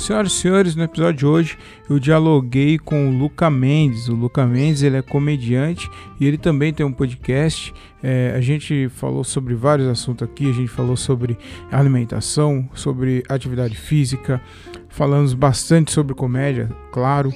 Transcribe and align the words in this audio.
Senhoras 0.00 0.32
e 0.32 0.36
senhores, 0.36 0.74
no 0.74 0.82
episódio 0.82 1.18
de 1.18 1.26
hoje 1.26 1.58
eu 1.88 1.98
dialoguei 1.98 2.78
com 2.78 3.10
o 3.10 3.18
Luca 3.18 3.50
Mendes. 3.50 4.08
O 4.08 4.14
Luca 4.14 4.46
Mendes 4.46 4.82
ele 4.82 4.96
é 4.96 5.02
comediante 5.02 5.90
e 6.18 6.26
ele 6.26 6.38
também 6.38 6.72
tem 6.72 6.86
um 6.86 6.92
podcast. 6.92 7.72
É, 8.02 8.32
a 8.34 8.40
gente 8.40 8.88
falou 8.88 9.22
sobre 9.22 9.54
vários 9.54 9.86
assuntos 9.86 10.26
aqui. 10.26 10.48
A 10.48 10.54
gente 10.54 10.68
falou 10.68 10.96
sobre 10.96 11.36
alimentação, 11.70 12.66
sobre 12.72 13.22
atividade 13.28 13.76
física, 13.76 14.40
falamos 14.88 15.34
bastante 15.34 15.92
sobre 15.92 16.14
comédia, 16.14 16.70
claro. 16.90 17.30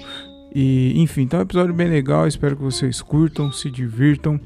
E 0.55 0.95
enfim, 0.97 1.23
então 1.23 1.41
é 1.41 1.43
um 1.43 1.45
episódio 1.45 1.75
bem 1.75 1.89
legal. 1.89 2.27
Espero 2.27 2.57
que 2.57 2.63
vocês 2.63 3.03
curtam, 3.03 3.53
se 3.53 3.71
divirtam 3.71 4.41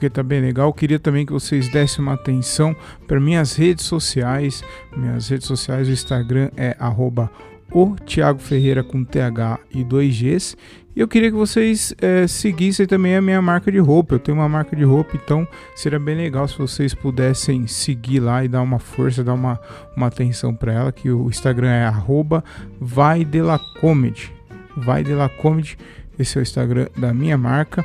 porque 0.00 0.08
tá 0.08 0.22
bem 0.22 0.40
legal. 0.40 0.72
Queria 0.72 0.98
também 0.98 1.26
que 1.26 1.32
vocês 1.32 1.68
dessem 1.68 2.02
uma 2.02 2.14
atenção 2.14 2.74
para 3.06 3.20
minhas 3.20 3.54
redes 3.54 3.84
sociais. 3.84 4.64
Minhas 4.96 5.28
redes 5.28 5.46
sociais, 5.46 5.88
o 5.88 5.92
Instagram 5.92 6.50
é 6.56 6.74
arroba 6.80 7.30
o 7.72 7.94
Thiago 8.06 8.40
Ferreira 8.40 8.82
com 8.82 9.04
TH 9.04 9.58
e 9.70 9.84
2Gs. 9.84 10.56
E 10.94 11.00
eu 11.00 11.06
queria 11.06 11.30
que 11.30 11.36
vocês 11.36 11.94
é, 12.00 12.26
seguissem 12.26 12.86
também 12.86 13.16
a 13.16 13.22
minha 13.22 13.40
marca 13.40 13.70
de 13.70 13.78
roupa. 13.78 14.16
Eu 14.16 14.18
tenho 14.18 14.38
uma 14.38 14.48
marca 14.48 14.74
de 14.74 14.82
roupa, 14.82 15.12
então 15.14 15.46
seria 15.76 16.00
bem 16.00 16.16
legal 16.16 16.48
se 16.48 16.58
vocês 16.58 16.94
pudessem 16.94 17.66
seguir 17.66 18.20
lá 18.20 18.44
e 18.44 18.48
dar 18.48 18.60
uma 18.60 18.78
força, 18.78 19.22
dar 19.22 19.34
uma, 19.34 19.58
uma 19.96 20.08
atenção 20.08 20.54
para 20.54 20.72
ela. 20.72 20.92
Que 20.92 21.10
o 21.10 21.28
Instagram 21.28 21.68
é 21.68 21.84
arroba 21.84 22.42
vai 22.80 23.24
de 23.24 23.40
la 23.40 23.58
comedy. 23.80 24.32
Vai 24.76 25.04
de 25.04 25.12
la 25.12 25.28
comedy. 25.28 25.78
Esse 26.18 26.38
é 26.38 26.40
o 26.40 26.42
Instagram 26.42 26.88
da 26.96 27.14
minha 27.14 27.38
marca. 27.38 27.84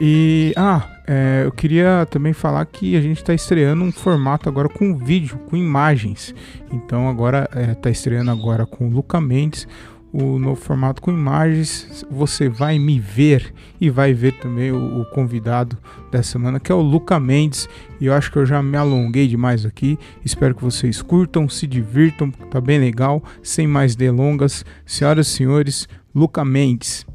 E 0.00 0.52
ah, 0.56 0.86
é, 1.06 1.42
eu 1.44 1.52
queria 1.52 2.06
também 2.10 2.32
falar 2.32 2.64
que 2.66 2.96
a 2.96 3.00
gente 3.00 3.18
está 3.18 3.34
estreando 3.34 3.82
um 3.82 3.90
formato 3.90 4.48
agora 4.48 4.68
com 4.68 4.96
vídeo, 4.96 5.38
com 5.48 5.56
imagens. 5.56 6.34
Então 6.70 7.08
agora 7.08 7.48
está 7.72 7.88
é, 7.88 7.92
estreando 7.92 8.30
agora 8.30 8.64
com 8.64 8.86
o 8.86 8.90
Luca 8.90 9.20
Mendes 9.20 9.66
o 10.12 10.38
novo 10.38 10.60
formato 10.60 11.02
com 11.02 11.10
imagens. 11.10 12.04
Você 12.10 12.48
vai 12.48 12.78
me 12.78 12.98
ver 12.98 13.52
e 13.80 13.90
vai 13.90 14.12
ver 14.12 14.32
também 14.38 14.72
o, 14.72 15.00
o, 15.00 15.04
convidado 15.06 15.76
dessa 16.10 16.32
semana, 16.32 16.58
que 16.58 16.72
é 16.72 16.74
o 16.74 16.80
Luca 16.80 17.20
Mendes. 17.20 17.68
E 18.00 18.06
eu 18.06 18.14
acho 18.14 18.30
que 18.30 18.38
eu 18.38 18.46
já 18.46 18.62
me 18.62 18.76
alonguei 18.76 19.26
demais 19.28 19.66
aqui. 19.66 19.98
Espero 20.24 20.54
que 20.54 20.64
vocês 20.64 21.02
curtam, 21.02 21.48
se 21.48 21.66
divirtam, 21.66 22.30
tá 22.30 22.60
bem 22.60 22.78
legal. 22.78 23.22
Sem 23.42 23.66
mais 23.66 23.94
delongas, 23.94 24.64
senhoras 24.86 25.26
e 25.26 25.30
senhores, 25.30 25.88
Luca 26.14 26.44
Mendes. 26.44 27.07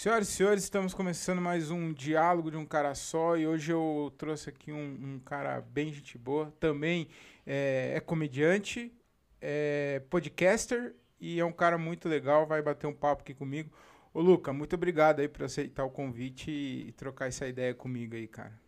Senhoras 0.00 0.30
e 0.30 0.32
senhores, 0.32 0.62
estamos 0.64 0.94
começando 0.94 1.42
mais 1.42 1.70
um 1.70 1.92
diálogo 1.92 2.50
de 2.50 2.56
um 2.56 2.64
cara 2.64 2.94
só 2.94 3.36
e 3.36 3.46
hoje 3.46 3.70
eu 3.70 4.10
trouxe 4.16 4.48
aqui 4.48 4.72
um, 4.72 4.78
um 4.82 5.20
cara 5.22 5.60
bem 5.60 5.92
gente 5.92 6.16
boa, 6.16 6.50
também 6.58 7.06
é, 7.46 7.92
é, 7.96 8.00
comediante, 8.00 8.90
é 9.42 10.00
podcaster 10.08 10.94
e 11.20 11.38
é 11.38 11.44
um 11.44 11.52
cara 11.52 11.76
muito 11.76 12.08
legal, 12.08 12.46
vai 12.46 12.62
bater 12.62 12.86
um 12.86 12.94
papo 12.94 13.20
aqui 13.20 13.34
comigo. 13.34 13.70
Ô 14.14 14.22
Luca, 14.22 14.54
muito 14.54 14.72
obrigado 14.72 15.20
aí 15.20 15.28
por 15.28 15.44
aceitar 15.44 15.84
o 15.84 15.90
convite 15.90 16.50
e, 16.50 16.88
e 16.88 16.92
trocar 16.92 17.26
essa 17.26 17.46
ideia 17.46 17.74
comigo 17.74 18.16
aí, 18.16 18.26
cara. 18.26 18.58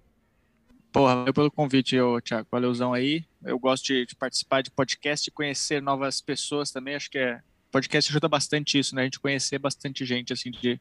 Porra, 0.93 1.17
valeu 1.17 1.33
pelo 1.33 1.51
convite, 1.51 1.99
ô, 1.99 2.21
Thiago. 2.21 2.47
Valeuzão 2.53 2.93
aí. 2.93 3.25
Eu 3.43 3.59
gosto 3.59 3.87
de, 3.87 4.05
de 4.05 4.15
participar 4.15 4.61
de 4.61 4.71
podcast 4.71 5.27
e 5.27 5.33
conhecer 5.33 5.81
novas 5.81 6.21
pessoas 6.21 6.71
também. 6.71 6.95
Acho 6.95 7.11
que 7.11 7.17
é 7.17 7.41
podcast 7.71 8.13
ajuda 8.13 8.29
bastante 8.29 8.79
isso, 8.79 8.95
né? 8.95 9.01
A 9.01 9.05
gente 9.05 9.19
conhecer 9.19 9.59
bastante 9.59 10.05
gente, 10.05 10.31
assim, 10.31 10.51
de 10.51 10.79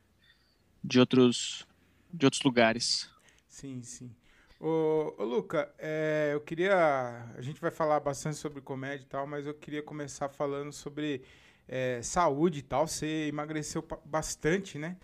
de 0.84 1.00
outros, 1.00 1.68
de 2.14 2.26
outros 2.26 2.42
lugares. 2.44 3.10
Sim, 3.48 3.82
sim. 3.84 4.12
Ô, 4.60 5.16
ô 5.18 5.24
Luca, 5.24 5.74
é, 5.80 6.32
eu 6.34 6.42
queria. 6.42 7.26
A 7.36 7.42
gente 7.42 7.60
vai 7.60 7.72
falar 7.72 8.00
bastante 8.00 8.38
sobre 8.38 8.62
comédia 8.62 9.04
e 9.04 9.08
tal, 9.08 9.26
mas 9.26 9.48
eu 9.48 9.54
queria 9.54 9.82
começar 9.82 10.30
falando 10.30 10.72
sobre 10.72 11.24
é, 11.68 12.00
saúde 12.04 12.60
e 12.60 12.62
tal. 12.62 12.88
Você 12.88 13.28
emagreceu 13.28 13.86
bastante, 14.06 14.78
né? 14.78 14.98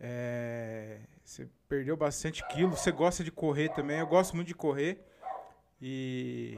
É, 0.00 1.00
você 1.22 1.48
perdeu 1.68 1.96
bastante 1.96 2.42
quilos. 2.48 2.80
Você 2.80 2.90
gosta 2.90 3.22
de 3.22 3.30
correr 3.30 3.68
também. 3.70 3.98
Eu 3.98 4.06
gosto 4.06 4.34
muito 4.34 4.48
de 4.48 4.54
correr. 4.54 5.04
E 5.80 6.56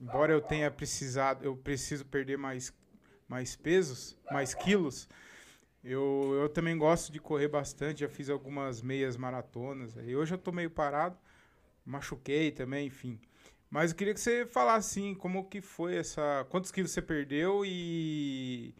embora 0.00 0.32
eu 0.32 0.40
tenha 0.40 0.70
precisado, 0.70 1.44
eu 1.44 1.56
preciso 1.56 2.06
perder 2.06 2.38
mais, 2.38 2.72
mais 3.28 3.54
pesos, 3.54 4.16
mais 4.30 4.54
quilos. 4.54 5.08
Eu, 5.84 6.38
eu 6.40 6.48
também 6.48 6.78
gosto 6.78 7.10
de 7.12 7.18
correr 7.18 7.48
bastante, 7.48 8.00
já 8.00 8.08
fiz 8.08 8.30
algumas 8.30 8.80
meias 8.80 9.16
maratonas. 9.16 9.94
E 9.96 10.14
hoje 10.14 10.34
eu 10.34 10.38
tô 10.38 10.52
meio 10.52 10.70
parado, 10.70 11.16
machuquei 11.84 12.52
também, 12.52 12.86
enfim. 12.86 13.18
Mas 13.68 13.90
eu 13.90 13.96
queria 13.96 14.14
que 14.14 14.20
você 14.20 14.46
falasse 14.46 15.00
assim, 15.00 15.14
como 15.14 15.48
que 15.48 15.60
foi 15.60 15.96
essa. 15.96 16.46
Quantos 16.50 16.70
quilos 16.70 16.90
você 16.90 17.02
perdeu 17.02 17.64
e 17.64 18.74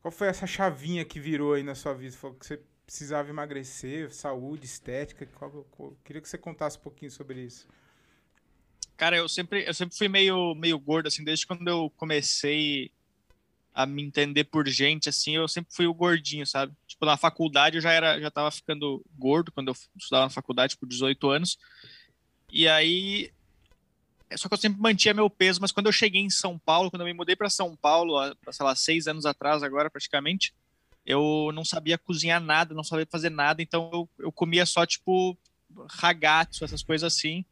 qual 0.00 0.10
foi 0.10 0.28
essa 0.28 0.46
chavinha 0.46 1.04
que 1.04 1.20
virou 1.20 1.52
aí 1.52 1.62
na 1.62 1.74
sua 1.74 1.92
vida? 1.94 2.16
Falou 2.16 2.36
que 2.36 2.46
você 2.46 2.60
precisava 2.86 3.28
emagrecer, 3.28 4.10
saúde, 4.12 4.64
estética. 4.64 5.26
Qual, 5.26 5.66
qual, 5.70 5.96
queria 6.02 6.22
que 6.22 6.28
você 6.28 6.38
contasse 6.38 6.78
um 6.78 6.80
pouquinho 6.80 7.10
sobre 7.10 7.42
isso. 7.42 7.68
Cara, 8.96 9.16
eu 9.16 9.28
sempre, 9.28 9.64
eu 9.64 9.74
sempre 9.74 9.96
fui 9.96 10.08
meio, 10.08 10.54
meio 10.54 10.78
gordo, 10.78 11.06
assim, 11.06 11.22
desde 11.22 11.46
quando 11.46 11.68
eu 11.68 11.90
comecei 11.96 12.90
a 13.78 13.86
me 13.86 14.02
entender 14.02 14.42
por 14.42 14.66
gente, 14.66 15.08
assim, 15.08 15.36
eu 15.36 15.46
sempre 15.46 15.72
fui 15.72 15.86
o 15.86 15.94
gordinho, 15.94 16.44
sabe? 16.44 16.72
Tipo, 16.84 17.06
na 17.06 17.16
faculdade 17.16 17.76
eu 17.76 17.80
já 17.80 17.92
era, 17.92 18.20
já 18.20 18.28
tava 18.28 18.50
ficando 18.50 19.00
gordo 19.16 19.52
quando 19.52 19.68
eu 19.68 19.76
estudava 19.96 20.24
na 20.24 20.30
faculdade 20.30 20.76
por 20.76 20.88
18 20.88 21.30
anos. 21.30 21.56
E 22.52 22.66
aí 22.66 23.30
só 24.36 24.48
que 24.48 24.54
eu 24.54 24.58
sempre 24.58 24.80
mantinha 24.80 25.14
meu 25.14 25.30
peso, 25.30 25.60
mas 25.60 25.70
quando 25.70 25.86
eu 25.86 25.92
cheguei 25.92 26.20
em 26.20 26.28
São 26.28 26.58
Paulo, 26.58 26.90
quando 26.90 27.02
eu 27.02 27.06
me 27.06 27.14
mudei 27.14 27.36
para 27.36 27.48
São 27.48 27.76
Paulo, 27.76 28.18
sei 28.50 28.66
lá, 28.66 28.74
seis 28.74 29.06
anos 29.06 29.24
atrás 29.24 29.62
agora 29.62 29.88
praticamente, 29.88 30.52
eu 31.06 31.52
não 31.54 31.64
sabia 31.64 31.96
cozinhar 31.96 32.40
nada, 32.40 32.74
não 32.74 32.82
sabia 32.82 33.06
fazer 33.08 33.30
nada, 33.30 33.62
então 33.62 33.88
eu, 33.92 34.08
eu 34.18 34.32
comia 34.32 34.66
só 34.66 34.84
tipo 34.84 35.38
ragazzo, 35.88 36.64
essas 36.64 36.82
coisas 36.82 37.14
assim. 37.14 37.44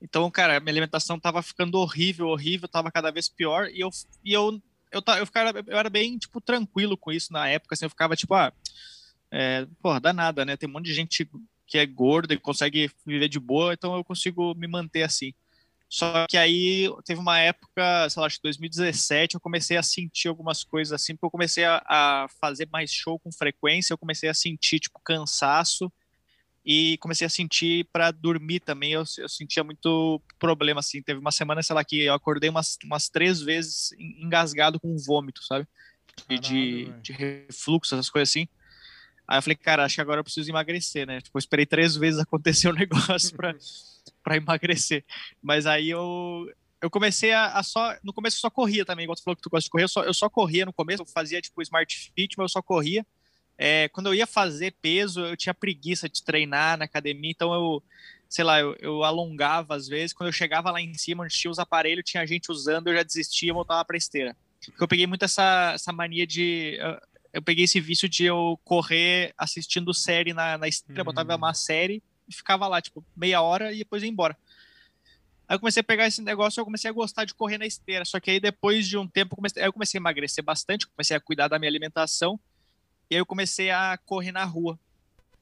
Então, 0.00 0.30
cara, 0.30 0.58
minha 0.58 0.72
alimentação 0.72 1.20
tava 1.20 1.42
ficando 1.42 1.78
horrível, 1.78 2.28
horrível, 2.28 2.66
tava 2.66 2.90
cada 2.90 3.10
vez 3.10 3.28
pior, 3.28 3.68
e 3.68 3.80
eu, 3.80 3.90
e 4.24 4.32
eu 4.32 4.58
eu, 4.90 5.02
eu, 5.18 5.26
ficava, 5.26 5.62
eu 5.66 5.78
era 5.78 5.90
bem, 5.90 6.18
tipo, 6.18 6.40
tranquilo 6.40 6.96
com 6.96 7.12
isso 7.12 7.32
na 7.32 7.48
época, 7.48 7.74
assim, 7.74 7.84
eu 7.84 7.90
ficava, 7.90 8.16
tipo, 8.16 8.34
ah, 8.34 8.52
é, 9.30 9.66
porra, 9.82 10.00
dá 10.00 10.12
nada, 10.12 10.44
né? 10.44 10.56
Tem 10.56 10.68
um 10.68 10.72
monte 10.72 10.86
de 10.86 10.94
gente 10.94 11.28
que 11.66 11.78
é 11.78 11.86
gorda 11.86 12.34
e 12.34 12.38
consegue 12.38 12.90
viver 13.06 13.28
de 13.28 13.38
boa, 13.38 13.72
então 13.72 13.94
eu 13.94 14.02
consigo 14.02 14.54
me 14.54 14.66
manter 14.66 15.04
assim. 15.04 15.32
Só 15.88 16.26
que 16.28 16.36
aí 16.36 16.88
teve 17.04 17.20
uma 17.20 17.38
época, 17.38 18.08
sei 18.08 18.20
lá, 18.20 18.26
acho 18.26 18.36
que 18.36 18.42
2017, 18.42 19.34
eu 19.34 19.40
comecei 19.40 19.76
a 19.76 19.82
sentir 19.82 20.28
algumas 20.28 20.62
coisas 20.62 20.92
assim, 20.92 21.14
porque 21.14 21.26
eu 21.26 21.30
comecei 21.30 21.64
a, 21.64 21.82
a 21.84 22.26
fazer 22.40 22.68
mais 22.72 22.92
show 22.92 23.18
com 23.18 23.32
frequência, 23.32 23.92
eu 23.92 23.98
comecei 23.98 24.28
a 24.28 24.34
sentir, 24.34 24.78
tipo, 24.78 25.00
cansaço, 25.04 25.92
e 26.64 26.98
comecei 26.98 27.26
a 27.26 27.30
sentir 27.30 27.86
para 27.92 28.10
dormir 28.10 28.60
também. 28.60 28.92
Eu, 28.92 29.04
eu, 29.18 29.28
sentia 29.28 29.64
muito 29.64 30.20
problema, 30.38 30.80
assim. 30.80 31.02
Teve 31.02 31.18
uma 31.18 31.32
semana, 31.32 31.62
sei 31.62 31.74
lá, 31.74 31.84
que 31.84 32.02
eu 32.02 32.14
acordei 32.14 32.50
umas, 32.50 32.76
umas 32.84 33.08
três 33.08 33.40
vezes 33.40 33.92
engasgado 33.98 34.78
com 34.78 34.96
vômito, 34.96 35.42
sabe? 35.42 35.66
De, 36.28 36.92
de 37.00 37.12
refluxo, 37.12 37.94
essas 37.94 38.10
coisas 38.10 38.28
assim. 38.28 38.46
Aí 39.26 39.38
eu 39.38 39.42
falei, 39.42 39.56
cara, 39.56 39.84
acho 39.84 39.94
que 39.94 40.00
agora 40.00 40.20
eu 40.20 40.24
preciso 40.24 40.50
emagrecer, 40.50 41.06
né? 41.06 41.20
Tipo, 41.20 41.38
eu 41.38 41.40
esperei 41.40 41.64
três 41.64 41.96
vezes 41.96 42.18
acontecer 42.20 42.68
o 42.68 42.72
um 42.72 42.74
negócio 42.74 43.36
para 43.36 44.36
emagrecer. 44.36 45.04
Mas 45.40 45.66
aí 45.66 45.88
eu, 45.88 46.50
eu 46.82 46.90
comecei 46.90 47.32
a, 47.32 47.52
a, 47.52 47.62
só. 47.62 47.96
No 48.02 48.12
começo 48.12 48.36
eu 48.36 48.40
só 48.40 48.50
corria 48.50 48.84
também, 48.84 49.04
igual 49.04 49.16
tu 49.16 49.22
falou 49.22 49.36
que 49.36 49.42
tu 49.42 49.48
gosta 49.48 49.64
de 49.64 49.70
correr, 49.70 49.84
eu 49.84 49.88
só, 49.88 50.02
eu 50.02 50.12
só 50.12 50.28
corria 50.28 50.66
no 50.66 50.72
começo, 50.72 51.02
eu 51.02 51.06
fazia 51.06 51.40
tipo 51.40 51.62
Smart 51.62 52.12
Fit, 52.14 52.36
mas 52.36 52.44
eu 52.44 52.48
só 52.48 52.60
corria. 52.60 53.06
É, 53.62 53.90
quando 53.90 54.06
eu 54.06 54.14
ia 54.14 54.26
fazer 54.26 54.74
peso, 54.80 55.20
eu 55.20 55.36
tinha 55.36 55.52
preguiça 55.52 56.08
de 56.08 56.22
treinar 56.22 56.78
na 56.78 56.86
academia, 56.86 57.30
então 57.30 57.52
eu, 57.52 57.82
sei 58.26 58.42
lá, 58.42 58.58
eu, 58.58 58.74
eu 58.80 59.04
alongava 59.04 59.74
às 59.74 59.86
vezes. 59.86 60.14
Quando 60.14 60.28
eu 60.28 60.32
chegava 60.32 60.70
lá 60.70 60.80
em 60.80 60.94
cima, 60.94 61.24
onde 61.24 61.34
tinha 61.34 61.50
os 61.50 61.58
aparelhos, 61.58 62.08
tinha 62.10 62.26
gente 62.26 62.50
usando, 62.50 62.86
eu 62.88 62.94
já 62.94 63.02
desistia 63.02 63.50
e 63.50 63.52
voltava 63.52 63.84
para 63.84 63.98
esteira. 63.98 64.34
Porque 64.64 64.82
eu 64.82 64.88
peguei 64.88 65.06
muito 65.06 65.26
essa, 65.26 65.72
essa 65.74 65.92
mania 65.92 66.26
de. 66.26 66.78
Eu 67.34 67.42
peguei 67.42 67.64
esse 67.64 67.78
vício 67.78 68.08
de 68.08 68.24
eu 68.24 68.58
correr 68.64 69.34
assistindo 69.36 69.92
série 69.92 70.32
na, 70.32 70.56
na 70.56 70.66
esteira, 70.66 71.02
uhum. 71.02 71.04
botava 71.04 71.36
uma 71.36 71.52
série 71.52 72.02
e 72.26 72.34
ficava 72.34 72.66
lá, 72.66 72.80
tipo, 72.80 73.04
meia 73.14 73.42
hora 73.42 73.74
e 73.74 73.78
depois 73.78 74.02
ia 74.02 74.08
embora. 74.08 74.38
Aí 75.46 75.54
eu 75.56 75.60
comecei 75.60 75.82
a 75.82 75.84
pegar 75.84 76.06
esse 76.06 76.22
negócio 76.22 76.58
e 76.58 76.60
eu 76.62 76.64
comecei 76.64 76.88
a 76.88 76.94
gostar 76.94 77.26
de 77.26 77.34
correr 77.34 77.58
na 77.58 77.66
esteira. 77.66 78.06
Só 78.06 78.18
que 78.18 78.30
aí 78.30 78.40
depois 78.40 78.88
de 78.88 78.96
um 78.96 79.06
tempo, 79.06 79.34
eu 79.34 79.36
comecei, 79.36 79.66
eu 79.66 79.72
comecei 79.72 79.98
a 79.98 80.00
emagrecer 80.00 80.42
bastante, 80.42 80.86
comecei 80.86 81.14
a 81.14 81.20
cuidar 81.20 81.46
da 81.46 81.58
minha 81.58 81.70
alimentação. 81.70 82.40
E 83.10 83.16
aí 83.16 83.20
eu 83.20 83.26
comecei 83.26 83.70
a 83.70 83.98
correr 83.98 84.30
na 84.30 84.44
rua. 84.44 84.78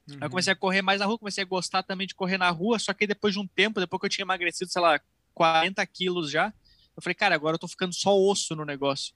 Uhum. 0.09 0.15
Aí 0.15 0.25
eu 0.25 0.29
comecei 0.29 0.51
a 0.51 0.55
correr 0.55 0.81
mais 0.81 0.99
na 0.99 1.05
rua, 1.05 1.19
comecei 1.19 1.43
a 1.43 1.47
gostar 1.47 1.83
também 1.83 2.07
de 2.07 2.15
correr 2.15 2.37
na 2.37 2.49
rua, 2.49 2.79
só 2.79 2.93
que 2.93 3.05
depois 3.05 3.33
de 3.33 3.39
um 3.39 3.45
tempo, 3.45 3.79
depois 3.79 3.99
que 3.99 4.05
eu 4.07 4.09
tinha 4.09 4.23
emagrecido, 4.23 4.71
sei 4.71 4.81
lá, 4.81 4.99
40 5.35 5.85
quilos 5.85 6.31
já, 6.31 6.51
eu 6.97 7.01
falei, 7.01 7.13
cara, 7.15 7.35
agora 7.35 7.55
eu 7.55 7.59
tô 7.59 7.67
ficando 7.67 7.93
só 7.93 8.17
osso 8.17 8.55
no 8.55 8.65
negócio. 8.65 9.13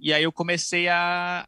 E 0.00 0.12
aí 0.12 0.22
eu 0.22 0.32
comecei 0.32 0.88
a, 0.88 1.46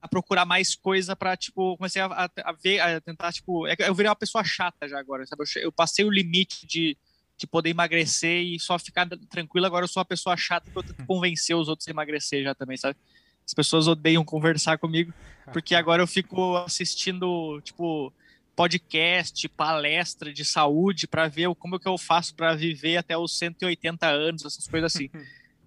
a 0.00 0.08
procurar 0.08 0.44
mais 0.44 0.74
coisa 0.74 1.16
para 1.16 1.36
tipo, 1.36 1.76
comecei 1.76 2.00
a, 2.02 2.06
a, 2.06 2.30
a, 2.44 2.52
ver, 2.52 2.80
a 2.80 3.00
tentar, 3.00 3.32
tipo, 3.32 3.66
é 3.66 3.74
eu 3.78 3.94
virei 3.94 4.08
uma 4.08 4.16
pessoa 4.16 4.44
chata 4.44 4.86
já 4.86 4.98
agora, 4.98 5.26
sabe? 5.26 5.42
Eu, 5.56 5.62
eu, 5.62 5.72
passei 5.72 6.04
o 6.04 6.10
limite 6.10 6.66
de, 6.66 6.96
de 7.36 7.46
poder 7.46 7.70
emagrecer 7.70 8.42
e 8.42 8.60
só 8.60 8.78
ficar 8.78 9.08
tranquilo, 9.28 9.66
agora 9.66 9.84
eu 9.84 9.88
sou 9.88 10.00
uma 10.00 10.06
pessoa 10.06 10.36
chata 10.36 10.70
que 10.70 10.76
eu 10.76 10.82
tento 10.82 11.04
convencer 11.06 11.56
os 11.56 11.68
outros 11.68 11.88
a 11.88 11.90
emagrecer 11.90 12.44
já 12.44 12.54
também, 12.54 12.76
sabe? 12.76 12.96
As 13.50 13.54
pessoas 13.54 13.88
odeiam 13.88 14.24
conversar 14.24 14.78
comigo, 14.78 15.12
porque 15.52 15.74
agora 15.74 16.00
eu 16.00 16.06
fico 16.06 16.56
assistindo, 16.58 17.60
tipo, 17.62 18.12
podcast, 18.54 19.48
palestra 19.48 20.32
de 20.32 20.44
saúde 20.44 21.08
para 21.08 21.26
ver 21.26 21.52
como 21.56 21.76
que 21.76 21.88
eu 21.88 21.98
faço 21.98 22.32
para 22.32 22.54
viver 22.54 22.96
até 22.96 23.18
os 23.18 23.36
180 23.36 24.06
anos, 24.06 24.44
essas 24.44 24.66
coisas 24.68 24.94
assim. 24.94 25.10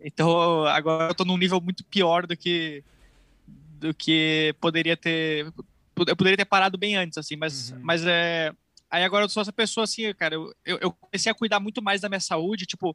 Então, 0.06 0.66
agora 0.66 1.12
eu 1.12 1.16
tô 1.16 1.24
num 1.24 1.38
nível 1.38 1.62
muito 1.62 1.82
pior 1.86 2.28
do 2.28 2.36
que 2.36 2.84
do 3.80 3.94
que 3.94 4.54
poderia 4.60 4.98
ter 4.98 5.46
eu 5.96 6.16
poderia 6.18 6.36
ter 6.36 6.44
parado 6.44 6.78
bem 6.78 6.98
antes 6.98 7.18
assim, 7.18 7.38
mas 7.38 7.72
uhum. 7.72 7.80
mas 7.82 8.06
é 8.06 8.52
aí 8.92 9.02
agora 9.06 9.24
eu 9.24 9.30
sou 9.30 9.40
essa 9.40 9.54
pessoa 9.54 9.86
assim, 9.86 10.14
cara, 10.14 10.36
eu, 10.36 10.54
eu 10.66 10.92
comecei 10.92 11.32
a 11.32 11.36
cuidar 11.36 11.62
muito 11.62 11.82
mais 11.82 12.02
da 12.02 12.10
minha 12.10 12.20
saúde, 12.20 12.66
tipo, 12.66 12.94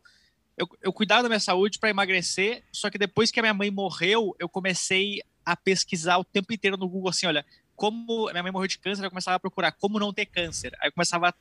eu, 0.58 0.68
eu 0.82 0.92
cuidava 0.92 1.22
da 1.22 1.28
minha 1.28 1.40
saúde 1.40 1.78
para 1.78 1.88
emagrecer, 1.88 2.64
só 2.72 2.90
que 2.90 2.98
depois 2.98 3.30
que 3.30 3.38
a 3.38 3.42
minha 3.42 3.54
mãe 3.54 3.70
morreu, 3.70 4.34
eu 4.38 4.48
comecei 4.48 5.22
a 5.44 5.56
pesquisar 5.56 6.18
o 6.18 6.24
tempo 6.24 6.52
inteiro 6.52 6.76
no 6.76 6.88
Google 6.88 7.10
assim, 7.10 7.26
olha, 7.26 7.46
como 7.76 8.28
minha 8.30 8.42
mãe 8.42 8.50
morreu 8.50 8.66
de 8.66 8.76
câncer, 8.76 9.04
eu 9.04 9.08
começava 9.08 9.36
a 9.36 9.40
procurar 9.40 9.70
como 9.70 10.00
não 10.00 10.12
ter 10.12 10.26
câncer. 10.26 10.76
Aí 10.80 10.88
eu 10.88 10.92
começava 10.92 11.28
a, 11.28 11.34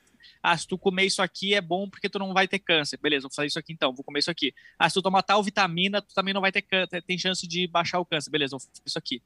ah, 0.43 0.55
se 0.55 0.67
tu 0.67 0.77
comer 0.77 1.05
isso 1.05 1.21
aqui 1.21 1.55
é 1.55 1.61
bom 1.61 1.89
porque 1.89 2.07
tu 2.07 2.19
não 2.19 2.31
vai 2.31 2.47
ter 2.47 2.59
câncer. 2.59 2.99
Beleza, 3.01 3.23
vou 3.23 3.33
fazer 3.33 3.47
isso 3.47 3.57
aqui 3.57 3.73
então, 3.73 3.91
vou 3.91 4.03
comer 4.03 4.19
isso 4.19 4.29
aqui. 4.29 4.53
Ah, 4.77 4.87
se 4.87 4.93
tu 4.93 5.01
tomar 5.01 5.23
tal 5.23 5.41
vitamina, 5.41 5.99
tu 5.99 6.13
também 6.13 6.35
não 6.35 6.41
vai 6.41 6.51
ter 6.51 6.61
câncer, 6.61 7.01
tem 7.01 7.17
chance 7.17 7.47
de 7.47 7.65
baixar 7.67 7.99
o 7.99 8.05
câncer. 8.05 8.29
Beleza, 8.29 8.51
vou 8.51 8.59
fazer 8.59 8.81
isso 8.85 8.99
aqui. 8.99 9.21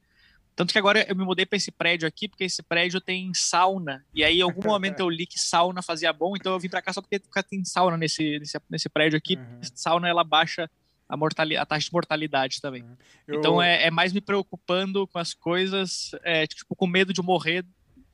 Tanto 0.54 0.72
que 0.72 0.78
agora 0.78 1.04
eu 1.08 1.16
me 1.16 1.24
mudei 1.24 1.46
para 1.46 1.56
esse 1.56 1.70
prédio 1.70 2.06
aqui, 2.06 2.28
porque 2.28 2.44
esse 2.44 2.62
prédio 2.62 3.00
tem 3.00 3.32
sauna. 3.34 4.04
E 4.14 4.22
aí, 4.22 4.38
em 4.38 4.42
algum 4.42 4.62
momento, 4.68 5.00
eu 5.00 5.08
li 5.08 5.26
que 5.26 5.38
sauna 5.38 5.82
fazia 5.82 6.12
bom, 6.12 6.36
então 6.36 6.52
eu 6.52 6.60
vim 6.60 6.68
para 6.68 6.82
cá 6.82 6.92
só 6.92 7.00
porque 7.00 7.20
tem 7.48 7.64
sauna 7.64 7.96
nesse, 7.96 8.38
nesse, 8.38 8.58
nesse 8.68 8.88
prédio 8.88 9.16
aqui. 9.16 9.36
Uhum. 9.36 9.60
Sauna 9.74 10.08
ela 10.08 10.24
baixa 10.24 10.70
a, 11.08 11.16
a 11.60 11.66
taxa 11.66 11.86
de 11.86 11.92
mortalidade 11.92 12.60
também. 12.60 12.82
Uhum. 12.82 12.96
Eu... 13.26 13.34
Então 13.38 13.62
é, 13.62 13.86
é, 13.86 13.90
mais 13.90 14.12
me 14.12 14.20
preocupando 14.20 15.06
com 15.06 15.18
as 15.18 15.34
coisas, 15.34 16.10
é, 16.22 16.46
tipo, 16.46 16.74
com 16.76 16.86
medo 16.86 17.12
de 17.12 17.22
morrer 17.22 17.64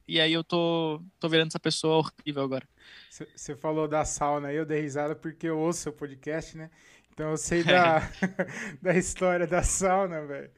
e 0.08 0.18
aí 0.18 0.32
eu 0.32 0.42
tô, 0.42 1.02
tô 1.20 1.28
virando 1.28 1.48
essa 1.48 1.60
pessoa 1.60 1.98
horrível 1.98 2.42
agora. 2.42 2.66
Você 3.10 3.54
falou 3.54 3.86
da 3.86 4.06
sauna 4.06 4.48
aí, 4.48 4.56
eu 4.56 4.64
dei 4.64 4.80
risada 4.80 5.14
porque 5.14 5.46
eu 5.46 5.58
ouço 5.58 5.80
seu 5.80 5.92
podcast, 5.92 6.56
né? 6.56 6.70
Então 7.18 7.32
eu 7.32 7.36
sei 7.36 7.64
da, 7.64 8.08
da 8.80 8.96
história 8.96 9.44
da 9.44 9.60
sauna, 9.60 10.24
velho. 10.24 10.50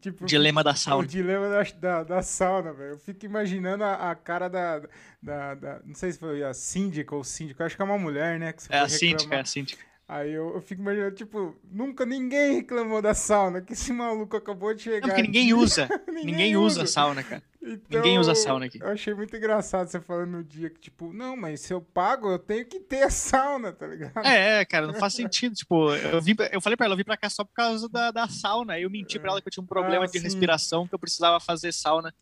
Tipo, 0.00 0.24
dilema 0.24 0.62
da 0.62 0.72
sauna. 0.72 1.02
O 1.02 1.06
dilema 1.06 1.48
da, 1.48 1.62
da, 1.64 2.02
da 2.04 2.22
sauna, 2.22 2.72
velho. 2.72 2.92
Eu 2.92 2.98
fico 2.98 3.26
imaginando 3.26 3.82
a, 3.82 4.12
a 4.12 4.14
cara 4.14 4.46
da, 4.48 4.82
da, 5.20 5.54
da, 5.56 5.80
Não 5.84 5.96
sei 5.96 6.12
se 6.12 6.18
foi 6.20 6.44
a 6.44 6.54
síndica 6.54 7.12
ou 7.12 7.24
síndico, 7.24 7.60
acho 7.60 7.74
que 7.74 7.82
é 7.82 7.84
uma 7.84 7.98
mulher, 7.98 8.38
né? 8.38 8.54
é 8.70 8.78
a 8.78 8.88
síndica, 8.88 9.34
é 9.34 9.40
a 9.40 9.44
síndica. 9.44 9.84
Aí 10.06 10.32
eu, 10.32 10.54
eu, 10.54 10.60
fico 10.60 10.80
imaginando, 10.80 11.16
tipo, 11.16 11.56
nunca 11.68 12.06
ninguém 12.06 12.54
reclamou 12.54 13.02
da 13.02 13.12
sauna, 13.12 13.60
que 13.60 13.72
esse 13.72 13.92
maluco 13.92 14.36
acabou 14.36 14.72
de 14.72 14.82
chegar. 14.82 15.00
Não, 15.00 15.08
porque 15.08 15.22
ninguém 15.22 15.52
usa. 15.52 15.88
ninguém, 16.06 16.24
ninguém 16.24 16.56
usa. 16.56 16.82
usa 16.82 16.92
sauna, 16.92 17.24
cara. 17.24 17.42
Então, 17.66 18.00
ninguém 18.00 18.18
usa 18.18 18.32
sauna 18.34 18.66
aqui. 18.66 18.78
Eu 18.80 18.88
achei 18.88 19.12
muito 19.12 19.36
engraçado 19.36 19.88
você 19.88 20.00
falando 20.00 20.30
no 20.30 20.44
dia 20.44 20.70
que, 20.70 20.78
tipo, 20.78 21.12
não, 21.12 21.36
mas 21.36 21.60
se 21.60 21.74
eu 21.74 21.80
pago, 21.80 22.30
eu 22.30 22.38
tenho 22.38 22.64
que 22.64 22.78
ter 22.78 23.02
a 23.02 23.10
sauna, 23.10 23.72
tá 23.72 23.86
ligado? 23.88 24.24
É, 24.24 24.64
cara, 24.64 24.86
não 24.86 24.94
faz 24.94 25.14
sentido. 25.14 25.54
tipo, 25.54 25.92
eu, 25.92 26.22
vim, 26.22 26.36
eu 26.52 26.60
falei 26.60 26.76
pra 26.76 26.86
ela, 26.86 26.94
eu 26.94 26.96
vim 26.96 27.04
pra 27.04 27.16
cá 27.16 27.28
só 27.28 27.42
por 27.42 27.52
causa 27.52 27.88
da, 27.88 28.12
da 28.12 28.28
sauna. 28.28 28.74
Aí 28.74 28.84
eu 28.84 28.90
menti 28.90 29.18
pra 29.18 29.32
ela 29.32 29.42
que 29.42 29.48
eu 29.48 29.52
tinha 29.52 29.64
um 29.64 29.66
problema 29.66 30.04
ah, 30.04 30.06
de 30.06 30.18
sim. 30.18 30.24
respiração, 30.24 30.86
que 30.86 30.94
eu 30.94 30.98
precisava 30.98 31.40
fazer 31.40 31.72
sauna. 31.72 32.14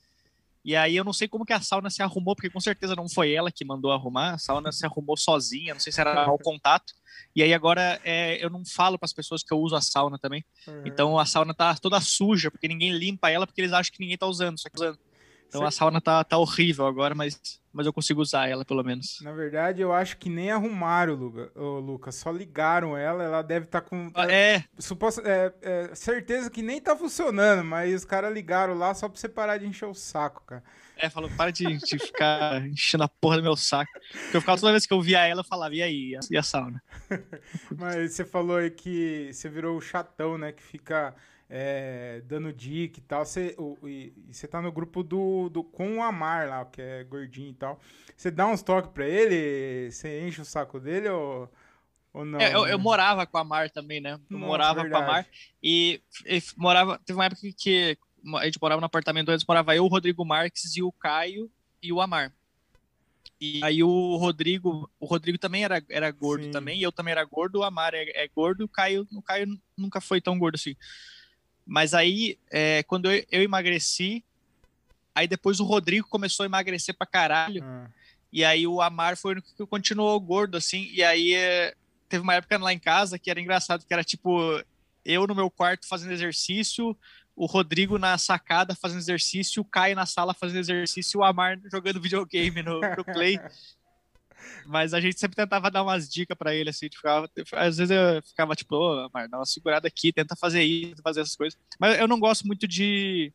E 0.64 0.74
aí 0.74 0.96
eu 0.96 1.04
não 1.04 1.12
sei 1.12 1.28
como 1.28 1.44
que 1.44 1.52
a 1.52 1.60
sauna 1.60 1.90
se 1.90 2.02
arrumou, 2.02 2.34
porque 2.34 2.48
com 2.48 2.58
certeza 2.58 2.96
não 2.96 3.06
foi 3.06 3.34
ela 3.34 3.52
que 3.52 3.66
mandou 3.66 3.92
arrumar, 3.92 4.32
a 4.32 4.38
sauna 4.38 4.72
se 4.72 4.86
arrumou 4.86 5.14
sozinha, 5.14 5.74
não 5.74 5.80
sei 5.80 5.92
se 5.92 6.00
era 6.00 6.14
mau 6.26 6.38
contato. 6.38 6.94
E 7.36 7.42
aí 7.42 7.52
agora 7.52 8.00
é, 8.02 8.42
eu 8.42 8.48
não 8.48 8.64
falo 8.64 8.98
para 8.98 9.04
as 9.04 9.12
pessoas 9.12 9.42
que 9.42 9.52
eu 9.52 9.58
uso 9.58 9.76
a 9.76 9.82
sauna 9.82 10.18
também. 10.18 10.42
Uhum. 10.66 10.82
Então 10.86 11.18
a 11.18 11.26
sauna 11.26 11.52
tá 11.52 11.74
toda 11.74 12.00
suja, 12.00 12.50
porque 12.50 12.66
ninguém 12.66 12.92
limpa 12.92 13.28
ela, 13.28 13.46
porque 13.46 13.60
eles 13.60 13.74
acham 13.74 13.92
que 13.92 14.00
ninguém 14.00 14.16
tá 14.16 14.26
usando, 14.26 14.58
só 14.58 14.70
que 14.70 14.76
usando. 14.76 14.98
Então 15.54 15.62
Sim. 15.62 15.68
a 15.68 15.70
sauna 15.70 16.00
tá, 16.00 16.24
tá 16.24 16.36
horrível 16.36 16.84
agora, 16.84 17.14
mas, 17.14 17.60
mas 17.72 17.86
eu 17.86 17.92
consigo 17.92 18.20
usar 18.20 18.48
ela 18.48 18.64
pelo 18.64 18.82
menos. 18.82 19.20
Na 19.22 19.30
verdade, 19.30 19.80
eu 19.80 19.92
acho 19.92 20.16
que 20.16 20.28
nem 20.28 20.50
arrumaram, 20.50 21.14
Luca, 21.14 21.52
oh, 21.54 21.78
Lucas. 21.78 22.16
Só 22.16 22.32
ligaram 22.32 22.96
ela, 22.96 23.22
ela 23.22 23.40
deve 23.40 23.66
estar 23.66 23.80
tá 23.80 23.88
com. 23.88 24.10
Ah, 24.14 24.28
é. 24.28 24.64
Suposto, 24.80 25.22
é, 25.24 25.54
é. 25.62 25.94
Certeza 25.94 26.50
que 26.50 26.60
nem 26.60 26.80
tá 26.80 26.96
funcionando, 26.96 27.64
mas 27.64 27.94
os 27.94 28.04
caras 28.04 28.34
ligaram 28.34 28.74
lá 28.74 28.92
só 28.94 29.08
pra 29.08 29.16
você 29.16 29.28
parar 29.28 29.58
de 29.58 29.66
encher 29.66 29.86
o 29.86 29.94
saco, 29.94 30.42
cara. 30.44 30.64
É, 30.96 31.08
falou, 31.08 31.30
para 31.36 31.52
de, 31.52 31.76
de 31.76 31.98
ficar 32.00 32.66
enchendo 32.66 33.04
a 33.04 33.08
porra 33.08 33.36
do 33.36 33.42
meu 33.44 33.56
saco. 33.56 33.92
Porque 34.10 34.36
eu 34.36 34.40
ficava 34.40 34.58
toda 34.58 34.72
vez 34.72 34.86
que 34.86 34.92
eu 34.92 35.00
via 35.00 35.24
ela, 35.24 35.40
eu 35.40 35.44
falava, 35.44 35.74
e 35.74 35.82
aí? 35.82 36.18
E 36.28 36.36
a 36.36 36.42
sauna? 36.42 36.82
mas 37.78 38.12
você 38.12 38.24
falou 38.24 38.56
aí 38.56 38.70
que 38.70 39.30
você 39.32 39.48
virou 39.48 39.76
o 39.76 39.80
chatão, 39.80 40.36
né? 40.36 40.50
Que 40.50 40.62
fica 40.62 41.14
é, 41.48 42.22
dando 42.26 42.52
dica 42.52 42.98
e 42.98 43.02
tal. 43.02 43.24
Você, 43.24 43.54
o, 43.58 43.76
e, 43.86 44.12
você 44.30 44.46
tá 44.46 44.60
no 44.60 44.72
grupo 44.72 45.02
do, 45.02 45.48
do 45.48 45.62
com 45.62 45.98
o 45.98 46.02
Amar 46.02 46.48
lá, 46.48 46.64
que 46.64 46.80
é 46.80 47.04
gordinho 47.04 47.50
e 47.50 47.54
tal. 47.54 47.80
Você 48.16 48.30
dá 48.30 48.46
uns 48.46 48.62
toques 48.62 48.90
pra 48.92 49.06
ele? 49.06 49.90
Você 49.90 50.26
enche 50.26 50.40
o 50.40 50.44
saco 50.44 50.80
dele 50.80 51.08
ou, 51.08 51.50
ou 52.12 52.24
não? 52.24 52.40
É, 52.40 52.54
eu, 52.54 52.66
eu, 52.66 52.78
morava 52.78 53.26
com 53.26 53.38
a 53.38 53.44
Mar 53.44 53.70
também, 53.70 54.00
né? 54.00 54.12
Eu 54.30 54.38
Nossa, 54.38 54.46
morava 54.46 54.82
verdade. 54.82 55.04
com 55.04 55.10
a 55.10 55.14
Mar 55.14 55.26
e, 55.62 56.00
e, 56.26 56.42
morava. 56.56 56.98
Teve 57.04 57.18
uma 57.18 57.26
época 57.26 57.40
que 57.56 57.98
a 58.36 58.44
gente 58.46 58.58
morava 58.60 58.80
no 58.80 58.86
apartamento 58.86 59.28
antes, 59.28 59.44
morava 59.46 59.76
eu, 59.76 59.84
o 59.84 59.88
Rodrigo 59.88 60.24
Marques 60.24 60.76
e 60.76 60.82
o 60.82 60.90
Caio 60.90 61.50
e 61.82 61.92
o 61.92 62.00
Amar. 62.00 62.32
E 63.40 63.60
aí 63.62 63.82
o 63.82 64.16
Rodrigo, 64.16 64.90
o 64.98 65.06
Rodrigo 65.06 65.36
também 65.36 65.64
era, 65.64 65.82
era 65.90 66.10
gordo 66.10 66.44
Sim. 66.44 66.50
também, 66.50 66.80
eu 66.80 66.90
também 66.90 67.12
era 67.12 67.24
gordo, 67.24 67.58
o 67.58 67.62
Amar 67.62 67.92
é, 67.92 68.24
é 68.24 68.28
gordo, 68.28 68.64
o 68.64 68.68
Caio, 68.68 69.06
o 69.12 69.20
Caio 69.20 69.60
nunca 69.76 70.00
foi 70.00 70.20
tão 70.20 70.38
gordo 70.38 70.54
assim. 70.54 70.74
Mas 71.66 71.94
aí, 71.94 72.38
é, 72.50 72.82
quando 72.82 73.10
eu, 73.10 73.24
eu, 73.30 73.42
emagreci, 73.42 74.24
aí 75.14 75.26
depois 75.26 75.60
o 75.60 75.64
Rodrigo 75.64 76.08
começou 76.08 76.44
a 76.44 76.46
emagrecer 76.46 76.94
pra 76.94 77.06
caralho. 77.06 77.64
Hum. 77.64 77.86
E 78.32 78.44
aí 78.44 78.66
o 78.66 78.82
Amar 78.82 79.16
foi 79.16 79.34
o 79.34 79.42
que 79.42 79.66
continuou 79.66 80.18
gordo, 80.20 80.56
assim. 80.56 80.90
E 80.92 81.02
aí 81.02 81.34
é, 81.34 81.74
teve 82.08 82.22
uma 82.22 82.34
época 82.34 82.58
lá 82.58 82.72
em 82.72 82.78
casa 82.78 83.18
que 83.18 83.30
era 83.30 83.40
engraçado, 83.40 83.86
que 83.86 83.92
era 83.92 84.04
tipo, 84.04 84.60
eu 85.04 85.26
no 85.26 85.34
meu 85.34 85.50
quarto 85.50 85.86
fazendo 85.86 86.12
exercício, 86.12 86.96
o 87.36 87.46
Rodrigo 87.46 87.98
na 87.98 88.16
sacada 88.18 88.74
fazendo 88.74 88.98
exercício, 88.98 89.62
o 89.62 89.64
Caio 89.64 89.96
na 89.96 90.06
sala 90.06 90.34
fazendo 90.34 90.58
exercício, 90.58 91.20
o 91.20 91.24
Amar 91.24 91.58
jogando 91.70 92.00
videogame 92.00 92.62
no, 92.62 92.80
no 92.80 93.04
Play. 93.06 93.38
Mas 94.66 94.94
a 94.94 95.00
gente 95.00 95.18
sempre 95.18 95.36
tentava 95.36 95.70
dar 95.70 95.82
umas 95.82 96.08
dicas 96.08 96.36
para 96.36 96.54
ele, 96.54 96.70
assim, 96.70 96.88
ficava, 96.90 97.28
às 97.52 97.76
vezes 97.76 97.90
eu 97.90 98.22
ficava 98.22 98.54
tipo, 98.54 98.76
ô, 98.76 99.06
oh, 99.06 99.10
Mar, 99.12 99.28
dá 99.28 99.38
uma 99.38 99.46
segurada 99.46 99.88
aqui, 99.88 100.12
tenta 100.12 100.36
fazer 100.36 100.62
isso, 100.62 101.02
fazer 101.02 101.20
essas 101.20 101.36
coisas. 101.36 101.58
Mas 101.78 101.98
eu 101.98 102.08
não 102.08 102.18
gosto 102.18 102.46
muito 102.46 102.66
de 102.66 103.32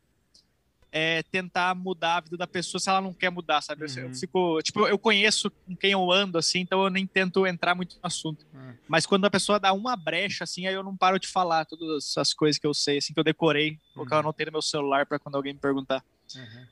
é, 0.92 1.24
tentar 1.24 1.76
mudar 1.76 2.18
a 2.18 2.22
vida 2.22 2.38
da 2.38 2.48
pessoa 2.48 2.80
se 2.80 2.90
ela 2.90 3.02
não 3.02 3.14
quer 3.14 3.30
mudar, 3.30 3.62
sabe? 3.62 3.86
Uhum. 3.86 4.00
Eu 4.04 4.16
fico, 4.16 4.62
tipo, 4.62 4.88
eu 4.88 4.98
conheço 4.98 5.52
com 5.52 5.76
quem 5.76 5.92
eu 5.92 6.12
ando, 6.12 6.38
assim, 6.38 6.60
então 6.60 6.84
eu 6.84 6.90
nem 6.90 7.06
tento 7.06 7.46
entrar 7.46 7.76
muito 7.76 7.96
no 7.96 8.02
assunto. 8.04 8.46
Uhum. 8.54 8.74
Mas 8.88 9.06
quando 9.06 9.26
a 9.26 9.30
pessoa 9.30 9.60
dá 9.60 9.72
uma 9.74 9.96
brecha, 9.96 10.44
assim, 10.44 10.68
aí 10.68 10.74
eu 10.74 10.84
não 10.84 10.98
paro 10.98 11.20
de 11.20 11.28
falar 11.28 11.66
todas 11.66 12.18
as 12.18 12.34
coisas 12.34 12.60
que 12.60 12.68
eu 12.68 12.74
sei, 12.74 12.98
assim, 12.98 13.14
que 13.14 13.20
eu 13.20 13.24
decorei, 13.24 13.72
uhum. 13.72 13.78
porque 13.96 14.14
eu 14.14 14.18
anotei 14.18 14.46
no 14.46 14.54
meu 14.54 14.62
celular 14.62 15.06
para 15.06 15.20
quando 15.20 15.36
alguém 15.36 15.54
me 15.54 15.60
perguntar. 15.60 16.04
Uhum. 16.36 16.66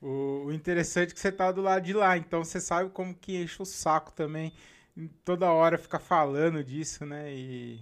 O, 0.00 0.46
o 0.46 0.52
interessante 0.52 1.10
é 1.10 1.14
que 1.14 1.20
você 1.20 1.30
tá 1.30 1.52
do 1.52 1.60
lado 1.60 1.84
de 1.84 1.92
lá, 1.92 2.16
então 2.16 2.42
você 2.42 2.60
sabe 2.60 2.90
como 2.90 3.14
que 3.14 3.36
enche 3.36 3.60
o 3.60 3.66
saco 3.66 4.12
também. 4.12 4.52
Toda 5.24 5.52
hora 5.52 5.78
ficar 5.78 5.98
falando 5.98 6.64
disso, 6.64 7.04
né? 7.04 7.32
E, 7.34 7.80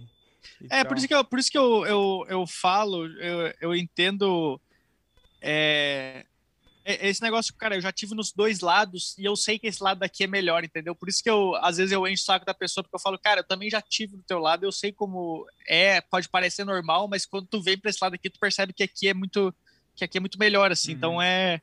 e 0.61 0.67
é, 0.69 0.83
por 0.83 0.97
isso 0.97 1.07
que, 1.07 1.13
eu, 1.13 1.23
por 1.23 1.39
isso 1.39 1.51
que 1.51 1.57
eu, 1.57 1.85
eu, 1.85 2.25
eu 2.27 2.47
falo, 2.47 3.05
eu, 3.19 3.53
eu 3.61 3.75
entendo. 3.75 4.59
É, 5.41 6.25
é, 6.83 7.07
esse 7.07 7.21
negócio, 7.21 7.53
cara, 7.55 7.75
eu 7.75 7.81
já 7.81 7.91
tive 7.91 8.15
nos 8.15 8.31
dois 8.31 8.59
lados 8.61 9.15
e 9.17 9.23
eu 9.23 9.35
sei 9.35 9.59
que 9.59 9.67
esse 9.67 9.81
lado 9.81 9.99
daqui 9.99 10.23
é 10.23 10.27
melhor, 10.27 10.63
entendeu? 10.63 10.95
Por 10.95 11.07
isso 11.07 11.23
que 11.23 11.29
eu, 11.29 11.55
às 11.57 11.77
vezes, 11.77 11.91
eu 11.91 12.05
encho 12.07 12.23
o 12.23 12.25
saco 12.25 12.45
da 12.45 12.53
pessoa, 12.53 12.83
porque 12.83 12.95
eu 12.95 13.01
falo, 13.01 13.17
cara, 13.17 13.41
eu 13.41 13.47
também 13.47 13.69
já 13.69 13.81
tive 13.81 14.17
do 14.17 14.23
teu 14.23 14.39
lado, 14.39 14.65
eu 14.65 14.71
sei 14.71 14.91
como 14.91 15.47
é, 15.67 16.01
pode 16.01 16.27
parecer 16.27 16.65
normal, 16.65 17.07
mas 17.07 17.25
quando 17.25 17.47
tu 17.47 17.61
vem 17.61 17.77
pra 17.77 17.89
esse 17.89 17.99
lado 18.01 18.15
aqui, 18.15 18.29
tu 18.29 18.39
percebe 18.39 18.73
que 18.73 18.83
aqui 18.83 19.07
é 19.07 19.13
muito, 19.13 19.53
que 19.95 20.03
aqui 20.03 20.17
é 20.17 20.21
muito 20.21 20.39
melhor, 20.39 20.71
assim. 20.71 20.93
Então, 20.93 21.15
uhum. 21.15 21.21
Então 21.21 21.21
é, 21.21 21.61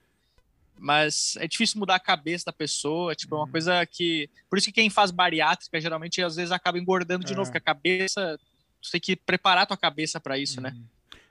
mas 0.79 1.37
é 1.39 1.47
difícil 1.47 1.79
mudar 1.79 1.97
a 1.97 2.01
cabeça 2.01 2.47
da 2.47 2.53
pessoa, 2.53 3.15
tipo, 3.15 3.35
é 3.35 3.39
uma 3.39 3.45
uhum. 3.45 3.51
coisa 3.51 3.85
que... 3.87 4.29
Por 4.49 4.59
isso 4.59 4.67
que 4.67 4.73
quem 4.73 4.91
faz 4.91 5.11
bariátrica, 5.11 5.81
geralmente, 5.81 6.23
às 6.23 6.37
vezes 6.37 6.53
acaba 6.53 6.79
engordando 6.79 7.25
de 7.25 7.33
é. 7.33 7.37
novo, 7.37 7.51
porque 7.51 7.59
a 7.59 7.75
cabeça... 7.75 8.39
Você 8.83 8.93
tem 8.93 9.01
que 9.01 9.17
preparar 9.17 9.65
a 9.65 9.67
tua 9.67 9.77
cabeça 9.77 10.21
para 10.21 10.39
isso, 10.39 10.61
né? 10.61 10.71
uhum. 10.71 10.79
né? 10.79 10.85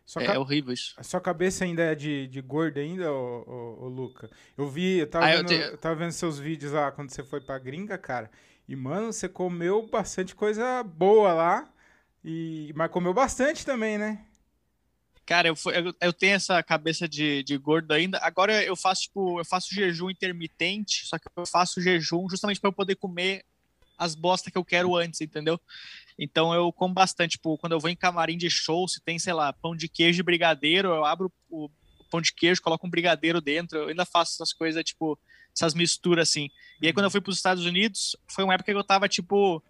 Sua 0.05 0.23
é, 0.23 0.37
horrível 0.37 0.71
isso. 0.71 0.93
A 0.97 1.03
sua 1.03 1.19
cabeça 1.19 1.63
ainda 1.63 1.81
é 1.81 1.95
de, 1.95 2.27
de 2.27 2.39
gordo 2.39 2.79
ainda, 2.79 3.11
ô, 3.11 3.43
ô, 3.47 3.85
ô 3.85 3.87
Luca? 3.87 4.29
Eu 4.55 4.69
vi, 4.69 4.99
eu 4.99 5.07
tava, 5.07 5.25
ah, 5.25 5.35
vendo, 5.37 5.51
eu, 5.51 5.67
te... 5.67 5.71
eu 5.71 5.77
tava 5.77 5.95
vendo 5.95 6.11
seus 6.11 6.37
vídeos 6.37 6.73
lá 6.73 6.91
quando 6.91 7.09
você 7.09 7.23
foi 7.23 7.41
pra 7.41 7.57
gringa, 7.57 7.97
cara. 7.97 8.29
E, 8.67 8.75
mano, 8.75 9.11
você 9.11 9.27
comeu 9.27 9.87
bastante 9.87 10.35
coisa 10.35 10.83
boa 10.83 11.33
lá. 11.33 11.69
E, 12.23 12.71
mas 12.75 12.91
comeu 12.91 13.13
bastante 13.13 13.65
também, 13.65 13.97
né? 13.97 14.23
Cara, 15.25 15.47
eu, 15.47 15.55
eu, 15.73 15.95
eu, 15.99 16.13
tenho 16.13 16.35
essa 16.35 16.61
cabeça 16.61 17.07
de, 17.07 17.41
de 17.41 17.57
gordo 17.57 17.91
ainda. 17.91 18.19
Agora 18.19 18.63
eu 18.63 18.75
faço, 18.75 19.03
tipo, 19.03 19.39
eu 19.39 19.45
faço 19.45 19.73
jejum 19.73 20.09
intermitente, 20.09 21.07
só 21.07 21.17
que 21.17 21.27
eu 21.35 21.45
faço 21.47 21.81
jejum 21.81 22.29
justamente 22.29 22.61
para 22.61 22.67
eu 22.67 22.73
poder 22.73 22.95
comer 22.95 23.43
as 23.97 24.13
bostas 24.13 24.51
que 24.51 24.57
eu 24.57 24.63
quero 24.63 24.95
antes, 24.95 25.21
entendeu? 25.21 25.59
Então 26.19 26.53
eu 26.53 26.71
como 26.71 26.93
bastante, 26.93 27.31
tipo, 27.31 27.57
quando 27.57 27.73
eu 27.73 27.79
vou 27.79 27.89
em 27.89 27.95
camarim 27.95 28.37
de 28.37 28.49
show, 28.49 28.87
se 28.87 29.01
tem, 29.01 29.17
sei 29.17 29.33
lá, 29.33 29.51
pão 29.51 29.75
de 29.75 29.87
queijo 29.87 30.19
e 30.19 30.23
brigadeiro, 30.23 30.89
eu 30.89 31.05
abro 31.05 31.31
o 31.49 31.69
pão 32.11 32.21
de 32.21 32.31
queijo, 32.31 32.61
coloco 32.61 32.85
um 32.85 32.89
brigadeiro 32.89 33.41
dentro, 33.41 33.79
eu 33.79 33.87
ainda 33.87 34.05
faço 34.05 34.35
essas 34.35 34.53
coisas, 34.53 34.83
tipo, 34.83 35.17
essas 35.55 35.73
misturas 35.73 36.29
assim. 36.29 36.51
E 36.81 36.87
aí 36.87 36.93
quando 36.93 37.05
eu 37.05 37.11
fui 37.11 37.21
para 37.21 37.31
os 37.31 37.37
Estados 37.37 37.65
Unidos, 37.65 38.15
foi 38.27 38.43
uma 38.43 38.53
época 38.53 38.71
que 38.71 38.77
eu 38.77 38.83
tava, 38.83 39.09
tipo, 39.09 39.63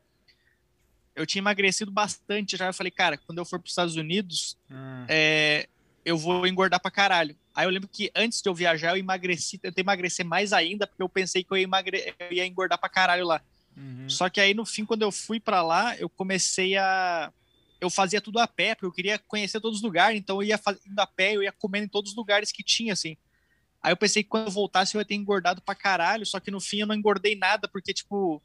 eu 1.16 1.26
tinha 1.26 1.42
emagrecido 1.42 1.92
bastante 1.92 2.58
já. 2.58 2.68
Eu 2.68 2.74
falei, 2.74 2.92
cara, 2.92 3.18
quando 3.18 3.38
eu 3.38 3.46
for 3.46 3.60
para 3.60 3.66
os 3.66 3.72
Estados 3.72 3.96
Unidos, 3.96 4.58
hum. 4.70 5.06
é, 5.08 5.68
eu 6.04 6.18
vou 6.18 6.46
engordar 6.46 6.80
pra 6.80 6.92
caralho. 6.92 7.36
Aí 7.54 7.66
eu 7.66 7.70
lembro 7.70 7.88
que 7.88 8.12
antes 8.14 8.42
de 8.42 8.50
eu 8.50 8.54
viajar, 8.54 8.92
eu 8.92 8.98
emagreci, 8.98 9.58
tentei 9.58 9.82
emagrecer 9.82 10.26
mais 10.26 10.52
ainda, 10.52 10.86
porque 10.86 11.02
eu 11.02 11.10
pensei 11.10 11.44
que 11.44 11.52
eu 11.52 11.58
ia, 11.58 11.64
emagre... 11.64 12.14
eu 12.20 12.32
ia 12.34 12.46
engordar 12.46 12.78
pra 12.78 12.90
caralho 12.90 13.26
lá. 13.26 13.42
Uhum. 13.76 14.10
Só 14.10 14.30
que 14.30 14.40
aí 14.40 14.54
no 14.54 14.66
fim, 14.66 14.86
quando 14.86 15.02
eu 15.02 15.12
fui 15.12 15.40
para 15.40 15.64
lá, 15.64 15.98
eu 15.98 16.10
comecei 16.10 16.78
a. 16.78 17.32
Eu 17.80 17.90
fazia 17.90 18.22
tudo 18.22 18.40
a 18.40 18.48
pé, 18.48 18.74
porque 18.74 18.86
eu 18.86 18.92
queria 18.92 19.20
conhecer 19.20 19.60
todos 19.60 19.80
os 19.80 19.84
lugares, 19.84 20.18
então 20.18 20.38
eu 20.38 20.48
ia 20.48 20.58
fazendo 20.58 20.98
a 20.98 21.06
pé, 21.06 21.34
eu 21.36 21.44
ia 21.44 21.52
comendo 21.52 21.86
em 21.86 21.90
todos 21.90 22.12
os 22.12 22.18
lugares 22.18 22.52
que 22.52 22.64
tinha, 22.64 22.94
assim. 22.94 23.18
Aí 23.84 23.92
eu 23.92 23.98
pensei 23.98 24.24
que 24.24 24.30
quando 24.30 24.48
eu 24.48 24.52
voltasse 24.52 24.96
eu 24.96 25.02
ia 25.02 25.06
ter 25.06 25.16
engordado 25.16 25.62
pra 25.62 25.76
caralho, 25.76 26.26
só 26.26 26.40
que 26.40 26.50
no 26.50 26.60
fim 26.60 26.80
eu 26.80 26.88
não 26.88 26.96
engordei 26.96 27.36
nada, 27.36 27.68
porque, 27.68 27.94
tipo, 27.94 28.42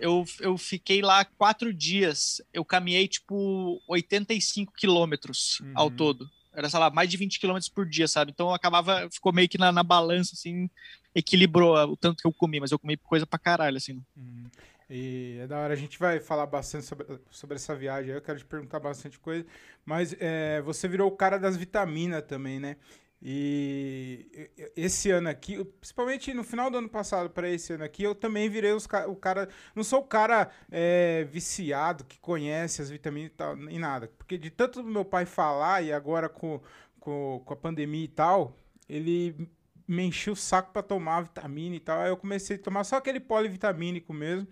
eu, 0.00 0.24
eu 0.40 0.56
fiquei 0.56 1.02
lá 1.02 1.24
quatro 1.24 1.72
dias. 1.72 2.40
Eu 2.52 2.64
caminhei, 2.64 3.08
tipo, 3.08 3.80
85 3.88 4.72
quilômetros 4.72 5.60
uhum. 5.60 5.72
ao 5.74 5.90
todo. 5.90 6.28
Era, 6.52 6.68
sei 6.68 6.80
lá, 6.80 6.90
mais 6.90 7.08
de 7.08 7.16
20 7.16 7.38
quilômetros 7.38 7.68
por 7.68 7.86
dia, 7.86 8.08
sabe? 8.08 8.32
Então 8.32 8.48
eu 8.48 8.54
acabava, 8.54 9.08
ficou 9.10 9.32
meio 9.32 9.48
que 9.48 9.58
na, 9.58 9.70
na 9.70 9.82
balança, 9.82 10.34
assim, 10.34 10.68
equilibrou 11.14 11.76
o 11.76 11.96
tanto 11.96 12.20
que 12.20 12.26
eu 12.26 12.32
comi, 12.32 12.58
mas 12.60 12.72
eu 12.72 12.78
comi 12.78 12.96
coisa 12.96 13.26
pra 13.26 13.38
caralho, 13.38 13.76
assim. 13.76 14.02
Uhum. 14.16 14.46
E 14.90 15.38
é 15.40 15.46
da 15.46 15.58
hora, 15.58 15.74
a 15.74 15.76
gente 15.76 15.98
vai 15.98 16.18
falar 16.18 16.46
bastante 16.46 16.86
sobre, 16.86 17.06
sobre 17.30 17.56
essa 17.56 17.76
viagem, 17.76 18.12
eu 18.12 18.22
quero 18.22 18.38
te 18.38 18.44
perguntar 18.44 18.80
bastante 18.80 19.18
coisa, 19.18 19.46
mas 19.84 20.16
é, 20.18 20.62
você 20.62 20.88
virou 20.88 21.08
o 21.08 21.16
cara 21.16 21.38
das 21.38 21.56
vitaminas 21.56 22.24
também, 22.24 22.58
né? 22.58 22.76
E 23.20 24.48
esse 24.76 25.10
ano 25.10 25.28
aqui, 25.28 25.64
principalmente 25.80 26.32
no 26.32 26.44
final 26.44 26.70
do 26.70 26.78
ano 26.78 26.88
passado 26.88 27.28
para 27.28 27.50
esse 27.50 27.72
ano 27.72 27.82
aqui, 27.82 28.04
eu 28.04 28.14
também 28.14 28.48
virei 28.48 28.72
os, 28.72 28.86
o 29.08 29.16
cara. 29.16 29.48
Não 29.74 29.82
sou 29.82 30.00
o 30.00 30.06
cara 30.06 30.50
é, 30.70 31.24
viciado 31.24 32.04
que 32.04 32.18
conhece 32.20 32.80
as 32.80 32.90
vitaminas 32.90 33.32
e 33.32 33.34
tal, 33.34 33.56
nem 33.56 33.78
nada. 33.78 34.08
Porque 34.16 34.38
de 34.38 34.50
tanto 34.50 34.84
meu 34.84 35.04
pai 35.04 35.26
falar 35.26 35.82
e 35.82 35.92
agora 35.92 36.28
com, 36.28 36.60
com, 37.00 37.42
com 37.44 37.52
a 37.52 37.56
pandemia 37.56 38.04
e 38.04 38.08
tal, 38.08 38.56
ele 38.88 39.50
me 39.86 40.04
encheu 40.04 40.34
o 40.34 40.36
saco 40.36 40.72
para 40.72 40.82
tomar 40.82 41.22
vitamina 41.22 41.74
e 41.74 41.80
tal. 41.80 42.00
Aí 42.00 42.10
eu 42.10 42.16
comecei 42.16 42.56
a 42.56 42.60
tomar 42.60 42.84
só 42.84 42.96
aquele 42.96 43.18
polivitamínico 43.18 44.12
mesmo. 44.12 44.46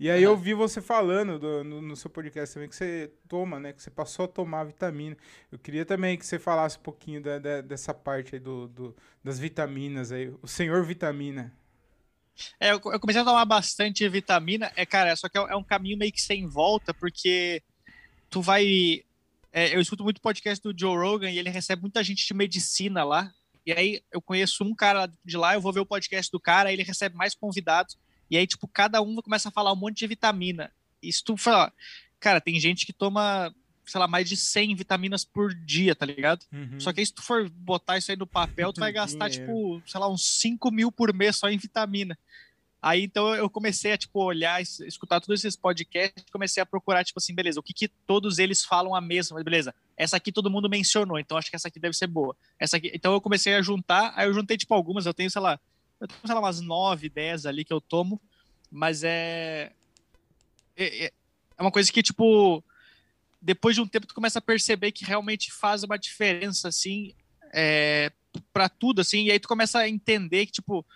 E 0.00 0.10
aí 0.10 0.22
eu 0.22 0.34
vi 0.34 0.54
você 0.54 0.80
falando 0.80 1.38
do, 1.38 1.62
no, 1.62 1.82
no, 1.82 1.94
seu 1.94 2.08
podcast 2.08 2.54
também 2.54 2.70
que 2.70 2.74
você 2.74 3.12
toma, 3.28 3.60
né? 3.60 3.74
Que 3.74 3.82
você 3.82 3.90
passou 3.90 4.24
a 4.24 4.28
tomar 4.28 4.64
vitamina. 4.64 5.14
Eu 5.52 5.58
queria 5.58 5.84
também 5.84 6.16
que 6.16 6.24
você 6.24 6.38
falasse 6.38 6.78
um 6.78 6.80
pouquinho 6.80 7.22
da, 7.22 7.38
da, 7.38 7.60
dessa 7.60 7.92
parte 7.92 8.34
aí 8.34 8.40
do, 8.40 8.66
do, 8.68 8.96
das 9.22 9.38
vitaminas 9.38 10.10
aí. 10.10 10.32
O 10.40 10.48
senhor 10.48 10.82
vitamina. 10.86 11.54
É, 12.58 12.72
eu, 12.72 12.80
comecei 12.80 13.20
a 13.20 13.24
tomar 13.26 13.44
bastante 13.44 14.08
vitamina. 14.08 14.72
É, 14.74 14.86
cara, 14.86 15.14
só 15.16 15.28
que 15.28 15.36
é, 15.36 15.42
é 15.42 15.54
um 15.54 15.62
caminho 15.62 15.98
meio 15.98 16.12
que 16.12 16.22
sem 16.22 16.46
volta, 16.46 16.94
porque 16.94 17.62
tu 18.30 18.40
vai. 18.40 19.04
É, 19.52 19.74
eu 19.76 19.82
escuto 19.82 20.02
muito 20.02 20.22
podcast 20.22 20.62
do 20.62 20.74
Joe 20.74 20.96
Rogan 20.96 21.30
e 21.30 21.38
ele 21.38 21.50
recebe 21.50 21.82
muita 21.82 22.02
gente 22.02 22.26
de 22.26 22.32
medicina 22.32 23.04
lá. 23.04 23.30
E 23.66 23.70
aí 23.70 24.02
eu 24.10 24.22
conheço 24.22 24.64
um 24.64 24.74
cara 24.74 25.12
de 25.22 25.36
lá, 25.36 25.52
eu 25.52 25.60
vou 25.60 25.74
ver 25.74 25.80
o 25.80 25.86
podcast 25.86 26.32
do 26.32 26.40
cara, 26.40 26.72
ele 26.72 26.82
recebe 26.82 27.14
mais 27.14 27.34
convidados. 27.34 27.98
E 28.30 28.36
aí, 28.36 28.46
tipo, 28.46 28.68
cada 28.68 29.02
um 29.02 29.16
começa 29.16 29.48
a 29.48 29.52
falar 29.52 29.72
um 29.72 29.76
monte 29.76 29.98
de 29.98 30.06
vitamina. 30.06 30.70
E 31.02 31.12
se 31.12 31.22
tu 31.24 31.36
falar, 31.36 31.72
cara, 32.20 32.40
tem 32.40 32.60
gente 32.60 32.86
que 32.86 32.92
toma, 32.92 33.52
sei 33.84 33.98
lá, 33.98 34.06
mais 34.06 34.28
de 34.28 34.36
100 34.36 34.76
vitaminas 34.76 35.24
por 35.24 35.52
dia, 35.52 35.94
tá 35.94 36.06
ligado? 36.06 36.44
Uhum. 36.52 36.78
Só 36.78 36.92
que 36.92 37.00
aí, 37.00 37.06
se 37.06 37.12
tu 37.12 37.22
for 37.22 37.48
botar 37.50 37.98
isso 37.98 38.10
aí 38.10 38.16
no 38.16 38.26
papel, 38.26 38.72
tu 38.72 38.80
vai 38.80 38.92
gastar, 38.92 39.30
tipo, 39.30 39.82
sei 39.86 39.98
lá, 39.98 40.08
uns 40.08 40.24
5 40.24 40.70
mil 40.70 40.92
por 40.92 41.12
mês 41.12 41.36
só 41.36 41.48
em 41.48 41.58
vitamina. 41.58 42.16
Aí, 42.82 43.02
então, 43.02 43.34
eu 43.34 43.50
comecei 43.50 43.92
a, 43.92 43.98
tipo, 43.98 44.22
olhar, 44.22 44.62
escutar 44.62 45.20
todos 45.20 45.44
esses 45.44 45.54
podcasts, 45.54 46.24
comecei 46.32 46.62
a 46.62 46.66
procurar, 46.66 47.04
tipo 47.04 47.18
assim, 47.18 47.34
beleza, 47.34 47.60
o 47.60 47.62
que 47.62 47.74
que 47.74 47.88
todos 47.88 48.38
eles 48.38 48.64
falam 48.64 48.94
a 48.94 49.02
mesma, 49.02 49.42
beleza, 49.44 49.74
essa 49.98 50.16
aqui 50.16 50.32
todo 50.32 50.50
mundo 50.50 50.66
mencionou, 50.66 51.18
então 51.18 51.36
acho 51.36 51.50
que 51.50 51.56
essa 51.56 51.68
aqui 51.68 51.78
deve 51.78 51.94
ser 51.94 52.06
boa. 52.06 52.34
Essa 52.58 52.78
aqui, 52.78 52.90
então 52.94 53.12
eu 53.12 53.20
comecei 53.20 53.54
a 53.54 53.60
juntar, 53.60 54.14
aí 54.16 54.26
eu 54.26 54.32
juntei, 54.32 54.56
tipo, 54.56 54.72
algumas, 54.72 55.04
eu 55.04 55.12
tenho, 55.12 55.30
sei 55.30 55.42
lá, 55.42 55.60
eu 56.00 56.08
tenho, 56.08 56.20
sei 56.24 56.34
lá, 56.34 56.40
umas 56.40 56.60
9, 56.60 57.08
10 57.08 57.46
ali 57.46 57.64
que 57.64 57.72
eu 57.72 57.80
tomo, 57.80 58.20
mas 58.70 59.02
é, 59.04 59.72
é. 60.76 61.12
É 61.58 61.62
uma 61.62 61.70
coisa 61.70 61.92
que, 61.92 62.02
tipo, 62.02 62.64
depois 63.40 63.74
de 63.74 63.82
um 63.82 63.86
tempo 63.86 64.06
tu 64.06 64.14
começa 64.14 64.38
a 64.38 64.42
perceber 64.42 64.92
que 64.92 65.04
realmente 65.04 65.52
faz 65.52 65.82
uma 65.82 65.98
diferença, 65.98 66.68
assim, 66.68 67.12
é, 67.52 68.10
para 68.50 68.66
tudo, 68.66 69.02
assim, 69.02 69.24
e 69.24 69.30
aí 69.30 69.38
tu 69.38 69.46
começa 69.46 69.78
a 69.78 69.88
entender 69.88 70.46
que, 70.46 70.52
tipo, 70.52 70.86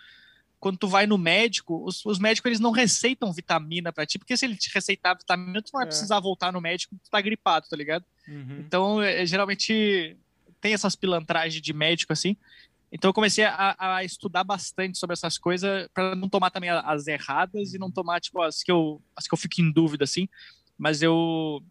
quando 0.59 0.79
tu 0.79 0.87
vai 0.87 1.05
no 1.05 1.19
médico, 1.19 1.83
os, 1.85 2.03
os 2.03 2.17
médicos 2.17 2.49
eles 2.49 2.59
não 2.59 2.71
receitam 2.71 3.31
vitamina 3.31 3.93
para 3.93 4.07
ti, 4.07 4.17
porque 4.17 4.35
se 4.35 4.45
ele 4.45 4.55
te 4.55 4.73
receitar 4.73 5.15
vitamina, 5.15 5.61
tu 5.61 5.69
não 5.71 5.79
vai 5.79 5.85
é. 5.85 5.89
precisar 5.89 6.19
voltar 6.19 6.51
no 6.51 6.59
médico, 6.59 6.95
tu 7.03 7.11
tá 7.11 7.21
gripado, 7.21 7.67
tá 7.69 7.75
ligado? 7.75 8.03
Uhum. 8.27 8.57
Então, 8.59 9.01
é, 9.01 9.23
geralmente 9.23 10.17
tem 10.59 10.73
essas 10.73 10.95
pilantragens 10.95 11.61
de 11.61 11.73
médico 11.73 12.11
assim. 12.11 12.35
Então 12.95 13.09
eu 13.09 13.13
comecei 13.13 13.43
a, 13.43 13.75
a 13.77 14.05
estudar 14.05 14.45
bastante 14.45 14.97
sobre 14.97 15.15
essas 15.15 15.37
coisas 15.37 15.85
para 15.93 16.15
não 16.15 16.29
tomar 16.29 16.49
também 16.49 16.69
as 16.69 17.07
erradas 17.07 17.73
e 17.73 17.77
não 17.77 17.91
tomar 17.91 18.21
tipo 18.21 18.41
as 18.41 18.63
que 18.63 18.71
eu 18.71 19.01
as 19.13 19.27
que 19.27 19.33
eu 19.33 19.37
fico 19.37 19.59
em 19.59 19.69
dúvida 19.69 20.05
assim. 20.05 20.29
Mas 20.77 21.01
eu 21.01 21.61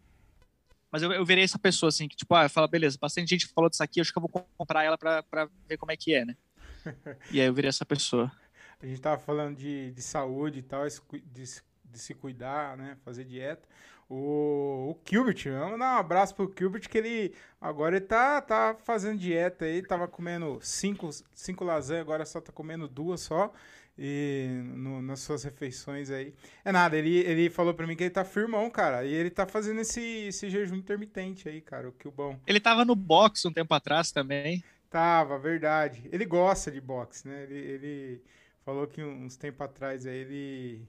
mas 0.91 1.01
eu, 1.01 1.11
eu 1.11 1.25
virei 1.25 1.43
essa 1.43 1.57
pessoa 1.57 1.87
assim 1.87 2.07
que 2.07 2.15
tipo, 2.15 2.35
ah, 2.35 2.47
fala, 2.47 2.67
beleza, 2.67 2.99
bastante 3.01 3.29
gente 3.29 3.47
falou 3.47 3.71
disso 3.71 3.81
aqui, 3.81 3.99
acho 3.99 4.13
que 4.13 4.19
eu 4.19 4.21
vou 4.21 4.29
comprar 4.55 4.83
ela 4.83 4.99
para 4.99 5.49
ver 5.67 5.77
como 5.77 5.91
é 5.91 5.97
que 5.97 6.13
é, 6.13 6.25
né? 6.25 6.37
e 7.31 7.41
aí 7.41 7.47
eu 7.47 7.53
virei 7.55 7.69
essa 7.69 7.83
pessoa. 7.83 8.31
A 8.79 8.85
gente 8.85 9.01
tava 9.01 9.19
falando 9.19 9.57
de, 9.57 9.91
de 9.93 10.01
saúde 10.03 10.59
e 10.59 10.61
tal, 10.61 10.85
de, 10.87 11.43
de 11.85 11.99
se 11.99 12.13
cuidar, 12.13 12.77
né, 12.77 12.97
fazer 13.03 13.23
dieta. 13.23 13.67
O, 14.07 14.91
o 14.91 14.99
Gilbert, 15.09 15.43
vamos 15.45 15.79
dar 15.79 15.95
um 15.95 15.99
abraço 15.99 16.35
pro 16.35 16.53
Gilbert, 16.57 16.87
que 16.87 16.97
ele 16.97 17.33
agora 17.59 17.97
ele 17.97 18.05
tá, 18.05 18.39
tá 18.39 18.75
fazendo 18.83 19.17
dieta 19.17 19.65
aí, 19.65 19.81
tava 19.81 20.07
comendo 20.07 20.59
cinco, 20.61 21.09
cinco 21.33 21.63
lasanhas, 21.63 22.01
agora 22.01 22.25
só 22.25 22.39
tá 22.39 22.51
comendo 22.51 22.87
duas 22.87 23.21
só. 23.21 23.51
E 23.97 24.49
no, 24.75 25.01
nas 25.01 25.21
suas 25.21 25.43
refeições 25.45 26.09
aí. 26.11 26.33
É 26.65 26.71
nada, 26.71 26.97
ele, 26.97 27.19
ele 27.19 27.49
falou 27.49 27.73
pra 27.73 27.87
mim 27.87 27.95
que 27.95 28.03
ele 28.03 28.09
tá 28.09 28.25
firmão, 28.25 28.69
cara. 28.69 29.05
E 29.05 29.13
ele 29.13 29.29
tá 29.29 29.47
fazendo 29.47 29.79
esse, 29.79 30.01
esse 30.27 30.49
jejum 30.49 30.75
intermitente 30.75 31.47
aí, 31.47 31.61
cara. 31.61 31.87
O 31.87 32.11
bom. 32.11 32.37
Ele 32.45 32.59
tava 32.59 32.83
no 32.83 32.93
boxe 32.93 33.47
um 33.47 33.53
tempo 33.53 33.73
atrás 33.73 34.11
também. 34.11 34.61
Tava, 34.89 35.39
verdade. 35.39 36.09
Ele 36.11 36.25
gosta 36.25 36.69
de 36.69 36.81
boxe, 36.81 37.25
né? 37.25 37.43
Ele, 37.43 37.57
ele 37.57 38.21
falou 38.65 38.85
que 38.85 39.01
uns 39.01 39.37
tempos 39.37 39.61
atrás 39.61 40.05
aí 40.05 40.17
ele 40.17 40.87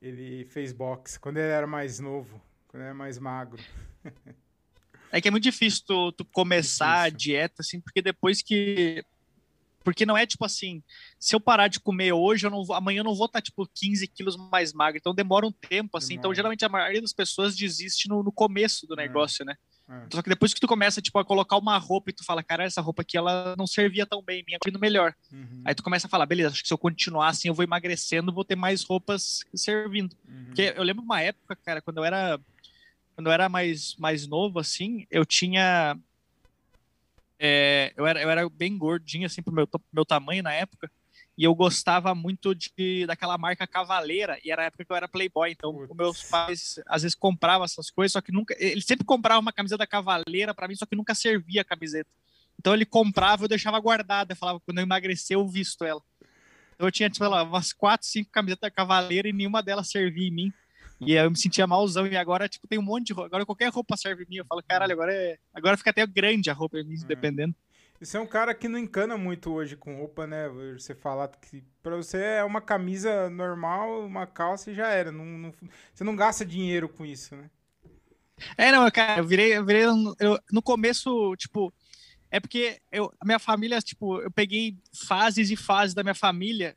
ele 0.00 0.44
fez 0.46 0.72
boxe 0.72 1.18
quando 1.18 1.36
ele 1.36 1.48
era 1.48 1.66
mais 1.66 1.98
novo, 1.98 2.40
quando 2.68 2.82
ele 2.82 2.88
era 2.88 2.94
mais 2.94 3.18
magro. 3.18 3.62
é 5.12 5.20
que 5.20 5.28
é 5.28 5.30
muito 5.30 5.44
difícil 5.44 5.84
tu, 5.86 6.12
tu 6.12 6.24
começar 6.24 7.02
a 7.02 7.08
dieta, 7.08 7.56
assim, 7.60 7.80
porque 7.80 8.00
depois 8.00 8.42
que. 8.42 9.04
Porque 9.82 10.04
não 10.04 10.16
é 10.16 10.26
tipo 10.26 10.44
assim, 10.44 10.82
se 11.18 11.34
eu 11.34 11.40
parar 11.40 11.66
de 11.66 11.80
comer 11.80 12.12
hoje, 12.12 12.46
eu 12.46 12.50
não 12.50 12.62
vou, 12.62 12.76
amanhã 12.76 13.00
eu 13.00 13.04
não 13.04 13.14
vou 13.14 13.24
estar, 13.24 13.40
tipo, 13.40 13.66
15 13.74 14.06
quilos 14.08 14.36
mais 14.36 14.74
magro. 14.74 14.98
Então 14.98 15.14
demora 15.14 15.46
um 15.46 15.52
tempo, 15.52 15.96
assim. 15.96 16.14
Então, 16.14 16.14
demora. 16.14 16.18
Então, 16.18 16.34
geralmente, 16.34 16.64
a 16.66 16.68
maioria 16.68 17.00
das 17.00 17.14
pessoas 17.14 17.56
desiste 17.56 18.06
no, 18.06 18.22
no 18.22 18.30
começo 18.30 18.86
do 18.86 18.92
é. 18.92 19.06
negócio, 19.06 19.42
é. 19.42 19.46
né? 19.46 19.56
É. 19.90 20.06
Só 20.12 20.22
que 20.22 20.28
depois 20.28 20.54
que 20.54 20.60
tu 20.60 20.68
começa, 20.68 21.02
tipo, 21.02 21.18
a 21.18 21.24
colocar 21.24 21.56
uma 21.56 21.76
roupa 21.76 22.10
e 22.10 22.12
tu 22.12 22.24
fala, 22.24 22.44
cara, 22.44 22.64
essa 22.64 22.80
roupa 22.80 23.02
aqui, 23.02 23.16
ela 23.16 23.56
não 23.58 23.66
servia 23.66 24.06
tão 24.06 24.22
bem, 24.22 24.44
minha 24.46 24.58
vindo 24.64 24.78
melhor. 24.78 25.12
Uhum. 25.32 25.62
Aí 25.64 25.74
tu 25.74 25.82
começa 25.82 26.06
a 26.06 26.10
falar, 26.10 26.26
beleza, 26.26 26.50
acho 26.50 26.62
que 26.62 26.68
se 26.68 26.74
eu 26.74 26.78
continuar 26.78 27.28
assim, 27.28 27.48
eu 27.48 27.54
vou 27.54 27.64
emagrecendo, 27.64 28.32
vou 28.32 28.44
ter 28.44 28.54
mais 28.54 28.84
roupas 28.84 29.40
servindo. 29.52 30.16
Uhum. 30.28 30.44
Porque 30.46 30.72
eu 30.76 30.82
lembro 30.84 31.02
uma 31.02 31.20
época, 31.20 31.56
cara, 31.56 31.82
quando 31.82 31.98
eu 31.98 32.04
era 32.04 32.40
quando 33.16 33.26
eu 33.26 33.32
era 33.32 33.48
mais, 33.50 33.96
mais 33.96 34.26
novo, 34.26 34.58
assim, 34.58 35.06
eu 35.10 35.26
tinha... 35.26 35.98
É, 37.38 37.92
eu, 37.96 38.06
era, 38.06 38.22
eu 38.22 38.30
era 38.30 38.48
bem 38.48 38.78
gordinho, 38.78 39.26
assim, 39.26 39.42
pro 39.42 39.52
meu, 39.52 39.66
pro 39.66 39.80
meu 39.92 40.06
tamanho 40.06 40.42
na 40.42 40.52
época 40.52 40.90
e 41.40 41.44
eu 41.44 41.54
gostava 41.54 42.14
muito 42.14 42.54
de 42.54 43.06
daquela 43.06 43.38
marca 43.38 43.66
Cavaleira, 43.66 44.38
e 44.44 44.52
era 44.52 44.60
a 44.60 44.64
época 44.66 44.84
que 44.84 44.92
eu 44.92 44.96
era 44.96 45.08
playboy, 45.08 45.50
então 45.50 45.72
Putz. 45.72 45.96
meus 45.96 46.22
pais 46.24 46.78
às 46.86 47.00
vezes 47.00 47.14
compravam 47.14 47.64
essas 47.64 47.90
coisas, 47.90 48.12
só 48.12 48.20
que 48.20 48.30
nunca, 48.30 48.54
ele 48.58 48.82
sempre 48.82 49.06
comprava 49.06 49.40
uma 49.40 49.50
camiseta 49.50 49.86
Cavaleira 49.86 50.52
para 50.52 50.68
mim, 50.68 50.74
só 50.74 50.84
que 50.84 50.94
nunca 50.94 51.14
servia 51.14 51.62
a 51.62 51.64
camiseta. 51.64 52.10
Então 52.58 52.74
ele 52.74 52.84
comprava, 52.84 53.44
eu 53.44 53.48
deixava 53.48 53.80
guardada, 53.80 54.34
eu 54.34 54.36
falava, 54.36 54.60
quando 54.60 54.80
eu 54.80 54.82
emagrecer 54.82 55.34
eu 55.34 55.48
visto 55.48 55.82
ela. 55.82 56.02
Então 56.74 56.86
eu 56.86 56.92
tinha, 56.92 57.08
tipo, 57.08 57.26
lá, 57.26 57.42
umas 57.42 57.72
quatro, 57.72 58.06
cinco 58.06 58.30
camisetas 58.30 58.70
Cavaleira 58.74 59.26
e 59.26 59.32
nenhuma 59.32 59.62
delas 59.62 59.88
servia 59.88 60.28
em 60.28 60.30
mim. 60.30 60.52
E 61.00 61.16
aí 61.16 61.24
eu 61.24 61.30
me 61.30 61.38
sentia 61.38 61.66
malzão. 61.66 62.06
E 62.06 62.18
agora, 62.18 62.50
tipo, 62.50 62.68
tem 62.68 62.78
um 62.78 62.82
monte 62.82 63.06
de 63.06 63.12
roupa. 63.14 63.28
Agora 63.28 63.46
qualquer 63.46 63.72
roupa 63.72 63.96
serve 63.96 64.26
mim. 64.28 64.36
Eu 64.36 64.44
falo, 64.44 64.62
caralho, 64.62 64.92
agora 64.92 65.10
é. 65.10 65.38
Agora 65.54 65.78
fica 65.78 65.88
até 65.88 66.06
grande 66.06 66.50
a 66.50 66.52
roupa, 66.52 66.76
mim, 66.82 66.96
uhum. 66.96 67.06
dependendo. 67.06 67.54
Você 68.00 68.16
é 68.16 68.20
um 68.20 68.26
cara 68.26 68.54
que 68.54 68.66
não 68.66 68.78
encana 68.78 69.18
muito 69.18 69.52
hoje 69.52 69.76
com 69.76 69.98
roupa, 69.98 70.26
né? 70.26 70.48
Você 70.72 70.94
falar 70.94 71.28
que 71.28 71.62
pra 71.82 71.96
você 71.96 72.16
é 72.16 72.44
uma 72.44 72.62
camisa 72.62 73.28
normal, 73.28 74.06
uma 74.06 74.26
calça 74.26 74.70
e 74.70 74.74
já 74.74 74.88
era. 74.88 75.12
Não, 75.12 75.24
não, 75.24 75.54
você 75.92 76.02
não 76.02 76.16
gasta 76.16 76.44
dinheiro 76.44 76.88
com 76.88 77.04
isso, 77.04 77.36
né? 77.36 77.50
É, 78.56 78.72
não, 78.72 78.90
cara, 78.90 79.20
eu 79.20 79.26
virei, 79.26 79.54
eu 79.54 79.66
virei 79.66 79.82
eu, 79.84 80.38
no 80.50 80.62
começo, 80.62 81.36
tipo, 81.36 81.70
é 82.30 82.40
porque 82.40 82.80
eu, 82.90 83.12
a 83.20 83.24
minha 83.26 83.38
família, 83.38 83.78
tipo, 83.82 84.18
eu 84.22 84.30
peguei 84.30 84.78
fases 85.06 85.50
e 85.50 85.56
fases 85.56 85.94
da 85.94 86.02
minha 86.02 86.14
família. 86.14 86.74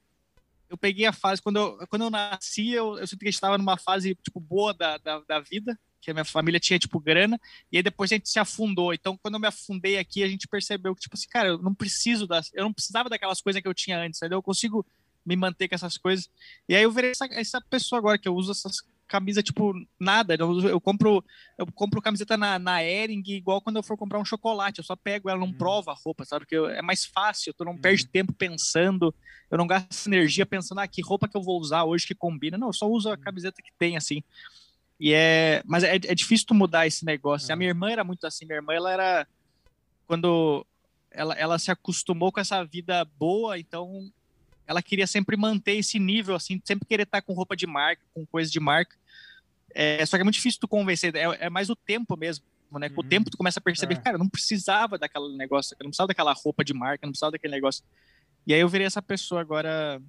Eu 0.69 0.77
peguei 0.77 1.05
a 1.05 1.13
fase, 1.13 1.41
quando 1.41 1.55
eu, 1.57 1.87
quando 1.87 2.01
eu 2.01 2.09
nasci, 2.09 2.71
eu, 2.71 2.97
eu 2.99 3.07
sempre 3.07 3.29
estava 3.29 3.57
numa 3.57 3.77
fase, 3.77 4.13
tipo, 4.15 4.41
boa 4.41 4.73
da, 4.73 4.97
da, 4.97 5.21
da 5.21 5.39
vida 5.39 5.79
que 6.03 6.11
a 6.11 6.13
minha 6.13 6.25
família 6.25 6.59
tinha, 6.59 6.77
tipo, 6.77 6.99
grana, 6.99 7.39
e 7.71 7.77
aí 7.77 7.83
depois 7.83 8.11
a 8.11 8.15
gente 8.15 8.27
se 8.27 8.37
afundou. 8.37 8.93
Então, 8.93 9.17
quando 9.17 9.35
eu 9.35 9.39
me 9.39 9.47
afundei 9.47 9.97
aqui, 9.97 10.21
a 10.21 10.27
gente 10.27 10.49
percebeu 10.49 10.93
que, 10.93 11.01
tipo 11.01 11.15
assim, 11.15 11.29
cara, 11.29 11.49
eu 11.49 11.57
não 11.57 11.73
preciso 11.73 12.27
das. 12.27 12.51
Eu 12.53 12.65
não 12.65 12.73
precisava 12.73 13.09
daquelas 13.09 13.39
coisas 13.39 13.61
que 13.61 13.67
eu 13.67 13.73
tinha 13.73 13.97
antes, 13.97 14.19
entendeu? 14.19 14.39
Eu 14.39 14.43
consigo 14.43 14.85
me 15.25 15.37
manter 15.37 15.69
com 15.69 15.75
essas 15.75 15.97
coisas. 15.97 16.29
E 16.67 16.75
aí 16.75 16.83
eu 16.83 16.91
virei 16.91 17.11
essa, 17.11 17.25
essa 17.31 17.61
pessoa 17.61 17.99
agora 17.99 18.17
que 18.17 18.27
eu 18.27 18.35
uso 18.35 18.51
essas 18.51 18.83
camisas, 19.07 19.43
tipo, 19.45 19.73
nada. 19.97 20.35
Eu, 20.37 20.59
eu 20.67 20.81
compro 20.81 21.23
eu 21.57 21.65
compro 21.67 22.01
camiseta 22.01 22.35
na, 22.35 22.59
na 22.59 22.83
Ering, 22.83 23.23
igual 23.27 23.61
quando 23.61 23.77
eu 23.77 23.83
for 23.83 23.95
comprar 23.95 24.19
um 24.19 24.25
chocolate. 24.25 24.79
Eu 24.79 24.83
só 24.83 24.97
pego 24.97 25.29
ela, 25.29 25.39
não 25.39 25.47
hum. 25.47 25.53
provo 25.53 25.89
a 25.89 25.93
roupa, 25.93 26.25
sabe? 26.25 26.45
Porque 26.45 26.55
é 26.55 26.81
mais 26.81 27.05
fácil, 27.05 27.53
tu 27.53 27.63
não 27.63 27.73
hum. 27.73 27.81
perde 27.81 28.05
tempo 28.05 28.33
pensando, 28.33 29.15
eu 29.49 29.57
não 29.57 29.67
gasto 29.67 30.07
energia 30.07 30.45
pensando, 30.45 30.79
ah, 30.79 30.87
que 30.87 31.01
roupa 31.01 31.29
que 31.29 31.37
eu 31.37 31.41
vou 31.41 31.61
usar 31.61 31.85
hoje 31.85 32.05
que 32.05 32.15
combina. 32.15 32.57
Não, 32.57 32.67
eu 32.67 32.73
só 32.73 32.89
uso 32.89 33.09
a 33.09 33.17
camiseta 33.17 33.61
que 33.61 33.71
tem, 33.79 33.95
assim. 33.95 34.21
E 35.03 35.13
é, 35.13 35.61
mas 35.65 35.83
é, 35.83 35.95
é 35.95 36.15
difícil 36.15 36.47
tu 36.47 36.53
mudar 36.53 36.87
esse 36.87 37.03
negócio. 37.03 37.51
A 37.51 37.57
minha 37.57 37.71
irmã 37.71 37.91
era 37.91 38.05
muito 38.05 38.25
assim. 38.25 38.45
Minha 38.45 38.59
irmã, 38.59 38.73
ela 38.73 38.89
era 38.89 39.27
quando 40.07 40.65
ela, 41.11 41.33
ela 41.33 41.59
se 41.59 41.69
acostumou 41.69 42.31
com 42.31 42.39
essa 42.39 42.63
vida 42.63 43.03
boa, 43.19 43.59
então 43.59 44.09
ela 44.65 44.81
queria 44.81 45.05
sempre 45.05 45.35
manter 45.35 45.73
esse 45.73 45.99
nível, 45.99 46.35
assim, 46.35 46.61
sempre 46.63 46.87
querer 46.87 47.03
estar 47.03 47.21
com 47.21 47.33
roupa 47.33 47.53
de 47.53 47.67
marca, 47.67 48.01
com 48.13 48.25
coisa 48.25 48.49
de 48.49 48.61
marca. 48.61 48.95
É, 49.75 50.05
só 50.05 50.15
que 50.15 50.21
é 50.21 50.23
muito 50.23 50.35
difícil 50.35 50.61
tu 50.61 50.69
convencer, 50.69 51.13
é, 51.17 51.23
é 51.37 51.49
mais 51.49 51.69
o 51.69 51.75
tempo 51.75 52.15
mesmo, 52.15 52.45
né? 52.71 52.87
Com 52.87 53.01
uhum. 53.01 53.05
o 53.05 53.09
tempo 53.09 53.29
tu 53.29 53.35
começa 53.35 53.59
a 53.59 53.61
perceber, 53.61 53.95
é. 53.95 53.97
cara, 53.97 54.15
eu 54.15 54.19
não 54.19 54.29
precisava 54.29 54.97
daquele 54.97 55.35
negócio, 55.35 55.75
eu 55.77 55.83
não 55.83 55.89
precisava 55.89 56.07
daquela 56.07 56.31
roupa 56.31 56.63
de 56.63 56.73
marca, 56.73 57.03
eu 57.03 57.07
não 57.07 57.11
precisava 57.11 57.33
daquele 57.33 57.55
negócio. 57.55 57.83
E 58.47 58.53
aí 58.53 58.61
eu 58.61 58.69
virei 58.69 58.87
essa 58.87 59.01
pessoa 59.01 59.41
agora 59.41 60.01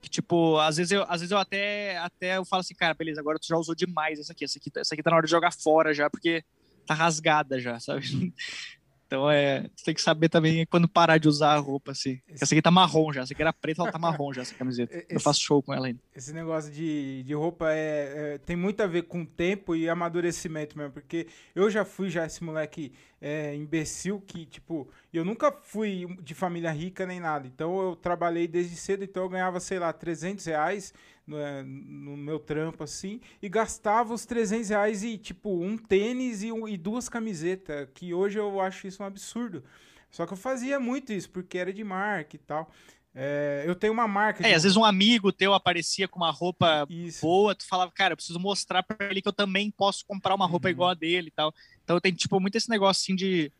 que, 0.00 0.08
tipo, 0.08 0.58
às 0.58 0.76
vezes 0.76 0.92
eu, 0.92 1.02
às 1.04 1.20
vezes 1.20 1.30
eu 1.30 1.38
até, 1.38 1.98
até 1.98 2.36
eu 2.36 2.44
falo 2.44 2.60
assim, 2.60 2.74
cara, 2.74 2.94
beleza, 2.94 3.20
agora 3.20 3.38
tu 3.38 3.46
já 3.46 3.56
usou 3.56 3.74
demais 3.74 4.18
essa 4.18 4.32
aqui. 4.32 4.44
Essa 4.44 4.58
aqui, 4.58 4.70
essa 4.76 4.94
aqui 4.94 5.02
tá 5.02 5.10
na 5.10 5.16
hora 5.16 5.26
de 5.26 5.30
jogar 5.30 5.52
fora 5.52 5.92
já, 5.92 6.08
porque 6.08 6.44
tá 6.86 6.94
rasgada 6.94 7.60
já, 7.60 7.78
sabe? 7.80 8.02
Então 9.08 9.30
é, 9.30 9.62
você 9.74 9.86
tem 9.86 9.94
que 9.94 10.02
saber 10.02 10.28
também 10.28 10.66
quando 10.66 10.86
parar 10.86 11.16
de 11.16 11.26
usar 11.28 11.54
a 11.54 11.58
roupa, 11.58 11.92
assim. 11.92 12.20
Esse... 12.28 12.44
Essa 12.44 12.54
aqui 12.54 12.60
tá 12.60 12.70
marrom 12.70 13.10
já, 13.10 13.22
essa 13.22 13.32
aqui 13.32 13.40
era 13.40 13.54
preta, 13.54 13.80
ela 13.80 13.90
tá 13.90 13.98
marrom 13.98 14.34
já, 14.34 14.42
essa 14.42 14.54
camiseta. 14.54 14.94
Esse... 14.94 15.06
Eu 15.08 15.18
faço 15.18 15.40
show 15.40 15.62
com 15.62 15.72
ela 15.72 15.86
ainda. 15.86 15.98
Esse 16.14 16.30
negócio 16.34 16.70
de, 16.70 17.22
de 17.22 17.32
roupa 17.32 17.72
é, 17.72 18.34
é, 18.34 18.38
tem 18.38 18.54
muito 18.54 18.82
a 18.82 18.86
ver 18.86 19.04
com 19.04 19.24
tempo 19.24 19.74
e 19.74 19.88
amadurecimento 19.88 20.76
mesmo, 20.76 20.92
porque 20.92 21.26
eu 21.54 21.70
já 21.70 21.86
fui 21.86 22.10
já 22.10 22.26
esse 22.26 22.44
moleque 22.44 22.92
é, 23.18 23.54
imbecil 23.54 24.20
que, 24.20 24.44
tipo, 24.44 24.86
eu 25.10 25.24
nunca 25.24 25.50
fui 25.50 26.06
de 26.22 26.34
família 26.34 26.70
rica 26.70 27.06
nem 27.06 27.18
nada, 27.18 27.46
então 27.46 27.80
eu 27.80 27.96
trabalhei 27.96 28.46
desde 28.46 28.76
cedo, 28.76 29.04
então 29.04 29.22
eu 29.22 29.28
ganhava, 29.30 29.58
sei 29.58 29.78
lá, 29.78 29.90
300 29.90 30.44
reais 30.44 30.92
no, 31.28 31.38
é, 31.38 31.62
no 31.62 32.16
meu 32.16 32.38
trampo, 32.38 32.82
assim, 32.82 33.20
e 33.42 33.48
gastava 33.48 34.14
os 34.14 34.24
300 34.24 34.70
reais 34.70 35.04
e, 35.04 35.18
tipo, 35.18 35.62
um 35.62 35.76
tênis 35.76 36.42
e, 36.42 36.48
e 36.48 36.76
duas 36.76 37.08
camisetas, 37.08 37.88
que 37.94 38.14
hoje 38.14 38.38
eu 38.38 38.60
acho 38.60 38.86
isso 38.86 39.02
um 39.02 39.06
absurdo. 39.06 39.62
Só 40.10 40.26
que 40.26 40.32
eu 40.32 40.36
fazia 40.36 40.80
muito 40.80 41.12
isso, 41.12 41.28
porque 41.28 41.58
era 41.58 41.72
de 41.72 41.84
marca 41.84 42.34
e 42.34 42.38
tal. 42.38 42.70
É, 43.14 43.64
eu 43.66 43.74
tenho 43.74 43.92
uma 43.92 44.06
marca. 44.06 44.42
É, 44.46 44.50
de... 44.50 44.54
às 44.54 44.62
vezes 44.62 44.76
um 44.76 44.84
amigo 44.84 45.32
teu 45.32 45.52
aparecia 45.52 46.06
com 46.06 46.18
uma 46.18 46.30
roupa 46.30 46.86
Isso. 46.88 47.20
boa, 47.20 47.54
tu 47.54 47.66
falava, 47.66 47.90
cara, 47.90 48.12
eu 48.12 48.16
preciso 48.16 48.38
mostrar 48.38 48.82
para 48.82 49.10
ele 49.10 49.20
que 49.20 49.28
eu 49.28 49.32
também 49.32 49.70
posso 49.70 50.04
comprar 50.06 50.34
uma 50.34 50.46
roupa 50.46 50.68
uhum. 50.68 50.72
igual 50.72 50.90
a 50.90 50.94
dele 50.94 51.28
e 51.28 51.30
tal. 51.32 51.52
Então 51.82 52.00
tem, 52.00 52.12
tipo, 52.12 52.38
muito 52.40 52.56
esse 52.56 52.70
negócio 52.70 53.02
assim 53.02 53.16
de. 53.16 53.52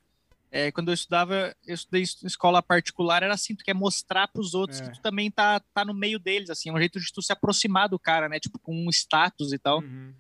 É, 0.51 0.73
quando 0.73 0.89
eu 0.89 0.95
estudava, 0.95 1.55
eu 1.67 1.75
estudei 1.75 2.03
em 2.03 2.27
escola 2.27 2.63
particular, 2.63 3.23
era 3.23 3.35
assim, 3.35 3.55
tu 3.55 3.65
quer 3.65 3.75
mostrar 3.75 4.29
para 4.29 4.41
os 4.41 4.55
outros 4.55 4.81
é. 4.81 4.85
que 4.85 4.93
tu 4.93 5.03
também 5.03 5.31
tá, 5.31 5.61
tá 5.75 5.85
no 5.85 5.93
meio 5.93 6.19
deles, 6.19 6.49
assim, 6.49 6.71
é 6.71 6.73
um 6.73 6.79
jeito 6.79 6.99
de 6.99 7.13
tu 7.13 7.21
se 7.21 7.33
aproximar 7.33 7.89
do 7.89 7.99
cara, 7.99 8.29
né? 8.29 8.41
Tipo, 8.41 8.59
com 8.59 8.75
um 8.75 8.89
status 8.91 9.53
e 9.53 9.59
tal. 9.59 9.81
Uhum. 9.81 10.13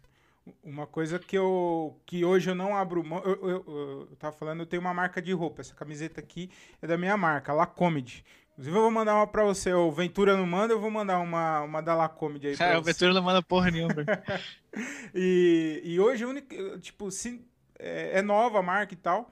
Uma 0.64 0.86
coisa 0.86 1.18
que 1.18 1.36
eu 1.36 1.98
que 2.06 2.24
hoje 2.24 2.50
eu 2.50 2.54
não 2.54 2.74
abro 2.74 3.04
mão, 3.04 3.22
eu, 3.22 3.32
eu, 3.32 3.48
eu, 3.48 4.08
eu 4.10 4.16
tava 4.18 4.34
falando, 4.34 4.60
eu 4.60 4.66
tenho 4.66 4.80
uma 4.80 4.94
marca 4.94 5.20
de 5.20 5.32
roupa. 5.32 5.60
Essa 5.60 5.74
camiseta 5.74 6.20
aqui 6.20 6.50
é 6.80 6.86
da 6.86 6.96
minha 6.96 7.16
marca, 7.16 7.52
La 7.52 7.66
Comedy. 7.66 8.24
Inclusive, 8.58 8.76
eu 8.76 8.82
vou 8.82 8.90
mandar 8.90 9.14
uma 9.14 9.26
pra 9.26 9.44
você. 9.44 9.72
O 9.72 9.92
Ventura 9.92 10.36
não 10.36 10.44
manda, 10.44 10.74
eu 10.74 10.80
vou 10.80 10.90
mandar 10.90 11.20
uma, 11.20 11.60
uma 11.60 11.80
da 11.80 11.94
Lacomedy 11.94 12.48
aí 12.48 12.56
pra 12.58 12.66
é, 12.66 12.72
você. 12.72 12.78
o 12.78 12.82
Ventura 12.82 13.14
não 13.14 13.22
manda 13.22 13.40
porra 13.40 13.70
nenhuma. 13.70 13.94
e, 15.14 15.80
e 15.84 16.00
hoje, 16.00 16.24
tipo, 16.80 17.08
se, 17.12 17.40
é, 17.78 18.18
é, 18.18 18.22
nova 18.22 18.58
a 18.58 18.62
marca 18.62 18.92
e 18.92 18.96
tal. 18.96 19.30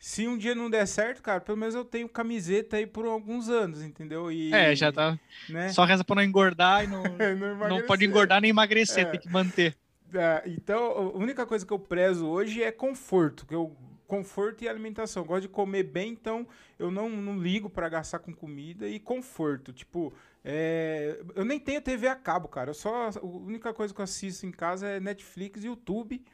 Se 0.00 0.26
um 0.26 0.38
dia 0.38 0.54
não 0.54 0.70
der 0.70 0.86
certo, 0.86 1.22
cara, 1.22 1.42
pelo 1.42 1.58
menos 1.58 1.74
eu 1.74 1.84
tenho 1.84 2.08
camiseta 2.08 2.78
aí 2.78 2.86
por 2.86 3.04
alguns 3.04 3.50
anos, 3.50 3.82
entendeu? 3.82 4.32
E, 4.32 4.50
é, 4.50 4.74
já 4.74 4.90
tá. 4.90 5.20
Né? 5.46 5.68
Só 5.68 5.84
reza 5.84 6.02
pra 6.02 6.16
não 6.16 6.22
engordar 6.22 6.82
e 6.82 6.86
não, 6.86 7.02
não, 7.38 7.68
não, 7.68 7.82
pode 7.86 8.06
engordar 8.06 8.40
nem 8.40 8.48
emagrecer, 8.48 9.06
é. 9.06 9.10
tem 9.10 9.20
que 9.20 9.28
manter. 9.28 9.76
É, 10.14 10.42
então, 10.46 10.82
a 10.82 11.00
única 11.18 11.44
coisa 11.44 11.66
que 11.66 11.72
eu 11.72 11.78
prezo 11.78 12.26
hoje 12.26 12.62
é 12.62 12.72
conforto, 12.72 13.44
que 13.44 13.54
eu 13.54 13.76
conforto 14.06 14.64
e 14.64 14.68
alimentação. 14.68 15.22
Eu 15.22 15.26
gosto 15.26 15.42
de 15.42 15.48
comer 15.48 15.82
bem, 15.82 16.12
então 16.12 16.48
eu 16.78 16.90
não, 16.90 17.10
não 17.10 17.38
ligo 17.38 17.68
para 17.68 17.86
gastar 17.90 18.20
com 18.20 18.32
comida 18.32 18.88
e 18.88 18.98
conforto. 18.98 19.70
Tipo, 19.70 20.14
é, 20.42 21.20
eu 21.34 21.44
nem 21.44 21.60
tenho 21.60 21.82
TV 21.82 22.08
a 22.08 22.16
cabo, 22.16 22.48
cara. 22.48 22.70
Eu 22.70 22.74
só, 22.74 23.10
a 23.10 23.22
única 23.22 23.74
coisa 23.74 23.92
que 23.92 24.00
eu 24.00 24.04
assisto 24.04 24.46
em 24.46 24.50
casa 24.50 24.88
é 24.88 24.98
Netflix 24.98 25.62
e 25.62 25.66
YouTube. 25.66 26.24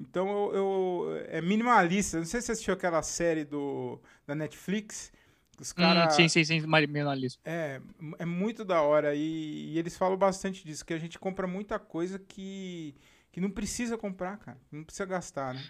Então 0.00 0.28
eu, 0.28 0.54
eu 0.54 1.24
é 1.28 1.40
minimalista. 1.42 2.18
Não 2.18 2.24
sei 2.24 2.40
se 2.40 2.46
você 2.46 2.52
assistiu 2.52 2.74
aquela 2.74 3.02
série 3.02 3.44
do, 3.44 4.00
da 4.26 4.34
Netflix. 4.34 5.12
Os 5.60 5.72
cara, 5.72 6.06
hum, 6.06 6.10
sim, 6.10 6.28
sim, 6.28 6.42
sim, 6.42 6.60
minimalista. 6.60 7.38
É, 7.44 7.80
é 8.18 8.24
muito 8.24 8.64
da 8.64 8.80
hora. 8.80 9.14
E, 9.14 9.74
e, 9.74 9.78
eles 9.78 9.96
falam 9.96 10.16
bastante 10.16 10.64
disso, 10.64 10.84
que 10.84 10.94
a 10.94 10.98
gente 10.98 11.18
compra 11.18 11.46
muita 11.46 11.78
coisa 11.78 12.18
que, 12.18 12.94
que 13.30 13.40
não 13.42 13.50
precisa 13.50 13.98
comprar, 13.98 14.38
cara. 14.38 14.56
Não 14.72 14.82
precisa 14.82 15.04
gastar, 15.04 15.52
né? 15.52 15.62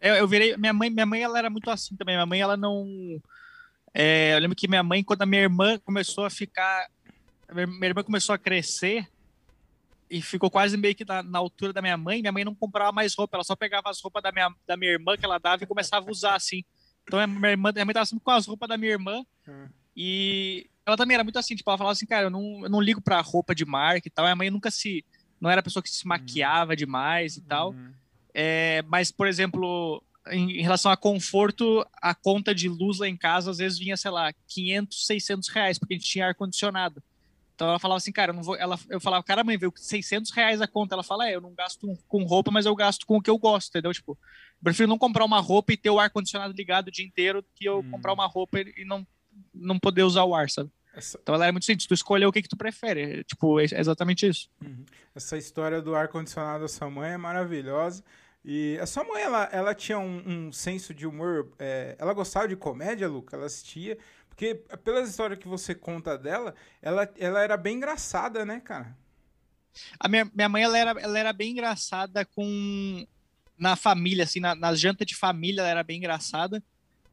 Eu, 0.00 0.16
eu 0.16 0.26
virei. 0.26 0.56
Minha 0.56 0.72
mãe, 0.72 0.90
minha 0.90 1.06
mãe, 1.06 1.22
ela 1.22 1.38
era 1.38 1.48
muito 1.48 1.70
assim 1.70 1.94
também. 1.94 2.16
Minha 2.16 2.26
mãe, 2.26 2.40
ela 2.40 2.56
não. 2.56 3.22
É, 3.94 4.34
eu 4.34 4.40
lembro 4.40 4.56
que 4.56 4.66
minha 4.66 4.82
mãe, 4.82 5.04
quando 5.04 5.22
a 5.22 5.26
minha 5.26 5.42
irmã 5.42 5.78
começou 5.78 6.24
a 6.24 6.30
ficar. 6.30 6.88
Minha 7.52 7.86
irmã 7.86 8.02
começou 8.02 8.34
a 8.34 8.38
crescer 8.38 9.08
e 10.10 10.20
ficou 10.20 10.50
quase 10.50 10.76
meio 10.76 10.94
que 10.94 11.04
na, 11.04 11.22
na, 11.22 11.38
altura 11.38 11.72
da 11.72 11.80
minha 11.80 11.96
mãe. 11.96 12.20
Minha 12.20 12.32
mãe 12.32 12.44
não 12.44 12.54
comprava 12.54 12.90
mais 12.90 13.14
roupa, 13.14 13.36
ela 13.36 13.44
só 13.44 13.54
pegava 13.54 13.88
as 13.88 14.00
roupas 14.00 14.22
da 14.22 14.32
minha, 14.32 14.52
da 14.66 14.76
minha 14.76 14.90
irmã 14.90 15.16
que 15.16 15.24
ela 15.24 15.38
dava 15.38 15.62
e 15.62 15.66
começava 15.66 16.08
a 16.08 16.10
usar 16.10 16.34
assim. 16.34 16.64
Então 17.04 17.18
a 17.18 17.26
minha 17.26 17.50
irmã, 17.50 17.70
minha 17.72 17.84
mãe 17.84 17.94
tava 17.94 18.06
sempre 18.06 18.24
com 18.24 18.30
as 18.30 18.46
roupas 18.46 18.68
da 18.68 18.76
minha 18.76 18.92
irmã. 18.92 19.24
Hum. 19.48 19.68
E 19.96 20.68
ela 20.84 20.96
também 20.96 21.14
era 21.14 21.22
muito 21.22 21.38
assim, 21.38 21.54
tipo, 21.54 21.70
ela 21.70 21.78
falava 21.78 21.92
assim, 21.92 22.06
cara, 22.06 22.26
eu 22.26 22.30
não, 22.30 22.64
eu 22.64 22.70
não 22.70 22.80
ligo 22.80 23.00
pra 23.00 23.20
roupa 23.20 23.54
de 23.54 23.64
marca 23.64 24.08
e 24.08 24.10
tal. 24.10 24.24
Minha 24.24 24.36
mãe 24.36 24.50
nunca 24.50 24.70
se. 24.70 25.04
Não 25.40 25.48
era 25.48 25.60
a 25.60 25.62
pessoa 25.62 25.82
que 25.82 25.90
se 25.90 26.06
maquiava 26.06 26.74
demais 26.74 27.36
e 27.36 27.42
tal. 27.42 27.70
Uhum. 27.70 27.92
É, 28.34 28.82
mas, 28.88 29.10
por 29.10 29.26
exemplo, 29.26 30.02
em, 30.28 30.60
relação 30.60 30.90
a 30.90 30.96
conforto, 30.96 31.86
a 31.94 32.14
conta 32.14 32.54
de 32.54 32.68
luz 32.68 32.98
lá 32.98 33.08
em 33.08 33.16
casa 33.16 33.50
às 33.50 33.58
vezes 33.58 33.78
vinha, 33.78 33.96
sei 33.96 34.10
lá, 34.10 34.32
500, 34.48 35.06
600 35.06 35.48
reais, 35.48 35.78
porque 35.78 35.94
a 35.94 35.96
gente 35.96 36.08
tinha 36.08 36.26
ar-condicionado. 36.26 37.02
Então 37.60 37.68
ela 37.68 37.78
falava 37.78 37.98
assim, 37.98 38.10
cara, 38.10 38.30
eu 38.30 38.34
não 38.36 38.42
vou. 38.42 38.56
Ela, 38.56 38.78
eu 38.88 38.98
falava, 38.98 39.22
cara, 39.22 39.44
mãe, 39.44 39.58
veio 39.58 39.70
600 39.76 40.30
reais 40.30 40.62
a 40.62 40.66
conta. 40.66 40.94
Ela 40.94 41.02
fala, 41.02 41.28
é, 41.28 41.34
eu 41.34 41.42
não 41.42 41.52
gasto 41.52 41.86
com 42.08 42.24
roupa, 42.24 42.50
mas 42.50 42.64
eu 42.64 42.74
gasto 42.74 43.04
com 43.04 43.18
o 43.18 43.20
que 43.20 43.28
eu 43.28 43.36
gosto, 43.36 43.68
entendeu? 43.68 43.92
Tipo, 43.92 44.12
eu 44.12 44.64
prefiro 44.64 44.88
não 44.88 44.96
comprar 44.96 45.26
uma 45.26 45.40
roupa 45.40 45.74
e 45.74 45.76
ter 45.76 45.90
o 45.90 45.98
ar-condicionado 45.98 46.54
ligado 46.54 46.88
o 46.88 46.90
dia 46.90 47.04
inteiro 47.04 47.44
que 47.54 47.66
eu 47.66 47.80
hum. 47.80 47.90
comprar 47.90 48.14
uma 48.14 48.26
roupa 48.26 48.60
e 48.60 48.82
não, 48.86 49.06
não 49.52 49.78
poder 49.78 50.04
usar 50.04 50.24
o 50.24 50.34
ar, 50.34 50.48
sabe? 50.48 50.70
Essa... 50.94 51.18
Então 51.20 51.34
ela 51.34 51.44
era 51.44 51.52
muito 51.52 51.66
simples, 51.66 51.86
tu 51.86 51.92
escolher 51.92 52.24
o 52.24 52.32
que, 52.32 52.40
que 52.40 52.48
tu 52.48 52.56
prefere. 52.56 53.24
Tipo, 53.24 53.60
é 53.60 53.64
exatamente 53.64 54.26
isso. 54.26 54.48
Uhum. 54.64 54.86
Essa 55.14 55.36
história 55.36 55.82
do 55.82 55.94
ar-condicionado 55.94 56.62
da 56.62 56.68
sua 56.68 56.88
mãe 56.88 57.10
é 57.10 57.18
maravilhosa. 57.18 58.02
E 58.42 58.78
a 58.80 58.86
sua 58.86 59.04
mãe, 59.04 59.22
ela, 59.22 59.50
ela 59.52 59.74
tinha 59.74 59.98
um, 59.98 60.46
um 60.46 60.52
senso 60.52 60.94
de 60.94 61.06
humor. 61.06 61.52
É, 61.58 61.94
ela 61.98 62.14
gostava 62.14 62.48
de 62.48 62.56
comédia, 62.56 63.06
Luca? 63.06 63.36
Ela 63.36 63.44
assistia. 63.44 63.98
Porque, 64.40 64.54
pelas 64.78 65.10
histórias 65.10 65.38
que 65.38 65.46
você 65.46 65.74
conta 65.74 66.16
dela, 66.16 66.54
ela, 66.80 67.06
ela 67.18 67.42
era 67.42 67.58
bem 67.58 67.76
engraçada, 67.76 68.42
né, 68.42 68.58
cara? 68.58 68.96
A 69.98 70.08
minha, 70.08 70.30
minha 70.34 70.48
mãe, 70.48 70.62
ela 70.62 70.78
era, 70.78 70.90
ela 70.98 71.18
era 71.18 71.32
bem 71.34 71.50
engraçada 71.50 72.24
com. 72.24 73.06
Na 73.58 73.76
família, 73.76 74.24
assim, 74.24 74.40
na, 74.40 74.54
nas 74.54 74.80
jantas 74.80 75.06
de 75.06 75.14
família, 75.14 75.60
ela 75.60 75.68
era 75.68 75.82
bem 75.82 75.98
engraçada. 75.98 76.64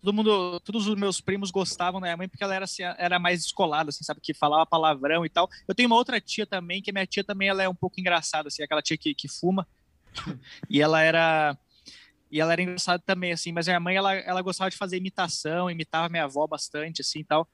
todo 0.02 0.14
mundo, 0.14 0.58
todos 0.62 0.88
os 0.88 0.96
meus 0.96 1.20
primos 1.20 1.52
gostavam 1.52 2.00
da 2.00 2.06
minha 2.06 2.16
mãe 2.16 2.30
porque 2.30 2.46
ela 2.46 2.56
era, 2.56 2.64
assim, 2.64 2.84
era 2.98 3.20
mais 3.20 3.44
descolada, 3.44 3.90
assim, 3.90 4.06
sabe? 4.06 4.22
Que 4.22 4.34
falava 4.34 4.66
palavrão 4.66 5.26
e 5.26 5.30
tal. 5.30 5.50
Eu 5.68 5.76
tenho 5.76 5.88
uma 5.88 5.98
outra 5.98 6.22
tia 6.22 6.46
também, 6.46 6.82
que 6.82 6.94
minha 6.94 7.06
tia 7.06 7.26
também 7.26 7.50
ela 7.50 7.62
é 7.62 7.68
um 7.68 7.76
pouco 7.76 8.00
engraçada, 8.00 8.48
assim, 8.48 8.64
aquela 8.64 8.82
tia 8.82 8.98
que, 8.98 9.14
que 9.14 9.28
fuma. 9.28 9.68
e 10.70 10.82
ela 10.82 11.02
era. 11.02 11.58
E 12.30 12.42
ela 12.42 12.54
era 12.54 12.62
engraçada 12.62 13.02
também, 13.06 13.32
assim, 13.32 13.52
mas 13.52 13.68
minha 13.68 13.80
mãe, 13.80 13.96
ela, 13.96 14.14
ela 14.14 14.42
gostava 14.42 14.70
de 14.70 14.78
fazer 14.78 14.98
imitação, 14.98 15.72
imitava 15.72 16.10
minha 16.10 16.26
avó 16.26 16.46
bastante, 16.46 17.02
assim, 17.02 17.20
e 17.20 17.24
tal. 17.24 17.48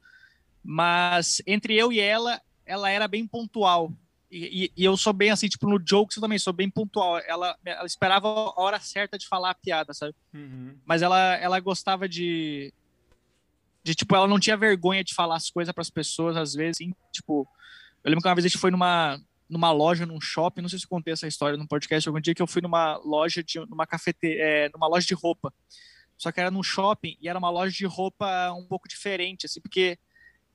Mas 0.64 1.42
entre 1.46 1.76
eu 1.76 1.92
e 1.92 2.00
ela, 2.00 2.42
ela 2.66 2.90
era 2.90 3.08
bem 3.08 3.28
pontual. 3.28 3.92
E, 4.32 4.72
e, 4.76 4.84
eu 4.84 4.98
sou 4.98 5.14
bem 5.14 5.30
assim, 5.30 5.48
tipo, 5.48 5.70
no 5.70 5.78
jokes 5.78 6.18
eu 6.18 6.22
também 6.22 6.40
sou 6.40 6.52
bem 6.52 6.68
pontual. 6.68 7.20
Ela, 7.20 7.56
ela 7.64 7.86
esperava 7.86 8.28
a 8.28 8.62
hora 8.62 8.80
certa 8.80 9.16
de 9.16 9.28
falar 9.28 9.52
a 9.52 9.56
piada, 9.56 9.94
sabe? 9.94 10.16
Uhum. 10.34 10.76
Mas 10.86 11.04
ela, 11.04 11.36
ela 11.36 11.60
gostava 11.60 12.10
de. 12.10 12.74
De, 13.84 13.94
tipo, 13.94 14.16
ela 14.16 14.28
não 14.28 14.40
tinha 14.40 14.58
vergonha 14.58 15.04
de 15.04 15.14
falar 15.14 15.36
as 15.36 15.50
coisas 15.50 15.74
para 15.74 15.82
as 15.82 15.90
pessoas, 15.90 16.36
às 16.36 16.54
vezes, 16.54 16.78
assim, 16.78 16.96
tipo. 17.12 17.48
Eu 18.04 18.10
lembro 18.10 18.24
que 18.24 18.28
uma 18.28 18.34
vez 18.36 18.46
a 18.46 18.48
gente 18.48 18.58
foi 18.58 18.72
numa, 18.72 19.20
numa 19.50 19.72
loja, 19.72 20.06
num 20.06 20.20
shopping, 20.22 20.62
não 20.62 20.70
sei 20.70 20.80
se 20.80 20.86
eu 20.86 20.90
contei 20.90 21.14
essa 21.14 21.28
história 21.28 21.58
no 21.58 21.68
podcast, 21.68 22.08
algum 22.08 22.20
dia 22.20 22.34
que 22.34 22.42
eu 22.42 22.48
fui 22.48 22.62
numa 22.62 22.98
loja 22.98 23.44
de 23.44 23.60
numa 23.60 23.86
cafete, 23.86 24.38
é, 24.40 24.70
numa 24.74 24.88
loja 24.88 25.06
de 25.06 25.14
roupa. 25.14 25.54
Só 26.18 26.32
que 26.32 26.40
era 26.40 26.50
num 26.50 26.64
shopping 26.64 27.18
e 27.22 27.28
era 27.28 27.38
uma 27.38 27.50
loja 27.50 27.72
de 27.76 27.86
roupa 27.86 28.52
um 28.54 28.66
pouco 28.66 28.88
diferente, 28.88 29.46
assim, 29.46 29.62
porque 29.62 29.98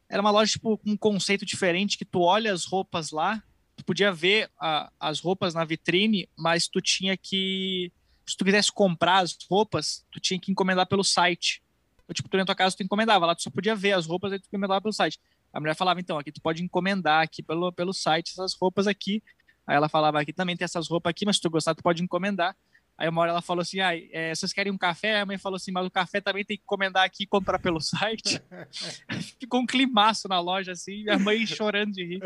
era 0.09 0.21
uma 0.21 0.31
loja 0.31 0.53
tipo 0.53 0.79
com 0.79 0.91
um 0.91 0.97
conceito 0.97 1.45
diferente 1.45 1.99
que 1.99 2.05
tu 2.05 2.21
olha 2.21 2.53
as 2.53 2.65
roupas 2.65 3.11
lá 3.11 3.43
tu 3.79 3.85
podia 3.85 4.13
ver 4.13 4.51
a, 4.61 4.91
as 4.99 5.21
roupas 5.21 5.55
na 5.55 5.65
vitrine, 5.65 6.29
mas 6.37 6.69
tu 6.69 6.81
tinha 6.81 7.17
que. 7.17 7.93
Se 8.27 8.37
tu 8.37 8.45
quisesse 8.45 8.71
comprar 8.71 9.21
as 9.21 9.37
roupas, 9.49 10.05
tu 10.11 10.21
tinha 10.21 10.39
que 10.39 10.51
encomendar 10.53 10.87
pelo 10.87 11.03
site. 11.03 11.63
Então, 12.05 12.13
tipo, 12.13 12.29
tu 12.29 12.37
na 12.37 12.45
tua 12.45 12.55
casa 12.55 12.77
tu 12.77 12.83
encomendava, 12.83 13.25
lá 13.25 13.35
tu 13.35 13.43
só 13.43 13.51
podia 13.51 13.75
ver 13.75 13.93
as 13.93 14.07
roupas 14.07 14.33
e 14.33 14.39
tu 14.39 14.47
encomendava 14.49 14.83
pelo 14.83 14.93
site. 14.93 15.19
A 15.53 15.61
mulher 15.61 15.75
falava, 15.75 16.01
então, 16.01 16.19
aqui 16.19 16.31
tu 16.31 16.41
pode 16.41 16.63
encomendar 16.63 17.23
aqui 17.23 17.43
pelo, 17.43 17.73
pelo 17.73 17.93
site 17.93 18.31
essas 18.33 18.55
roupas 18.55 18.87
aqui. 18.87 19.23
Aí 19.67 19.77
ela 19.77 19.89
falava, 19.89 20.21
aqui 20.21 20.33
também 20.33 20.57
tem 20.57 20.65
essas 20.65 20.89
roupas 20.89 21.11
aqui, 21.11 21.27
mas 21.27 21.37
se 21.37 21.43
tu 21.43 21.51
gostar, 21.51 21.75
tu 21.75 21.83
pode 21.83 22.03
encomendar. 22.03 22.57
Aí 22.99 23.09
uma 23.09 23.21
hora 23.21 23.31
ela 23.31 23.41
falou 23.41 23.63
assim: 23.63 23.79
ah, 23.79 23.97
é, 23.97 24.35
vocês 24.35 24.53
querem 24.53 24.73
um 24.73 24.77
café? 24.77 25.21
A 25.21 25.27
mãe 25.27 25.39
falou 25.39 25.57
assim: 25.57 25.71
mas 25.71 25.87
o 25.87 25.91
café 25.91 26.21
também 26.21 26.45
tem 26.45 26.57
que 26.57 26.65
encomendar 26.65 27.05
aqui 27.05 27.23
e 27.23 27.27
comprar 27.27 27.61
pelo 27.61 27.81
site. 27.81 28.43
Ficou 29.39 29.61
um 29.61 29.67
climaço 29.67 30.27
na 30.27 30.41
loja, 30.41 30.73
assim, 30.73 31.05
minha 31.05 31.17
mãe 31.17 31.47
chorando 31.47 31.93
de 31.93 32.05
rir. 32.05 32.21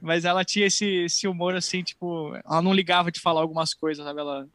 Mas 0.00 0.24
ela 0.24 0.44
tinha 0.44 0.66
esse, 0.66 0.86
esse 0.86 1.26
humor, 1.26 1.56
assim, 1.56 1.82
tipo, 1.82 2.32
ela 2.44 2.62
não 2.62 2.72
ligava 2.72 3.10
de 3.10 3.18
falar 3.18 3.40
algumas 3.40 3.74
coisas, 3.74 4.04
sabe? 4.04 4.20
Ela 4.20 4.48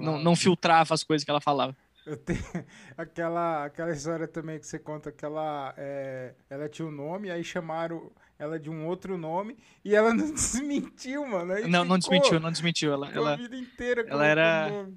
não, 0.00 0.22
não 0.22 0.36
filtrava 0.36 0.94
as 0.94 1.02
coisas 1.02 1.24
que 1.24 1.30
ela 1.30 1.40
falava. 1.40 1.76
Eu 2.04 2.16
tenho 2.16 2.40
aquela, 2.96 3.64
aquela 3.64 3.92
história 3.92 4.26
também 4.26 4.58
que 4.58 4.66
você 4.66 4.78
conta 4.78 5.12
que 5.12 5.24
ela, 5.24 5.72
é, 5.76 6.34
ela 6.50 6.68
tinha 6.68 6.86
um 6.86 6.90
nome, 6.90 7.30
aí 7.30 7.44
chamaram 7.44 8.10
ela 8.38 8.58
de 8.58 8.68
um 8.68 8.86
outro 8.86 9.16
nome 9.16 9.56
e 9.84 9.94
ela 9.94 10.12
não 10.14 10.32
desmentiu, 10.32 11.26
mano. 11.26 11.52
Aí 11.52 11.62
não, 11.62 11.70
ficou, 11.70 11.84
não 11.84 11.98
desmentiu, 11.98 12.40
não 12.40 12.50
desmentiu. 12.50 12.92
Ela, 12.92 13.10
ela, 13.12 13.32
a 13.34 13.36
vida 13.36 13.56
inteira 13.56 14.04
ela 14.08 14.26
era. 14.26 14.88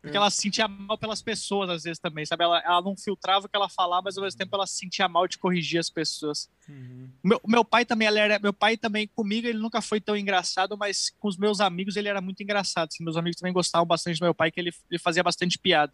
Porque 0.00 0.16
ela 0.16 0.30
se 0.30 0.42
sentia 0.42 0.66
mal 0.66 0.98
pelas 0.98 1.22
pessoas, 1.22 1.70
às 1.70 1.84
vezes, 1.84 1.98
também, 1.98 2.26
sabe? 2.26 2.42
Ela, 2.42 2.60
ela 2.64 2.82
não 2.82 2.96
filtrava 2.96 3.46
o 3.46 3.48
que 3.48 3.56
ela 3.56 3.68
falava, 3.68 4.02
mas 4.04 4.16
ao 4.16 4.24
mesmo 4.24 4.38
tempo 4.38 4.54
ela 4.54 4.66
se 4.66 4.76
sentia 4.76 5.08
mal 5.08 5.28
de 5.28 5.38
corrigir 5.38 5.78
as 5.78 5.88
pessoas. 5.88 6.50
Uhum. 6.68 7.08
Meu, 7.22 7.40
meu 7.46 7.64
pai 7.64 7.84
também, 7.84 8.08
ele 8.08 8.18
era, 8.18 8.38
meu 8.38 8.52
pai 8.52 8.76
também, 8.76 9.06
comigo, 9.06 9.46
ele 9.46 9.58
nunca 9.58 9.80
foi 9.80 10.00
tão 10.00 10.16
engraçado, 10.16 10.76
mas 10.76 11.10
com 11.18 11.28
os 11.28 11.36
meus 11.36 11.60
amigos 11.60 11.96
ele 11.96 12.08
era 12.08 12.20
muito 12.20 12.42
engraçado. 12.42 12.88
Assim, 12.88 13.04
meus 13.04 13.16
amigos 13.16 13.38
também 13.38 13.52
gostavam 13.52 13.86
bastante 13.86 14.18
do 14.18 14.24
meu 14.24 14.34
pai, 14.34 14.50
que 14.50 14.60
ele, 14.60 14.72
ele 14.90 14.98
fazia 14.98 15.22
bastante 15.22 15.58
piada. 15.58 15.92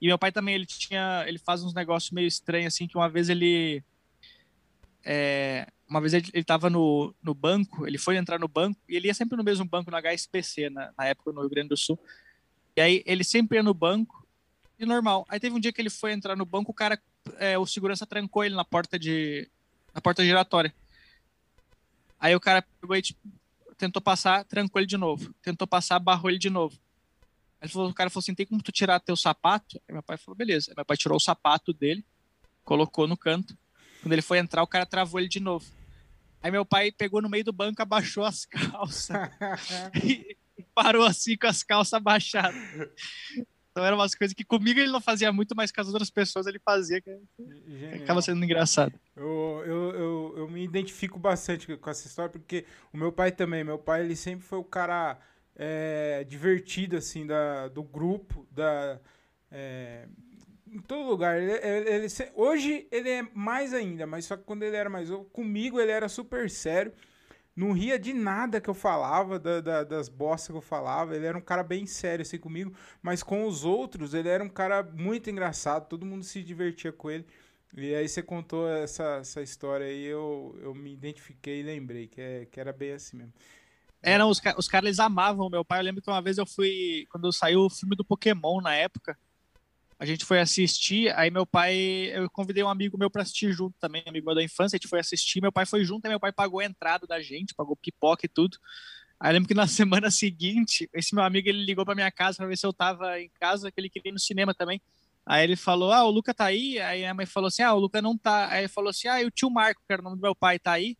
E 0.00 0.06
meu 0.08 0.18
pai 0.18 0.32
também, 0.32 0.54
ele 0.54 0.66
tinha, 0.66 1.24
ele 1.26 1.38
faz 1.38 1.62
uns 1.62 1.74
negócios 1.74 2.10
meio 2.10 2.26
estranhos, 2.26 2.74
assim, 2.74 2.86
que 2.86 2.96
uma 2.96 3.08
vez 3.08 3.28
ele... 3.28 3.82
É, 5.06 5.66
uma 5.88 6.00
vez 6.00 6.14
ele 6.14 6.30
estava 6.34 6.70
no, 6.70 7.14
no 7.22 7.34
banco, 7.34 7.86
ele 7.86 7.98
foi 7.98 8.16
entrar 8.16 8.38
no 8.38 8.48
banco, 8.48 8.80
e 8.88 8.96
ele 8.96 9.06
ia 9.06 9.14
sempre 9.14 9.36
no 9.36 9.44
mesmo 9.44 9.64
banco, 9.64 9.90
no 9.90 9.96
HSPC, 9.96 10.70
na, 10.70 10.92
na 10.96 11.06
época 11.06 11.30
no 11.30 11.40
Rio 11.40 11.50
Grande 11.50 11.68
do 11.68 11.76
Sul. 11.76 11.98
E 12.76 12.80
aí 12.80 13.02
ele 13.06 13.24
sempre 13.24 13.58
ia 13.58 13.62
no 13.62 13.74
banco, 13.74 14.24
e 14.78 14.84
normal. 14.84 15.24
Aí 15.28 15.38
teve 15.38 15.54
um 15.54 15.60
dia 15.60 15.72
que 15.72 15.80
ele 15.80 15.90
foi 15.90 16.12
entrar 16.12 16.36
no 16.36 16.44
banco, 16.44 16.70
o 16.70 16.74
cara, 16.74 17.00
é, 17.38 17.58
o 17.58 17.66
segurança 17.66 18.06
trancou 18.06 18.44
ele 18.44 18.54
na 18.54 18.64
porta 18.64 18.98
de 18.98 19.48
na 19.92 20.00
porta 20.00 20.24
giratória. 20.24 20.74
Aí 22.18 22.34
o 22.34 22.40
cara 22.40 22.62
pegou 22.80 22.96
e 22.96 23.02
tipo, 23.02 23.20
tentou 23.76 24.02
passar, 24.02 24.44
trancou 24.44 24.80
ele 24.80 24.86
de 24.86 24.96
novo. 24.96 25.32
Tentou 25.42 25.66
passar, 25.66 25.98
barrou 25.98 26.30
ele 26.30 26.38
de 26.38 26.50
novo. 26.50 26.76
Aí 27.60 27.68
falou, 27.68 27.88
o 27.88 27.94
cara 27.94 28.10
falou 28.10 28.22
assim: 28.22 28.34
tem 28.34 28.46
como 28.46 28.62
tu 28.62 28.72
tirar 28.72 28.98
teu 28.98 29.16
sapato? 29.16 29.80
Aí 29.88 29.92
meu 29.92 30.02
pai 30.02 30.16
falou: 30.16 30.36
beleza. 30.36 30.70
Aí 30.70 30.74
meu 30.76 30.84
pai 30.84 30.96
tirou 30.96 31.16
o 31.16 31.20
sapato 31.20 31.72
dele, 31.72 32.04
colocou 32.64 33.06
no 33.06 33.16
canto. 33.16 33.56
Quando 34.02 34.12
ele 34.12 34.22
foi 34.22 34.38
entrar, 34.38 34.62
o 34.62 34.66
cara 34.66 34.84
travou 34.84 35.20
ele 35.20 35.28
de 35.28 35.40
novo. 35.40 35.64
Aí 36.42 36.50
meu 36.50 36.64
pai 36.64 36.92
pegou 36.92 37.22
no 37.22 37.28
meio 37.28 37.44
do 37.44 37.52
banco, 37.52 37.80
abaixou 37.80 38.24
as 38.24 38.44
calças 38.46 39.16
e 40.02 40.36
parou 40.74 41.04
assim 41.04 41.36
com 41.36 41.46
as 41.46 41.62
calças 41.62 41.94
abaixadas. 41.94 42.54
Então 43.70 43.84
eram 43.84 43.96
umas 43.96 44.14
coisas 44.14 44.32
que 44.32 44.44
comigo 44.44 44.78
ele 44.78 44.92
não 44.92 45.00
fazia 45.00 45.32
muito, 45.32 45.52
mas 45.56 45.72
com 45.72 45.80
as 45.80 45.88
outras 45.88 46.08
pessoas 46.08 46.46
ele 46.46 46.60
fazia, 46.60 47.00
que 47.00 47.10
acaba 48.02 48.22
sendo 48.22 48.44
engraçado. 48.44 48.94
Eu, 49.16 49.62
eu, 49.66 49.90
eu, 49.90 50.34
eu, 50.36 50.48
me 50.48 50.62
identifico 50.62 51.18
bastante 51.18 51.76
com 51.76 51.90
essa 51.90 52.06
história, 52.06 52.30
porque 52.30 52.64
o 52.92 52.96
meu 52.96 53.10
pai 53.10 53.32
também, 53.32 53.64
meu 53.64 53.76
pai 53.76 54.02
ele 54.02 54.14
sempre 54.14 54.44
foi 54.44 54.60
o 54.60 54.64
cara 54.64 55.18
é, 55.56 56.22
divertido, 56.22 56.96
assim, 56.96 57.26
da, 57.26 57.66
do 57.66 57.82
grupo, 57.82 58.46
da... 58.48 59.00
É, 59.50 60.06
em 60.74 60.80
todo 60.80 61.08
lugar. 61.08 61.40
Ele, 61.40 61.52
ele, 61.52 61.90
ele, 61.90 62.06
hoje 62.34 62.86
ele 62.90 63.10
é 63.10 63.22
mais 63.34 63.72
ainda, 63.72 64.06
mas 64.06 64.24
só 64.24 64.36
que 64.36 64.42
quando 64.44 64.62
ele 64.62 64.76
era 64.76 64.90
mais 64.90 65.08
comigo 65.32 65.80
ele 65.80 65.92
era 65.92 66.08
super 66.08 66.50
sério. 66.50 66.92
Não 67.56 67.72
ria 67.72 67.98
de 67.98 68.12
nada 68.12 68.60
que 68.60 68.68
eu 68.68 68.74
falava, 68.74 69.38
da, 69.38 69.60
da, 69.60 69.84
das 69.84 70.08
bostas 70.08 70.48
que 70.48 70.56
eu 70.56 70.60
falava. 70.60 71.14
Ele 71.14 71.26
era 71.26 71.38
um 71.38 71.40
cara 71.40 71.62
bem 71.62 71.86
sério 71.86 72.22
assim 72.22 72.38
comigo, 72.38 72.74
mas 73.00 73.22
com 73.22 73.46
os 73.46 73.64
outros 73.64 74.12
ele 74.12 74.28
era 74.28 74.42
um 74.42 74.48
cara 74.48 74.82
muito 74.82 75.30
engraçado. 75.30 75.88
Todo 75.88 76.06
mundo 76.06 76.24
se 76.24 76.42
divertia 76.42 76.92
com 76.92 77.10
ele. 77.10 77.26
E 77.76 77.94
aí 77.94 78.08
você 78.08 78.22
contou 78.22 78.68
essa, 78.68 79.16
essa 79.16 79.42
história 79.42 79.86
aí, 79.86 80.04
eu, 80.04 80.56
eu 80.62 80.74
me 80.74 80.92
identifiquei 80.92 81.60
e 81.60 81.62
lembrei 81.62 82.06
que, 82.06 82.20
é, 82.20 82.46
que 82.46 82.60
era 82.60 82.72
bem 82.72 82.92
assim 82.92 83.16
mesmo. 83.16 83.32
Eram 84.00 84.28
os, 84.28 84.40
os 84.58 84.68
caras, 84.68 84.86
eles 84.86 85.00
amavam 85.00 85.48
meu 85.48 85.64
pai. 85.64 85.80
Eu 85.80 85.84
lembro 85.84 86.02
que 86.02 86.10
uma 86.10 86.22
vez 86.22 86.38
eu 86.38 86.46
fui, 86.46 87.06
quando 87.10 87.32
saiu 87.32 87.60
o 87.60 87.70
filme 87.70 87.96
do 87.96 88.04
Pokémon 88.04 88.60
na 88.60 88.74
época, 88.74 89.18
a 90.04 90.06
gente 90.06 90.24
foi 90.24 90.38
assistir, 90.38 91.10
aí 91.16 91.30
meu 91.30 91.46
pai, 91.46 91.74
eu 92.12 92.28
convidei 92.30 92.62
um 92.62 92.68
amigo 92.68 92.98
meu 92.98 93.10
para 93.10 93.22
assistir 93.22 93.52
junto 93.52 93.74
também, 93.80 94.02
amigo 94.06 94.26
meu 94.26 94.34
da 94.34 94.42
infância, 94.42 94.76
a 94.76 94.78
gente 94.78 94.88
foi 94.88 95.00
assistir, 95.00 95.40
meu 95.40 95.50
pai 95.50 95.64
foi 95.64 95.82
junto, 95.82 96.04
aí 96.04 96.10
meu 96.10 96.20
pai 96.20 96.30
pagou 96.30 96.60
a 96.60 96.64
entrada 96.64 97.06
da 97.06 97.22
gente, 97.22 97.54
pagou 97.54 97.74
pipoca 97.74 98.26
e 98.26 98.28
tudo. 98.28 98.58
Aí 99.18 99.32
lembro 99.32 99.48
que 99.48 99.54
na 99.54 99.66
semana 99.66 100.10
seguinte, 100.10 100.88
esse 100.92 101.14
meu 101.14 101.24
amigo 101.24 101.48
ele 101.48 101.64
ligou 101.64 101.86
para 101.86 101.94
minha 101.94 102.12
casa 102.12 102.36
para 102.36 102.46
ver 102.46 102.58
se 102.58 102.66
eu 102.66 102.72
tava 102.72 103.18
em 103.18 103.30
casa, 103.40 103.72
que 103.72 103.80
ele 103.80 103.88
queria 103.88 104.10
ir 104.10 104.12
no 104.12 104.18
cinema 104.20 104.54
também. 104.54 104.78
Aí 105.26 105.42
ele 105.42 105.56
falou: 105.56 105.90
"Ah, 105.90 106.04
o 106.04 106.10
Luca 106.10 106.34
tá 106.34 106.44
aí?" 106.44 106.78
Aí 106.80 107.06
a 107.06 107.14
mãe 107.14 107.24
falou 107.24 107.48
assim: 107.48 107.62
"Ah, 107.62 107.72
o 107.72 107.78
Luca 107.78 108.02
não 108.02 108.16
tá". 108.18 108.48
Aí 108.50 108.60
ele 108.62 108.68
falou 108.68 108.90
assim: 108.90 109.08
"Ah, 109.08 109.22
e 109.22 109.24
o 109.24 109.30
tio 109.30 109.48
Marco, 109.50 109.80
que 109.86 109.92
era 109.92 110.02
o 110.02 110.04
nome 110.04 110.16
do 110.16 110.22
meu 110.22 110.34
pai, 110.34 110.58
tá 110.58 110.72
aí?" 110.72 110.96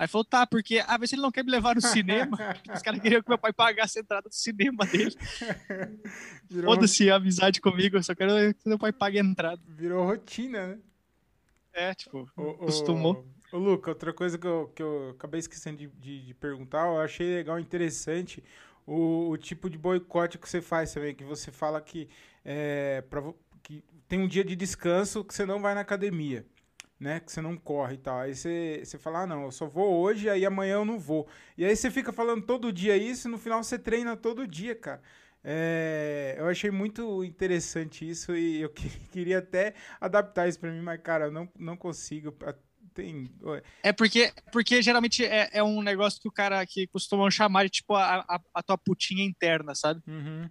Aí 0.00 0.08
falou, 0.08 0.24
tá, 0.24 0.46
porque 0.46 0.82
ah, 0.86 0.98
se 1.06 1.14
ele 1.14 1.20
não 1.20 1.30
quer 1.30 1.44
me 1.44 1.50
levar 1.50 1.74
no 1.74 1.82
cinema. 1.82 2.34
Os 2.74 2.80
caras 2.80 3.02
queriam 3.02 3.20
que 3.20 3.28
meu 3.28 3.36
pai 3.36 3.52
pagasse 3.52 3.98
a 3.98 4.00
entrada 4.00 4.30
do 4.30 4.34
cinema 4.34 4.86
dele. 4.86 5.14
Foda-se 6.64 7.10
a 7.10 7.16
amizade 7.16 7.60
comigo, 7.60 7.98
eu 7.98 8.02
só 8.02 8.14
quero 8.14 8.54
que 8.54 8.66
meu 8.66 8.78
pai 8.78 8.92
pague 8.92 9.18
a 9.18 9.22
entrada. 9.22 9.60
Virou 9.68 10.06
rotina, 10.06 10.68
né? 10.68 10.78
É, 11.74 11.92
tipo, 11.92 12.26
o, 12.34 12.54
costumou. 12.54 13.26
Ô, 13.52 13.58
Luca, 13.58 13.90
outra 13.90 14.10
coisa 14.10 14.38
que 14.38 14.46
eu, 14.46 14.72
que 14.74 14.82
eu 14.82 15.10
acabei 15.10 15.40
esquecendo 15.40 15.76
de, 15.76 15.88
de, 15.88 16.28
de 16.28 16.32
perguntar, 16.32 16.86
eu 16.86 16.98
achei 16.98 17.34
legal, 17.34 17.60
interessante, 17.60 18.42
o, 18.86 19.28
o, 19.28 19.36
tipo 19.36 19.68
de 19.68 19.76
boicote 19.76 20.38
que 20.38 20.48
você 20.48 20.62
faz 20.62 20.94
também, 20.94 21.14
que 21.14 21.24
você 21.24 21.52
fala 21.52 21.78
que, 21.78 22.08
é, 22.42 23.02
pra, 23.02 23.22
que 23.62 23.84
tem 24.08 24.18
um 24.18 24.26
dia 24.26 24.44
de 24.44 24.56
descanso 24.56 25.22
que 25.22 25.34
você 25.34 25.44
não 25.44 25.60
vai 25.60 25.74
na 25.74 25.82
academia 25.82 26.46
né? 27.00 27.18
Que 27.18 27.32
você 27.32 27.40
não 27.40 27.56
corre 27.56 27.94
e 27.94 27.98
tal. 27.98 28.18
Aí 28.20 28.34
você, 28.34 28.82
você 28.84 28.98
fala, 28.98 29.22
ah, 29.22 29.26
não, 29.26 29.44
eu 29.44 29.50
só 29.50 29.66
vou 29.66 29.96
hoje, 29.96 30.28
aí 30.28 30.44
amanhã 30.44 30.74
eu 30.74 30.84
não 30.84 30.98
vou. 30.98 31.26
E 31.56 31.64
aí 31.64 31.74
você 31.74 31.90
fica 31.90 32.12
falando 32.12 32.42
todo 32.42 32.72
dia 32.72 32.96
isso 32.96 33.26
e 33.26 33.30
no 33.30 33.38
final 33.38 33.62
você 33.62 33.78
treina 33.78 34.16
todo 34.16 34.46
dia, 34.46 34.76
cara. 34.76 35.00
É, 35.42 36.36
eu 36.38 36.46
achei 36.48 36.70
muito 36.70 37.24
interessante 37.24 38.08
isso 38.08 38.36
e 38.36 38.60
eu 38.60 38.68
que, 38.74 38.88
queria 39.08 39.38
até 39.38 39.74
adaptar 39.98 40.46
isso 40.46 40.60
para 40.60 40.70
mim, 40.70 40.82
mas, 40.82 41.00
cara, 41.00 41.26
eu 41.26 41.30
não, 41.32 41.48
não 41.58 41.76
consigo. 41.76 42.36
Tem... 42.92 43.32
É 43.82 43.92
porque, 43.92 44.32
porque 44.52 44.82
geralmente 44.82 45.24
é, 45.24 45.48
é 45.52 45.62
um 45.62 45.80
negócio 45.80 46.20
que 46.20 46.28
o 46.28 46.32
cara 46.32 46.66
que 46.66 46.86
costumam 46.88 47.30
chamar 47.30 47.64
de 47.64 47.70
tipo 47.70 47.94
a, 47.94 48.16
a, 48.28 48.40
a 48.52 48.62
tua 48.62 48.76
putinha 48.76 49.24
interna, 49.24 49.74
sabe? 49.74 50.02
Uhum. 50.06 50.50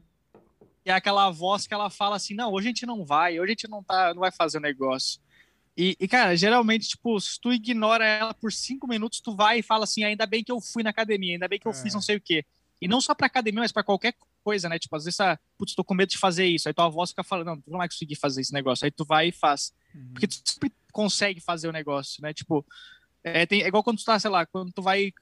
E 0.86 0.90
é 0.90 0.94
aquela 0.94 1.30
voz 1.30 1.68
que 1.68 1.74
ela 1.74 1.90
fala 1.90 2.16
assim: 2.16 2.34
não, 2.34 2.52
hoje 2.52 2.68
a 2.68 2.70
gente 2.70 2.86
não 2.86 3.06
vai, 3.06 3.40
hoje 3.40 3.52
a 3.52 3.54
gente 3.54 3.70
não, 3.70 3.84
tá, 3.84 4.14
não 4.14 4.22
vai 4.22 4.32
fazer 4.32 4.58
o 4.58 4.62
negócio. 4.62 5.22
E, 5.82 5.96
e, 5.98 6.10
cara, 6.10 6.36
geralmente, 6.36 6.89
tipo, 6.89 7.18
se 7.22 7.39
tu 7.39 7.54
ignora 7.54 8.06
ela 8.06 8.34
por 8.34 8.52
cinco 8.52 8.86
minutos, 8.86 9.22
tu 9.22 9.34
vai 9.34 9.60
e 9.60 9.63
fala 9.63 9.86
assim, 9.86 10.04
ainda 10.04 10.26
bem 10.26 10.44
que 10.44 10.52
eu 10.52 10.60
fui 10.60 10.84
na 10.84 10.89
academia, 10.89 11.36
ainda 11.36 11.48
bem 11.48 11.58
que 11.58 11.65
eu 11.65 11.72
é. 11.72 11.74
fiz 11.74 11.94
não 11.94 12.02
sei 12.02 12.18
o 12.18 12.22
quê. 12.22 12.44
E 12.82 12.88
não 12.88 13.00
só 13.00 13.15
pra 13.15 13.28
academia, 13.28 13.62
mas 13.62 13.72
pra 13.72 13.82
qualquer 13.82 14.13
coisa, 14.44 14.68
né? 14.68 14.78
Tipo, 14.78 14.98
às 14.98 15.06
vezes, 15.06 15.18
putz, 15.58 15.74
tô 15.74 15.82
com 15.82 15.94
medo 15.94 16.10
de 16.10 16.18
fazer 16.18 16.46
isso. 16.46 16.68
Aí 16.68 16.74
tua 16.74 16.89
voz 16.89 17.12
fica 17.12 17.24
falando, 17.24 17.48
não, 17.48 17.62
tu 17.62 17.72
não 17.72 17.78
vai 17.78 17.88
conseguir 17.88 18.15
fazer 18.15 18.42
esse 18.42 18.52
negócio. 18.52 18.84
Aí 18.84 18.92
tu 18.92 19.06
vai 19.06 19.30
e 19.30 19.32
faz. 19.32 19.74
Uhum. 19.96 20.10
Porque 20.12 20.28
tu 20.28 20.36
sempre 20.44 20.74
consegue 20.92 21.39
fazer 21.39 21.70
o 21.70 21.72
negócio, 21.72 22.22
né? 22.22 22.34
Tipo, 22.34 22.65
é, 23.24 23.46
tem, 23.46 23.62
é 23.62 23.68
igual 23.68 23.82
quando 23.82 24.00
tu 24.00 24.06
tá, 24.06 24.20
sei 24.20 24.30
lá, 24.30 24.46
quando 24.46 24.74
tu 24.74 24.82
vai 24.82 25.13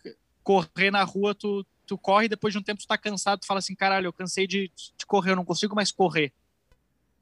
correr 0.44 0.90
na 0.90 1.04
rua, 1.04 1.36
tu, 1.36 1.64
tu 1.86 2.00
corre, 2.00 2.28
depois 2.28 2.52
de 2.52 2.58
um 2.58 2.64
tempo 2.64 2.82
tu 2.82 2.88
tá 2.88 2.98
cansado, 2.98 3.42
tu 3.42 3.46
fala 3.46 3.60
assim, 3.60 3.76
caralho, 3.76 4.08
eu 4.08 4.14
cansei 4.14 4.48
de, 4.48 4.72
de 4.98 5.06
correr, 5.06 5.34
eu 5.34 5.36
não 5.36 5.46
consigo 5.46 5.76
mais 5.76 5.92
correr. 5.92 6.34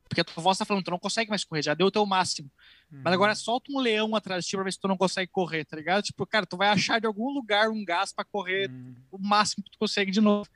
Porque 0.08 0.22
a 0.22 0.24
tua 0.24 0.41
voz 0.41 0.58
tá 0.58 0.65
falando, 0.65 0.84
tu 0.84 0.91
não 0.91 1.00
consegue 1.00 1.30
mais 1.30 1.44
correr, 1.44 1.63
já 1.63 1.74
deu 1.74 1.88
o 1.88 1.91
teu 1.91 2.06
máximo. 2.06 2.50
Uhum. 2.91 3.02
Mas 3.04 3.13
agora 3.13 3.36
solta 3.36 3.72
um 3.72 3.80
leão 3.80 4.15
atrás 4.15 4.44
de 4.44 4.50
ti 4.50 4.56
pra 4.56 4.63
ver 4.63 4.74
se 4.74 4.80
tu 4.80 4.88
não 4.88 4.98
consegue 4.98 5.32
correr, 5.32 5.65
tá 5.65 5.76
ligado? 5.76 6.04
Tipo, 6.04 6.26
cara, 6.26 6.46
tu 6.46 6.58
vai 6.58 6.70
achar 6.70 7.02
de 7.02 7.08
algum 7.08 7.32
lugar 7.32 7.70
um 7.70 7.84
gás 7.84 8.13
para 8.13 8.24
correr 8.24 8.70
uhum. 8.70 8.96
o 9.12 9.18
máximo 9.18 9.63
que 9.63 9.72
tu 9.72 9.80
consegue 9.80 10.12
de 10.12 10.22
novo. 10.22 10.48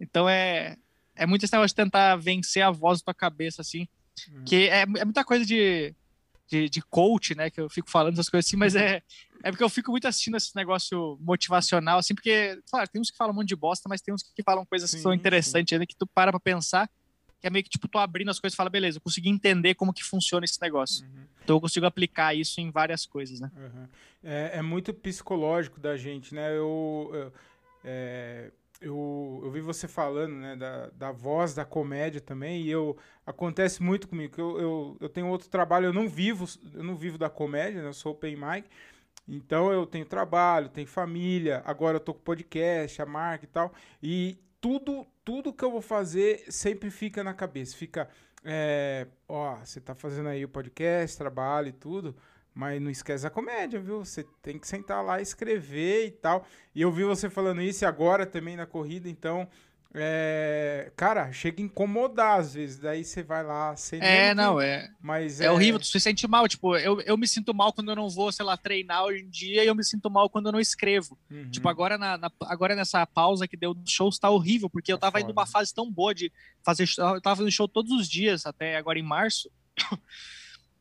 Então 0.00 0.28
é, 0.28 0.76
é 1.14 1.26
muito 1.26 1.44
esse 1.44 1.52
negócio 1.52 1.74
de 1.74 1.82
tentar 1.82 2.16
vencer 2.16 2.62
a 2.62 2.70
voz 2.70 3.00
da 3.00 3.04
tua 3.06 3.14
cabeça, 3.14 3.62
assim. 3.62 3.86
Uhum. 4.30 4.44
Que 4.44 4.68
é, 4.68 4.80
é 4.80 5.04
muita 5.04 5.24
coisa 5.24 5.44
de, 5.44 5.94
de, 6.48 6.68
de, 6.68 6.82
coach, 6.82 7.34
né? 7.34 7.50
Que 7.50 7.60
eu 7.60 7.68
fico 7.68 7.90
falando 7.90 8.14
essas 8.14 8.28
coisas 8.28 8.48
assim, 8.48 8.56
mas 8.56 8.74
é, 8.74 9.02
é 9.42 9.50
porque 9.50 9.64
eu 9.64 9.68
fico 9.68 9.90
muito 9.90 10.08
assistindo 10.08 10.36
esse 10.36 10.54
negócio 10.56 11.18
motivacional, 11.20 11.98
assim, 11.98 12.14
porque, 12.14 12.58
claro, 12.70 12.88
tem 12.88 13.00
uns 13.00 13.10
que 13.10 13.16
falam 13.16 13.32
um 13.32 13.36
monte 13.36 13.48
de 13.48 13.56
bosta, 13.56 13.88
mas 13.88 14.00
tem 14.00 14.14
uns 14.14 14.22
que 14.22 14.42
falam 14.42 14.64
coisas 14.64 14.90
sim, 14.90 14.96
que 14.96 15.02
são 15.02 15.12
interessantes 15.12 15.72
ainda, 15.72 15.86
que 15.86 15.96
tu 15.96 16.06
para 16.06 16.30
pra 16.30 16.40
pensar, 16.40 16.90
que 17.40 17.46
é 17.46 17.50
meio 17.50 17.64
que, 17.64 17.70
tipo, 17.70 17.88
tu 17.88 17.98
abrindo 17.98 18.30
as 18.30 18.40
coisas 18.40 18.54
e 18.54 18.56
fala, 18.56 18.70
beleza, 18.70 18.98
eu 18.98 19.02
consegui 19.02 19.28
entender 19.28 19.74
como 19.74 19.92
que 19.92 20.02
funciona 20.02 20.44
esse 20.44 20.60
negócio. 20.60 21.04
Uhum. 21.06 21.24
Então 21.44 21.56
eu 21.56 21.60
consigo 21.60 21.86
aplicar 21.86 22.34
isso 22.34 22.60
em 22.60 22.70
várias 22.70 23.06
coisas, 23.06 23.40
né? 23.40 23.50
Uhum. 23.56 23.86
É, 24.24 24.58
é, 24.58 24.62
muito 24.62 24.92
psicológico 24.92 25.80
da 25.80 25.96
gente, 25.96 26.34
né? 26.34 26.50
Eu... 26.50 27.10
eu 27.12 27.32
é 27.84 28.50
eu, 28.80 29.40
eu 29.42 29.50
vi 29.50 29.60
você 29.60 29.88
falando, 29.88 30.34
né, 30.34 30.56
da, 30.56 30.88
da 30.90 31.12
voz 31.12 31.54
da 31.54 31.64
comédia 31.64 32.20
também, 32.20 32.62
e 32.62 32.70
eu 32.70 32.96
acontece 33.24 33.82
muito 33.82 34.08
comigo, 34.08 34.34
que 34.34 34.40
eu, 34.40 34.60
eu, 34.60 34.96
eu 35.00 35.08
tenho 35.08 35.28
outro 35.28 35.48
trabalho, 35.48 35.86
eu 35.86 35.92
não 35.92 36.08
vivo, 36.08 36.46
eu 36.74 36.82
não 36.82 36.96
vivo 36.96 37.18
da 37.18 37.30
comédia, 37.30 37.82
né, 37.82 37.88
eu 37.88 37.94
sou 37.94 38.12
open 38.12 38.36
mic, 38.36 38.68
então 39.26 39.72
eu 39.72 39.86
tenho 39.86 40.04
trabalho, 40.04 40.68
tenho 40.68 40.86
família, 40.86 41.62
agora 41.64 41.96
eu 41.96 42.00
tô 42.00 42.14
com 42.14 42.20
podcast, 42.20 43.00
a 43.00 43.06
marca 43.06 43.44
e 43.44 43.48
tal, 43.48 43.72
e 44.02 44.38
tudo, 44.60 45.06
tudo 45.24 45.52
que 45.52 45.64
eu 45.64 45.70
vou 45.70 45.80
fazer 45.80 46.44
sempre 46.50 46.90
fica 46.90 47.22
na 47.22 47.34
cabeça, 47.34 47.76
fica, 47.76 48.08
é, 48.44 49.06
ó, 49.28 49.56
você 49.56 49.80
tá 49.80 49.94
fazendo 49.94 50.28
aí 50.28 50.44
o 50.44 50.48
podcast, 50.48 51.16
trabalho 51.16 51.68
e 51.68 51.72
tudo, 51.72 52.16
mas 52.54 52.80
não 52.80 52.90
esquece 52.90 53.26
a 53.26 53.30
comédia, 53.30 53.78
viu? 53.78 54.04
Você 54.04 54.24
tem 54.40 54.58
que 54.58 54.66
sentar 54.66 55.04
lá, 55.04 55.20
escrever 55.20 56.06
e 56.06 56.10
tal. 56.10 56.46
E 56.74 56.80
eu 56.80 56.90
vi 56.90 57.04
você 57.04 57.28
falando 57.28 57.60
isso 57.60 57.84
agora 57.84 58.24
também 58.24 58.56
na 58.56 58.66
corrida, 58.66 59.08
então. 59.08 59.48
É, 59.94 60.92
cara, 60.94 61.32
chega 61.32 61.62
a 61.62 61.64
incomodar 61.64 62.40
às 62.40 62.54
vezes. 62.54 62.78
Daí 62.78 63.04
você 63.04 63.22
vai 63.22 63.42
lá 63.42 63.74
sem. 63.76 64.00
É, 64.02 64.34
não, 64.34 64.60
é. 64.60 64.90
Mas 65.00 65.40
é, 65.40 65.46
é 65.46 65.50
horrível, 65.50 65.80
tu 65.80 65.86
se 65.86 65.98
sente 65.98 66.26
mal. 66.26 66.46
Tipo, 66.46 66.76
eu, 66.76 67.00
eu 67.00 67.16
me 67.16 67.26
sinto 67.26 67.54
mal 67.54 67.72
quando 67.72 67.90
eu 67.90 67.96
não 67.96 68.08
vou, 68.08 68.30
sei 68.30 68.44
lá, 68.44 68.56
treinar 68.56 69.04
hoje 69.04 69.22
em 69.22 69.28
dia 69.28 69.64
e 69.64 69.66
eu 69.66 69.74
me 69.74 69.84
sinto 69.84 70.10
mal 70.10 70.28
quando 70.28 70.46
eu 70.46 70.52
não 70.52 70.60
escrevo. 70.60 71.18
Uhum. 71.30 71.50
Tipo, 71.50 71.68
agora, 71.68 71.96
na, 71.96 72.18
na, 72.18 72.30
agora 72.42 72.74
nessa 72.74 73.06
pausa 73.06 73.48
que 73.48 73.56
deu 73.56 73.72
no 73.72 73.88
show, 73.88 74.08
está 74.08 74.28
horrível, 74.28 74.68
porque 74.68 74.92
eu 74.92 74.98
tá 74.98 75.06
tava 75.06 75.20
indo 75.20 75.28
numa 75.28 75.46
fase 75.46 75.74
tão 75.74 75.90
boa 75.90 76.14
de 76.14 76.30
fazer. 76.62 76.84
Eu 76.98 77.20
tava 77.20 77.36
fazendo 77.36 77.50
show 77.50 77.66
todos 77.66 77.92
os 77.92 78.08
dias, 78.08 78.44
até 78.44 78.76
agora 78.76 78.98
em 78.98 79.02
março. 79.02 79.50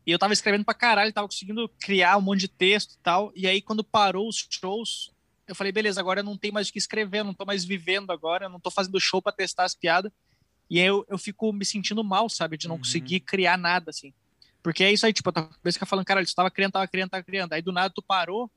E 0.08 0.12
eu 0.12 0.20
tava 0.20 0.34
escrevendo 0.34 0.64
pra 0.64 0.76
caralho, 0.76 1.12
tava 1.12 1.28
conseguindo 1.28 1.68
criar 1.80 2.16
um 2.18 2.22
monte 2.22 2.42
de 2.42 2.48
texto 2.48 2.94
e 2.94 2.98
tal. 3.00 3.32
E 3.36 3.48
aí, 3.48 3.60
quando 3.60 3.84
parou 3.84 4.30
os 4.30 4.48
shows, 4.52 5.12
eu 5.48 5.56
falei, 5.56 5.72
beleza, 5.72 6.00
agora 6.00 6.22
eu 6.22 6.24
não 6.24 6.38
tenho 6.38 6.54
mais 6.54 6.70
o 6.70 6.74
que 6.74 6.80
escrever, 6.80 7.24
não 7.24 7.34
tô 7.34 7.46
mais 7.46 7.64
vivendo 7.64 8.12
agora, 8.12 8.50
não 8.50 8.60
tô 8.60 8.72
fazendo 8.72 9.00
show 9.00 9.22
para 9.22 9.32
testar 9.32 9.64
as 9.64 9.76
piadas. 9.76 10.12
E 10.70 10.80
aí 10.80 10.86
eu, 10.86 11.06
eu 11.08 11.18
fico 11.18 11.52
me 11.54 11.64
sentindo 11.64 12.04
mal, 12.04 12.28
sabe? 12.30 12.58
De 12.58 12.68
não 12.68 12.76
uhum. 12.76 12.82
conseguir 12.82 13.20
criar 13.20 13.58
nada, 13.58 13.92
assim. 13.92 14.14
Porque 14.64 14.84
é 14.84 14.92
isso 14.92 15.06
aí, 15.06 15.14
tipo, 15.14 15.30
a 15.30 15.34
tua 15.34 15.44
cabeça 15.44 15.76
fica 15.76 15.86
falando, 15.86 16.06
caralho, 16.06 16.26
tu 16.26 16.34
tava 16.34 16.50
criando, 16.50 16.72
tava 16.72 16.88
criando, 16.88 17.10
tava 17.12 17.24
criando. 17.24 17.54
Aí 17.54 17.62
do 17.62 17.72
nada 17.72 17.94
tu 17.94 18.02
parou, 18.02 18.50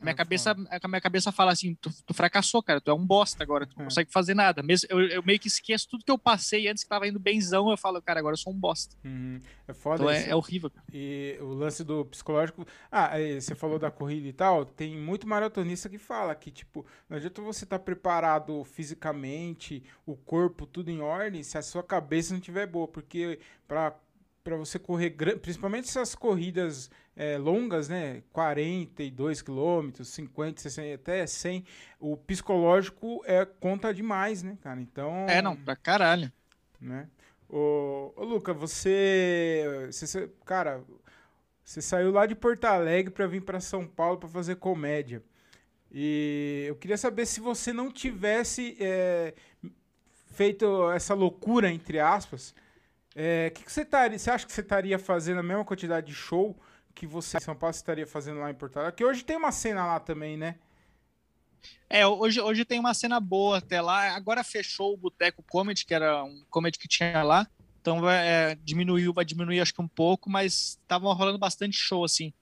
minha 0.00 0.14
cabeça, 0.14 0.52
a 0.52 0.88
minha 0.88 1.00
cabeça 1.00 1.32
fala 1.32 1.52
assim, 1.52 1.74
tu, 1.74 1.90
tu, 2.06 2.14
fracassou, 2.14 2.62
cara, 2.62 2.80
tu 2.80 2.90
é 2.90 2.94
um 2.94 3.04
bosta 3.04 3.42
agora, 3.42 3.66
tu 3.66 3.76
não 3.76 3.84
é. 3.84 3.88
consegue 3.88 4.12
fazer 4.12 4.34
nada. 4.34 4.62
Mesmo, 4.62 4.86
eu, 4.90 5.00
eu, 5.00 5.22
meio 5.22 5.38
que 5.38 5.48
esqueço 5.48 5.88
tudo 5.88 6.04
que 6.04 6.10
eu 6.10 6.18
passei 6.18 6.68
antes 6.68 6.84
que 6.84 6.88
tava 6.88 7.06
indo 7.06 7.18
benzão, 7.18 7.70
eu 7.70 7.76
falo, 7.76 8.00
cara, 8.00 8.20
agora 8.20 8.34
eu 8.34 8.38
sou 8.38 8.52
um 8.52 8.58
bosta. 8.58 8.96
Uhum. 9.04 9.40
É 9.66 9.72
foda 9.72 10.02
então 10.02 10.10
é, 10.10 10.30
é, 10.30 10.34
horrível. 10.34 10.70
Cara. 10.70 10.86
E 10.92 11.36
o 11.40 11.52
lance 11.52 11.84
do 11.84 12.04
psicológico, 12.06 12.66
ah, 12.90 13.10
você 13.38 13.54
falou 13.54 13.78
da 13.78 13.90
corrida 13.90 14.28
e 14.28 14.32
tal, 14.32 14.64
tem 14.64 14.96
muito 14.96 15.26
maratonista 15.26 15.88
que 15.88 15.98
fala 15.98 16.34
que, 16.34 16.50
tipo, 16.50 16.86
não 17.08 17.16
adianta 17.16 17.42
você 17.42 17.64
estar 17.64 17.78
tá 17.78 17.84
preparado 17.84 18.64
fisicamente, 18.64 19.82
o 20.06 20.16
corpo, 20.16 20.66
tudo 20.66 20.90
em 20.90 21.00
ordem, 21.00 21.42
se 21.42 21.58
a 21.58 21.62
sua 21.62 21.82
cabeça 21.82 22.32
não 22.32 22.38
estiver 22.38 22.66
boa, 22.66 22.88
porque 22.88 23.38
para 23.66 23.94
para 24.42 24.56
você 24.56 24.78
correr, 24.78 25.10
principalmente 25.40 25.88
essas 25.88 26.14
corridas 26.14 26.90
é, 27.16 27.36
longas, 27.36 27.88
né? 27.88 28.22
42 28.32 29.42
quilômetros, 29.42 30.08
50, 30.08 30.60
60, 30.60 30.94
até 30.94 31.26
100. 31.26 31.64
O 31.98 32.16
psicológico 32.16 33.22
é, 33.26 33.44
conta 33.44 33.92
demais, 33.92 34.42
né, 34.42 34.56
cara? 34.62 34.80
Então. 34.80 35.26
É, 35.28 35.42
não, 35.42 35.56
pra 35.56 35.76
caralho. 35.76 36.32
Né? 36.80 37.08
Ô, 37.48 38.12
ô 38.16 38.24
Luca, 38.24 38.54
você, 38.54 39.88
você. 39.90 40.30
Cara, 40.44 40.82
você 41.64 41.82
saiu 41.82 42.10
lá 42.12 42.24
de 42.24 42.34
Porto 42.34 42.64
Alegre 42.64 43.10
para 43.12 43.26
vir 43.26 43.42
para 43.42 43.60
São 43.60 43.86
Paulo 43.86 44.18
para 44.18 44.28
fazer 44.28 44.56
comédia. 44.56 45.22
E 45.90 46.66
eu 46.68 46.76
queria 46.76 46.96
saber 46.96 47.26
se 47.26 47.40
você 47.40 47.72
não 47.72 47.90
tivesse 47.90 48.76
é, 48.78 49.34
feito 50.32 50.90
essa 50.92 51.14
loucura, 51.14 51.70
entre 51.70 51.98
aspas. 51.98 52.54
É, 53.20 53.50
que, 53.50 53.64
que 53.64 53.72
você, 53.72 53.84
taria, 53.84 54.16
você 54.16 54.30
acha 54.30 54.46
que 54.46 54.52
você 54.52 54.60
estaria 54.60 54.96
fazendo 54.96 55.40
a 55.40 55.42
mesma 55.42 55.64
quantidade 55.64 56.06
de 56.06 56.14
show 56.14 56.56
que 56.94 57.04
você 57.04 57.38
em 57.38 57.40
São 57.40 57.56
Paulo 57.56 57.74
estaria 57.74 58.06
fazendo 58.06 58.38
lá 58.38 58.48
em 58.48 58.54
Porto 58.54 58.76
Alegre? 58.76 58.94
Que 58.96 59.04
hoje 59.04 59.24
tem 59.24 59.36
uma 59.36 59.50
cena 59.50 59.84
lá 59.84 59.98
também, 59.98 60.36
né? 60.36 60.54
É, 61.90 62.06
hoje, 62.06 62.40
hoje 62.40 62.64
tem 62.64 62.78
uma 62.78 62.94
cena 62.94 63.18
boa 63.18 63.58
até 63.58 63.80
lá. 63.80 64.14
Agora 64.14 64.44
fechou 64.44 64.94
o 64.94 64.96
Boteco 64.96 65.42
Comedy, 65.42 65.84
que 65.84 65.92
era 65.92 66.22
um 66.22 66.44
comedy 66.48 66.78
que 66.78 66.86
tinha 66.86 67.24
lá. 67.24 67.48
Então 67.80 68.00
vai, 68.00 68.24
é, 68.24 68.54
diminuiu, 68.62 69.12
vai 69.12 69.24
diminuir 69.24 69.60
acho 69.60 69.74
que 69.74 69.82
um 69.82 69.88
pouco, 69.88 70.30
mas 70.30 70.80
tava 70.86 71.12
rolando 71.12 71.38
bastante 71.38 71.76
show 71.76 72.04
assim. 72.04 72.32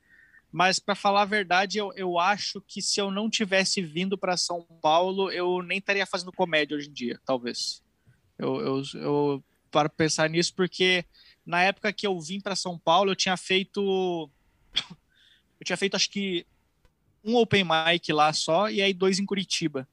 Mas 0.52 0.78
para 0.78 0.94
falar 0.94 1.22
a 1.22 1.26
verdade, 1.26 1.78
eu, 1.78 1.90
eu 1.96 2.18
acho 2.18 2.60
que 2.60 2.82
se 2.82 3.00
eu 3.00 3.10
não 3.10 3.30
tivesse 3.30 3.80
vindo 3.80 4.18
para 4.18 4.36
São 4.36 4.62
Paulo, 4.82 5.30
eu 5.30 5.62
nem 5.62 5.78
estaria 5.78 6.04
fazendo 6.04 6.32
comédia 6.32 6.76
hoje 6.76 6.90
em 6.90 6.92
dia, 6.92 7.18
talvez. 7.24 7.82
Eu, 8.38 8.60
eu, 8.60 8.82
eu 8.94 9.44
paro 9.70 9.90
pensar 9.90 10.28
nisso 10.28 10.54
porque 10.54 11.04
na 11.44 11.62
época 11.62 11.92
que 11.92 12.06
eu 12.06 12.20
vim 12.20 12.40
para 12.40 12.56
São 12.56 12.78
Paulo, 12.78 13.12
eu 13.12 13.16
tinha 13.16 13.36
feito 13.36 14.30
eu 15.60 15.64
tinha 15.64 15.76
feito 15.76 15.94
acho 15.94 16.10
que 16.10 16.46
um 17.24 17.36
open 17.36 17.64
mic 17.64 18.12
lá 18.12 18.32
só 18.32 18.70
e 18.70 18.80
aí 18.80 18.92
dois 18.92 19.18
em 19.18 19.26
Curitiba. 19.26 19.88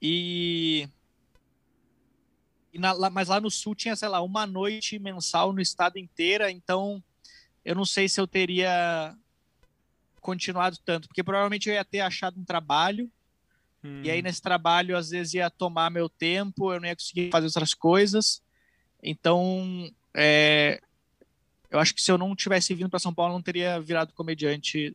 E, 0.00 0.88
e 2.72 2.78
na, 2.78 2.92
lá, 2.92 3.10
mas 3.10 3.28
lá 3.28 3.40
no 3.40 3.50
sul 3.50 3.74
tinha, 3.74 3.96
sei 3.96 4.08
lá, 4.08 4.20
uma 4.20 4.46
noite 4.46 4.98
mensal 4.98 5.52
no 5.52 5.60
estado 5.60 5.98
inteira, 5.98 6.50
então 6.50 7.02
eu 7.64 7.74
não 7.74 7.84
sei 7.84 8.08
se 8.08 8.20
eu 8.20 8.26
teria 8.26 9.14
continuado 10.20 10.76
tanto, 10.84 11.08
porque 11.08 11.22
provavelmente 11.22 11.68
eu 11.68 11.74
ia 11.74 11.84
ter 11.84 12.00
achado 12.00 12.38
um 12.38 12.44
trabalho 12.44 13.10
hum. 13.82 14.02
e 14.02 14.10
aí 14.10 14.20
hum. 14.20 14.22
nesse 14.22 14.42
trabalho 14.42 14.96
às 14.96 15.10
vezes 15.10 15.34
ia 15.34 15.50
tomar 15.50 15.90
meu 15.90 16.08
tempo, 16.08 16.72
eu 16.72 16.80
não 16.80 16.88
ia 16.88 16.96
conseguir 16.96 17.30
fazer 17.30 17.46
outras 17.46 17.74
coisas. 17.74 18.42
Então, 19.06 19.88
é, 20.12 20.80
eu 21.70 21.78
acho 21.78 21.94
que 21.94 22.02
se 22.02 22.10
eu 22.10 22.18
não 22.18 22.34
tivesse 22.34 22.74
vindo 22.74 22.90
para 22.90 22.98
São 22.98 23.14
Paulo, 23.14 23.32
eu 23.32 23.36
não 23.36 23.42
teria 23.42 23.80
virado 23.80 24.12
comediante. 24.12 24.94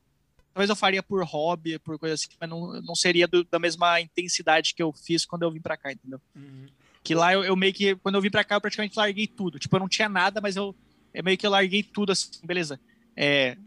Talvez 0.53 0.69
eu 0.69 0.75
faria 0.75 1.01
por 1.01 1.23
hobby, 1.23 1.79
por 1.79 1.97
coisa 1.97 2.15
assim, 2.15 2.27
mas 2.37 2.49
não, 2.49 2.81
não 2.81 2.93
seria 2.93 3.25
do, 3.25 3.45
da 3.45 3.57
mesma 3.57 4.01
intensidade 4.01 4.75
que 4.75 4.83
eu 4.83 4.91
fiz 4.91 5.25
quando 5.25 5.43
eu 5.43 5.51
vim 5.51 5.61
para 5.61 5.77
cá, 5.77 5.93
entendeu? 5.93 6.19
Uhum. 6.35 6.67
Que 7.01 7.15
lá 7.15 7.31
eu, 7.31 7.41
eu, 7.45 7.55
meio 7.55 7.73
que, 7.73 7.95
quando 7.95 8.15
eu 8.15 8.21
vim 8.21 8.29
para 8.29 8.43
cá, 8.43 8.55
eu 8.55 8.61
praticamente 8.61 8.97
larguei 8.97 9.27
tudo. 9.27 9.57
Tipo, 9.57 9.77
eu 9.77 9.79
não 9.79 9.87
tinha 9.87 10.09
nada, 10.09 10.41
mas 10.41 10.57
eu, 10.57 10.75
eu 11.13 11.23
meio 11.23 11.37
que 11.37 11.47
eu 11.47 11.51
larguei 11.51 11.81
tudo 11.81 12.11
assim, 12.11 12.29
beleza. 12.43 12.77
É, 13.15 13.57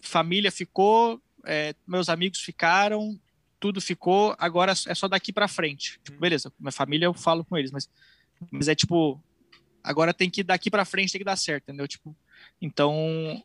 família 0.00 0.50
ficou, 0.50 1.20
é, 1.44 1.74
meus 1.86 2.08
amigos 2.08 2.40
ficaram, 2.40 3.20
tudo 3.60 3.82
ficou, 3.82 4.34
agora 4.38 4.72
é 4.72 4.94
só 4.94 5.06
daqui 5.06 5.30
para 5.30 5.46
frente. 5.46 6.00
Tipo, 6.02 6.14
uhum. 6.14 6.20
beleza, 6.20 6.50
minha 6.58 6.72
família 6.72 7.04
eu 7.04 7.12
falo 7.12 7.44
com 7.44 7.58
eles, 7.58 7.70
mas, 7.70 7.86
mas 8.50 8.66
é 8.66 8.74
tipo, 8.74 9.22
agora 9.82 10.14
tem 10.14 10.30
que 10.30 10.42
daqui 10.42 10.70
para 10.70 10.84
frente 10.84 11.12
tem 11.12 11.20
que 11.20 11.24
dar 11.24 11.36
certo, 11.36 11.64
entendeu? 11.64 11.86
Tipo, 11.88 12.14
então, 12.60 13.42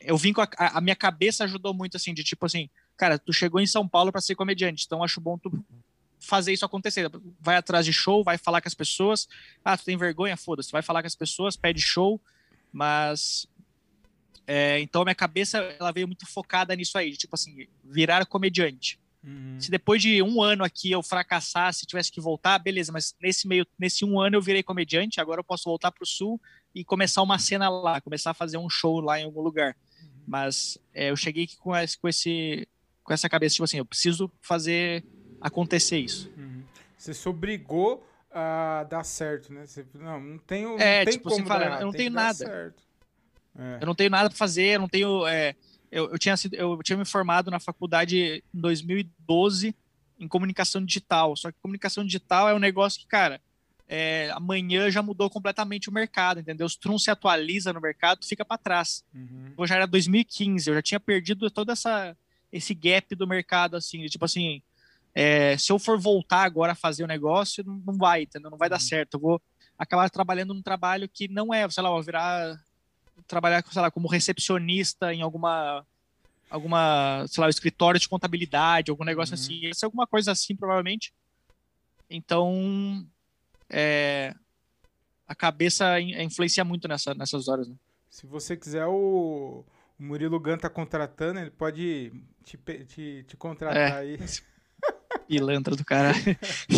eu 0.00 0.16
vim 0.16 0.32
com 0.32 0.40
a, 0.40 0.48
a, 0.58 0.80
minha 0.80 0.96
cabeça 0.96 1.44
ajudou 1.44 1.74
muito 1.74 1.96
assim, 1.96 2.14
de 2.14 2.22
tipo 2.22 2.46
assim, 2.46 2.68
cara, 2.96 3.18
tu 3.18 3.32
chegou 3.32 3.60
em 3.60 3.66
São 3.66 3.86
Paulo 3.86 4.12
para 4.12 4.20
ser 4.20 4.34
comediante, 4.34 4.84
então 4.86 5.02
acho 5.02 5.20
bom 5.20 5.38
tu 5.38 5.64
fazer 6.18 6.52
isso 6.52 6.64
acontecer. 6.64 7.10
Vai 7.40 7.56
atrás 7.56 7.84
de 7.84 7.92
show, 7.92 8.24
vai 8.24 8.38
falar 8.38 8.60
com 8.60 8.68
as 8.68 8.74
pessoas. 8.74 9.28
Ah, 9.64 9.76
tu 9.76 9.84
tem 9.84 9.96
vergonha? 9.96 10.36
Foda-se, 10.36 10.72
vai 10.72 10.82
falar 10.82 11.02
com 11.02 11.06
as 11.06 11.14
pessoas, 11.14 11.56
pede 11.56 11.80
show, 11.80 12.20
mas 12.72 13.46
é, 14.46 14.80
então 14.80 15.02
minha 15.02 15.14
cabeça 15.14 15.58
ela 15.78 15.92
veio 15.92 16.06
muito 16.06 16.26
focada 16.26 16.74
nisso 16.74 16.96
aí, 16.96 17.10
de, 17.10 17.16
tipo 17.16 17.34
assim, 17.34 17.66
virar 17.82 18.24
comediante. 18.26 18.98
Uhum. 19.26 19.60
Se 19.60 19.70
depois 19.70 20.00
de 20.00 20.22
um 20.22 20.40
ano 20.40 20.62
aqui 20.62 20.92
eu 20.92 21.02
fracassasse, 21.02 21.84
tivesse 21.84 22.12
que 22.12 22.20
voltar, 22.20 22.58
beleza, 22.60 22.92
mas 22.92 23.14
nesse 23.20 23.48
meio, 23.48 23.66
nesse 23.76 24.04
um 24.04 24.20
ano 24.20 24.36
eu 24.36 24.42
virei 24.42 24.62
comediante, 24.62 25.20
agora 25.20 25.40
eu 25.40 25.44
posso 25.44 25.64
voltar 25.64 25.90
para 25.90 26.04
o 26.04 26.06
sul 26.06 26.40
e 26.72 26.84
começar 26.84 27.22
uma 27.22 27.38
cena 27.38 27.68
lá, 27.68 28.00
começar 28.00 28.30
a 28.30 28.34
fazer 28.34 28.56
um 28.56 28.70
show 28.70 29.00
lá 29.00 29.18
em 29.18 29.24
algum 29.24 29.42
lugar. 29.42 29.76
Uhum. 30.00 30.08
Mas 30.28 30.78
é, 30.94 31.10
eu 31.10 31.16
cheguei 31.16 31.44
aqui 31.44 31.56
com 31.56 31.74
esse, 31.74 31.98
com 31.98 32.08
esse, 32.08 32.68
com 33.02 33.12
essa 33.12 33.28
cabeça, 33.28 33.54
tipo 33.54 33.64
assim, 33.64 33.78
eu 33.78 33.84
preciso 33.84 34.30
fazer 34.40 35.04
acontecer 35.40 35.98
isso. 35.98 36.30
Uhum. 36.36 36.62
Você 36.96 37.12
se 37.12 37.28
obrigou 37.28 38.06
a 38.30 38.84
dar 38.84 39.02
certo, 39.02 39.52
né? 39.52 39.66
Você, 39.66 39.84
não, 39.94 40.20
não 40.20 40.38
tenho. 40.38 40.78
É, 40.78 40.98
não 40.98 41.04
tem 41.04 41.12
tipo, 41.14 41.30
você 41.30 41.44
fala, 41.44 41.80
eu 41.80 41.86
não 41.86 41.92
tenho 41.92 42.10
nada. 42.10 42.72
É. 43.58 43.78
Eu 43.80 43.86
não 43.86 43.94
tenho 43.94 44.10
nada 44.10 44.28
para 44.28 44.36
fazer, 44.36 44.76
eu 44.76 44.80
não 44.80 44.88
tenho. 44.88 45.26
É, 45.26 45.56
eu, 45.96 46.10
eu, 46.10 46.18
tinha 46.18 46.36
sido, 46.36 46.54
eu 46.54 46.78
tinha 46.82 46.98
me 46.98 47.06
formado 47.06 47.50
na 47.50 47.58
faculdade 47.58 48.42
em 48.54 48.60
2012 48.60 49.74
em 50.20 50.28
comunicação 50.28 50.84
digital. 50.84 51.34
Só 51.36 51.50
que 51.50 51.58
comunicação 51.62 52.04
digital 52.04 52.50
é 52.50 52.54
um 52.54 52.58
negócio 52.58 53.00
que, 53.00 53.06
cara, 53.06 53.40
é, 53.88 54.30
amanhã 54.34 54.90
já 54.90 55.02
mudou 55.02 55.30
completamente 55.30 55.88
o 55.88 55.92
mercado, 55.92 56.40
entendeu? 56.40 56.68
Se 56.68 56.78
tu 56.78 56.88
não 56.88 56.98
se 56.98 57.10
atualiza 57.10 57.72
no 57.72 57.80
mercado, 57.80 58.20
tu 58.20 58.26
fica 58.26 58.44
para 58.44 58.58
trás. 58.58 59.02
Uhum. 59.14 59.54
Eu 59.56 59.66
já 59.66 59.76
era 59.76 59.86
2015, 59.86 60.68
eu 60.68 60.74
já 60.74 60.82
tinha 60.82 61.00
perdido 61.00 61.50
todo 61.50 61.72
essa, 61.72 62.14
esse 62.52 62.74
gap 62.74 63.14
do 63.14 63.26
mercado, 63.26 63.74
assim, 63.74 64.02
de, 64.02 64.10
tipo 64.10 64.26
assim, 64.26 64.60
é, 65.14 65.56
se 65.56 65.72
eu 65.72 65.78
for 65.78 65.98
voltar 65.98 66.42
agora 66.42 66.72
a 66.72 66.76
fazer 66.76 67.04
o 67.04 67.08
negócio, 67.08 67.64
não, 67.64 67.80
não 67.86 67.94
vai, 67.94 68.24
entendeu? 68.24 68.50
Não 68.50 68.58
vai 68.58 68.68
dar 68.68 68.76
uhum. 68.76 68.80
certo. 68.80 69.14
Eu 69.14 69.20
vou 69.20 69.42
acabar 69.78 70.10
trabalhando 70.10 70.52
num 70.52 70.62
trabalho 70.62 71.08
que 71.08 71.26
não 71.26 71.54
é, 71.54 71.68
sei 71.70 71.82
lá, 71.82 71.88
vou 71.88 72.02
virar 72.02 72.60
trabalhar, 73.26 73.64
sei 73.70 73.82
lá, 73.82 73.90
como 73.90 74.08
recepcionista 74.08 75.12
em 75.12 75.22
alguma 75.22 75.84
alguma, 76.50 77.26
sei 77.28 77.42
lá, 77.42 77.48
escritório 77.48 78.00
de 78.00 78.08
contabilidade, 78.08 78.90
algum 78.90 79.04
negócio 79.04 79.34
uhum. 79.34 79.40
assim. 79.40 79.54
Ia 79.54 79.74
ser 79.74 79.86
alguma 79.86 80.06
coisa 80.06 80.32
assim, 80.32 80.54
provavelmente. 80.54 81.12
Então, 82.08 83.04
é, 83.68 84.34
a 85.26 85.34
cabeça 85.34 86.00
influencia 86.00 86.64
muito 86.64 86.86
nessa, 86.86 87.14
nessas 87.14 87.48
horas, 87.48 87.68
né? 87.68 87.74
Se 88.08 88.26
você 88.26 88.56
quiser, 88.56 88.86
o, 88.86 89.64
o 89.98 90.02
Murilo 90.02 90.40
Gun 90.40 90.56
tá 90.56 90.70
contratando, 90.70 91.40
ele 91.40 91.50
pode 91.50 92.12
te, 92.44 92.56
te, 92.56 93.24
te 93.24 93.36
contratar 93.36 93.76
é. 93.76 93.92
aí. 93.92 94.18
Pilantra 95.26 95.74
do 95.74 95.84
cara. 95.84 96.12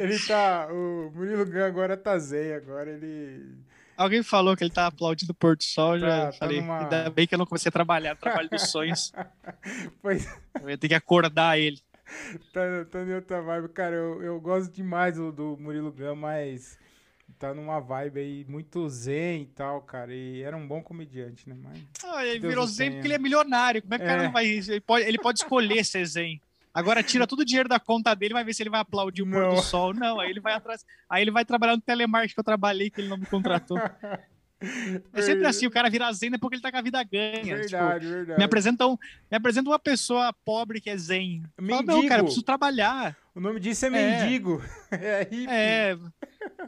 ele 0.00 0.18
tá. 0.26 0.68
O 0.72 1.12
Murilo 1.14 1.46
Gun 1.46 1.64
agora 1.64 1.96
tá 1.96 2.18
zen, 2.18 2.54
agora 2.54 2.90
ele 2.90 3.56
Alguém 3.96 4.22
falou 4.22 4.56
que 4.56 4.62
ele 4.62 4.70
tá 4.70 4.86
aplaudindo 4.86 5.32
o 5.32 5.34
Porto 5.34 5.64
Sol, 5.64 5.98
já 5.98 6.26
tá, 6.26 6.32
falei, 6.32 6.60
numa... 6.60 6.80
ainda 6.80 7.10
bem 7.10 7.26
que 7.26 7.34
eu 7.34 7.38
não 7.38 7.46
comecei 7.46 7.68
a 7.68 7.72
trabalhar, 7.72 8.16
trabalho 8.16 8.48
dos 8.48 8.70
sonhos. 8.70 9.12
pois... 10.02 10.26
Eu 10.60 10.68
ia 10.68 10.78
ter 10.78 10.88
que 10.88 10.94
acordar 10.94 11.58
ele. 11.58 11.80
Tá, 12.52 12.60
tá 12.90 13.02
em 13.02 13.14
outra 13.14 13.42
vibe. 13.42 13.68
Cara, 13.70 13.94
eu, 13.96 14.22
eu 14.22 14.40
gosto 14.40 14.72
demais 14.72 15.16
do, 15.16 15.32
do 15.32 15.56
Murilo 15.58 15.92
Gun, 15.92 16.14
mas 16.14 16.78
tá 17.38 17.52
numa 17.52 17.80
vibe 17.80 18.20
aí 18.20 18.46
muito 18.48 18.88
zen 18.88 19.42
e 19.42 19.46
tal, 19.46 19.82
cara. 19.82 20.14
E 20.14 20.42
era 20.42 20.56
um 20.56 20.66
bom 20.66 20.82
comediante, 20.82 21.48
né? 21.48 21.56
Mas, 21.58 21.82
ah, 22.04 22.24
ele 22.24 22.40
virou 22.40 22.66
zen 22.66 22.92
porque 22.92 23.06
ele 23.06 23.14
é 23.14 23.18
milionário. 23.18 23.82
Como 23.82 23.94
é 23.94 23.98
que 23.98 24.04
o 24.04 24.06
cara 24.06 24.22
é. 24.22 24.24
não 24.26 24.32
vai. 24.32 24.46
Ele 24.46 24.80
pode, 24.80 25.04
ele 25.06 25.18
pode 25.18 25.40
escolher 25.40 25.84
ser 25.84 26.04
zen. 26.06 26.40
Agora 26.76 27.02
tira 27.02 27.26
todo 27.26 27.40
o 27.40 27.44
dinheiro 27.44 27.70
da 27.70 27.80
conta 27.80 28.14
dele, 28.14 28.34
vai 28.34 28.44
ver 28.44 28.52
se 28.52 28.62
ele 28.62 28.68
vai 28.68 28.80
aplaudir 28.80 29.22
o 29.22 29.30
pôr 29.30 29.48
do 29.48 29.62
sol. 29.62 29.94
Não, 29.94 30.20
aí 30.20 30.28
ele 30.28 30.40
vai 30.40 30.52
atrás. 30.52 30.84
Aí 31.08 31.22
ele 31.22 31.30
vai 31.30 31.42
trabalhar 31.42 31.74
no 31.74 31.80
telemarketing 31.80 32.34
que 32.34 32.40
eu 32.40 32.44
trabalhei, 32.44 32.90
que 32.90 33.00
ele 33.00 33.08
não 33.08 33.16
me 33.16 33.24
contratou. 33.24 33.78
É 35.12 35.22
sempre 35.22 35.46
assim, 35.46 35.66
o 35.66 35.70
cara 35.70 35.88
vira 35.88 36.10
zen 36.12 36.34
é 36.34 36.38
porque 36.38 36.56
ele 36.56 36.62
tá 36.62 36.70
com 36.70 36.78
a 36.78 36.82
vida 36.82 37.02
ganha. 37.02 37.56
Verdade, 37.56 38.00
tipo, 38.06 38.12
verdade. 38.12 38.38
Me 38.38 38.44
apresentam, 38.44 38.98
me 39.30 39.36
apresentam 39.36 39.72
uma 39.72 39.78
pessoa 39.78 40.34
pobre 40.44 40.80
que 40.80 40.90
é 40.90 40.96
zen. 40.96 41.42
Mendigo. 41.58 41.86
Fala, 41.86 42.00
não, 42.02 42.08
cara, 42.08 42.20
eu 42.20 42.24
preciso 42.24 42.44
trabalhar. 42.44 43.16
O 43.34 43.40
nome 43.40 43.60
disso 43.60 43.86
é 43.86 43.90
mendigo. 43.90 44.62
É, 44.90 44.96
é 45.00 45.28
hippie. 45.30 45.46
É, 45.50 45.98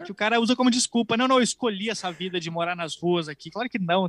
que 0.05 0.13
o 0.13 0.15
cara 0.15 0.41
usa 0.41 0.57
como 0.57 0.71
desculpa. 0.71 1.17
Não, 1.17 1.29
não, 1.29 1.37
eu 1.37 1.43
escolhi 1.43 1.91
essa 1.91 2.11
vida 2.11 2.41
de 2.41 2.51
morar 2.51 2.77
nas 2.77 2.97
ruas 2.97 3.29
aqui. 3.29 3.51
Claro 3.51 3.69
que 3.69 3.79
não. 3.79 4.09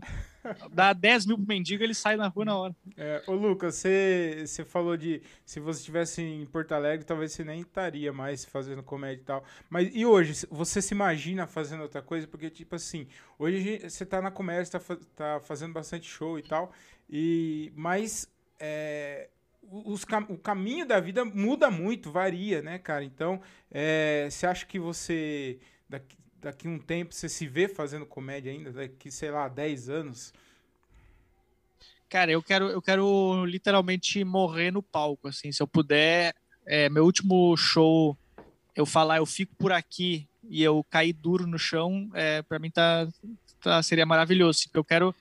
Dá 0.72 0.94
10 0.94 1.26
mil 1.26 1.38
pro 1.38 1.48
mendigo, 1.48 1.84
ele 1.84 1.94
sai 1.94 2.16
na 2.16 2.28
rua 2.28 2.46
na 2.46 2.58
hora. 2.58 2.76
É, 2.98 3.24
ô, 3.28 3.34
Lucas, 3.34 3.76
você, 3.76 4.44
você 4.46 4.66
falou 4.66 4.96
de 4.96 5.22
se 5.46 5.60
você 5.60 5.80
estivesse 5.80 6.22
em 6.22 6.46
Porto 6.46 6.74
Alegre, 6.74 7.06
talvez 7.06 7.32
você 7.32 7.44
nem 7.44 7.62
estaria 7.62 8.12
mais 8.14 8.46
fazendo 8.46 8.84
comédia 8.84 9.22
e 9.22 9.26
tal. 9.26 9.44
Mas 9.70 9.90
e 9.94 10.06
hoje? 10.06 10.48
Você 10.50 10.82
se 10.82 10.94
imagina 10.94 11.48
fazendo 11.48 11.82
outra 11.82 12.02
coisa? 12.02 12.28
Porque, 12.28 12.50
tipo 12.50 12.76
assim, 12.76 13.08
hoje 13.38 13.80
você 13.80 14.06
tá 14.06 14.22
na 14.22 14.32
comédia, 14.32 14.80
tá, 14.80 14.98
tá 15.16 15.40
fazendo 15.42 15.74
bastante 15.74 16.08
show 16.08 16.40
e 16.40 16.44
tal. 16.44 16.72
E, 17.10 17.72
mas 17.76 18.32
é, 18.60 19.30
os, 19.72 20.04
o 20.30 20.38
caminho 20.38 20.86
da 20.86 21.00
vida 21.00 21.24
muda 21.24 21.70
muito, 21.70 22.12
varia, 22.12 22.62
né, 22.62 22.80
cara? 22.80 23.04
Então, 23.04 23.42
é, 23.72 24.28
você 24.30 24.46
acha 24.46 24.66
que 24.66 24.80
você, 24.80 25.60
daqui, 25.90 26.18
daqui 26.38 26.68
um 26.68 26.80
tempo, 26.80 27.14
você 27.14 27.28
se 27.28 27.48
vê 27.48 27.68
fazendo 27.68 28.06
comédia 28.06 28.52
ainda? 28.52 28.72
Daqui, 28.72 29.12
sei 29.12 29.32
lá, 29.32 29.48
10 29.48 29.90
anos? 29.90 30.34
Cara, 32.08 32.32
eu 32.32 32.42
quero, 32.42 32.70
eu 32.70 32.82
quero 32.82 33.46
literalmente 33.46 34.24
morrer 34.24 34.72
no 34.72 34.82
palco, 34.82 35.28
assim, 35.28 35.52
se 35.52 35.62
eu 35.62 35.68
puder. 35.68 36.34
É, 36.66 36.90
meu 36.90 37.04
último 37.06 37.56
show, 37.58 38.18
eu 38.76 38.86
falar, 38.86 39.18
eu 39.18 39.26
fico 39.26 39.56
por 39.56 39.72
aqui 39.72 40.28
e 40.48 40.64
eu 40.64 40.84
cair 40.90 41.14
duro 41.14 41.46
no 41.46 41.60
chão, 41.60 42.10
é, 42.14 42.42
para 42.42 42.60
mim 42.60 42.72
tá, 42.72 43.08
tá, 43.62 43.84
seria 43.84 44.06
maravilhoso. 44.06 44.60
Assim, 44.60 44.70
eu 44.74 44.84
quero 44.84 45.14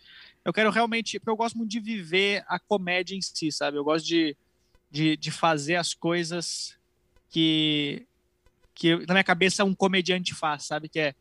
eu 0.49 0.53
quero 0.53 0.71
realmente, 0.71 1.19
porque 1.19 1.31
eu 1.31 1.37
gosto 1.37 1.59
muito 1.59 1.71
de 1.71 1.79
viver 1.79 2.43
a 2.49 2.59
comédia 2.59 3.15
em 3.15 3.21
si, 3.21 3.53
sabe? 3.53 3.77
Eu 3.77 3.85
gosto 3.85 4.07
de, 4.07 4.35
de, 4.91 5.15
de 5.15 5.31
fazer 5.31 5.77
as 5.77 5.93
coisas 5.93 6.75
que, 7.29 8.07
que 8.79 8.95
na 9.07 9.15
minha 9.15 9.25
cabeça 9.25 9.65
um 9.65 9.75
comediante 9.75 10.33
faz, 10.33 10.65
sabe? 10.65 10.89
Que 10.89 11.01
é, 11.01 11.15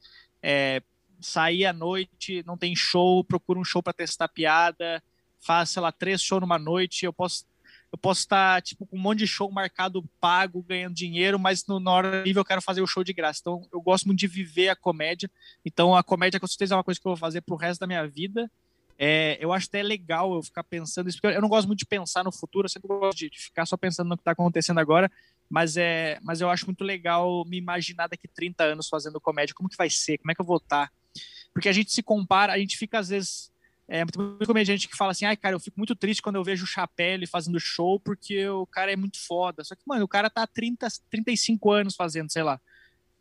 é 0.43 0.81
sair 1.19 1.65
à 1.65 1.73
noite, 1.73 2.43
não 2.45 2.55
tem 2.55 2.75
show, 2.75 3.23
procura 3.23 3.59
um 3.59 3.65
show 3.65 3.81
para 3.81 3.93
testar 3.93 4.27
piada, 4.27 5.03
faz, 5.39 5.71
sei 5.71 5.81
lá, 5.81 5.91
três 5.91 6.21
shows 6.21 6.39
numa 6.39 6.59
noite, 6.59 7.03
eu 7.03 7.11
posso 7.11 7.45
eu 7.91 7.97
posso 7.97 8.19
estar 8.19 8.61
tipo 8.61 8.85
com 8.85 8.97
um 8.97 8.99
monte 8.99 9.19
de 9.19 9.27
show 9.27 9.49
marcado 9.49 10.03
pago, 10.19 10.61
ganhando 10.61 10.93
dinheiro, 10.93 11.39
mas 11.39 11.65
no, 11.65 11.79
na 11.79 11.91
hora 11.91 12.23
eu 12.25 12.45
quero 12.45 12.61
fazer 12.61 12.81
o 12.81 12.87
show 12.87 13.03
de 13.03 13.13
graça. 13.13 13.39
Então 13.41 13.67
eu 13.71 13.81
gosto 13.81 14.05
muito 14.05 14.19
de 14.19 14.27
viver 14.27 14.69
a 14.69 14.75
comédia. 14.75 15.31
Então 15.65 15.95
a 15.95 16.03
comédia 16.03 16.39
com 16.39 16.45
certeza 16.45 16.75
é 16.75 16.77
uma 16.77 16.83
coisa 16.83 16.99
que 16.99 17.07
eu 17.07 17.11
vou 17.11 17.17
fazer 17.17 17.41
pro 17.41 17.55
resto 17.55 17.79
da 17.79 17.87
minha 17.87 18.05
vida. 18.05 18.51
É, 18.99 19.37
eu 19.39 19.53
acho 19.53 19.67
até 19.67 19.81
legal 19.81 20.33
eu 20.33 20.43
ficar 20.43 20.63
pensando 20.63 21.07
isso, 21.07 21.19
porque 21.21 21.37
eu 21.37 21.41
não 21.41 21.47
gosto 21.47 21.67
muito 21.67 21.79
de 21.79 21.85
pensar 21.85 22.23
no 22.23 22.31
futuro, 22.31 22.65
eu 22.65 22.69
sempre 22.69 22.87
gosto 22.87 23.17
de 23.17 23.29
ficar 23.33 23.65
só 23.65 23.77
pensando 23.77 24.09
no 24.09 24.17
que 24.17 24.21
está 24.21 24.31
acontecendo 24.31 24.79
agora, 24.79 25.11
mas, 25.49 25.77
é, 25.77 26.19
mas 26.21 26.41
eu 26.41 26.49
acho 26.49 26.65
muito 26.65 26.83
legal 26.83 27.45
me 27.45 27.57
imaginar 27.57 28.07
daqui 28.07 28.27
30 28.27 28.63
anos 28.63 28.87
fazendo 28.89 29.19
comédia, 29.19 29.55
como 29.55 29.69
que 29.69 29.77
vai 29.77 29.89
ser, 29.89 30.17
como 30.17 30.31
é 30.31 30.35
que 30.35 30.41
eu 30.41 30.45
vou 30.45 30.57
estar. 30.57 30.87
Tá? 30.87 30.93
Porque 31.53 31.69
a 31.69 31.73
gente 31.73 31.91
se 31.91 32.03
compara, 32.03 32.53
a 32.53 32.59
gente 32.59 32.77
fica 32.77 32.99
às 32.99 33.09
vezes. 33.09 33.51
É, 33.89 34.05
tem 34.05 34.21
muito 34.21 34.45
comediante 34.45 34.85
que 34.85 34.97
fala 34.97 35.11
assim, 35.11 35.23
ai, 35.23 35.37
cara, 35.37 35.55
eu 35.55 35.59
fico 35.61 35.79
muito 35.79 35.95
triste 35.95 36.21
quando 36.21 36.35
eu 36.35 36.43
vejo 36.43 36.65
o 36.65 36.67
Chapelle 36.67 37.25
fazendo 37.25 37.57
show, 37.57 37.97
porque 37.97 38.45
o 38.49 38.65
cara 38.65 38.91
é 38.91 38.97
muito 38.97 39.17
foda. 39.17 39.63
Só 39.63 39.73
que, 39.75 39.81
mano, 39.87 40.03
o 40.03 40.07
cara 40.09 40.29
tá 40.29 40.43
há 40.43 40.47
30, 40.47 40.85
35 41.09 41.71
anos 41.71 41.95
fazendo, 41.95 42.29
sei 42.29 42.43
lá. 42.43 42.59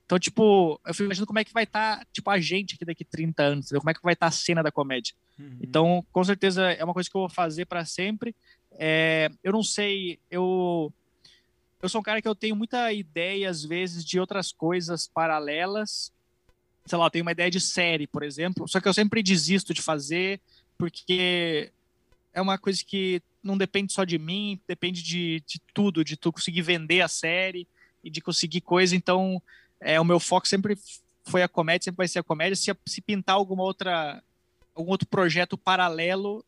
Então, 0.04 0.18
tipo, 0.18 0.80
eu 0.84 0.92
fico 0.92 1.04
imaginando 1.04 1.26
como 1.26 1.38
é 1.38 1.44
que 1.44 1.52
vai 1.52 1.62
estar, 1.62 1.98
tá, 1.98 2.06
tipo, 2.12 2.28
a 2.30 2.40
gente 2.40 2.74
aqui 2.74 2.84
daqui 2.84 3.04
30 3.04 3.42
anos, 3.42 3.66
entendeu? 3.66 3.80
como 3.80 3.90
é 3.90 3.94
que 3.94 4.02
vai 4.02 4.14
estar 4.14 4.26
tá 4.26 4.28
a 4.28 4.32
cena 4.32 4.62
da 4.62 4.72
comédia. 4.72 5.14
Uhum. 5.38 5.58
Então, 5.60 6.06
com 6.12 6.24
certeza 6.24 6.72
é 6.72 6.82
uma 6.82 6.94
coisa 6.94 7.08
que 7.08 7.16
eu 7.16 7.20
vou 7.20 7.30
fazer 7.30 7.64
para 7.66 7.84
sempre. 7.84 8.34
É, 8.72 9.30
eu 9.42 9.52
não 9.52 9.62
sei, 9.62 10.18
eu 10.30 10.92
eu 11.82 11.88
sou 11.88 12.00
um 12.00 12.04
cara 12.04 12.22
que 12.22 12.28
eu 12.28 12.34
tenho 12.34 12.56
muita 12.56 12.92
ideia 12.92 13.50
às 13.50 13.64
vezes 13.64 14.04
de 14.04 14.18
outras 14.18 14.52
coisas 14.52 15.06
paralelas. 15.06 16.12
Sei 16.84 16.96
lá, 16.96 17.06
eu 17.06 17.10
tenho 17.10 17.24
uma 17.24 17.32
ideia 17.32 17.50
de 17.50 17.60
série, 17.60 18.06
por 18.06 18.22
exemplo, 18.22 18.68
só 18.68 18.80
que 18.80 18.88
eu 18.88 18.94
sempre 18.94 19.22
desisto 19.22 19.74
de 19.74 19.82
fazer 19.82 20.40
porque 20.78 21.72
é 22.32 22.40
uma 22.40 22.58
coisa 22.58 22.82
que 22.84 23.22
não 23.42 23.56
depende 23.56 23.92
só 23.92 24.04
de 24.04 24.18
mim, 24.18 24.60
depende 24.66 25.02
de, 25.02 25.42
de 25.46 25.60
tudo, 25.72 26.04
de 26.04 26.16
tu 26.16 26.32
conseguir 26.32 26.62
vender 26.62 27.00
a 27.00 27.08
série 27.08 27.66
e 28.02 28.10
de 28.10 28.20
conseguir 28.20 28.60
coisa. 28.60 28.94
Então, 28.94 29.40
é, 29.80 30.00
o 30.00 30.04
meu 30.04 30.20
foco 30.20 30.46
sempre 30.46 30.76
foi 31.24 31.42
a 31.42 31.48
comédia, 31.48 31.84
sempre 31.84 31.98
vai 31.98 32.08
ser 32.08 32.18
a 32.18 32.24
comédia. 32.24 32.56
Se, 32.56 32.74
se 32.86 33.00
pintar 33.00 33.36
alguma 33.36 33.62
outra, 33.62 34.22
algum 34.74 34.90
outro 34.90 35.08
projeto 35.08 35.56
paralelo, 35.56 36.44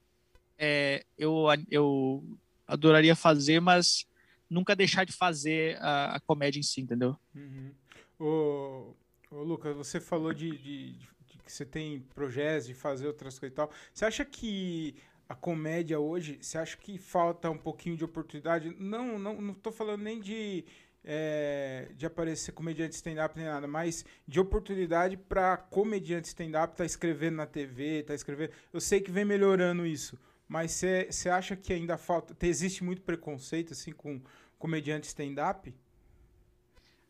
é, 0.58 1.04
eu, 1.16 1.46
eu 1.70 2.22
adoraria 2.66 3.14
fazer, 3.14 3.60
mas 3.60 4.06
nunca 4.48 4.74
deixar 4.74 5.04
de 5.04 5.12
fazer 5.12 5.76
a, 5.80 6.16
a 6.16 6.20
comédia 6.20 6.60
em 6.60 6.62
si, 6.62 6.80
entendeu? 6.80 7.16
Uhum. 7.34 7.72
Ô, 8.18 8.94
ô, 9.30 9.42
Lucas, 9.42 9.76
você 9.76 10.00
falou 10.00 10.32
de, 10.32 10.50
de, 10.58 10.92
de, 10.92 11.38
que 11.44 11.52
você 11.52 11.64
tem 11.64 12.00
projetos 12.14 12.66
de 12.66 12.74
fazer 12.74 13.06
outras 13.06 13.38
coisas 13.38 13.52
e 13.52 13.56
tal. 13.56 13.70
Você 13.92 14.04
acha 14.04 14.24
que 14.24 14.96
a 15.28 15.34
comédia 15.34 16.00
hoje, 16.00 16.38
você 16.40 16.58
acha 16.58 16.76
que 16.76 16.98
falta 16.98 17.50
um 17.50 17.58
pouquinho 17.58 17.96
de 17.96 18.04
oportunidade? 18.04 18.74
Não, 18.78 19.18
não, 19.18 19.40
não 19.40 19.54
tô 19.54 19.70
falando 19.70 20.02
nem 20.02 20.20
de 20.20 20.64
é, 21.04 21.88
de 21.96 22.04
aparecer 22.04 22.52
comediante 22.52 22.94
stand-up 22.94 23.36
nem 23.36 23.46
nada, 23.46 23.66
mas 23.66 24.04
de 24.26 24.40
oportunidade 24.40 25.16
para 25.16 25.56
comediante 25.56 26.28
stand-up 26.28 26.76
tá 26.76 26.84
escrevendo 26.84 27.36
na 27.36 27.46
TV, 27.46 28.02
tá 28.02 28.14
escrevendo. 28.14 28.52
Eu 28.72 28.80
sei 28.80 29.00
que 29.00 29.10
vem 29.10 29.24
melhorando 29.24 29.86
isso, 29.86 30.18
mas 30.48 30.72
você 30.72 31.28
acha 31.28 31.54
que 31.54 31.72
ainda 31.72 31.98
falta. 31.98 32.34
Existe 32.46 32.82
muito 32.82 33.02
preconceito 33.02 33.74
assim 33.74 33.92
com, 33.92 34.20
comediante 34.58 35.06
stand-up? 35.06 35.74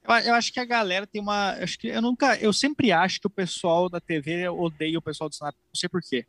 Eu, 0.03 0.14
eu, 0.14 0.34
acho 0.34 0.53
que 0.53 0.59
a 0.59 0.64
galera 0.64 1.07
tem 1.07 1.20
uma. 1.20 1.53
Acho 1.53 1.78
que 1.78 1.89
eu 1.89 2.03
nunca. 2.03 2.36
Eu 2.36 2.53
sempre 2.53 2.91
acho 2.91 3.20
que 3.20 3.26
o 3.26 3.30
pessoal 3.30 3.89
da 3.89 4.01
TV 4.01 4.49
odeia 4.49 4.99
o 4.99 5.03
pessoal 5.03 5.30
do 5.30 5.32
stand-up. 5.34 5.57
Não 5.68 5.74
sei 5.74 5.89
por 5.89 6.03
quê. 6.03 6.26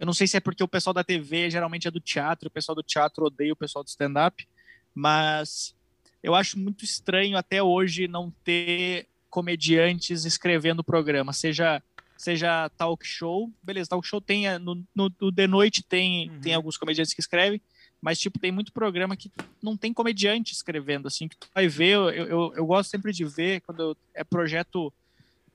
Eu 0.00 0.06
não 0.06 0.12
sei 0.12 0.26
se 0.26 0.36
é 0.36 0.40
porque 0.40 0.64
o 0.64 0.68
pessoal 0.68 0.92
da 0.92 1.04
TV 1.04 1.48
geralmente 1.48 1.86
é 1.86 1.90
do 1.90 2.00
teatro, 2.00 2.48
o 2.48 2.50
pessoal 2.50 2.74
do 2.74 2.82
teatro 2.82 3.24
odeia 3.24 3.52
o 3.52 3.56
pessoal 3.56 3.84
do 3.84 3.88
stand-up, 3.88 4.48
mas 4.92 5.76
eu 6.20 6.34
acho 6.34 6.58
muito 6.58 6.84
estranho 6.84 7.36
até 7.36 7.62
hoje 7.62 8.08
não 8.08 8.28
ter 8.42 9.06
comediantes 9.30 10.24
escrevendo 10.24 10.80
o 10.80 10.84
programa, 10.84 11.32
seja 11.32 11.80
seja 12.22 12.68
talk 12.70 13.04
show, 13.04 13.50
beleza, 13.62 13.90
talk 13.90 14.06
show 14.06 14.20
tem 14.20 14.58
no, 14.58 14.76
no, 14.94 15.12
no 15.20 15.32
de 15.32 15.46
noite 15.46 15.82
tem 15.82 16.30
uhum. 16.30 16.40
tem 16.40 16.54
alguns 16.54 16.76
comediantes 16.76 17.12
que 17.12 17.20
escrevem, 17.20 17.60
mas 18.00 18.18
tipo 18.18 18.38
tem 18.38 18.52
muito 18.52 18.72
programa 18.72 19.16
que 19.16 19.30
não 19.60 19.76
tem 19.76 19.92
comediante 19.92 20.52
escrevendo 20.52 21.08
assim 21.08 21.26
que 21.26 21.36
tu 21.36 21.48
vai 21.52 21.66
ver, 21.66 21.94
eu, 21.94 22.10
eu, 22.10 22.54
eu 22.54 22.66
gosto 22.66 22.90
sempre 22.90 23.12
de 23.12 23.24
ver 23.24 23.60
quando 23.62 23.96
é 24.14 24.22
projeto 24.22 24.92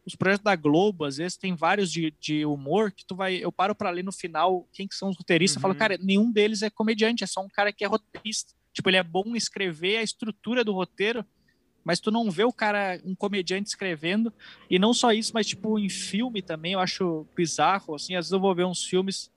os 0.05 0.15
projetos 0.15 0.43
da 0.43 0.55
Globo, 0.55 1.03
às 1.03 1.17
vezes, 1.17 1.35
tem 1.35 1.53
vários 1.53 1.91
de, 1.91 2.13
de 2.17 2.45
humor 2.45 2.93
que 2.93 3.05
tu 3.05 3.13
vai. 3.13 3.35
Eu 3.35 3.51
paro 3.51 3.75
para 3.75 3.89
ler 3.89 4.05
no 4.05 4.11
final 4.13 4.65
quem 4.71 4.87
que 4.87 4.95
são 4.95 5.09
os 5.09 5.17
roteiristas. 5.17 5.57
Uhum. 5.57 5.59
Eu 5.59 5.61
falo, 5.73 5.75
cara, 5.75 5.97
nenhum 6.01 6.31
deles 6.31 6.61
é 6.61 6.69
comediante, 6.69 7.25
é 7.25 7.27
só 7.27 7.41
um 7.41 7.49
cara 7.49 7.73
que 7.73 7.83
é 7.83 7.87
roteirista. 7.87 8.53
Tipo, 8.71 8.89
ele 8.89 8.95
é 8.95 9.03
bom 9.03 9.35
escrever 9.35 9.97
a 9.97 10.03
estrutura 10.03 10.63
do 10.63 10.71
roteiro, 10.71 11.25
mas 11.87 12.01
tu 12.01 12.11
não 12.11 12.29
vê 12.29 12.43
o 12.43 12.51
cara, 12.51 12.99
um 13.05 13.15
comediante 13.15 13.69
escrevendo. 13.69 14.33
E 14.69 14.77
não 14.77 14.93
só 14.93 15.13
isso, 15.13 15.31
mas 15.33 15.47
tipo, 15.47 15.79
em 15.79 15.87
filme 15.87 16.41
também, 16.41 16.73
eu 16.73 16.81
acho 16.81 17.25
bizarro. 17.33 17.95
Assim, 17.95 18.13
às 18.13 18.25
vezes 18.25 18.33
eu 18.33 18.41
vou 18.41 18.53
ver 18.53 18.65
uns 18.65 18.83
filmes 18.83 19.31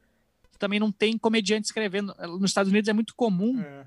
que 0.51 0.59
também 0.59 0.81
não 0.81 0.91
tem 0.91 1.17
comediante 1.17 1.67
escrevendo. 1.67 2.13
Nos 2.41 2.51
Estados 2.51 2.73
Unidos 2.73 2.89
é 2.89 2.93
muito 2.93 3.15
comum. 3.15 3.61
É 3.61 3.87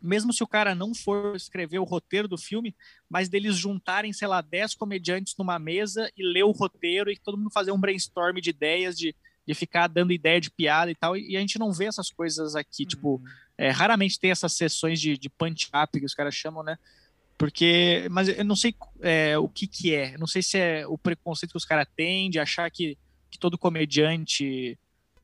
mesmo 0.00 0.32
se 0.32 0.44
o 0.44 0.46
cara 0.46 0.76
não 0.76 0.94
for 0.94 1.34
escrever 1.34 1.80
o 1.80 1.84
roteiro 1.84 2.28
do 2.28 2.38
filme, 2.38 2.72
mas 3.10 3.28
deles 3.28 3.56
juntarem, 3.56 4.12
sei 4.12 4.28
lá, 4.28 4.40
10 4.40 4.76
comediantes 4.76 5.34
numa 5.36 5.58
mesa 5.58 6.08
e 6.16 6.22
ler 6.22 6.44
o 6.44 6.52
roteiro 6.52 7.10
e 7.10 7.18
todo 7.18 7.36
mundo 7.36 7.50
fazer 7.50 7.72
um 7.72 7.80
brainstorm 7.80 8.36
de 8.36 8.50
ideias, 8.50 8.96
de, 8.96 9.12
de 9.44 9.54
ficar 9.54 9.88
dando 9.88 10.12
ideia 10.12 10.40
de 10.40 10.52
piada 10.52 10.88
e 10.88 10.94
tal. 10.94 11.16
E 11.16 11.36
a 11.36 11.40
gente 11.40 11.58
não 11.58 11.72
vê 11.72 11.86
essas 11.86 12.12
coisas 12.12 12.54
aqui. 12.54 12.84
Uhum. 12.84 12.88
Tipo, 12.88 13.22
é, 13.56 13.70
raramente 13.70 14.20
tem 14.20 14.30
essas 14.30 14.52
sessões 14.52 15.00
de, 15.00 15.18
de 15.18 15.28
punch-up 15.28 15.98
que 15.98 16.06
os 16.06 16.14
caras 16.14 16.36
chamam, 16.36 16.62
né? 16.62 16.78
Porque, 17.38 18.08
mas 18.10 18.28
eu 18.28 18.44
não 18.44 18.56
sei 18.56 18.74
é, 19.00 19.38
o 19.38 19.48
que 19.48 19.68
que 19.68 19.94
é. 19.94 20.18
Não 20.18 20.26
sei 20.26 20.42
se 20.42 20.58
é 20.58 20.86
o 20.86 20.98
preconceito 20.98 21.52
que 21.52 21.56
os 21.56 21.64
caras 21.64 21.86
têm 21.96 22.28
de 22.28 22.40
achar 22.40 22.68
que, 22.68 22.98
que 23.30 23.38
todo 23.38 23.56
comediante 23.56 24.76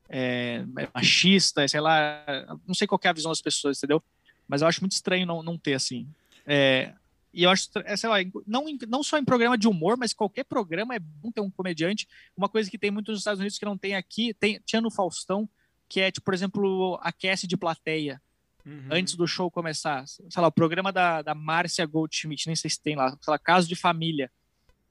é, 0.07 0.63
é 0.79 0.87
machista, 0.95 1.67
sei 1.67 1.81
lá. 1.81 2.23
Não 2.65 2.73
sei 2.73 2.87
qual 2.87 3.01
é 3.03 3.09
a 3.09 3.13
visão 3.13 3.31
das 3.31 3.41
pessoas, 3.41 3.77
entendeu? 3.77 4.01
Mas 4.47 4.61
eu 4.61 4.67
acho 4.67 4.79
muito 4.81 4.93
estranho 4.93 5.25
não, 5.25 5.43
não 5.43 5.57
ter, 5.57 5.73
assim. 5.73 6.07
É, 6.47 6.93
e 7.33 7.43
eu 7.43 7.49
acho, 7.49 7.67
é, 7.83 7.97
sei 7.97 8.09
lá, 8.09 8.15
não, 8.47 8.65
não 8.87 9.03
só 9.03 9.17
em 9.17 9.25
programa 9.25 9.57
de 9.57 9.67
humor, 9.67 9.97
mas 9.97 10.13
qualquer 10.13 10.45
programa 10.45 10.95
é 10.95 10.99
bom 10.99 11.29
ter 11.29 11.41
um 11.41 11.51
comediante. 11.51 12.07
Uma 12.37 12.47
coisa 12.47 12.71
que 12.71 12.77
tem 12.77 12.91
muito 12.91 13.11
nos 13.11 13.19
Estados 13.19 13.41
Unidos 13.41 13.59
que 13.59 13.65
não 13.65 13.77
tem 13.77 13.93
aqui, 13.93 14.33
tem, 14.33 14.61
tinha 14.65 14.81
no 14.81 14.89
Faustão, 14.89 15.49
que 15.89 15.99
é, 15.99 16.09
tipo, 16.09 16.23
por 16.23 16.33
exemplo, 16.33 16.97
aquece 17.01 17.45
de 17.45 17.57
plateia. 17.57 18.21
Uhum. 18.65 18.87
Antes 18.89 19.15
do 19.15 19.27
show 19.27 19.51
começar. 19.51 20.07
Sei 20.07 20.23
lá, 20.37 20.47
o 20.47 20.51
programa 20.51 20.91
da, 20.91 21.21
da 21.21 21.35
Márcia 21.35 21.85
Goldschmidt, 21.85 22.47
nem 22.47 22.55
sei 22.55 22.69
se 22.69 22.81
tem 22.81 22.95
lá, 22.95 23.09
sei 23.21 23.31
lá, 23.31 23.37
Caso 23.37 23.67
de 23.67 23.75
Família. 23.75 24.31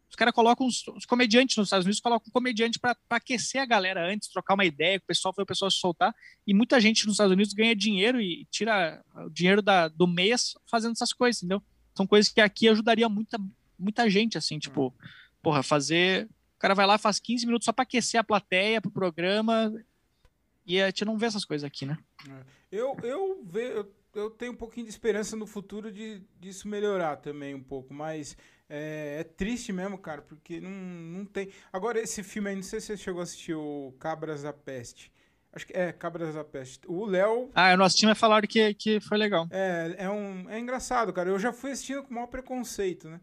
Os 0.08 0.16
caras 0.16 0.32
colocam 0.32 0.64
os, 0.64 0.86
os, 0.86 1.04
comediantes 1.04 1.56
nos 1.56 1.66
Estados 1.66 1.84
Unidos, 1.84 1.98
colocam 1.98 2.28
um 2.28 2.32
comediante 2.32 2.78
para 2.78 2.96
aquecer 3.10 3.60
a 3.60 3.66
galera 3.66 4.08
antes, 4.08 4.28
trocar 4.28 4.54
uma 4.54 4.64
ideia, 4.64 4.98
o 4.98 5.00
pessoal 5.00 5.34
foi 5.34 5.42
o 5.42 5.46
pessoal 5.46 5.68
se 5.68 5.78
soltar. 5.78 6.14
E 6.46 6.54
muita 6.54 6.80
gente 6.80 7.04
nos 7.04 7.14
Estados 7.14 7.32
Unidos 7.32 7.52
ganha 7.52 7.74
dinheiro 7.74 8.20
e 8.20 8.46
tira 8.48 9.02
o 9.26 9.28
dinheiro 9.28 9.60
da, 9.60 9.88
do 9.88 10.06
mês 10.06 10.54
fazendo 10.70 10.92
essas 10.92 11.12
coisas, 11.12 11.42
entendeu? 11.42 11.60
São 11.96 12.06
coisas 12.06 12.30
que 12.30 12.40
aqui 12.40 12.68
ajudaria 12.68 13.08
muita, 13.08 13.38
muita 13.76 14.08
gente, 14.08 14.38
assim, 14.38 14.56
tipo, 14.56 14.94
porra, 15.42 15.64
fazer. 15.64 16.28
O 16.56 16.60
cara 16.60 16.74
vai 16.74 16.86
lá, 16.86 16.96
faz 16.96 17.18
15 17.18 17.44
minutos 17.44 17.64
só 17.66 17.72
para 17.72 17.82
aquecer 17.82 18.20
a 18.20 18.24
plateia 18.24 18.80
pro 18.80 18.92
programa. 18.92 19.72
E 20.66 20.80
a 20.80 20.86
gente 20.86 21.04
não 21.04 21.18
vê 21.18 21.26
essas 21.26 21.44
coisas 21.44 21.64
aqui, 21.64 21.84
né? 21.84 21.98
É. 22.28 22.44
Eu, 22.72 22.96
eu, 23.02 23.42
ve, 23.44 23.62
eu, 23.62 23.92
eu 24.14 24.30
tenho 24.30 24.52
um 24.52 24.56
pouquinho 24.56 24.86
de 24.86 24.92
esperança 24.92 25.36
no 25.36 25.46
futuro 25.46 25.92
de 25.92 26.22
disso 26.40 26.66
melhorar 26.66 27.16
também 27.16 27.54
um 27.54 27.62
pouco, 27.62 27.92
mas 27.92 28.36
é, 28.68 29.18
é, 29.20 29.24
triste 29.24 29.72
mesmo, 29.72 29.98
cara, 29.98 30.22
porque 30.22 30.60
não, 30.60 30.70
não 30.70 31.24
tem. 31.24 31.50
Agora, 31.72 32.00
esse 32.00 32.22
filme 32.22 32.50
aí, 32.50 32.56
não 32.56 32.62
sei 32.62 32.80
se 32.80 32.86
você 32.88 32.96
chegou 32.96 33.20
a 33.20 33.24
assistir 33.24 33.54
o 33.54 33.94
Cabras 33.98 34.42
da 34.42 34.52
Peste. 34.52 35.12
Acho 35.52 35.66
que 35.66 35.72
é, 35.72 35.92
Cabras 35.92 36.34
da 36.34 36.42
Peste. 36.42 36.80
O 36.88 37.04
Léo. 37.04 37.50
Ah, 37.54 37.74
o 37.74 37.76
nosso 37.76 37.96
time 37.96 38.10
é 38.10 38.14
falaram 38.14 38.48
que, 38.48 38.74
que 38.74 39.00
foi 39.00 39.18
legal. 39.18 39.46
É, 39.50 39.94
é, 39.98 40.10
um, 40.10 40.50
é 40.50 40.58
engraçado, 40.58 41.12
cara. 41.12 41.28
Eu 41.28 41.38
já 41.38 41.52
fui 41.52 41.70
assistindo 41.70 42.02
com 42.02 42.10
o 42.10 42.14
maior 42.14 42.26
preconceito, 42.26 43.08
né? 43.08 43.20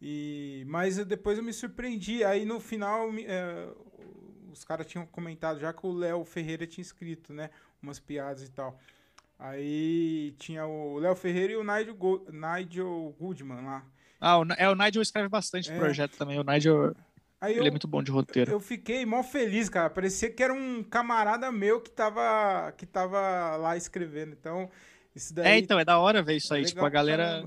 E, 0.00 0.64
mas 0.66 0.96
depois 1.04 1.36
eu 1.36 1.44
me 1.44 1.52
surpreendi. 1.52 2.24
Aí 2.24 2.44
no 2.46 2.60
final, 2.60 3.10
é, 3.18 3.68
os 4.54 4.64
caras 4.64 4.86
tinham 4.86 5.04
comentado 5.06 5.58
já 5.58 5.72
que 5.72 5.84
o 5.84 5.92
Léo 5.92 6.24
Ferreira 6.24 6.66
tinha 6.66 6.82
escrito, 6.82 7.32
né? 7.32 7.50
Umas 7.82 7.98
piadas 7.98 8.44
e 8.44 8.50
tal. 8.50 8.78
Aí 9.38 10.34
tinha 10.38 10.64
o 10.64 10.98
Léo 10.98 11.14
Ferreira 11.16 11.52
e 11.52 11.56
o 11.56 11.64
Nigel, 11.64 11.94
Go 11.94 12.26
Nigel 12.30 13.14
Goodman 13.18 13.64
lá. 13.64 13.84
Ah, 14.20 14.38
o, 14.38 14.46
é, 14.56 14.70
o 14.70 14.74
Nigel 14.74 15.02
escreve 15.02 15.28
bastante 15.28 15.70
é. 15.70 15.76
projeto 15.76 16.16
também. 16.16 16.38
O 16.38 16.44
Nigel. 16.44 16.94
Aí 17.40 17.52
ele 17.52 17.60
é 17.60 17.64
eu, 17.64 17.68
é 17.68 17.70
muito 17.70 17.88
bom 17.88 18.02
de 18.02 18.10
roteiro. 18.10 18.50
Eu 18.50 18.60
fiquei 18.60 19.04
mó 19.04 19.22
feliz, 19.22 19.68
cara. 19.68 19.90
Parecia 19.90 20.30
que 20.30 20.42
era 20.42 20.54
um 20.54 20.82
camarada 20.82 21.50
meu 21.50 21.80
que 21.80 21.90
tava, 21.90 22.72
que 22.72 22.86
tava 22.86 23.56
lá 23.56 23.76
escrevendo. 23.76 24.32
Então, 24.32 24.70
isso 25.14 25.34
daí. 25.34 25.46
É, 25.46 25.58
então, 25.58 25.78
é 25.78 25.84
da 25.84 25.98
hora 25.98 26.22
ver 26.22 26.36
isso 26.36 26.54
aí. 26.54 26.62
É 26.62 26.66
tipo, 26.66 26.84
a 26.84 26.88
galera. 26.88 27.46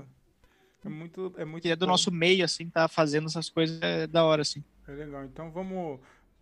É 0.84 0.88
muito, 0.88 1.34
é 1.36 1.44
muito. 1.44 1.62
Que 1.62 1.70
é 1.70 1.76
do 1.76 1.86
bom. 1.86 1.92
nosso 1.92 2.12
meio, 2.12 2.44
assim, 2.44 2.68
tá 2.68 2.86
fazendo 2.86 3.26
essas 3.26 3.50
coisas 3.50 3.80
é 3.82 4.06
da 4.06 4.24
hora, 4.24 4.42
assim. 4.42 4.62
É 4.86 4.92
legal. 4.92 5.24
Então 5.24 5.50
vamos. 5.50 5.98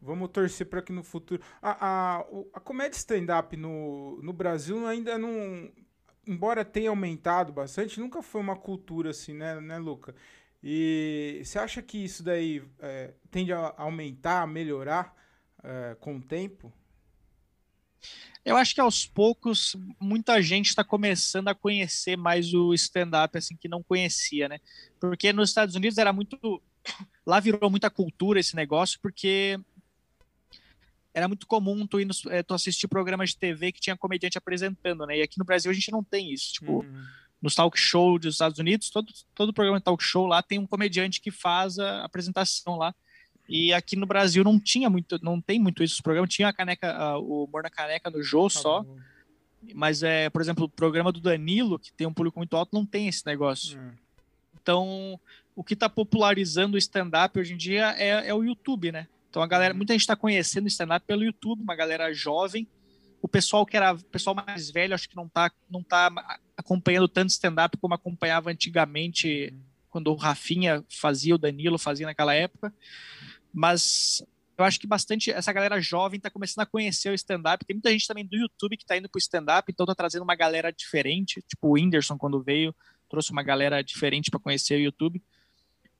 Vamos 0.07 0.31
torcer 0.31 0.67
para 0.67 0.81
que 0.81 0.93
no 0.93 1.03
futuro. 1.03 1.43
A, 1.61 1.87
a, 1.87 2.21
a 2.55 2.61
comédia 2.61 2.97
stand-up 2.97 3.57
no, 3.57 4.21
no 4.23 4.33
Brasil 4.33 4.87
ainda 4.87 5.19
não 5.19 5.71
embora 6.27 6.65
tenha 6.65 6.91
aumentado 6.91 7.53
bastante, 7.53 8.01
nunca 8.01 8.21
foi 8.21 8.41
uma 8.41 8.57
cultura 8.57 9.11
assim, 9.11 9.33
né, 9.33 9.61
né 9.61 9.79
Luca? 9.79 10.15
E 10.63 11.41
você 11.45 11.59
acha 11.59 11.81
que 11.81 11.99
isso 11.99 12.23
daí 12.25 12.63
é, 12.81 13.15
tende 13.31 13.53
a 13.53 13.73
aumentar, 13.77 14.43
a 14.43 14.47
melhorar 14.47 15.15
é, 15.63 15.97
com 16.01 16.17
o 16.17 16.23
tempo? 16.23 16.73
Eu 18.45 18.57
acho 18.57 18.75
que 18.75 18.81
aos 18.81 19.07
poucos 19.07 19.77
muita 20.01 20.41
gente 20.41 20.69
está 20.69 20.83
começando 20.83 21.49
a 21.49 21.55
conhecer 21.55 22.17
mais 22.17 22.53
o 22.55 22.73
stand-up 22.75 23.37
assim 23.37 23.57
que 23.57 23.69
não 23.69 23.83
conhecia, 23.83 24.49
né? 24.49 24.61
Porque 25.01 25.33
nos 25.33 25.51
Estados 25.51 25.75
Unidos 25.75 25.99
era 25.99 26.13
muito, 26.13 26.63
lá 27.25 27.39
virou 27.39 27.71
muita 27.71 27.91
cultura 27.91 28.41
esse 28.41 28.57
negócio 28.57 28.99
porque 29.01 29.59
era 31.17 31.27
muito 31.27 31.47
comum 31.47 31.87
tu, 31.87 31.99
ir 31.99 32.05
nos, 32.05 32.27
é, 32.27 32.43
tu 32.43 32.53
assistir 32.53 32.87
programas 32.89 33.31
de 33.31 33.39
TV 33.39 33.73
que 33.73 33.81
tinha 33.81 33.97
comediante 33.97 34.37
apresentando, 34.37 35.07
né? 35.07 35.17
E 35.17 35.23
aqui 35.23 35.39
no 35.39 35.47
Brasil 35.47 35.71
a 35.71 35.75
gente 35.75 35.91
não 35.91 36.05
tem 36.05 36.31
isso. 36.31 36.53
Tipo, 36.53 36.81
uhum. 36.81 37.05
nos 37.41 37.55
talk 37.55 37.81
show 37.81 38.19
dos 38.19 38.35
Estados 38.35 38.59
Unidos, 38.59 38.91
todo, 38.91 39.11
todo 39.35 39.51
programa 39.51 39.79
de 39.79 39.85
talk 39.85 40.05
show 40.05 40.27
lá 40.27 40.43
tem 40.43 40.59
um 40.59 40.67
comediante 40.67 41.23
que 41.23 41.31
faz 41.31 41.79
a 41.79 42.05
apresentação 42.05 42.77
lá. 42.77 42.95
E 43.49 43.73
aqui 43.73 43.97
no 43.97 44.05
Brasil 44.05 44.45
não 44.45 44.61
tinha 44.61 44.91
muito, 44.91 45.19
não 45.23 45.41
tem 45.41 45.59
muito 45.59 45.83
isso. 45.83 46.01
O 46.01 46.03
programa 46.03 46.29
tinha 46.29 46.49
a 46.49 46.53
caneca, 46.53 47.17
o 47.17 47.45
humor 47.45 47.63
na 47.63 47.71
caneca 47.71 48.11
no 48.11 48.23
Jô 48.23 48.51
tá 48.51 48.61
só. 48.61 48.83
Bom. 48.83 48.99
Mas 49.75 50.03
é, 50.03 50.29
por 50.29 50.43
exemplo, 50.43 50.67
o 50.67 50.69
programa 50.69 51.11
do 51.11 51.21
Danilo, 51.21 51.79
que 51.79 51.95
tem 51.95 52.07
um 52.07 52.13
público 52.13 52.39
muito 52.39 52.55
alto, 52.55 52.75
não 52.75 52.85
tem 52.85 53.09
esse 53.09 53.25
negócio. 53.25 53.79
Uhum. 53.79 53.93
Então, 54.61 55.21
o 55.55 55.65
que 55.65 55.73
está 55.73 55.89
popularizando 55.89 56.75
o 56.75 56.79
stand-up 56.79 57.39
hoje 57.39 57.55
em 57.55 57.57
dia 57.57 57.95
é, 57.97 58.29
é 58.29 58.35
o 58.35 58.45
YouTube, 58.45 58.93
né? 58.93 59.09
Então 59.37 59.43
a 59.43 59.47
galera, 59.47 59.75
muita 59.75 59.93
gente 59.93 60.01
está 60.01 60.17
conhecendo 60.17 60.65
o 60.65 60.69
stand-up 60.69 61.05
pelo 61.07 61.23
YouTube, 61.23 61.61
uma 61.61 61.77
galera 61.77 62.11
jovem. 62.11 62.67
O 63.21 63.29
pessoal 63.29 63.67
que 63.67 63.77
era 63.77 63.93
o 63.93 64.03
pessoal 64.05 64.35
mais 64.35 64.71
velho, 64.71 64.95
acho 64.95 65.07
que 65.07 65.15
não 65.15 65.27
está 65.27 65.53
não 65.69 65.83
tá 65.83 66.11
acompanhando 66.57 67.07
tanto 67.07 67.29
stand-up 67.29 67.77
como 67.77 67.93
acompanhava 67.93 68.51
antigamente, 68.51 69.55
quando 69.91 70.11
o 70.11 70.15
Rafinha 70.17 70.83
fazia, 70.89 71.35
o 71.35 71.39
Danilo 71.39 71.77
fazia 71.77 72.07
naquela 72.07 72.33
época. 72.33 72.73
Mas 73.53 74.25
eu 74.57 74.65
acho 74.65 74.81
que 74.81 74.87
bastante 74.87 75.31
essa 75.31 75.53
galera 75.53 75.83
jovem 75.83 76.17
está 76.17 76.31
começando 76.31 76.63
a 76.63 76.67
conhecer 76.67 77.11
o 77.11 77.15
stand-up. 77.15 77.63
Tem 77.63 77.77
muita 77.77 77.91
gente 77.91 78.07
também 78.07 78.25
do 78.25 78.37
YouTube 78.37 78.79
que 78.79 78.85
está 78.85 78.97
indo 78.97 79.07
para 79.07 79.19
o 79.19 79.21
stand-up, 79.21 79.71
então 79.71 79.85
está 79.85 79.95
trazendo 79.95 80.23
uma 80.23 80.35
galera 80.35 80.73
diferente. 80.73 81.45
Tipo 81.47 81.69
o 81.69 81.73
Whindersson, 81.73 82.17
quando 82.17 82.43
veio, 82.43 82.75
trouxe 83.07 83.33
uma 83.33 83.43
galera 83.43 83.85
diferente 83.85 84.31
para 84.31 84.41
conhecer 84.41 84.77
o 84.77 84.81
YouTube. 84.81 85.23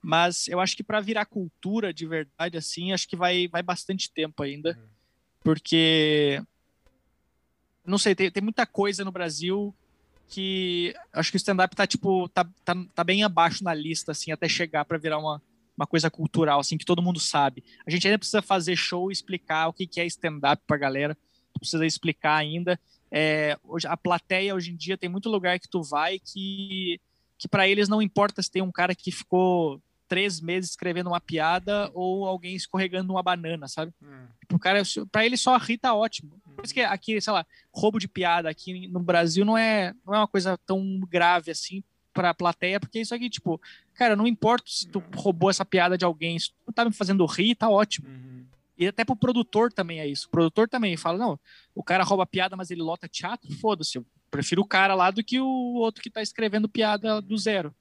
Mas 0.01 0.47
eu 0.47 0.59
acho 0.59 0.75
que 0.75 0.83
para 0.83 1.01
virar 1.01 1.25
cultura 1.25 1.93
de 1.93 2.05
verdade, 2.05 2.57
assim, 2.57 2.93
acho 2.93 3.07
que 3.07 3.15
vai, 3.15 3.47
vai 3.47 3.61
bastante 3.61 4.11
tempo 4.11 4.43
ainda. 4.43 4.77
Uhum. 4.77 4.87
Porque. 5.43 6.41
Não 7.85 7.97
sei, 7.97 8.13
tem, 8.13 8.29
tem 8.29 8.43
muita 8.43 8.65
coisa 8.65 9.05
no 9.05 9.11
Brasil 9.11 9.73
que 10.27 10.93
acho 11.13 11.31
que 11.31 11.37
o 11.37 11.39
stand-up 11.39 11.73
tá, 11.73 11.87
tipo, 11.87 12.27
tá, 12.29 12.45
tá, 12.65 12.75
tá 12.93 13.03
bem 13.03 13.23
abaixo 13.23 13.63
na 13.63 13.73
lista, 13.73 14.11
assim, 14.11 14.31
até 14.31 14.49
chegar 14.49 14.83
para 14.83 14.97
virar 14.97 15.17
uma, 15.19 15.41
uma 15.77 15.87
coisa 15.87 16.11
cultural, 16.11 16.59
assim, 16.59 16.77
que 16.77 16.83
todo 16.83 17.01
mundo 17.01 17.19
sabe. 17.19 17.63
A 17.85 17.89
gente 17.89 18.05
ainda 18.05 18.19
precisa 18.19 18.41
fazer 18.41 18.75
show 18.75 19.09
e 19.09 19.13
explicar 19.13 19.69
o 19.69 19.73
que, 19.73 19.87
que 19.87 20.01
é 20.01 20.05
stand-up 20.05 20.61
pra 20.67 20.75
galera. 20.75 21.17
Precisa 21.57 21.85
explicar 21.85 22.35
ainda. 22.35 22.79
É, 23.09 23.57
hoje, 23.63 23.87
a 23.87 23.95
plateia 23.95 24.53
hoje 24.53 24.71
em 24.71 24.75
dia 24.75 24.97
tem 24.97 25.09
muito 25.09 25.29
lugar 25.29 25.57
que 25.59 25.69
tu 25.69 25.81
vai 25.81 26.19
que 26.19 26.99
que 27.37 27.47
para 27.47 27.67
eles 27.67 27.87
não 27.87 28.01
importa 28.01 28.41
se 28.41 28.49
tem 28.49 28.61
um 28.61 28.71
cara 28.71 28.95
que 28.95 29.11
ficou 29.11 29.79
três 30.07 30.39
meses 30.39 30.71
escrevendo 30.71 31.07
uma 31.07 31.19
piada 31.19 31.91
ou 31.93 32.25
alguém 32.25 32.55
escorregando 32.55 33.13
uma 33.13 33.23
banana, 33.23 33.67
sabe? 33.67 33.93
Hum. 34.01 34.27
O 34.51 34.59
cara, 34.59 34.81
para 35.11 35.25
ele 35.25 35.37
só 35.37 35.57
rir 35.57 35.77
tá 35.77 35.93
ótimo. 35.93 36.39
Por 36.55 36.65
isso 36.65 36.73
que 36.73 36.81
aqui, 36.81 37.19
sei 37.21 37.33
lá, 37.33 37.45
roubo 37.71 37.99
de 37.99 38.07
piada 38.07 38.49
aqui 38.49 38.87
no 38.87 38.99
Brasil 38.99 39.45
não 39.45 39.57
é, 39.57 39.93
não 40.05 40.13
é 40.13 40.17
uma 40.19 40.27
coisa 40.27 40.57
tão 40.65 40.99
grave 41.01 41.51
assim 41.51 41.83
pra 42.13 42.33
plateia, 42.33 42.79
porque 42.79 42.99
isso 42.99 43.13
aqui, 43.13 43.29
tipo, 43.29 43.61
cara, 43.93 44.15
não 44.15 44.25
importa 44.25 44.65
se 44.67 44.87
tu 44.87 45.03
roubou 45.15 45.51
essa 45.51 45.63
piada 45.63 45.95
de 45.95 46.03
alguém, 46.03 46.39
se 46.39 46.51
tu 46.65 46.73
tá 46.73 46.83
me 46.83 46.91
fazendo 46.91 47.23
rir, 47.27 47.53
tá 47.53 47.69
ótimo. 47.69 48.07
Uhum. 48.09 48.45
E 48.75 48.87
até 48.87 49.05
pro 49.05 49.15
produtor 49.15 49.71
também 49.71 49.99
é 49.99 50.07
isso. 50.07 50.27
O 50.27 50.31
produtor 50.31 50.67
também 50.67 50.97
fala, 50.97 51.17
não, 51.17 51.39
o 51.75 51.83
cara 51.83 52.03
rouba 52.03 52.25
piada, 52.25 52.55
mas 52.55 52.71
ele 52.71 52.81
lota 52.81 53.07
teatro, 53.07 53.51
foda-se, 53.59 53.97
eu 53.99 54.05
prefiro 54.31 54.61
o 54.61 54.67
cara 54.67 54.95
lá 54.95 55.11
do 55.11 55.23
que 55.23 55.39
o 55.39 55.75
outro 55.75 56.01
que 56.01 56.09
tá 56.09 56.21
escrevendo 56.21 56.67
piada 56.67 57.21
do 57.21 57.37
zero. 57.37 57.73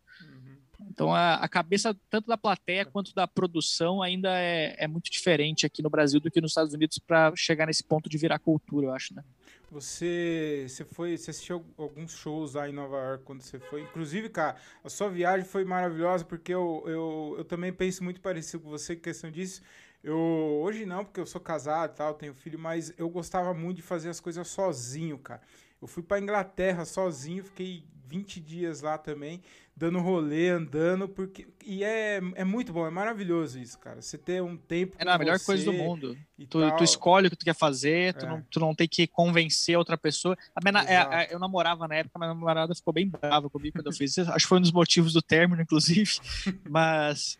Então 0.90 1.14
a, 1.14 1.34
a, 1.34 1.48
cabeça 1.48 1.96
tanto 2.10 2.26
da 2.26 2.36
plateia 2.36 2.84
quanto 2.84 3.14
da 3.14 3.26
produção 3.26 4.02
ainda 4.02 4.30
é, 4.38 4.76
é 4.78 4.86
muito 4.86 5.10
diferente 5.10 5.64
aqui 5.64 5.82
no 5.82 5.90
Brasil 5.90 6.20
do 6.20 6.30
que 6.30 6.40
nos 6.40 6.50
Estados 6.50 6.74
Unidos 6.74 6.98
para 6.98 7.32
chegar 7.34 7.66
nesse 7.66 7.84
ponto 7.84 8.08
de 8.08 8.18
virar 8.18 8.38
cultura, 8.38 8.86
eu 8.86 8.92
acho, 8.92 9.14
né? 9.14 9.22
Você, 9.70 10.64
você 10.68 10.84
foi, 10.84 11.16
você 11.16 11.30
assistiu 11.30 11.64
alguns 11.76 12.12
shows 12.12 12.54
lá 12.54 12.68
em 12.68 12.72
Nova 12.72 12.96
York 12.96 13.24
quando 13.24 13.42
você 13.42 13.58
foi. 13.58 13.82
Inclusive, 13.82 14.28
cara, 14.28 14.56
a 14.84 14.88
sua 14.88 15.10
viagem 15.10 15.44
foi 15.44 15.64
maravilhosa 15.64 16.24
porque 16.24 16.54
eu, 16.54 16.84
eu, 16.86 17.34
eu 17.38 17.44
também 17.44 17.72
penso 17.72 18.04
muito 18.04 18.20
parecido 18.20 18.62
com 18.62 18.70
você 18.70 18.94
em 18.94 18.98
questão 18.98 19.30
disso. 19.30 19.62
Eu 20.04 20.16
hoje 20.62 20.86
não, 20.86 21.04
porque 21.04 21.18
eu 21.18 21.26
sou 21.26 21.40
casado 21.40 21.92
e 21.92 21.96
tal, 21.96 22.14
tenho 22.14 22.32
filho, 22.32 22.58
mas 22.58 22.94
eu 22.96 23.08
gostava 23.10 23.52
muito 23.52 23.78
de 23.78 23.82
fazer 23.82 24.08
as 24.08 24.20
coisas 24.20 24.46
sozinho, 24.46 25.18
cara. 25.18 25.42
Eu 25.80 25.88
fui 25.88 26.02
para 26.02 26.20
Inglaterra 26.20 26.84
sozinho, 26.84 27.44
fiquei 27.44 27.84
20 28.06 28.40
dias 28.40 28.80
lá 28.80 28.96
também, 28.96 29.42
dando 29.76 29.98
rolê, 29.98 30.48
andando, 30.48 31.08
porque. 31.08 31.46
E 31.64 31.82
é, 31.82 32.20
é 32.34 32.44
muito 32.44 32.72
bom, 32.72 32.86
é 32.86 32.90
maravilhoso 32.90 33.58
isso, 33.58 33.78
cara. 33.78 34.00
Você 34.00 34.16
ter 34.16 34.42
um 34.42 34.56
tempo. 34.56 34.96
É 34.98 35.08
a 35.08 35.18
melhor 35.18 35.38
coisa 35.40 35.64
do 35.64 35.72
mundo. 35.72 36.16
Tu, 36.48 36.76
tu, 36.76 36.84
escolhe 36.84 37.26
o 37.26 37.30
que 37.30 37.36
tu 37.36 37.44
quer 37.44 37.54
fazer, 37.54 38.14
tu, 38.14 38.24
é. 38.24 38.28
não, 38.28 38.42
tu 38.50 38.60
não 38.60 38.74
tem 38.74 38.88
que 38.88 39.06
convencer 39.06 39.76
outra 39.76 39.98
pessoa. 39.98 40.36
Minha, 40.62 40.82
é, 40.84 41.34
eu 41.34 41.38
namorava 41.38 41.86
na 41.88 41.96
época, 41.96 42.18
mas 42.18 42.28
a 42.28 42.34
minha 42.34 42.40
namorada 42.40 42.74
ficou 42.74 42.92
bem 42.92 43.08
brava 43.08 43.50
comigo 43.50 43.76
quando 43.76 43.86
eu 43.86 43.92
fiz 43.92 44.16
isso. 44.16 44.30
Acho 44.30 44.44
que 44.44 44.48
foi 44.48 44.58
um 44.58 44.62
dos 44.62 44.72
motivos 44.72 45.12
do 45.12 45.20
término, 45.20 45.60
inclusive. 45.60 46.18
mas. 46.68 47.38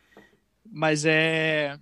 Mas 0.68 1.05
é. 1.05 1.78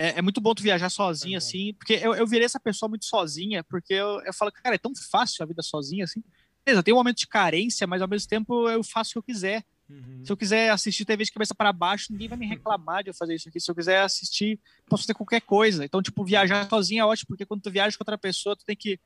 É, 0.00 0.18
é, 0.18 0.22
muito 0.22 0.40
bom 0.40 0.54
tu 0.54 0.62
viajar 0.62 0.88
sozinho, 0.88 1.34
é 1.34 1.38
assim, 1.38 1.74
porque 1.74 1.92
eu, 1.92 2.14
eu 2.14 2.26
virei 2.26 2.46
essa 2.46 2.58
pessoa 2.58 2.88
muito 2.88 3.04
sozinha, 3.04 3.62
porque 3.64 3.92
eu, 3.92 4.20
eu 4.22 4.32
falo, 4.32 4.50
cara, 4.50 4.74
é 4.74 4.78
tão 4.78 4.92
fácil 5.10 5.42
a 5.42 5.46
vida 5.46 5.62
sozinha, 5.62 6.04
assim 6.04 6.22
beleza, 6.64 6.82
tem 6.82 6.94
um 6.94 6.96
momento 6.96 7.18
de 7.18 7.26
carência, 7.26 7.86
mas 7.86 8.02
ao 8.02 8.08
mesmo 8.08 8.28
tempo 8.28 8.68
eu 8.68 8.82
faço 8.82 9.10
o 9.10 9.12
que 9.14 9.18
eu 9.18 9.22
quiser. 9.22 9.64
Uhum. 9.88 10.24
Se 10.24 10.30
eu 10.30 10.36
quiser 10.36 10.70
assistir 10.70 11.04
TV 11.04 11.24
de 11.24 11.32
cabeça 11.32 11.54
para 11.54 11.72
baixo, 11.72 12.12
ninguém 12.12 12.28
vai 12.28 12.38
me 12.38 12.46
reclamar 12.46 13.02
de 13.02 13.10
eu 13.10 13.14
fazer 13.14 13.34
isso 13.34 13.48
aqui. 13.48 13.58
Se 13.58 13.70
eu 13.70 13.74
quiser 13.74 14.02
assistir, 14.02 14.58
posso 14.88 15.02
fazer 15.02 15.14
qualquer 15.14 15.40
coisa. 15.40 15.84
Então, 15.84 16.00
tipo, 16.00 16.24
viajar 16.24 16.68
sozinho 16.68 17.02
é 17.02 17.04
ótimo, 17.04 17.28
porque 17.28 17.46
quando 17.46 17.62
tu 17.62 17.70
viaja 17.70 17.96
com 17.96 18.02
outra 18.02 18.16
pessoa, 18.16 18.56
tu 18.56 18.64
tem 18.64 18.76
que. 18.76 19.00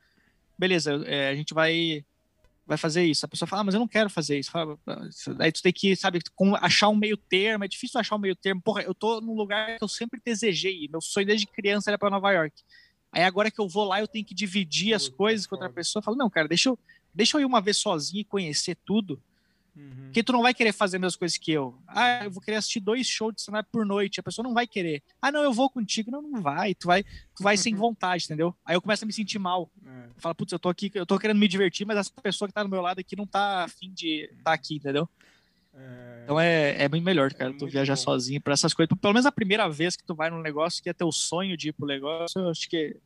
Beleza, 0.58 1.02
é, 1.06 1.30
a 1.30 1.34
gente 1.34 1.54
vai 1.54 2.04
vai 2.66 2.78
fazer 2.78 3.04
isso. 3.04 3.24
A 3.24 3.28
pessoa 3.28 3.46
fala, 3.46 3.62
ah, 3.62 3.64
mas 3.64 3.74
eu 3.74 3.80
não 3.80 3.88
quero 3.88 4.08
fazer 4.08 4.38
isso. 4.38 4.50
Fala, 4.50 4.78
aí 5.38 5.52
tu 5.52 5.62
tem 5.62 5.72
que, 5.72 5.94
sabe, 5.94 6.20
achar 6.60 6.88
um 6.88 6.96
meio 6.96 7.16
termo. 7.16 7.64
É 7.64 7.68
difícil 7.68 8.00
achar 8.00 8.16
um 8.16 8.18
meio 8.18 8.34
termo. 8.34 8.60
Porra, 8.62 8.82
eu 8.82 8.94
tô 8.94 9.20
num 9.20 9.34
lugar 9.34 9.78
que 9.78 9.84
eu 9.84 9.88
sempre 9.88 10.20
desejei. 10.24 10.88
Meu 10.90 11.00
sonho 11.00 11.26
desde 11.26 11.46
criança 11.46 11.90
era 11.90 11.98
para 11.98 12.10
Nova 12.10 12.32
York. 12.32 12.62
Aí 13.12 13.22
agora 13.22 13.50
que 13.50 13.60
eu 13.60 13.68
vou 13.68 13.84
lá, 13.84 14.00
eu 14.00 14.08
tenho 14.08 14.24
que 14.24 14.34
dividir 14.34 14.94
as 14.94 15.08
coisas 15.08 15.46
com 15.46 15.54
outra 15.54 15.70
pessoa. 15.70 16.00
Eu 16.00 16.04
falo, 16.04 16.16
não, 16.16 16.30
cara, 16.30 16.48
deixa 16.48 16.68
eu, 16.68 16.78
deixa 17.12 17.36
eu 17.36 17.42
ir 17.42 17.44
uma 17.44 17.60
vez 17.60 17.76
sozinho 17.76 18.20
e 18.20 18.24
conhecer 18.24 18.76
tudo. 18.84 19.22
Uhum. 19.76 20.04
Porque 20.04 20.22
tu 20.22 20.32
não 20.32 20.42
vai 20.42 20.54
querer 20.54 20.72
fazer 20.72 20.96
as 20.96 21.00
mesmas 21.00 21.16
coisas 21.16 21.36
que 21.36 21.50
eu. 21.50 21.76
Ah, 21.86 22.24
eu 22.24 22.30
vou 22.30 22.40
querer 22.40 22.58
assistir 22.58 22.80
dois 22.80 23.06
shows 23.06 23.34
de 23.34 23.40
stand 23.40 23.64
por 23.72 23.84
noite. 23.84 24.20
A 24.20 24.22
pessoa 24.22 24.44
não 24.44 24.54
vai 24.54 24.66
querer. 24.66 25.02
Ah, 25.20 25.32
não, 25.32 25.42
eu 25.42 25.52
vou 25.52 25.68
contigo. 25.68 26.10
Não, 26.10 26.22
não 26.22 26.40
vai. 26.40 26.74
Tu 26.74 26.86
vai, 26.86 27.02
tu 27.02 27.42
vai 27.42 27.56
sem 27.56 27.74
vontade, 27.76 28.24
entendeu? 28.24 28.54
Aí 28.64 28.76
eu 28.76 28.82
começo 28.82 29.04
a 29.04 29.06
me 29.06 29.12
sentir 29.12 29.38
mal. 29.38 29.70
É. 29.84 30.08
Fala, 30.18 30.34
putz, 30.34 30.52
eu 30.52 30.58
tô 30.58 30.68
aqui, 30.68 30.90
eu 30.94 31.04
tô 31.04 31.18
querendo 31.18 31.38
me 31.38 31.48
divertir, 31.48 31.86
mas 31.86 31.98
essa 31.98 32.10
pessoa 32.22 32.48
que 32.48 32.54
tá 32.54 32.62
do 32.62 32.68
meu 32.68 32.80
lado 32.80 33.00
aqui 33.00 33.16
não 33.16 33.26
tá 33.26 33.64
afim 33.64 33.92
de 33.92 34.24
estar 34.24 34.44
tá 34.44 34.52
aqui, 34.52 34.76
entendeu? 34.76 35.08
É... 35.74 36.20
Então 36.22 36.38
é, 36.38 36.82
é 36.84 36.88
bem 36.88 37.00
melhor, 37.00 37.32
cara, 37.34 37.50
é 37.50 37.54
tu 37.54 37.66
viajar 37.66 37.96
bom. 37.96 38.02
sozinho 38.02 38.40
para 38.40 38.54
essas 38.54 38.72
coisas. 38.72 38.96
Pelo 38.96 39.12
menos 39.12 39.26
a 39.26 39.32
primeira 39.32 39.68
vez 39.68 39.96
que 39.96 40.04
tu 40.04 40.14
vai 40.14 40.30
num 40.30 40.40
negócio 40.40 40.82
que 40.82 40.88
é 40.88 40.92
teu 40.92 41.10
sonho 41.10 41.56
de 41.56 41.70
ir 41.70 41.72
pro 41.72 41.86
negócio, 41.86 42.40
eu 42.40 42.48
acho 42.48 42.68
que 42.68 42.96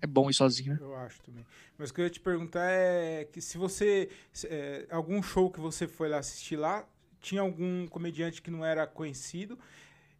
é 0.00 0.06
bom 0.06 0.28
ir 0.28 0.34
sozinho, 0.34 0.74
né? 0.74 0.78
Eu 0.80 0.94
acho 0.96 1.20
também. 1.22 1.44
Mas 1.78 1.90
o 1.90 1.94
que 1.94 2.00
eu 2.00 2.04
ia 2.04 2.10
te 2.10 2.20
perguntar 2.20 2.68
é 2.70 3.24
que 3.24 3.40
se 3.40 3.58
você. 3.58 4.08
É, 4.44 4.86
algum 4.90 5.22
show 5.22 5.50
que 5.50 5.60
você 5.60 5.86
foi 5.86 6.08
lá 6.08 6.18
assistir 6.18 6.56
lá, 6.56 6.86
tinha 7.20 7.40
algum 7.40 7.86
comediante 7.86 8.42
que 8.42 8.50
não 8.50 8.64
era 8.64 8.86
conhecido. 8.86 9.58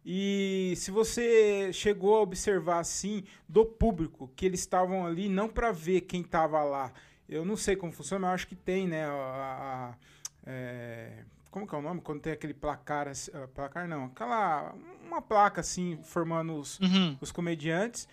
E 0.05 0.73
se 0.77 0.89
você 0.89 1.71
chegou 1.73 2.15
a 2.15 2.21
observar 2.21 2.79
assim 2.79 3.23
do 3.47 3.65
público 3.65 4.31
que 4.35 4.45
eles 4.45 4.61
estavam 4.61 5.05
ali 5.05 5.27
não 5.27 5.49
para 5.49 5.71
ver 5.71 6.01
quem 6.01 6.21
estava 6.21 6.63
lá. 6.63 6.93
Eu 7.27 7.43
não 7.43 7.57
sei 7.57 7.75
como 7.75 7.91
funciona, 7.91 8.21
mas 8.21 8.29
eu 8.29 8.35
acho 8.35 8.47
que 8.47 8.55
tem, 8.55 8.87
né? 8.87 9.05
A, 9.05 9.11
a, 9.11 9.95
é, 10.45 11.25
como 11.51 11.67
que 11.67 11.75
é 11.75 11.77
o 11.77 11.81
nome? 11.81 11.99
Quando 12.01 12.21
tem 12.21 12.31
aquele 12.31 12.53
placar, 12.53 13.07
uh, 13.09 13.47
placar 13.49 13.87
não, 13.87 14.05
aquela 14.05 14.73
uma 15.05 15.21
placa 15.21 15.61
assim 15.61 15.99
formando 16.03 16.55
os, 16.55 16.79
uhum. 16.79 17.17
os 17.19 17.31
comediantes. 17.31 18.07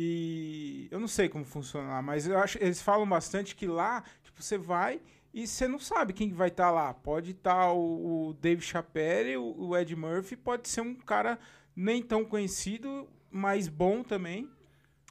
E 0.00 0.86
eu 0.92 1.00
não 1.00 1.08
sei 1.08 1.28
como 1.28 1.44
funciona 1.44 1.88
lá, 1.88 2.00
mas 2.00 2.24
eu 2.24 2.38
acho 2.38 2.56
eles 2.62 2.80
falam 2.80 3.04
bastante 3.04 3.56
que 3.56 3.66
lá, 3.66 4.04
tipo, 4.22 4.40
você 4.40 4.56
vai 4.56 5.00
e 5.34 5.44
você 5.44 5.66
não 5.66 5.80
sabe 5.80 6.12
quem 6.12 6.32
vai 6.32 6.50
estar 6.50 6.66
tá 6.66 6.70
lá. 6.70 6.94
Pode 6.94 7.32
estar 7.32 7.52
tá 7.52 7.72
o, 7.72 8.28
o, 8.28 8.34
Dave 8.34 8.62
Chappelle, 8.62 9.36
o, 9.36 9.56
o, 9.58 9.76
Ed 9.76 9.96
Murphy, 9.96 10.36
pode 10.36 10.68
ser 10.68 10.82
um 10.82 10.94
cara 10.94 11.36
nem 11.74 12.00
tão 12.00 12.24
conhecido, 12.24 13.08
mas 13.28 13.66
bom 13.66 14.04
também. 14.04 14.48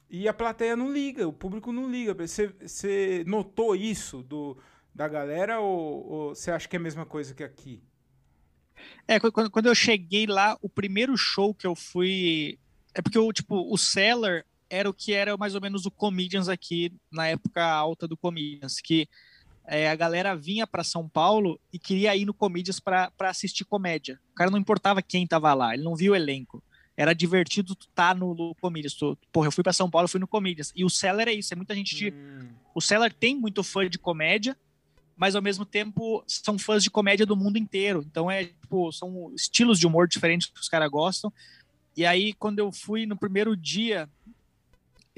E 0.08 0.26
a 0.26 0.32
plateia 0.32 0.74
não 0.74 0.90
liga, 0.90 1.28
o 1.28 1.34
público 1.34 1.70
não 1.70 1.90
liga. 1.90 2.14
Você, 2.14 2.46
você 2.46 3.22
notou 3.26 3.76
isso 3.76 4.22
do, 4.22 4.56
da 4.94 5.06
galera 5.06 5.60
ou, 5.60 6.10
ou 6.10 6.34
você 6.34 6.50
acha 6.50 6.66
que 6.66 6.76
é 6.76 6.78
a 6.78 6.82
mesma 6.82 7.04
coisa 7.04 7.34
que 7.34 7.44
aqui? 7.44 7.82
É, 9.06 9.20
quando, 9.20 9.50
quando 9.50 9.66
eu 9.66 9.74
cheguei 9.74 10.26
lá, 10.26 10.56
o 10.62 10.68
primeiro 10.70 11.14
show 11.14 11.54
que 11.54 11.66
eu 11.66 11.74
fui. 11.74 12.58
É 12.94 13.02
porque 13.02 13.18
o 13.18 13.30
tipo, 13.34 13.70
o 13.70 13.76
Seller 13.76 14.46
era 14.70 14.88
o 14.88 14.94
que 14.94 15.12
era 15.12 15.36
mais 15.36 15.54
ou 15.54 15.60
menos 15.60 15.86
o 15.86 15.90
Comedians 15.90 16.48
aqui 16.48 16.92
na 17.10 17.26
época 17.26 17.64
alta 17.64 18.06
do 18.06 18.16
Comedians, 18.16 18.80
que 18.80 19.08
é, 19.66 19.88
a 19.88 19.94
galera 19.94 20.34
vinha 20.34 20.66
para 20.66 20.82
São 20.82 21.08
Paulo 21.08 21.60
e 21.72 21.78
queria 21.78 22.16
ir 22.16 22.24
no 22.24 22.34
Comedians 22.34 22.80
para 22.80 23.12
assistir 23.20 23.64
comédia. 23.64 24.18
O 24.32 24.34
cara 24.34 24.50
não 24.50 24.58
importava 24.58 25.02
quem 25.02 25.26
tava 25.26 25.52
lá, 25.52 25.74
ele 25.74 25.84
não 25.84 25.94
via 25.94 26.12
o 26.12 26.16
elenco. 26.16 26.62
Era 26.96 27.14
divertido 27.14 27.76
tu 27.76 27.86
tá 27.94 28.12
no, 28.12 28.34
no 28.34 28.54
Comedians. 28.56 28.94
Tu, 28.94 29.16
porra, 29.30 29.46
eu 29.46 29.52
fui 29.52 29.62
para 29.62 29.72
São 29.72 29.88
Paulo, 29.88 30.06
eu 30.06 30.08
fui 30.08 30.18
no 30.18 30.26
Comedians. 30.26 30.72
E 30.74 30.84
o 30.84 30.90
Seller 30.90 31.28
é 31.28 31.32
isso, 31.32 31.52
é 31.52 31.56
muita 31.56 31.74
gente 31.74 31.94
de... 31.94 32.10
Hum. 32.10 32.48
O 32.74 32.80
Seller 32.80 33.12
tem 33.12 33.36
muito 33.36 33.62
fã 33.62 33.88
de 33.88 33.98
comédia, 33.98 34.56
mas 35.16 35.36
ao 35.36 35.42
mesmo 35.42 35.64
tempo 35.64 36.24
são 36.26 36.58
fãs 36.58 36.82
de 36.82 36.90
comédia 36.90 37.26
do 37.26 37.36
mundo 37.36 37.58
inteiro. 37.58 38.04
Então 38.08 38.30
é 38.30 38.46
tipo, 38.46 38.90
são 38.90 39.32
estilos 39.34 39.78
de 39.78 39.86
humor 39.86 40.08
diferentes 40.08 40.48
que 40.48 40.60
os 40.60 40.68
caras 40.68 40.90
gostam. 40.90 41.32
E 41.96 42.06
aí, 42.06 42.32
quando 42.32 42.60
eu 42.60 42.72
fui 42.72 43.06
no 43.06 43.16
primeiro 43.16 43.56
dia, 43.56 44.08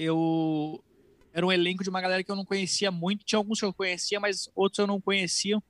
eu 0.01 0.83
era 1.33 1.47
um 1.47 1.53
elenco 1.53 1.85
de 1.85 1.91
uma 1.91 2.01
galera 2.01 2.25
que 2.25 2.31
eu 2.31 2.37
não 2.37 2.45
conhecia 2.45 2.91
muito. 2.91 3.25
Tinha 3.25 3.39
alguns 3.39 3.61
que 3.61 3.67
eu 3.67 3.73
conhecia, 3.73 4.19
mas 4.19 4.49
outros 4.55 4.79
eu 4.79 4.87
não 4.87 5.01
conhecia. 5.01 5.63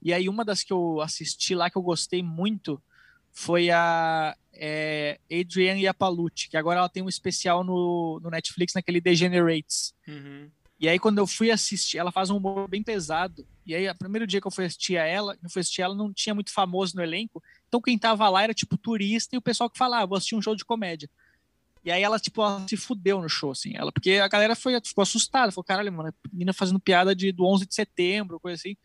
E 0.00 0.12
aí 0.12 0.28
uma 0.28 0.44
das 0.44 0.62
que 0.62 0.72
eu 0.72 1.00
assisti 1.00 1.54
lá 1.54 1.68
que 1.68 1.76
eu 1.76 1.82
gostei 1.82 2.22
muito 2.22 2.80
foi 3.32 3.70
a 3.70 4.36
é, 4.54 5.18
Adrienne 5.30 5.82
Iapalucci, 5.82 6.48
que 6.48 6.56
agora 6.56 6.78
ela 6.78 6.88
tem 6.88 7.02
um 7.02 7.08
especial 7.08 7.64
no, 7.64 8.20
no 8.22 8.30
Netflix 8.30 8.74
naquele 8.74 9.00
Degenerates. 9.00 9.92
Uhum. 10.06 10.50
E 10.78 10.88
aí 10.88 10.98
quando 10.98 11.18
eu 11.18 11.26
fui 11.26 11.50
assistir, 11.50 11.98
ela 11.98 12.12
faz 12.12 12.30
um 12.30 12.36
humor 12.36 12.68
bem 12.68 12.82
pesado. 12.82 13.46
E 13.64 13.74
aí, 13.74 13.88
o 13.88 13.96
primeiro 13.96 14.26
dia 14.26 14.40
que 14.40 14.46
eu 14.46 14.50
fui 14.50 14.64
assistir 14.64 14.96
a 14.96 15.06
ela, 15.06 15.38
eu 15.40 15.48
fui 15.48 15.60
assistir 15.60 15.82
ela, 15.82 15.94
não 15.94 16.12
tinha 16.12 16.34
muito 16.34 16.52
famoso 16.52 16.96
no 16.96 17.02
elenco. 17.02 17.42
Então 17.68 17.80
quem 17.80 17.96
tava 17.96 18.28
lá 18.28 18.42
era 18.42 18.54
tipo 18.54 18.76
turista 18.76 19.34
e 19.34 19.38
o 19.38 19.42
pessoal 19.42 19.70
que 19.70 19.78
falava, 19.78 20.02
ah, 20.02 20.06
vou 20.06 20.16
assistir 20.16 20.34
um 20.34 20.42
show 20.42 20.56
de 20.56 20.64
comédia. 20.64 21.08
E 21.84 21.90
aí 21.90 22.02
ela, 22.02 22.18
tipo, 22.18 22.42
ela 22.42 22.66
se 22.68 22.76
fudeu 22.76 23.20
no 23.20 23.28
show, 23.28 23.50
assim. 23.50 23.72
Ela, 23.74 23.90
porque 23.90 24.12
a 24.12 24.28
galera 24.28 24.54
foi, 24.54 24.80
ficou 24.84 25.02
assustada. 25.02 25.50
Falou, 25.50 25.64
caralho, 25.64 25.92
mano, 25.92 26.10
a 26.10 26.28
menina 26.32 26.52
fazendo 26.52 26.78
piada 26.78 27.14
de, 27.14 27.32
do 27.32 27.44
11 27.44 27.66
de 27.66 27.74
setembro, 27.74 28.38
coisa 28.38 28.54
assim. 28.54 28.76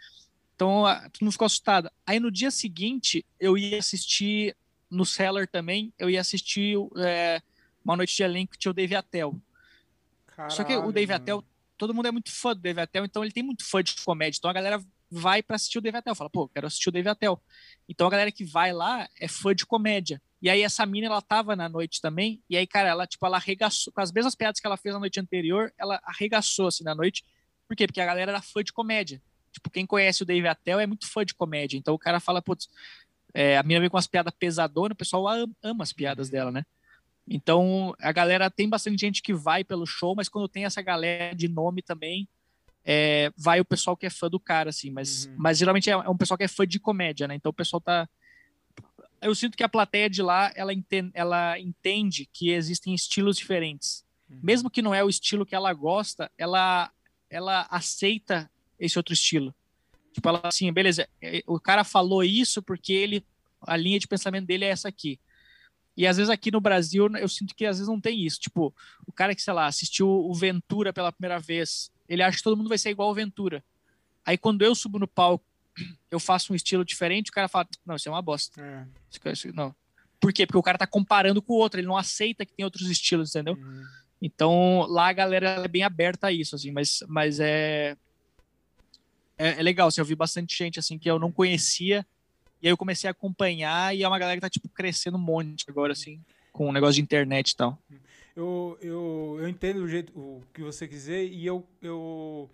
Então, 0.56 0.86
a, 0.86 1.08
todo 1.10 1.22
mundo 1.22 1.32
ficou 1.32 1.46
assustado. 1.46 1.92
Aí 2.06 2.20
no 2.20 2.32
dia 2.32 2.50
seguinte, 2.50 3.24
eu 3.40 3.56
ia 3.58 3.78
assistir 3.78 4.56
no 4.90 5.06
Cellar 5.06 5.48
também, 5.48 5.94
eu 6.00 6.10
ia 6.10 6.20
assistir 6.20 6.76
é, 6.98 7.42
uma 7.84 7.96
noite 7.96 8.16
de 8.16 8.24
elenco 8.24 8.54
que 8.54 8.58
tinha 8.58 8.72
o 8.72 8.74
Dave 8.74 8.96
Attell. 8.96 9.40
Caralho, 10.26 10.56
Só 10.56 10.64
que 10.64 10.76
o 10.76 10.92
Dave 10.92 11.12
mano. 11.12 11.22
Attell, 11.22 11.44
todo 11.78 11.94
mundo 11.94 12.08
é 12.08 12.12
muito 12.12 12.32
fã 12.32 12.54
do 12.54 12.62
Dave 12.62 12.82
Attell, 12.82 13.06
então 13.06 13.24
ele 13.24 13.32
tem 13.32 13.44
muito 13.44 13.64
fã 13.64 13.84
de 13.84 13.94
comédia. 14.04 14.40
Então 14.40 14.50
a 14.50 14.54
galera 14.54 14.84
vai 15.10 15.44
para 15.44 15.56
assistir 15.56 15.78
o 15.78 15.82
Dave 15.82 15.98
Attell. 15.98 16.16
Fala, 16.16 16.30
pô, 16.30 16.48
quero 16.48 16.68
assistir 16.68 16.90
o 16.90 16.92
Dave 16.92 17.10
Attell. 17.10 17.42
Então 17.88 18.08
a 18.08 18.10
galera 18.10 18.32
que 18.32 18.44
vai 18.44 18.74
lá 18.74 19.08
é 19.20 19.28
fã 19.28 19.54
de 19.54 19.66
comédia. 19.66 20.22
E 20.42 20.50
aí 20.50 20.62
essa 20.62 20.86
mina, 20.86 21.08
ela 21.08 21.22
tava 21.22 21.56
na 21.56 21.68
noite 21.68 22.00
também, 22.00 22.42
e 22.50 22.56
aí, 22.56 22.68
cara, 22.68 22.90
ela, 22.90 23.08
tipo, 23.08 23.26
ela 23.26 23.38
arregaçou, 23.38 23.92
com 23.92 24.02
as 24.02 24.12
mesmas 24.12 24.36
piadas 24.36 24.60
que 24.60 24.68
ela 24.68 24.78
fez 24.78 24.94
na 24.94 25.00
noite 25.00 25.20
anterior, 25.20 25.74
ela 25.78 26.00
arregaçou, 26.04 26.68
assim, 26.68 26.84
na 26.84 26.94
noite. 26.94 27.26
Por 27.68 27.76
quê? 27.76 27.88
Porque 27.88 28.02
a 28.02 28.06
galera 28.06 28.32
era 28.32 28.42
fã 28.42 28.64
de 28.64 28.72
comédia. 28.72 29.22
tipo, 29.52 29.70
quem 29.72 29.86
conhece 29.86 30.22
o 30.22 30.26
Dave 30.26 30.48
Attell 30.48 30.80
é 30.80 30.86
muito 30.86 31.10
fã 31.10 31.26
de 31.26 31.34
comédia. 31.34 31.78
Então 31.78 31.96
o 31.96 32.00
cara 32.00 32.20
fala, 32.20 32.42
putz, 32.42 32.70
é, 33.34 33.58
a 33.58 33.64
mina 33.64 33.80
vem 33.80 33.90
com 33.90 33.98
umas 33.98 34.08
piadas 34.08 34.34
pesadonas, 34.38 34.94
o 34.94 34.96
pessoal 34.96 35.28
ama, 35.28 35.54
ama 35.64 35.84
as 35.84 35.92
piadas 35.92 36.30
dela, 36.30 36.52
né? 36.52 36.64
Então 37.28 37.94
a 38.00 38.12
galera 38.12 38.50
tem 38.50 38.70
bastante 38.70 39.00
gente 39.00 39.22
que 39.22 39.34
vai 39.34 39.64
pelo 39.64 39.86
show, 39.86 40.16
mas 40.16 40.30
quando 40.30 40.48
tem 40.48 40.66
essa 40.66 40.82
galera 40.82 41.36
de 41.36 41.48
nome 41.48 41.82
também, 41.82 42.28
é, 42.86 43.32
vai 43.36 43.60
o 43.60 43.66
pessoal 43.66 43.98
que 43.98 44.06
é 44.06 44.10
fã 44.10 44.30
do 44.30 44.40
cara, 44.40 44.70
assim. 44.70 44.90
Mas, 44.90 45.26
uhum. 45.26 45.36
mas 45.38 45.58
geralmente 45.58 45.90
é, 45.90 45.94
é 45.94 46.10
um 46.10 46.16
pessoal 46.16 46.38
que 46.38 46.46
é 46.46 46.48
fã 46.48 46.66
de 46.66 46.80
comédia, 46.80 47.28
né? 47.28 47.36
Então 47.36 47.50
o 47.50 47.54
pessoal 47.54 47.82
tá 47.82 48.08
eu 49.22 49.34
sinto 49.34 49.58
que 49.58 49.64
a 49.64 49.70
plateia 49.70 50.10
de 50.10 50.22
lá 50.22 50.52
ela 50.56 50.74
entende, 50.74 51.12
ela 51.14 51.60
entende 51.60 52.30
que 52.32 52.52
existem 52.52 52.94
estilos 52.94 53.38
diferentes. 53.38 54.06
Uhum. 54.30 54.40
Mesmo 54.44 54.70
que 54.70 54.82
não 54.82 54.94
é 54.94 55.04
o 55.04 55.10
estilo 55.10 55.46
que 55.46 55.56
ela 55.56 55.74
gosta, 55.74 56.32
ela 56.38 56.92
ela 57.30 57.68
aceita 57.70 58.50
esse 58.80 58.98
outro 58.98 59.14
estilo. 59.14 59.54
Tipo, 60.14 60.30
ela 60.30 60.42
assim, 60.44 60.72
beleza, 60.72 61.08
é, 61.22 61.44
o 61.46 61.60
cara 61.60 61.84
falou 61.84 62.24
isso 62.24 62.62
porque 62.62 62.94
ele 62.94 63.26
a 63.62 63.76
linha 63.76 64.00
de 64.00 64.08
pensamento 64.08 64.46
dele 64.46 64.66
é 64.66 64.70
essa 64.70 64.88
aqui. 64.88 65.20
E 65.96 66.06
às 66.06 66.18
vezes 66.18 66.30
aqui 66.30 66.52
no 66.52 66.62
Brasil 66.62 67.08
eu 67.18 67.28
sinto 67.28 67.56
que 67.56 67.66
às 67.66 67.78
vezes 67.78 67.90
não 67.90 68.00
tem 68.00 68.24
isso. 68.24 68.40
Tipo, 68.40 68.74
o 69.06 69.12
cara 69.12 69.34
que, 69.34 69.42
sei 69.42 69.54
lá, 69.54 69.66
assistiu 69.66 70.08
o 70.08 70.34
Ventura 70.34 70.94
pela 70.94 71.12
primeira 71.12 71.40
vez, 71.40 71.92
ele 72.08 72.22
acha 72.22 72.38
que 72.38 72.44
todo 72.44 72.56
mundo 72.56 72.70
vai 72.70 72.78
ser 72.78 72.92
igual 72.92 73.10
ao 73.10 73.16
Ventura. 73.16 73.64
Aí 74.24 74.38
quando 74.38 74.62
eu 74.62 74.76
subo 74.76 75.00
no 75.00 75.08
palco, 75.08 75.44
eu 76.10 76.20
faço 76.20 76.54
um 76.54 76.56
estilo 76.56 76.86
diferente, 76.86 77.30
o 77.30 77.34
cara 77.34 77.48
fala: 77.48 77.68
Não, 77.86 77.96
isso 77.96 78.08
é 78.08 78.12
uma 78.12 78.22
bosta. 78.22 78.62
É. 78.62 79.52
Não. 79.54 79.76
Por 80.20 80.34
quê? 80.34 80.46
Porque 80.46 80.58
o 80.58 80.64
cara 80.64 80.78
tá 80.78 80.88
comparando 80.88 81.42
com 81.42 81.54
o 81.54 81.58
outro, 81.58 81.80
ele 81.80 81.88
não 81.88 81.98
aceita 81.98 82.46
que 82.46 82.54
tem 82.54 82.66
outros 82.66 82.90
estilos, 82.90 83.30
entendeu? 83.30 83.54
Uhum. 83.54 83.84
Então 84.22 84.86
lá 84.88 85.10
a 85.10 85.14
galera 85.14 85.50
é 85.64 85.68
bem 85.68 85.84
aberta 85.84 86.28
a 86.28 86.32
isso, 86.32 86.56
assim, 86.56 86.72
mas, 86.72 87.04
mas 87.08 87.40
é, 87.40 87.96
é, 89.38 89.60
é 89.60 89.64
legal, 89.64 89.88
assim, 89.88 90.02
eu 90.02 90.06
vi 90.06 90.16
bastante 90.16 90.58
gente 90.58 90.80
assim 90.80 90.98
que 90.98 91.10
eu 91.10 91.20
não 91.20 91.32
conhecia, 91.32 92.06
e 92.62 92.68
aí 92.68 92.72
eu 92.72 92.78
comecei 92.78 93.08
a 93.08 93.12
acompanhar, 93.12 93.96
e 93.96 94.04
é 94.04 94.08
uma 94.08 94.18
galera 94.18 94.38
que 94.38 94.42
tá 94.42 94.50
tipo 94.50 94.68
crescendo 94.70 95.18
um 95.18 95.22
monte 95.22 95.66
agora, 95.70 95.94
assim, 95.94 96.20
com 96.52 96.66
o 96.66 96.70
um 96.70 96.72
negócio 96.72 96.96
de 96.96 97.02
internet 97.02 97.52
e 97.52 97.56
tal. 97.56 97.78
Eu, 98.36 98.78
eu, 98.82 99.38
eu 99.40 99.48
entendo 99.48 99.78
o 99.78 99.88
jeito 99.88 100.18
o 100.18 100.44
que 100.54 100.62
você 100.62 100.88
quiser, 100.88 101.24
e 101.26 101.46
eu, 101.46 101.68
eu, 101.82 102.50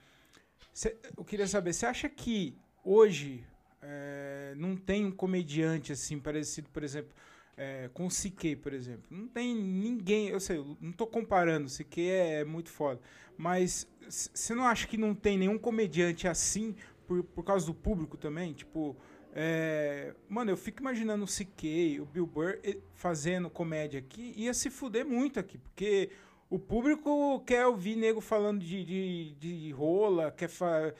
cê, 0.74 0.98
eu 1.18 1.24
queria 1.24 1.48
saber, 1.48 1.74
você 1.74 1.86
acha 1.86 2.10
que 2.10 2.58
hoje 2.84 3.44
é, 3.82 4.54
não 4.58 4.76
tem 4.76 5.06
um 5.06 5.12
comediante 5.12 5.92
assim 5.92 6.20
parecido, 6.20 6.70
por 6.70 6.84
exemplo, 6.84 7.12
é, 7.58 7.90
com 7.94 8.06
o 8.06 8.10
CK, 8.10 8.56
por 8.58 8.74
exemplo. 8.74 9.04
Não 9.10 9.28
tem 9.28 9.56
ninguém, 9.56 10.30
eu 10.30 10.40
sei, 10.40 10.58
não 10.80 10.92
estou 10.92 11.08
comparando, 11.08 11.68
o 11.68 11.72
CK 11.72 12.02
é 12.10 12.44
muito 12.44 12.70
foda, 12.70 13.00
mas 13.38 13.88
você 14.08 14.54
não 14.54 14.66
acha 14.66 14.88
que 14.88 14.98
não 14.98 15.14
tem 15.14 15.38
nenhum 15.38 15.58
comediante 15.58 16.28
assim 16.28 16.76
por, 17.08 17.24
por 17.24 17.44
causa 17.44 17.66
do 17.66 17.74
público 17.74 18.18
também? 18.18 18.54
Tipo, 18.54 18.96
é, 19.36 20.14
mano, 20.30 20.52
eu 20.52 20.58
fico 20.58 20.82
imaginando 20.82 21.24
o 21.24 21.28
CK, 21.28 22.00
o 22.00 22.06
Bill 22.06 22.26
Burr 22.26 22.60
fazendo 22.94 23.50
comédia 23.50 24.00
aqui, 24.00 24.34
ia 24.36 24.54
se 24.54 24.70
fuder 24.70 25.06
muito 25.06 25.40
aqui, 25.40 25.58
porque 25.58 26.10
o 26.50 26.60
público 26.60 27.40
quer 27.46 27.66
ouvir 27.66 27.96
nego 27.96 28.22
falando 28.22 28.64
de, 28.64 28.84
de, 28.86 29.36
de 29.40 29.72
rola, 29.72 30.32
quer 30.32 30.48
falar 30.48 30.94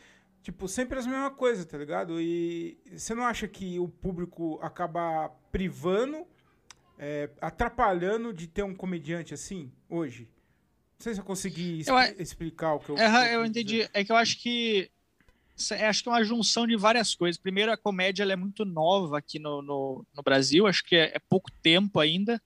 Tipo, 0.44 0.68
sempre 0.68 1.00
as 1.00 1.08
mesmas 1.08 1.34
coisas, 1.36 1.66
tá 1.66 1.78
ligado? 1.78 2.20
E 2.20 2.78
você 2.92 3.16
não 3.16 3.24
acha 3.24 3.48
que 3.48 3.80
o 3.80 3.88
público 3.88 4.60
acaba 4.62 5.30
privando, 5.50 6.28
é, 7.00 7.30
atrapalhando 7.40 8.34
de 8.34 8.46
ter 8.46 8.62
um 8.62 8.76
comediante 8.76 9.34
assim, 9.34 9.72
hoje? 9.90 10.24
Não 10.24 11.04
sei 11.04 11.14
se 11.14 11.22
eu 11.22 11.24
consegui 11.24 11.84
eu, 11.88 11.98
explicar 12.22 12.74
o 12.74 12.80
que 12.80 12.90
eu. 12.90 12.98
É, 12.98 13.36
eu 13.36 13.46
entendi. 13.46 13.78
Dizer. 13.78 13.90
É 13.94 14.04
que 14.04 14.12
eu 14.12 14.18
acho 14.18 14.38
que. 14.38 14.92
Acho 15.88 16.04
que 16.04 16.10
é 16.10 16.12
uma 16.12 16.24
junção 16.26 16.68
de 16.68 16.76
várias 16.76 17.16
coisas. 17.16 17.40
Primeiro, 17.40 17.72
a 17.72 17.78
comédia 17.78 18.24
é 18.24 18.36
muito 18.36 18.66
nova 18.66 19.20
aqui 19.20 19.40
no, 19.40 19.62
no, 19.62 20.06
no 20.14 20.24
Brasil, 20.24 20.68
acho 20.68 20.84
que 20.84 20.96
é, 20.98 21.16
é 21.16 21.20
pouco 21.20 21.50
tempo 21.62 22.02
ainda. 22.02 22.42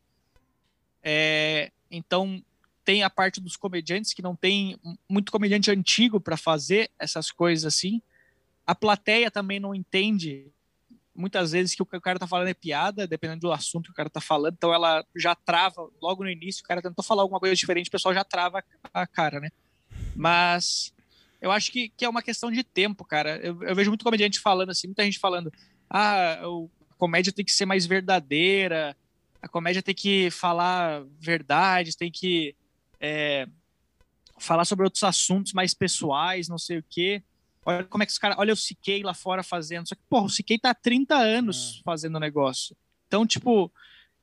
É, 1.02 1.72
então, 1.90 2.44
tem 2.88 3.04
a 3.04 3.10
parte 3.10 3.42
dos 3.42 3.58
comediantes 3.58 4.14
que 4.14 4.22
não 4.22 4.34
tem 4.34 4.80
muito 5.10 5.30
comediante 5.30 5.70
antigo 5.70 6.22
para 6.22 6.38
fazer 6.38 6.90
essas 6.98 7.30
coisas 7.30 7.66
assim. 7.66 8.02
A 8.66 8.74
plateia 8.74 9.30
também 9.30 9.60
não 9.60 9.76
entende 9.76 10.48
muitas 11.14 11.52
vezes 11.52 11.76
que 11.76 11.84
o 11.84 11.88
o 11.92 12.00
cara 12.00 12.18
tá 12.18 12.26
falando 12.26 12.48
é 12.48 12.54
piada, 12.54 13.06
dependendo 13.06 13.42
do 13.42 13.52
assunto 13.52 13.88
que 13.88 13.92
o 13.92 13.94
cara 13.94 14.10
tá 14.10 14.22
falando, 14.22 14.54
então 14.54 14.74
ela 14.74 15.06
já 15.14 15.36
trava 15.36 15.90
logo 16.02 16.24
no 16.24 16.30
início, 16.30 16.64
o 16.64 16.66
cara 16.66 16.82
tentou 16.82 17.04
falar 17.04 17.24
alguma 17.24 17.42
coisa 17.42 17.54
diferente, 17.54 17.90
o 17.90 17.92
pessoal 17.92 18.14
já 18.14 18.24
trava 18.24 18.64
a 18.94 19.06
cara, 19.06 19.42
né? 19.42 19.50
Mas 20.16 20.94
eu 21.42 21.52
acho 21.52 21.74
que, 21.74 21.90
que 21.90 22.06
é 22.06 22.10
uma 22.10 22.22
questão 22.22 22.50
de 22.50 22.64
tempo, 22.64 23.04
cara. 23.04 23.36
Eu, 23.40 23.62
eu 23.64 23.76
vejo 23.76 23.92
muito 23.92 24.06
comediante 24.06 24.40
falando 24.40 24.70
assim, 24.70 24.88
muita 24.88 25.04
gente 25.04 25.20
falando, 25.20 25.52
ah, 25.90 26.40
a 26.90 26.96
comédia 26.98 27.34
tem 27.34 27.44
que 27.44 27.52
ser 27.52 27.66
mais 27.66 27.86
verdadeira, 27.86 28.96
a 29.42 29.50
comédia 29.50 29.84
tem 29.84 29.94
que 29.94 30.32
falar 30.32 31.04
verdade, 31.20 31.98
tem 31.98 32.10
que 32.10 32.56
é, 33.00 33.48
falar 34.40 34.66
sobre 34.66 34.86
outros 34.86 35.04
assuntos 35.04 35.54
mais 35.54 35.74
pessoais, 35.74 36.48
não 36.48 36.58
sei 36.58 36.80
o 36.80 36.86
quê. 36.90 37.24
Olha 37.66 37.84
como 37.84 38.02
é 38.02 38.06
que 38.06 38.12
os 38.12 38.18
caras. 38.18 38.38
Olha 38.40 38.54
o 38.54 38.58
Siquei 38.58 39.04
lá 39.04 39.14
fora 39.14 39.44
fazendo. 39.44 39.88
Só 39.88 39.96
que, 39.96 40.02
porra, 40.10 40.26
o 40.26 40.30
Siquei 40.30 40.58
tá 40.58 40.70
há 40.70 40.76
30 40.76 41.16
anos 41.16 41.80
é. 41.80 41.84
fazendo 41.84 42.16
o 42.16 42.20
negócio. 42.20 42.76
Então, 43.08 43.26
tipo, 43.26 43.72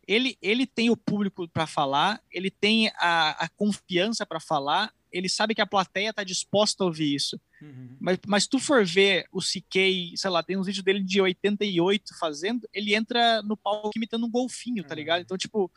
ele, 0.07 0.39
ele 0.41 0.67
tem 0.67 0.91
o 0.91 0.97
público 0.97 1.49
para 1.49 1.67
falar, 1.67 2.23
ele 2.31 2.51
tem 2.51 2.91
a, 2.97 3.45
a 3.45 3.49
confiança 3.49 4.25
para 4.25 4.41
falar, 4.41 4.93
ele 5.13 5.29
sabe 5.29 5.55
que 5.55 5.61
a 5.61 5.67
plateia 5.67 6.13
tá 6.13 6.25
disposta 6.25 6.83
a 6.83 6.87
ouvir 6.87 7.15
isso. 7.15 7.41
Uhum. 7.61 7.97
Mas, 8.01 8.19
mas 8.27 8.47
tu 8.47 8.59
for 8.59 8.85
ver 8.85 9.27
o 9.33 9.41
CK, 9.41 10.17
sei 10.17 10.31
lá, 10.31 10.43
tem 10.43 10.57
uns 10.57 10.67
vídeos 10.67 10.85
dele 10.85 11.03
de 11.03 11.21
88 11.21 12.19
fazendo, 12.19 12.69
ele 12.73 12.95
entra 12.95 13.43
no 13.43 13.57
palco 13.57 13.93
imitando 13.97 14.27
um 14.27 14.31
golfinho, 14.31 14.85
tá 14.85 14.95
ligado? 14.95 15.23
Então, 15.23 15.39
tipo, 15.39 15.71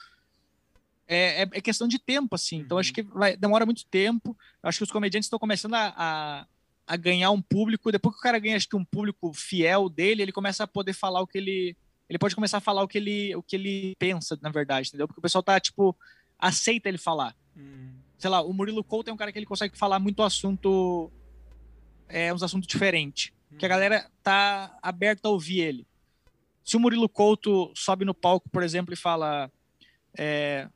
é, 1.07 1.43
é, 1.43 1.49
é, 1.53 1.61
questão 1.61 1.87
de 1.87 1.97
tempo, 1.97 2.35
assim. 2.35 2.57
Então, 2.57 2.77
acho 2.77 2.89
uhum. 2.89 2.93
que 2.95 3.03
vai, 3.03 3.37
demora 3.37 3.65
muito 3.65 3.85
tempo. 3.85 4.37
Acho 4.61 4.79
que 4.79 4.83
os 4.83 4.91
comediantes 4.91 5.27
estão 5.27 5.39
começando 5.39 5.75
a, 5.75 5.93
a, 5.95 6.47
a, 6.85 6.97
ganhar 6.97 7.31
um 7.31 7.41
público. 7.41 7.91
Depois 7.91 8.13
que 8.13 8.19
o 8.19 8.23
cara 8.23 8.37
ganha, 8.37 8.57
acho 8.57 8.67
que 8.67 8.75
um 8.75 8.83
público 8.83 9.31
fiel 9.33 9.87
dele, 9.87 10.21
ele 10.21 10.33
começa 10.33 10.65
a 10.65 10.67
poder 10.67 10.93
falar 10.93 11.21
o 11.21 11.27
que 11.27 11.37
ele. 11.37 11.77
Ele 12.09 12.19
pode 12.19 12.35
começar 12.35 12.57
a 12.57 12.61
falar 12.61 12.83
o 12.83 12.87
que 12.87 12.97
ele, 12.97 13.35
o 13.35 13.43
que 13.43 13.55
ele 13.55 13.95
pensa, 13.97 14.37
na 14.41 14.49
verdade, 14.49 14.89
entendeu? 14.89 15.07
Porque 15.07 15.19
o 15.19 15.21
pessoal 15.21 15.43
tá, 15.43 15.59
tipo, 15.59 15.97
aceita 16.37 16.89
ele 16.89 16.97
falar. 16.97 17.35
Hum. 17.55 17.95
Sei 18.17 18.29
lá, 18.29 18.41
o 18.41 18.53
Murilo 18.53 18.83
Couto 18.83 19.09
é 19.09 19.13
um 19.13 19.17
cara 19.17 19.31
que 19.31 19.39
ele 19.39 19.45
consegue 19.45 19.77
falar 19.77 19.99
muito 19.99 20.23
assunto. 20.23 21.11
É, 22.09 22.33
uns 22.33 22.43
assuntos 22.43 22.67
diferentes. 22.67 23.31
Hum. 23.51 23.57
Que 23.57 23.65
a 23.65 23.67
uhum. 23.67 23.75
galera 23.75 24.11
tá 24.21 24.77
aberta 24.81 25.27
a 25.27 25.31
ouvir 25.31 25.61
ele. 25.61 25.87
Se 26.63 26.75
o 26.75 26.79
Murilo 26.79 27.07
Couto 27.07 27.71
sobe 27.73 28.03
no 28.03 28.13
palco, 28.13 28.49
por 28.49 28.61
exemplo, 28.61 28.93
e 28.93 28.97
fala. 28.97 29.49
É, 30.17 30.67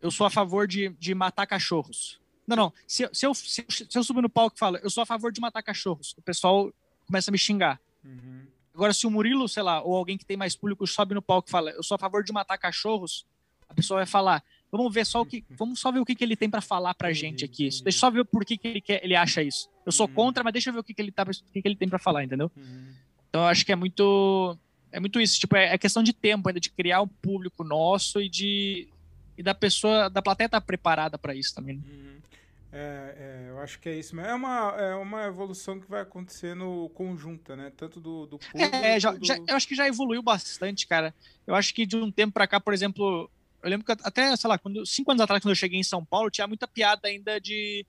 eu 0.00 0.10
sou 0.10 0.26
a 0.26 0.30
favor 0.30 0.66
de, 0.66 0.90
de 0.98 1.14
matar 1.14 1.46
cachorros. 1.46 2.20
Não, 2.46 2.56
não. 2.56 2.72
Se, 2.86 3.08
se, 3.12 3.26
eu, 3.26 3.34
se, 3.34 3.66
se 3.68 3.98
eu 3.98 4.02
subir 4.02 4.22
no 4.22 4.28
palco 4.30 4.56
e 4.56 4.58
falo, 4.58 4.78
eu 4.78 4.88
sou 4.88 5.02
a 5.02 5.06
favor 5.06 5.30
de 5.30 5.40
matar 5.40 5.62
cachorros, 5.62 6.14
o 6.16 6.22
pessoal 6.22 6.72
começa 7.06 7.30
a 7.30 7.32
me 7.32 7.38
xingar. 7.38 7.80
Uhum. 8.04 8.46
Agora, 8.74 8.92
se 8.92 9.06
o 9.06 9.10
Murilo, 9.10 9.48
sei 9.48 9.62
lá, 9.62 9.82
ou 9.82 9.94
alguém 9.96 10.16
que 10.16 10.24
tem 10.24 10.36
mais 10.36 10.54
público 10.54 10.86
sobe 10.86 11.14
no 11.14 11.20
palco 11.20 11.48
e 11.48 11.50
fala, 11.50 11.70
eu 11.70 11.82
sou 11.82 11.96
a 11.96 11.98
favor 11.98 12.22
de 12.22 12.32
matar 12.32 12.56
cachorros, 12.56 13.26
a 13.68 13.74
pessoa 13.74 13.98
vai 13.98 14.06
falar, 14.06 14.42
vamos 14.70 14.92
ver 14.94 15.04
só 15.04 15.20
o 15.20 15.26
que, 15.26 15.44
vamos 15.50 15.80
só 15.80 15.92
ver 15.92 15.98
o 15.98 16.04
que, 16.04 16.14
que 16.14 16.24
ele 16.24 16.36
tem 16.36 16.48
para 16.48 16.60
falar 16.60 16.94
pra 16.94 17.12
gente 17.12 17.44
aqui. 17.44 17.64
Deixa 17.64 17.82
eu 17.84 17.92
só 17.92 18.10
ver 18.10 18.24
por 18.24 18.44
que, 18.44 18.56
que 18.56 18.68
ele, 18.68 18.80
quer, 18.80 19.04
ele 19.04 19.14
acha 19.14 19.42
isso. 19.42 19.68
Eu 19.84 19.92
sou 19.92 20.06
uhum. 20.06 20.14
contra, 20.14 20.44
mas 20.44 20.52
deixa 20.52 20.70
eu 20.70 20.74
ver 20.74 20.80
o 20.80 20.84
que, 20.84 20.94
que 20.94 21.02
ele 21.02 21.12
tá, 21.12 21.24
o 21.24 21.52
que, 21.52 21.60
que 21.60 21.68
ele 21.68 21.76
tem 21.76 21.88
para 21.88 21.98
falar, 21.98 22.24
entendeu? 22.24 22.50
Uhum. 22.56 22.94
Então, 23.28 23.42
eu 23.42 23.48
acho 23.48 23.66
que 23.66 23.72
é 23.72 23.76
muito, 23.76 24.56
é 24.90 25.00
muito 25.00 25.20
isso. 25.20 25.38
Tipo, 25.38 25.56
é, 25.56 25.74
é 25.74 25.78
questão 25.78 26.02
de 26.02 26.12
tempo 26.12 26.48
ainda 26.48 26.60
de 26.60 26.70
criar 26.70 27.02
um 27.02 27.08
público 27.08 27.62
nosso 27.62 28.20
e 28.20 28.28
de 28.28 28.88
e 29.38 29.42
da 29.42 29.54
pessoa, 29.54 30.10
da 30.10 30.20
plateia 30.20 30.46
estar 30.46 30.60
tá 30.60 30.66
preparada 30.66 31.16
para 31.16 31.32
isso 31.32 31.54
também. 31.54 31.76
Né? 31.76 31.82
Uhum. 31.86 32.18
É, 32.70 33.14
é, 33.16 33.50
eu 33.50 33.60
acho 33.60 33.78
que 33.78 33.88
é 33.88 33.96
isso 33.96 34.14
mesmo. 34.14 34.28
É 34.28 34.34
uma, 34.34 34.74
é 34.76 34.94
uma 34.96 35.24
evolução 35.24 35.80
que 35.80 35.88
vai 35.88 36.02
acontecendo 36.02 36.90
conjunta, 36.92 37.56
né? 37.56 37.72
Tanto 37.74 38.00
do, 38.00 38.26
do 38.26 38.38
público. 38.38 38.76
É, 38.76 38.98
já, 39.00 39.12
do... 39.12 39.24
já, 39.24 39.38
eu 39.46 39.56
acho 39.56 39.66
que 39.66 39.76
já 39.76 39.86
evoluiu 39.86 40.22
bastante, 40.22 40.86
cara. 40.86 41.14
Eu 41.46 41.54
acho 41.54 41.72
que 41.72 41.86
de 41.86 41.96
um 41.96 42.10
tempo 42.10 42.34
para 42.34 42.48
cá, 42.48 42.60
por 42.60 42.74
exemplo, 42.74 43.30
eu 43.62 43.70
lembro 43.70 43.86
que 43.86 43.92
até, 43.92 44.36
sei 44.36 44.48
lá, 44.48 44.58
quando, 44.58 44.84
cinco 44.84 45.10
anos 45.12 45.22
atrás, 45.22 45.40
quando 45.40 45.52
eu 45.52 45.56
cheguei 45.56 45.78
em 45.78 45.84
São 45.84 46.04
Paulo, 46.04 46.30
tinha 46.30 46.46
muita 46.46 46.66
piada 46.66 47.08
ainda 47.08 47.40
de 47.40 47.86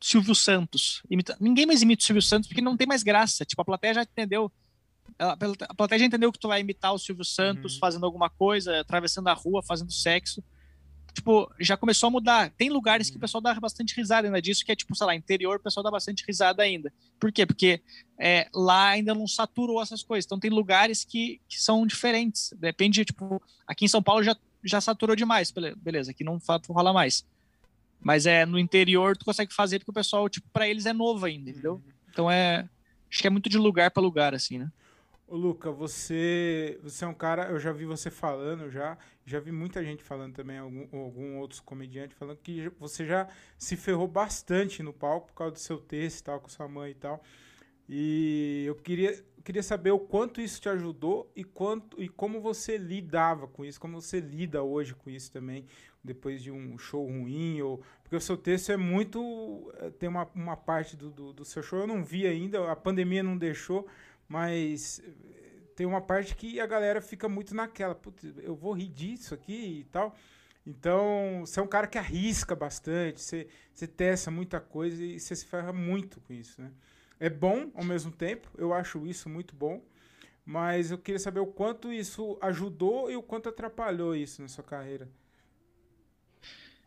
Silvio 0.00 0.34
Santos. 0.34 1.02
Imita... 1.08 1.36
Ninguém 1.40 1.64
mais 1.64 1.80
imita 1.80 2.02
o 2.02 2.06
Silvio 2.06 2.22
Santos 2.22 2.48
porque 2.48 2.60
não 2.60 2.76
tem 2.76 2.86
mais 2.86 3.04
graça. 3.04 3.44
Tipo, 3.44 3.62
a 3.62 3.64
plateia 3.64 3.94
já 3.94 4.02
entendeu. 4.02 4.52
A 5.18 5.74
plateia 5.74 6.00
já 6.00 6.06
entendeu 6.06 6.32
que 6.32 6.38
tu 6.38 6.48
vai 6.48 6.60
imitar 6.60 6.92
o 6.92 6.98
Silvio 6.98 7.24
Santos 7.24 7.74
uhum. 7.74 7.80
fazendo 7.80 8.04
alguma 8.04 8.28
coisa, 8.28 8.80
atravessando 8.80 9.28
a 9.28 9.32
rua, 9.32 9.62
fazendo 9.62 9.92
sexo 9.92 10.42
tipo, 11.12 11.50
já 11.58 11.76
começou 11.76 12.08
a 12.08 12.10
mudar. 12.10 12.50
Tem 12.50 12.70
lugares 12.70 13.08
que 13.08 13.16
o 13.16 13.18
uhum. 13.18 13.20
pessoal 13.20 13.40
dá 13.40 13.54
bastante 13.54 13.94
risada 13.96 14.28
ainda 14.28 14.40
disso, 14.40 14.64
que 14.64 14.72
é 14.72 14.76
tipo, 14.76 14.94
sei 14.94 15.06
lá, 15.06 15.14
interior, 15.14 15.56
o 15.56 15.62
pessoal 15.62 15.84
dá 15.84 15.90
bastante 15.90 16.24
risada 16.26 16.62
ainda. 16.62 16.92
Por 17.18 17.30
quê? 17.32 17.46
Porque 17.46 17.80
é, 18.18 18.48
lá 18.54 18.88
ainda 18.88 19.14
não 19.14 19.26
saturou 19.26 19.82
essas 19.82 20.02
coisas. 20.02 20.26
Então 20.26 20.40
tem 20.40 20.50
lugares 20.50 21.04
que, 21.04 21.40
que 21.48 21.60
são 21.60 21.86
diferentes. 21.86 22.52
Depende, 22.58 23.04
tipo, 23.04 23.42
aqui 23.66 23.84
em 23.84 23.88
São 23.88 24.02
Paulo 24.02 24.22
já, 24.22 24.36
já 24.62 24.80
saturou 24.80 25.16
demais, 25.16 25.52
beleza, 25.76 26.10
aqui 26.10 26.24
não 26.24 26.40
rola 26.68 26.92
mais. 26.92 27.24
Mas 28.00 28.24
é 28.24 28.46
no 28.46 28.58
interior 28.58 29.16
tu 29.16 29.24
consegue 29.24 29.52
fazer 29.52 29.78
porque 29.78 29.90
o 29.90 29.94
pessoal, 29.94 30.28
tipo, 30.28 30.48
para 30.52 30.68
eles 30.68 30.86
é 30.86 30.92
novo 30.92 31.26
ainda, 31.26 31.50
entendeu? 31.50 31.74
Uhum. 31.74 31.92
Então 32.08 32.30
é 32.30 32.68
Acho 33.10 33.20
que 33.20 33.26
é 33.26 33.30
muito 33.30 33.48
de 33.48 33.58
lugar 33.58 33.90
para 33.90 34.02
lugar, 34.02 34.34
assim, 34.34 34.58
né? 34.58 34.70
Ô, 35.26 35.36
Luca, 35.36 35.70
você, 35.70 36.78
você 36.82 37.04
é 37.04 37.08
um 37.08 37.14
cara, 37.14 37.50
eu 37.50 37.58
já 37.58 37.72
vi 37.72 37.84
você 37.84 38.10
falando 38.10 38.70
já, 38.70 38.96
já 39.30 39.40
vi 39.40 39.52
muita 39.52 39.84
gente 39.84 40.02
falando 40.02 40.34
também, 40.34 40.58
algum, 40.58 40.86
algum 40.92 41.38
outros 41.38 41.60
comediantes 41.60 42.16
falando 42.18 42.38
que 42.38 42.68
você 42.78 43.06
já 43.06 43.28
se 43.56 43.76
ferrou 43.76 44.08
bastante 44.08 44.82
no 44.82 44.92
palco 44.92 45.28
por 45.28 45.34
causa 45.34 45.52
do 45.52 45.58
seu 45.58 45.78
texto 45.78 46.20
e 46.20 46.24
tal, 46.24 46.40
com 46.40 46.48
sua 46.48 46.68
mãe 46.68 46.90
e 46.90 46.94
tal. 46.94 47.22
E 47.88 48.64
eu 48.66 48.74
queria, 48.74 49.24
queria 49.44 49.62
saber 49.62 49.90
o 49.90 49.98
quanto 49.98 50.40
isso 50.40 50.60
te 50.60 50.68
ajudou 50.68 51.30
e, 51.34 51.44
quanto, 51.44 52.00
e 52.02 52.08
como 52.08 52.40
você 52.40 52.76
lidava 52.76 53.46
com 53.46 53.64
isso, 53.64 53.80
como 53.80 54.00
você 54.00 54.20
lida 54.20 54.62
hoje 54.62 54.94
com 54.94 55.10
isso 55.10 55.30
também, 55.32 55.64
depois 56.02 56.42
de 56.42 56.50
um 56.50 56.78
show 56.78 57.04
ruim, 57.06 57.60
ou 57.60 57.82
porque 58.02 58.16
o 58.16 58.20
seu 58.20 58.36
texto 58.36 58.70
é 58.72 58.76
muito. 58.76 59.72
Eh, 59.78 59.90
tem 59.90 60.08
uma, 60.08 60.28
uma 60.34 60.56
parte 60.56 60.96
do, 60.96 61.10
do, 61.10 61.32
do 61.32 61.44
seu 61.44 61.62
show, 61.62 61.80
eu 61.80 61.86
não 61.86 62.02
vi 62.02 62.26
ainda, 62.26 62.70
a 62.70 62.76
pandemia 62.76 63.22
não 63.22 63.36
deixou 63.36 63.86
mas 64.30 65.02
tem 65.76 65.86
uma 65.86 66.00
parte 66.00 66.34
que 66.34 66.60
a 66.60 66.66
galera 66.66 67.00
fica 67.00 67.28
muito 67.28 67.54
naquela, 67.54 67.94
putz, 67.94 68.24
eu 68.38 68.54
vou 68.54 68.72
rir 68.72 68.88
disso 68.88 69.34
aqui 69.34 69.80
e 69.80 69.84
tal. 69.84 70.14
Então, 70.66 71.40
você 71.40 71.58
é 71.58 71.62
um 71.62 71.66
cara 71.66 71.86
que 71.86 71.98
arrisca 71.98 72.54
bastante, 72.54 73.20
você, 73.20 73.48
você 73.72 73.86
testa 73.86 74.30
muita 74.30 74.60
coisa 74.60 75.02
e 75.02 75.18
você 75.18 75.34
se 75.34 75.46
ferra 75.46 75.72
muito 75.72 76.20
com 76.20 76.32
isso, 76.32 76.60
né? 76.60 76.70
É 77.18 77.28
bom 77.28 77.70
ao 77.74 77.84
mesmo 77.84 78.10
tempo, 78.10 78.48
eu 78.56 78.72
acho 78.72 79.06
isso 79.06 79.28
muito 79.28 79.54
bom, 79.54 79.82
mas 80.44 80.90
eu 80.90 80.98
queria 80.98 81.18
saber 81.18 81.40
o 81.40 81.46
quanto 81.46 81.92
isso 81.92 82.38
ajudou 82.40 83.10
e 83.10 83.16
o 83.16 83.22
quanto 83.22 83.48
atrapalhou 83.48 84.14
isso 84.14 84.40
na 84.42 84.48
sua 84.48 84.64
carreira. 84.64 85.08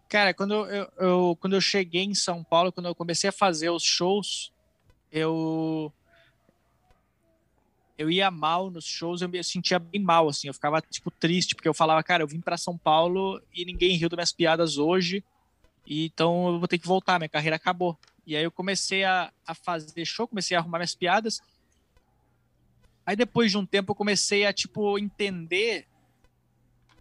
Cara, 0.09 0.33
quando 0.33 0.53
eu, 0.53 0.91
eu, 0.97 1.37
quando 1.39 1.53
eu 1.53 1.61
cheguei 1.61 2.03
em 2.03 2.13
São 2.13 2.43
Paulo, 2.43 2.71
quando 2.71 2.87
eu 2.87 2.95
comecei 2.95 3.29
a 3.29 3.33
fazer 3.33 3.69
os 3.69 3.83
shows, 3.83 4.53
eu 5.11 5.91
eu 7.97 8.09
ia 8.09 8.31
mal 8.31 8.71
nos 8.71 8.85
shows, 8.85 9.21
eu 9.21 9.29
me 9.29 9.43
sentia 9.43 9.77
bem 9.77 10.01
mal, 10.01 10.27
assim, 10.27 10.47
eu 10.47 10.53
ficava, 10.53 10.81
tipo, 10.81 11.11
triste, 11.11 11.55
porque 11.55 11.67
eu 11.67 11.73
falava, 11.73 12.01
cara, 12.03 12.23
eu 12.23 12.27
vim 12.27 12.41
para 12.41 12.57
São 12.57 12.77
Paulo 12.77 13.41
e 13.53 13.63
ninguém 13.65 13.97
riu 13.97 14.09
das 14.09 14.17
minhas 14.17 14.31
piadas 14.31 14.77
hoje, 14.77 15.23
e 15.85 16.05
então 16.05 16.47
eu 16.47 16.59
vou 16.59 16.67
ter 16.67 16.77
que 16.77 16.87
voltar, 16.87 17.19
minha 17.19 17.29
carreira 17.29 17.55
acabou. 17.55 17.97
E 18.25 18.35
aí 18.35 18.43
eu 18.43 18.51
comecei 18.51 19.03
a, 19.03 19.31
a 19.45 19.53
fazer 19.53 20.05
show, 20.05 20.27
comecei 20.27 20.55
a 20.57 20.59
arrumar 20.59 20.79
minhas 20.79 20.95
piadas, 20.95 21.41
aí 23.05 23.15
depois 23.15 23.51
de 23.51 23.57
um 23.57 23.65
tempo 23.65 23.91
eu 23.91 23.95
comecei 23.95 24.45
a, 24.45 24.53
tipo, 24.53 24.97
entender 24.97 25.87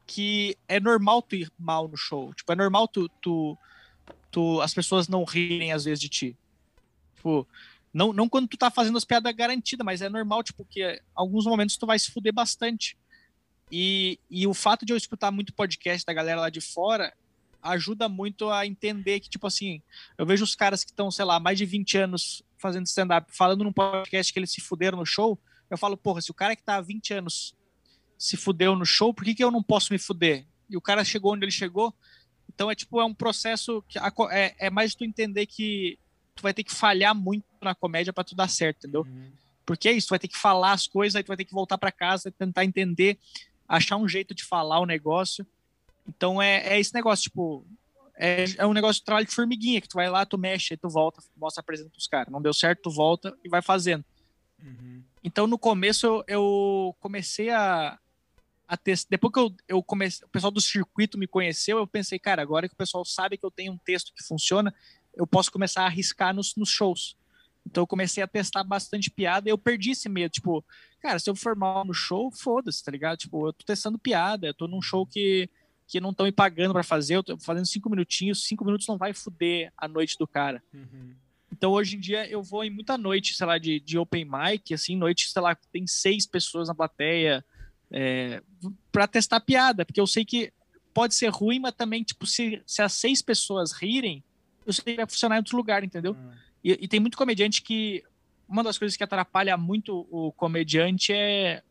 que 0.06 0.58
é 0.68 0.78
normal 0.78 1.22
tu 1.22 1.36
ir 1.36 1.50
mal 1.58 1.88
no 1.88 1.96
show, 1.96 2.34
tipo, 2.34 2.52
é 2.52 2.56
normal 2.56 2.86
tu, 2.86 3.08
tu, 3.20 3.56
tu 4.30 4.60
as 4.60 4.74
pessoas 4.74 5.08
não 5.08 5.24
rirem 5.24 5.72
às 5.72 5.84
vezes 5.84 6.00
de 6.00 6.08
ti. 6.08 6.36
Tipo, 7.14 7.46
não, 7.92 8.12
não 8.12 8.28
quando 8.28 8.48
tu 8.48 8.56
tá 8.56 8.70
fazendo 8.70 8.96
as 8.96 9.04
piadas 9.04 9.34
garantidas, 9.34 9.84
mas 9.84 10.00
é 10.00 10.08
normal, 10.08 10.42
tipo, 10.42 10.64
que 10.64 11.00
alguns 11.14 11.44
momentos 11.44 11.76
tu 11.76 11.86
vai 11.86 11.98
se 11.98 12.10
fuder 12.10 12.32
bastante. 12.32 12.96
E, 13.70 14.18
e 14.30 14.46
o 14.46 14.54
fato 14.54 14.84
de 14.84 14.92
eu 14.92 14.96
escutar 14.96 15.30
muito 15.30 15.52
podcast 15.52 16.04
da 16.04 16.12
galera 16.12 16.40
lá 16.42 16.50
de 16.50 16.60
fora 16.60 17.12
ajuda 17.62 18.08
muito 18.08 18.50
a 18.50 18.66
entender 18.66 19.20
que, 19.20 19.30
tipo 19.30 19.46
assim, 19.46 19.80
eu 20.18 20.26
vejo 20.26 20.42
os 20.42 20.54
caras 20.54 20.82
que 20.82 20.90
estão, 20.90 21.10
sei 21.10 21.24
lá, 21.24 21.38
mais 21.38 21.56
de 21.56 21.64
20 21.64 21.98
anos 21.98 22.42
fazendo 22.58 22.86
stand-up, 22.86 23.30
falando 23.34 23.64
num 23.64 23.72
podcast 23.72 24.32
que 24.32 24.38
eles 24.38 24.50
se 24.50 24.60
fuderam 24.60 24.98
no 24.98 25.06
show, 25.06 25.38
eu 25.70 25.78
falo, 25.78 25.96
porra, 25.96 26.20
se 26.20 26.30
o 26.30 26.34
cara 26.34 26.56
que 26.56 26.62
tá 26.62 26.76
há 26.76 26.80
20 26.80 27.14
anos 27.14 27.54
se 28.18 28.36
fudeu 28.36 28.76
no 28.76 28.84
show, 28.84 29.14
por 29.14 29.24
que, 29.24 29.34
que 29.34 29.42
eu 29.42 29.50
não 29.50 29.62
posso 29.62 29.92
me 29.92 29.98
fuder? 29.98 30.46
E 30.68 30.76
o 30.76 30.80
cara 30.80 31.04
chegou 31.04 31.32
onde 31.32 31.44
ele 31.44 31.52
chegou. 31.52 31.94
Então 32.52 32.70
é 32.70 32.74
tipo, 32.74 33.00
é 33.00 33.04
um 33.04 33.14
processo 33.14 33.82
que 33.88 33.98
é, 34.30 34.54
é 34.58 34.70
mais 34.70 34.94
tu 34.94 35.04
entender 35.04 35.46
que 35.46 35.98
tu 36.34 36.42
vai 36.42 36.54
ter 36.54 36.64
que 36.64 36.74
falhar 36.74 37.14
muito 37.14 37.44
na 37.60 37.74
comédia 37.74 38.12
para 38.12 38.24
tu 38.24 38.34
dar 38.34 38.48
certo, 38.48 38.78
entendeu? 38.78 39.02
Uhum. 39.02 39.30
Porque 39.64 39.88
é 39.88 39.92
isso, 39.92 40.08
tu 40.08 40.10
vai 40.10 40.18
ter 40.18 40.28
que 40.28 40.36
falar 40.36 40.72
as 40.72 40.86
coisas, 40.86 41.16
aí 41.16 41.22
tu 41.22 41.28
vai 41.28 41.36
ter 41.36 41.44
que 41.44 41.52
voltar 41.52 41.78
para 41.78 41.92
casa, 41.92 42.30
tentar 42.30 42.64
entender, 42.64 43.18
achar 43.68 43.96
um 43.96 44.08
jeito 44.08 44.34
de 44.34 44.44
falar 44.44 44.80
o 44.80 44.86
negócio. 44.86 45.46
Então 46.06 46.42
é, 46.42 46.74
é 46.74 46.80
esse 46.80 46.92
negócio, 46.94 47.24
tipo, 47.24 47.64
é, 48.14 48.44
é 48.58 48.66
um 48.66 48.72
negócio 48.72 49.00
de 49.00 49.04
trabalho 49.04 49.26
de 49.26 49.34
formiguinha, 49.34 49.80
que 49.80 49.88
tu 49.88 49.94
vai 49.94 50.10
lá, 50.10 50.26
tu 50.26 50.36
mexe, 50.36 50.74
aí 50.74 50.76
tu 50.76 50.88
volta, 50.88 51.22
mostra, 51.36 51.60
apresenta 51.60 51.90
pros 51.90 52.06
caras. 52.06 52.32
Não 52.32 52.42
deu 52.42 52.52
certo, 52.52 52.82
tu 52.82 52.90
volta 52.90 53.36
e 53.44 53.48
vai 53.48 53.62
fazendo. 53.62 54.04
Uhum. 54.62 55.02
Então 55.22 55.46
no 55.46 55.58
começo 55.58 56.06
eu, 56.06 56.24
eu 56.26 56.96
comecei 57.00 57.50
a, 57.50 57.98
a 58.66 58.76
testar. 58.76 59.08
Depois 59.10 59.32
que 59.32 59.38
eu, 59.38 59.54
eu 59.68 59.82
comecei, 59.82 60.26
o 60.26 60.30
pessoal 60.30 60.50
do 60.50 60.60
circuito 60.60 61.18
me 61.18 61.26
conheceu, 61.26 61.78
eu 61.78 61.86
pensei, 61.86 62.18
cara, 62.18 62.42
agora 62.42 62.68
que 62.68 62.74
o 62.74 62.78
pessoal 62.78 63.04
sabe 63.04 63.36
que 63.36 63.44
eu 63.44 63.50
tenho 63.50 63.72
um 63.72 63.78
texto 63.78 64.12
que 64.14 64.22
funciona, 64.22 64.74
eu 65.14 65.26
posso 65.26 65.50
começar 65.50 65.82
a 65.82 65.86
arriscar 65.86 66.34
nos, 66.34 66.54
nos 66.56 66.68
shows. 66.68 67.16
Então 67.64 67.82
eu 67.82 67.86
comecei 67.86 68.22
a 68.22 68.26
testar 68.26 68.64
bastante 68.64 69.10
piada 69.10 69.48
e 69.48 69.52
eu 69.52 69.58
perdi 69.58 69.92
esse 69.92 70.08
medo. 70.08 70.32
Tipo, 70.32 70.64
cara, 71.00 71.18
se 71.18 71.30
eu 71.30 71.34
for 71.34 71.54
mal 71.54 71.84
no 71.84 71.94
show, 71.94 72.30
foda-se, 72.30 72.82
tá 72.82 72.90
ligado? 72.90 73.18
Tipo, 73.18 73.48
eu 73.48 73.52
tô 73.52 73.64
testando 73.64 73.98
piada, 73.98 74.48
eu 74.48 74.54
tô 74.54 74.66
num 74.66 74.82
show 74.82 75.06
que, 75.06 75.48
que 75.86 76.00
não 76.00 76.10
estão 76.10 76.26
me 76.26 76.32
pagando 76.32 76.72
para 76.72 76.82
fazer, 76.82 77.16
eu 77.16 77.22
tô 77.22 77.38
fazendo 77.38 77.66
cinco 77.66 77.88
minutinhos, 77.88 78.44
cinco 78.44 78.64
minutos 78.64 78.86
não 78.86 78.98
vai 78.98 79.12
fuder 79.12 79.72
a 79.76 79.86
noite 79.86 80.16
do 80.18 80.26
cara. 80.26 80.62
Uhum. 80.72 81.14
Então 81.52 81.70
hoje 81.72 81.96
em 81.96 82.00
dia 82.00 82.28
eu 82.28 82.42
vou 82.42 82.64
em 82.64 82.70
muita 82.70 82.98
noite, 82.98 83.34
sei 83.34 83.46
lá, 83.46 83.58
de, 83.58 83.78
de 83.78 83.98
open 83.98 84.24
mic, 84.24 84.74
assim, 84.74 84.96
noite, 84.96 85.28
sei 85.28 85.42
lá, 85.42 85.54
tem 85.70 85.86
seis 85.86 86.26
pessoas 86.26 86.68
na 86.68 86.74
plateia, 86.74 87.44
é, 87.90 88.42
para 88.90 89.06
testar 89.06 89.40
piada, 89.40 89.84
porque 89.84 90.00
eu 90.00 90.06
sei 90.06 90.24
que 90.24 90.52
pode 90.94 91.14
ser 91.14 91.28
ruim, 91.28 91.60
mas 91.60 91.74
também, 91.74 92.02
tipo, 92.02 92.26
se, 92.26 92.62
se 92.66 92.82
as 92.82 92.92
seis 92.94 93.22
pessoas 93.22 93.72
rirem, 93.72 94.24
eu 94.66 94.72
sei 94.72 94.84
que 94.84 94.96
vai 94.96 95.06
funcionar 95.06 95.36
em 95.36 95.38
outro 95.38 95.56
lugar, 95.56 95.84
entendeu? 95.84 96.12
Uhum. 96.12 96.32
E, 96.62 96.72
e, 96.84 96.88
tem 96.88 97.00
muito 97.00 97.16
comediante 97.16 97.62
que. 97.62 98.02
Uma 98.48 98.62
das 98.62 98.76
coisas 98.76 98.96
que 98.96 99.04
atrapalha 99.04 99.56
muito 99.56 100.06
o 100.10 100.30
comediante 100.32 101.12
é, 101.12 101.62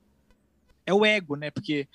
é 0.86 0.94
o 0.94 1.06
ego, 1.06 1.36
né? 1.36 1.52
Porque 1.52 1.88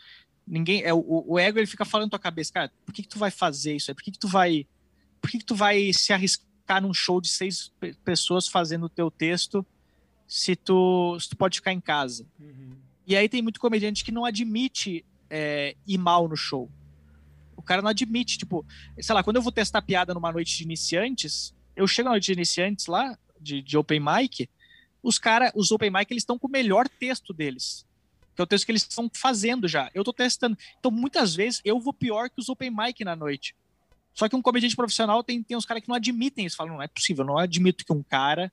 ninguém. 0.46 0.82
É, 0.82 0.94
o, 0.94 1.24
o 1.26 1.38
ego 1.38 1.58
ele 1.58 1.66
fica 1.66 1.84
falando 1.84 2.06
na 2.06 2.10
tua 2.10 2.18
cabeça, 2.18 2.52
cara, 2.52 2.72
por 2.84 2.94
que, 2.94 3.02
que 3.02 3.08
tu 3.08 3.18
vai 3.18 3.30
fazer 3.30 3.74
isso 3.74 3.90
aí? 3.90 3.94
Por 3.94 4.02
que, 4.02 4.12
que 4.12 4.18
tu 4.18 4.28
vai. 4.28 4.66
Por 5.20 5.30
que, 5.30 5.38
que 5.38 5.44
tu 5.44 5.54
vai 5.54 5.92
se 5.92 6.12
arriscar 6.12 6.80
num 6.80 6.94
show 6.94 7.20
de 7.20 7.28
seis 7.28 7.72
pessoas 8.04 8.46
fazendo 8.46 8.86
o 8.86 8.88
teu 8.88 9.10
texto 9.10 9.66
se 10.26 10.54
tu, 10.54 11.18
se 11.18 11.28
tu 11.30 11.36
pode 11.36 11.58
ficar 11.58 11.72
em 11.72 11.80
casa? 11.80 12.26
Uhum. 12.38 12.76
E 13.06 13.16
aí 13.16 13.28
tem 13.28 13.42
muito 13.42 13.60
comediante 13.60 14.04
que 14.04 14.12
não 14.12 14.24
admite 14.24 15.04
é, 15.30 15.76
ir 15.86 15.98
mal 15.98 16.28
no 16.28 16.36
show. 16.36 16.70
Cara 17.66 17.82
não 17.82 17.90
admite, 17.90 18.38
tipo, 18.38 18.64
sei 19.00 19.14
lá, 19.14 19.22
quando 19.22 19.36
eu 19.36 19.42
vou 19.42 19.52
testar 19.52 19.82
piada 19.82 20.14
numa 20.14 20.32
noite 20.32 20.56
de 20.56 20.64
iniciantes, 20.64 21.54
eu 21.74 21.86
chego 21.86 22.06
na 22.06 22.12
noite 22.12 22.26
de 22.26 22.32
iniciantes 22.32 22.86
lá, 22.86 23.18
de, 23.40 23.60
de 23.60 23.76
open 23.76 24.00
mic, 24.00 24.48
os 25.02 25.18
caras, 25.18 25.52
os 25.54 25.70
open 25.70 25.90
mic, 25.90 26.10
eles 26.10 26.22
estão 26.22 26.38
com 26.38 26.48
o 26.48 26.50
melhor 26.50 26.88
texto 26.88 27.32
deles. 27.32 27.86
Que 28.34 28.40
é 28.40 28.44
o 28.44 28.46
texto 28.46 28.66
que 28.66 28.72
eles 28.72 28.82
estão 28.82 29.10
fazendo 29.14 29.68
já. 29.68 29.90
Eu 29.94 30.02
tô 30.02 30.12
testando. 30.12 30.58
Então, 30.78 30.90
muitas 30.90 31.34
vezes, 31.34 31.60
eu 31.64 31.78
vou 31.78 31.92
pior 31.92 32.28
que 32.28 32.40
os 32.40 32.48
open 32.48 32.70
mic 32.70 33.04
na 33.04 33.14
noite. 33.14 33.54
Só 34.12 34.28
que 34.28 34.34
um 34.34 34.42
comediante 34.42 34.74
profissional 34.74 35.22
tem, 35.22 35.42
tem 35.42 35.56
uns 35.56 35.64
caras 35.64 35.82
que 35.82 35.88
não 35.88 35.94
admitem 35.96 36.46
isso. 36.46 36.56
Falam, 36.56 36.74
não 36.74 36.82
é 36.82 36.88
possível, 36.88 37.24
não 37.24 37.38
admito 37.38 37.84
que 37.84 37.92
um 37.92 38.02
cara. 38.02 38.52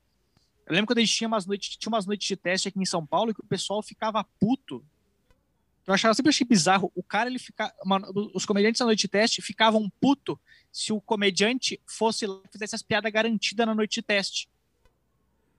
Eu 0.66 0.74
lembro 0.74 0.88
quando 0.88 1.00
a 1.00 1.02
gente 1.02 1.16
tinha 1.16 1.28
umas 1.28 1.46
noites, 1.46 1.76
tinha 1.76 1.90
umas 1.90 2.06
noites 2.06 2.28
de 2.28 2.36
teste 2.36 2.68
aqui 2.68 2.80
em 2.80 2.86
São 2.86 3.06
Paulo 3.06 3.34
que 3.34 3.42
o 3.42 3.46
pessoal 3.46 3.82
ficava 3.82 4.24
puto. 4.40 4.86
Eu 5.86 5.94
achava 5.94 6.14
sempre 6.14 6.30
achei 6.30 6.48
bizarro. 6.48 6.92
O 6.96 7.04
cara, 7.04 7.30
ele 7.30 7.40
fica. 7.40 7.74
Os 8.34 8.46
comediantes 8.46 8.80
na 8.80 8.86
noite 8.86 9.02
de 9.02 9.08
teste 9.08 9.42
ficavam 9.42 9.92
puto 10.00 10.40
se 10.72 10.94
o 10.94 11.02
comediante 11.02 11.80
fosse 11.86 12.26
lá 12.26 12.40
e 12.46 12.52
fizesse 12.52 12.76
as 12.76 12.82
piadas 12.82 13.12
garantidas 13.12 13.66
na 13.66 13.76
noite 13.76 13.96
de 13.96 14.02
teste. 14.02 14.50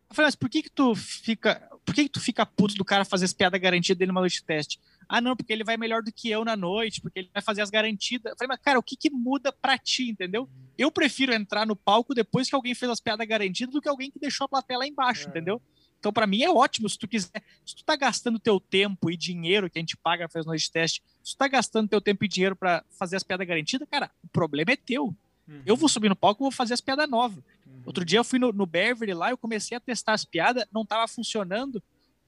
Eu 0.09 0.15
falei, 0.15 0.27
mas 0.27 0.35
por 0.35 0.49
que 0.49 0.63
que 0.63 0.71
tu 0.71 0.95
fica, 0.95 1.69
por 1.85 1.95
que 1.95 2.05
que 2.05 2.09
tu 2.09 2.21
fica 2.21 2.47
puto 2.47 2.75
do 2.75 2.85
cara 2.85 3.05
fazer 3.05 3.25
as 3.25 3.33
piadas 3.33 3.61
garantidas 3.61 3.99
dele 3.99 4.13
numa 4.13 4.21
noite 4.21 4.37
de 4.37 4.45
teste? 4.45 4.81
Ah, 5.09 5.21
não, 5.21 5.37
porque 5.37 5.53
ele 5.53 5.65
vai 5.65 5.77
melhor 5.77 6.03
do 6.03 6.13
que 6.13 6.31
eu 6.31 6.45
na 6.45 6.57
noite, 6.57 7.01
porque 7.01 7.19
ele 7.19 7.31
vai 7.33 7.43
fazer 7.43 7.63
as 7.63 7.71
garantidas. 7.71 8.31
Eu 8.33 8.37
falei, 8.37 8.49
mas 8.49 8.61
cara, 8.61 8.79
o 8.79 8.83
que 8.83 8.97
que 8.97 9.11
muda 9.11 9.53
pra 9.53 9.77
ti, 9.77 10.09
entendeu? 10.09 10.49
Eu 10.79 10.91
prefiro 10.91 11.33
entrar 11.33 11.67
no 11.67 11.77
palco 11.77 12.15
depois 12.15 12.49
que 12.49 12.55
alguém 12.55 12.75
fez 12.75 12.91
as 12.91 13.01
piadas 13.01 13.27
garantidas 13.27 13.75
do 13.75 13.81
que 13.83 13.89
alguém 13.89 14.11
que 14.11 14.19
deixou 14.19 14.47
a 14.47 14.49
plateia 14.49 14.79
lá 14.79 14.87
embaixo, 14.87 15.27
é. 15.27 15.31
entendeu? 15.31 15.61
Então, 16.05 16.13
para 16.13 16.27
mim, 16.27 16.43
é 16.43 16.51
ótimo 16.51 16.87
se 16.87 16.99
tu 16.99 17.09
quiser. 17.09 17.43
Se 17.65 17.75
tu 17.75 17.83
tá 17.83 17.97
gastando 17.97 18.39
teu 18.39 18.61
tempo 18.61 19.11
e 19.11 19.17
dinheiro 19.17 19.71
que 19.71 19.79
a 19.79 19.81
gente 19.81 19.97
paga 19.97 20.29
para 20.29 20.35
fazer 20.35 20.47
noite 20.47 20.65
de 20.65 20.71
teste, 20.71 21.03
se 21.23 21.33
tu 21.33 21.39
tá 21.39 21.49
gastando 21.49 21.89
teu 21.89 21.99
tempo 21.99 22.23
e 22.27 22.29
dinheiro 22.29 22.55
para 22.55 22.85
fazer 22.91 23.17
as 23.17 23.23
piadas 23.23 23.47
garantidas, 23.49 23.89
cara, 23.91 24.11
o 24.23 24.29
problema 24.29 24.73
é 24.73 24.77
teu. 24.77 25.17
Uhum. 25.49 25.63
Eu 25.65 25.75
vou 25.75 25.89
subir 25.89 26.11
no 26.11 26.17
palco 26.17 26.43
e 26.43 26.45
vou 26.45 26.51
fazer 26.51 26.75
as 26.75 26.81
piadas 26.83 27.09
novas. 27.09 27.43
Uhum. 27.67 27.83
Outro 27.87 28.05
dia 28.05 28.19
eu 28.19 28.25
fui 28.25 28.39
no, 28.39 28.53
no 28.53 28.67
Beverly 28.67 29.15
lá, 29.15 29.31
eu 29.31 29.39
comecei 29.39 29.79
a 29.79 29.81
testar 29.81 30.13
as 30.13 30.27
piadas, 30.27 30.67
não 30.71 30.85
tava 30.85 31.09
funcionando. 31.09 31.83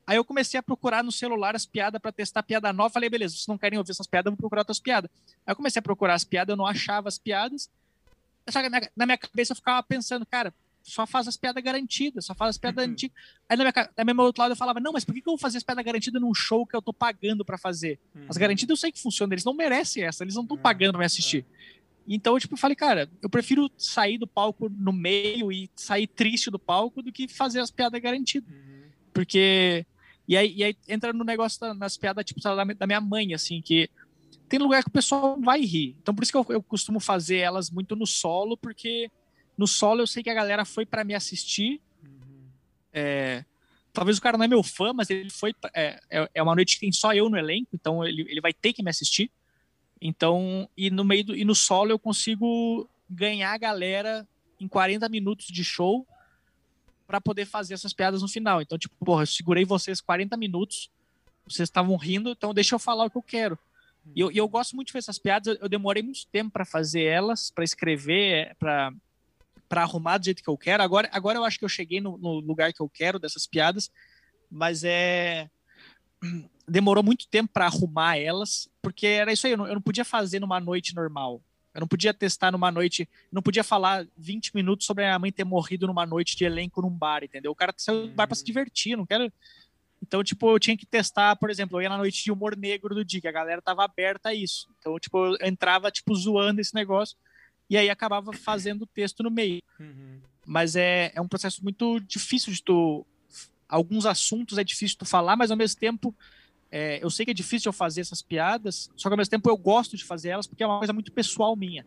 Aí 0.06 0.16
eu 0.16 0.24
comecei 0.24 0.58
a 0.58 0.62
procurar 0.62 1.04
no 1.04 1.12
celular 1.12 1.54
as 1.54 1.66
piadas 1.66 2.00
para 2.00 2.10
testar 2.10 2.42
piada 2.42 2.72
nova. 2.72 2.88
Falei, 2.88 3.10
beleza, 3.10 3.34
vocês 3.34 3.46
não 3.46 3.58
querem 3.58 3.78
ouvir 3.78 3.90
essas 3.90 4.06
piadas, 4.06 4.30
eu 4.30 4.32
vou 4.32 4.38
procurar 4.38 4.62
outras 4.62 4.80
piadas. 4.80 5.10
Aí 5.46 5.52
eu 5.52 5.56
comecei 5.56 5.80
a 5.80 5.82
procurar 5.82 6.14
as 6.14 6.24
piadas, 6.24 6.54
eu 6.54 6.56
não 6.56 6.66
achava 6.66 7.08
as 7.08 7.18
piadas. 7.18 7.68
Só 8.48 8.62
que 8.62 8.70
na 8.96 9.04
minha 9.04 9.18
cabeça 9.18 9.52
eu 9.52 9.56
ficava 9.56 9.82
pensando, 9.82 10.24
cara, 10.24 10.54
só 10.86 11.06
faz 11.06 11.26
as 11.26 11.36
piadas 11.36 11.62
garantidas, 11.62 12.24
só 12.24 12.34
faz 12.34 12.50
as 12.50 12.58
piadas 12.58 12.84
uhum. 12.84 12.92
antigas. 12.92 13.16
Aí 13.48 13.56
na 13.56 13.64
minha, 13.64 13.90
na 13.96 14.04
minha 14.04 14.22
outro 14.24 14.40
lado 14.40 14.52
eu 14.52 14.56
falava, 14.56 14.78
não, 14.78 14.92
mas 14.92 15.04
por 15.04 15.14
que, 15.14 15.20
que 15.20 15.28
eu 15.28 15.32
vou 15.32 15.38
fazer 15.38 15.58
as 15.58 15.64
piadas 15.64 15.84
garantidas 15.84 16.22
num 16.22 16.32
show 16.32 16.64
que 16.64 16.76
eu 16.76 16.80
tô 16.80 16.92
pagando 16.92 17.44
para 17.44 17.58
fazer? 17.58 17.98
Uhum. 18.14 18.26
As 18.28 18.36
garantidas 18.36 18.70
eu 18.70 18.76
sei 18.76 18.92
que 18.92 19.00
funcionam, 19.00 19.34
eles 19.34 19.44
não 19.44 19.52
merecem 19.52 20.04
essa, 20.04 20.22
eles 20.22 20.34
não 20.34 20.42
estão 20.42 20.56
uhum. 20.56 20.62
pagando 20.62 20.92
pra 20.92 21.00
me 21.00 21.04
assistir. 21.04 21.44
Então 22.06 22.34
eu 22.34 22.40
tipo, 22.40 22.56
falei, 22.56 22.76
cara, 22.76 23.10
eu 23.20 23.28
prefiro 23.28 23.68
sair 23.76 24.16
do 24.16 24.28
palco 24.28 24.68
no 24.68 24.92
meio 24.92 25.50
e 25.50 25.68
sair 25.74 26.06
triste 26.06 26.50
do 26.50 26.58
palco 26.58 27.02
do 27.02 27.10
que 27.10 27.26
fazer 27.26 27.58
as 27.58 27.70
piadas 27.70 28.00
garantidas. 28.00 28.48
Uhum. 28.48 28.82
Porque. 29.12 29.84
E 30.28 30.36
aí, 30.36 30.54
e 30.56 30.64
aí 30.64 30.76
entra 30.88 31.12
no 31.12 31.24
negócio 31.24 31.60
da, 31.60 31.72
nas 31.72 31.96
piadas, 31.96 32.24
tipo, 32.24 32.40
da, 32.40 32.64
da 32.64 32.86
minha 32.86 33.00
mãe, 33.00 33.32
assim, 33.32 33.62
que 33.62 33.88
tem 34.48 34.58
lugar 34.58 34.82
que 34.82 34.88
o 34.88 34.92
pessoal 34.92 35.38
vai 35.40 35.60
rir. 35.60 35.96
Então 36.00 36.14
por 36.14 36.22
isso 36.22 36.32
que 36.32 36.38
eu, 36.38 36.46
eu 36.48 36.62
costumo 36.62 37.00
fazer 37.00 37.38
elas 37.38 37.70
muito 37.70 37.96
no 37.96 38.06
solo, 38.06 38.56
porque 38.56 39.10
no 39.56 39.66
solo 39.66 40.02
eu 40.02 40.06
sei 40.06 40.22
que 40.22 40.30
a 40.30 40.34
galera 40.34 40.64
foi 40.64 40.84
para 40.84 41.04
me 41.04 41.14
assistir. 41.14 41.80
Uhum. 42.04 42.48
É, 42.92 43.44
talvez 43.92 44.18
o 44.18 44.20
cara 44.20 44.36
não 44.36 44.44
é 44.44 44.48
meu 44.48 44.62
fã, 44.62 44.92
mas 44.92 45.08
ele 45.10 45.30
foi. 45.30 45.54
É, 45.74 46.00
é, 46.10 46.30
é 46.34 46.42
uma 46.42 46.54
noite 46.54 46.74
que 46.74 46.80
tem 46.80 46.92
só 46.92 47.14
eu 47.14 47.28
no 47.28 47.38
elenco, 47.38 47.70
então 47.72 48.04
ele, 48.04 48.22
ele 48.28 48.40
vai 48.40 48.52
ter 48.52 48.72
que 48.72 48.82
me 48.82 48.90
assistir. 48.90 49.30
Então, 50.00 50.68
e 50.76 50.90
no 50.90 51.04
meio 51.04 51.24
do, 51.24 51.36
e 51.36 51.44
no 51.44 51.54
solo 51.54 51.90
eu 51.90 51.98
consigo 51.98 52.88
ganhar 53.08 53.52
a 53.52 53.58
galera 53.58 54.28
em 54.60 54.68
40 54.68 55.08
minutos 55.08 55.46
de 55.46 55.64
show 55.64 56.06
para 57.06 57.20
poder 57.20 57.46
fazer 57.46 57.74
essas 57.74 57.92
piadas 57.92 58.20
no 58.20 58.28
final. 58.28 58.60
Então, 58.60 58.76
tipo, 58.76 58.94
porra, 59.04 59.22
eu 59.22 59.26
segurei 59.26 59.64
vocês 59.64 60.00
40 60.00 60.36
minutos, 60.36 60.90
vocês 61.46 61.68
estavam 61.68 61.96
rindo, 61.96 62.30
então 62.30 62.52
deixa 62.52 62.74
eu 62.74 62.78
falar 62.78 63.04
o 63.04 63.10
que 63.10 63.16
eu 63.16 63.22
quero. 63.22 63.58
E 64.14 64.20
eu, 64.20 64.30
eu 64.30 64.48
gosto 64.48 64.76
muito 64.76 64.88
de 64.88 64.92
fazer 64.92 65.04
essas 65.04 65.18
piadas, 65.18 65.56
eu 65.60 65.68
demorei 65.68 66.02
muito 66.02 66.26
tempo 66.26 66.50
para 66.50 66.64
fazer 66.64 67.02
elas, 67.02 67.50
para 67.50 67.64
escrever, 67.64 68.54
para 68.58 68.92
para 69.68 69.82
arrumar 69.82 70.18
do 70.18 70.24
jeito 70.24 70.42
que 70.42 70.48
eu 70.48 70.56
quero. 70.56 70.82
Agora, 70.82 71.08
agora 71.12 71.38
eu 71.38 71.44
acho 71.44 71.58
que 71.58 71.64
eu 71.64 71.68
cheguei 71.68 72.00
no, 72.00 72.16
no 72.18 72.40
lugar 72.40 72.72
que 72.72 72.80
eu 72.80 72.88
quero 72.88 73.18
dessas 73.18 73.46
piadas, 73.46 73.90
mas 74.50 74.84
é 74.84 75.48
demorou 76.68 77.02
muito 77.02 77.28
tempo 77.28 77.52
para 77.52 77.66
arrumar 77.66 78.16
elas, 78.18 78.68
porque 78.82 79.06
era 79.06 79.32
isso 79.32 79.46
aí, 79.46 79.52
eu 79.52 79.58
não, 79.58 79.66
eu 79.66 79.74
não, 79.74 79.82
podia 79.82 80.04
fazer 80.04 80.40
numa 80.40 80.58
noite 80.58 80.94
normal. 80.94 81.40
Eu 81.74 81.80
não 81.80 81.88
podia 81.88 82.14
testar 82.14 82.50
numa 82.50 82.70
noite, 82.70 83.06
não 83.30 83.42
podia 83.42 83.62
falar 83.62 84.06
20 84.16 84.54
minutos 84.54 84.86
sobre 84.86 85.04
a 85.04 85.18
mãe 85.18 85.30
ter 85.30 85.44
morrido 85.44 85.86
numa 85.86 86.06
noite 86.06 86.34
de 86.34 86.44
elenco 86.44 86.80
num 86.80 86.90
bar, 86.90 87.22
entendeu? 87.22 87.52
O 87.52 87.54
cara 87.54 87.74
saiu 87.76 88.08
do 88.08 88.14
bar 88.14 88.26
para 88.26 88.34
se 88.34 88.40
uhum. 88.42 88.46
divertir, 88.46 88.96
não 88.96 89.04
quero. 89.04 89.30
Então, 90.02 90.24
tipo, 90.24 90.50
eu 90.50 90.58
tinha 90.58 90.76
que 90.76 90.86
testar, 90.86 91.36
por 91.36 91.50
exemplo, 91.50 91.76
eu 91.76 91.82
ia 91.82 91.88
na 91.90 91.98
noite 91.98 92.24
de 92.24 92.32
humor 92.32 92.56
negro 92.56 92.94
do 92.94 93.04
dia, 93.04 93.20
que 93.20 93.28
a 93.28 93.32
galera 93.32 93.60
tava 93.60 93.84
aberta 93.84 94.30
a 94.30 94.34
isso. 94.34 94.68
Então, 94.78 94.98
tipo, 94.98 95.18
eu 95.18 95.46
entrava, 95.46 95.90
tipo, 95.90 96.14
zoando 96.14 96.60
esse 96.62 96.74
negócio 96.74 97.16
e 97.68 97.76
aí 97.76 97.90
acabava 97.90 98.32
fazendo 98.32 98.82
o 98.82 98.86
texto 98.86 99.22
no 99.22 99.30
meio. 99.30 99.62
Uhum. 99.78 100.20
Mas 100.46 100.76
é, 100.76 101.10
é 101.14 101.20
um 101.20 101.28
processo 101.28 101.62
muito 101.62 101.98
difícil 102.00 102.52
de 102.52 102.62
tu. 102.62 103.06
Alguns 103.68 104.06
assuntos 104.06 104.58
é 104.58 104.64
difícil 104.64 104.96
tu 104.98 105.04
falar, 105.04 105.36
mas 105.36 105.50
ao 105.50 105.56
mesmo 105.56 105.78
tempo 105.78 106.14
é, 106.70 107.02
eu 107.02 107.10
sei 107.10 107.24
que 107.24 107.30
é 107.30 107.34
difícil 107.34 107.68
eu 107.68 107.72
fazer 107.72 108.00
essas 108.00 108.22
piadas, 108.22 108.90
só 108.96 109.08
que 109.08 109.12
ao 109.14 109.16
mesmo 109.16 109.30
tempo 109.30 109.48
eu 109.48 109.56
gosto 109.56 109.96
de 109.96 110.04
fazer 110.04 110.30
elas 110.30 110.46
porque 110.46 110.62
é 110.62 110.66
uma 110.66 110.78
coisa 110.78 110.92
muito 110.92 111.12
pessoal 111.12 111.56
minha. 111.56 111.86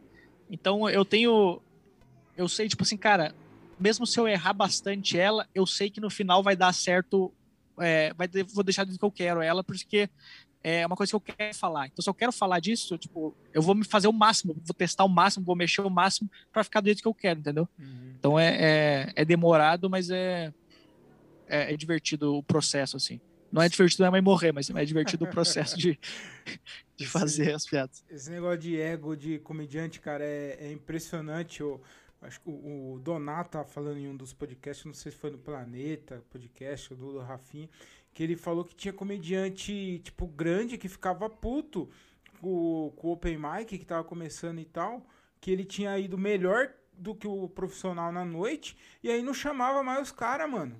Então 0.49 0.89
eu 0.89 1.05
tenho. 1.05 1.61
Eu 2.35 2.47
sei, 2.47 2.67
tipo 2.67 2.83
assim, 2.83 2.97
cara, 2.97 3.35
mesmo 3.79 4.07
se 4.07 4.19
eu 4.19 4.27
errar 4.27 4.53
bastante 4.53 5.17
ela, 5.17 5.47
eu 5.53 5.65
sei 5.65 5.89
que 5.89 6.01
no 6.01 6.09
final 6.09 6.41
vai 6.41 6.55
dar 6.55 6.73
certo. 6.73 7.33
É, 7.77 8.13
vai, 8.13 8.27
vou 8.53 8.63
deixar 8.63 8.83
do 8.83 8.97
que 8.97 9.05
eu 9.05 9.11
quero 9.11 9.41
ela, 9.41 9.63
porque 9.63 10.09
é 10.63 10.85
uma 10.85 10.95
coisa 10.95 11.11
que 11.11 11.15
eu 11.15 11.21
quero 11.21 11.55
falar. 11.55 11.87
Então, 11.87 12.03
se 12.03 12.09
eu 12.09 12.13
quero 12.13 12.31
falar 12.31 12.59
disso, 12.59 12.97
tipo, 12.97 13.35
eu 13.53 13.61
vou 13.61 13.73
me 13.73 13.85
fazer 13.85 14.07
o 14.07 14.13
máximo, 14.13 14.53
vou 14.53 14.73
testar 14.73 15.05
o 15.05 15.09
máximo, 15.09 15.45
vou 15.45 15.55
mexer 15.55 15.81
o 15.81 15.89
máximo 15.89 16.29
para 16.51 16.63
ficar 16.63 16.81
do 16.81 16.85
jeito 16.85 17.01
que 17.01 17.07
eu 17.07 17.13
quero, 17.13 17.39
entendeu? 17.39 17.67
Uhum. 17.77 18.13
Então 18.19 18.39
é, 18.39 18.57
é, 18.59 19.13
é, 19.15 19.25
demorado, 19.25 19.89
mas 19.89 20.09
é, 20.09 20.53
é, 21.47 21.73
é 21.73 21.77
divertido 21.77 22.35
o 22.35 22.43
processo, 22.43 22.97
assim. 22.97 23.21
Não 23.51 23.61
é 23.61 23.69
divertido 23.69 24.05
a 24.05 24.11
mãe 24.11 24.21
morrer, 24.21 24.51
mas 24.51 24.69
é 24.69 24.85
divertido 24.85 25.25
o 25.25 25.29
processo 25.29 25.77
de, 25.77 25.97
de 26.95 27.07
fazer 27.07 27.43
esse, 27.43 27.53
as 27.53 27.65
piadas. 27.65 28.03
Esse 28.09 28.29
negócio 28.29 28.59
de 28.59 28.79
ego 28.79 29.15
de 29.15 29.39
comediante, 29.39 29.99
cara, 29.99 30.23
é, 30.23 30.57
é 30.59 30.71
impressionante. 30.71 31.61
Eu, 31.61 31.81
acho 32.21 32.39
que 32.41 32.49
o, 32.49 32.93
o 32.93 32.99
Donato 32.99 33.51
tá 33.51 33.63
falando 33.63 33.97
em 33.97 34.07
um 34.07 34.15
dos 34.15 34.33
podcasts, 34.33 34.85
não 34.85 34.93
sei 34.93 35.11
se 35.11 35.17
foi 35.17 35.31
no 35.31 35.37
Planeta, 35.37 36.23
podcast 36.29 36.93
do 36.93 37.17
Rafinha, 37.19 37.69
que 38.13 38.23
ele 38.23 38.35
falou 38.35 38.65
que 38.65 38.75
tinha 38.75 38.93
comediante, 38.93 39.99
tipo, 40.03 40.27
grande 40.27 40.77
que 40.77 40.87
ficava 40.87 41.29
puto 41.29 41.89
com, 42.41 42.93
com 42.95 43.07
o 43.07 43.11
Open 43.11 43.37
Mic, 43.37 43.77
que 43.77 43.85
tava 43.85 44.03
começando 44.03 44.59
e 44.59 44.65
tal, 44.65 45.05
que 45.39 45.51
ele 45.51 45.65
tinha 45.65 45.97
ido 45.97 46.17
melhor 46.17 46.73
do 46.93 47.15
que 47.15 47.27
o 47.27 47.47
profissional 47.47 48.11
na 48.11 48.25
noite, 48.25 48.77
e 49.01 49.09
aí 49.09 49.21
não 49.23 49.33
chamava 49.33 49.81
mais 49.81 50.01
os 50.01 50.11
caras, 50.11 50.49
mano. 50.49 50.75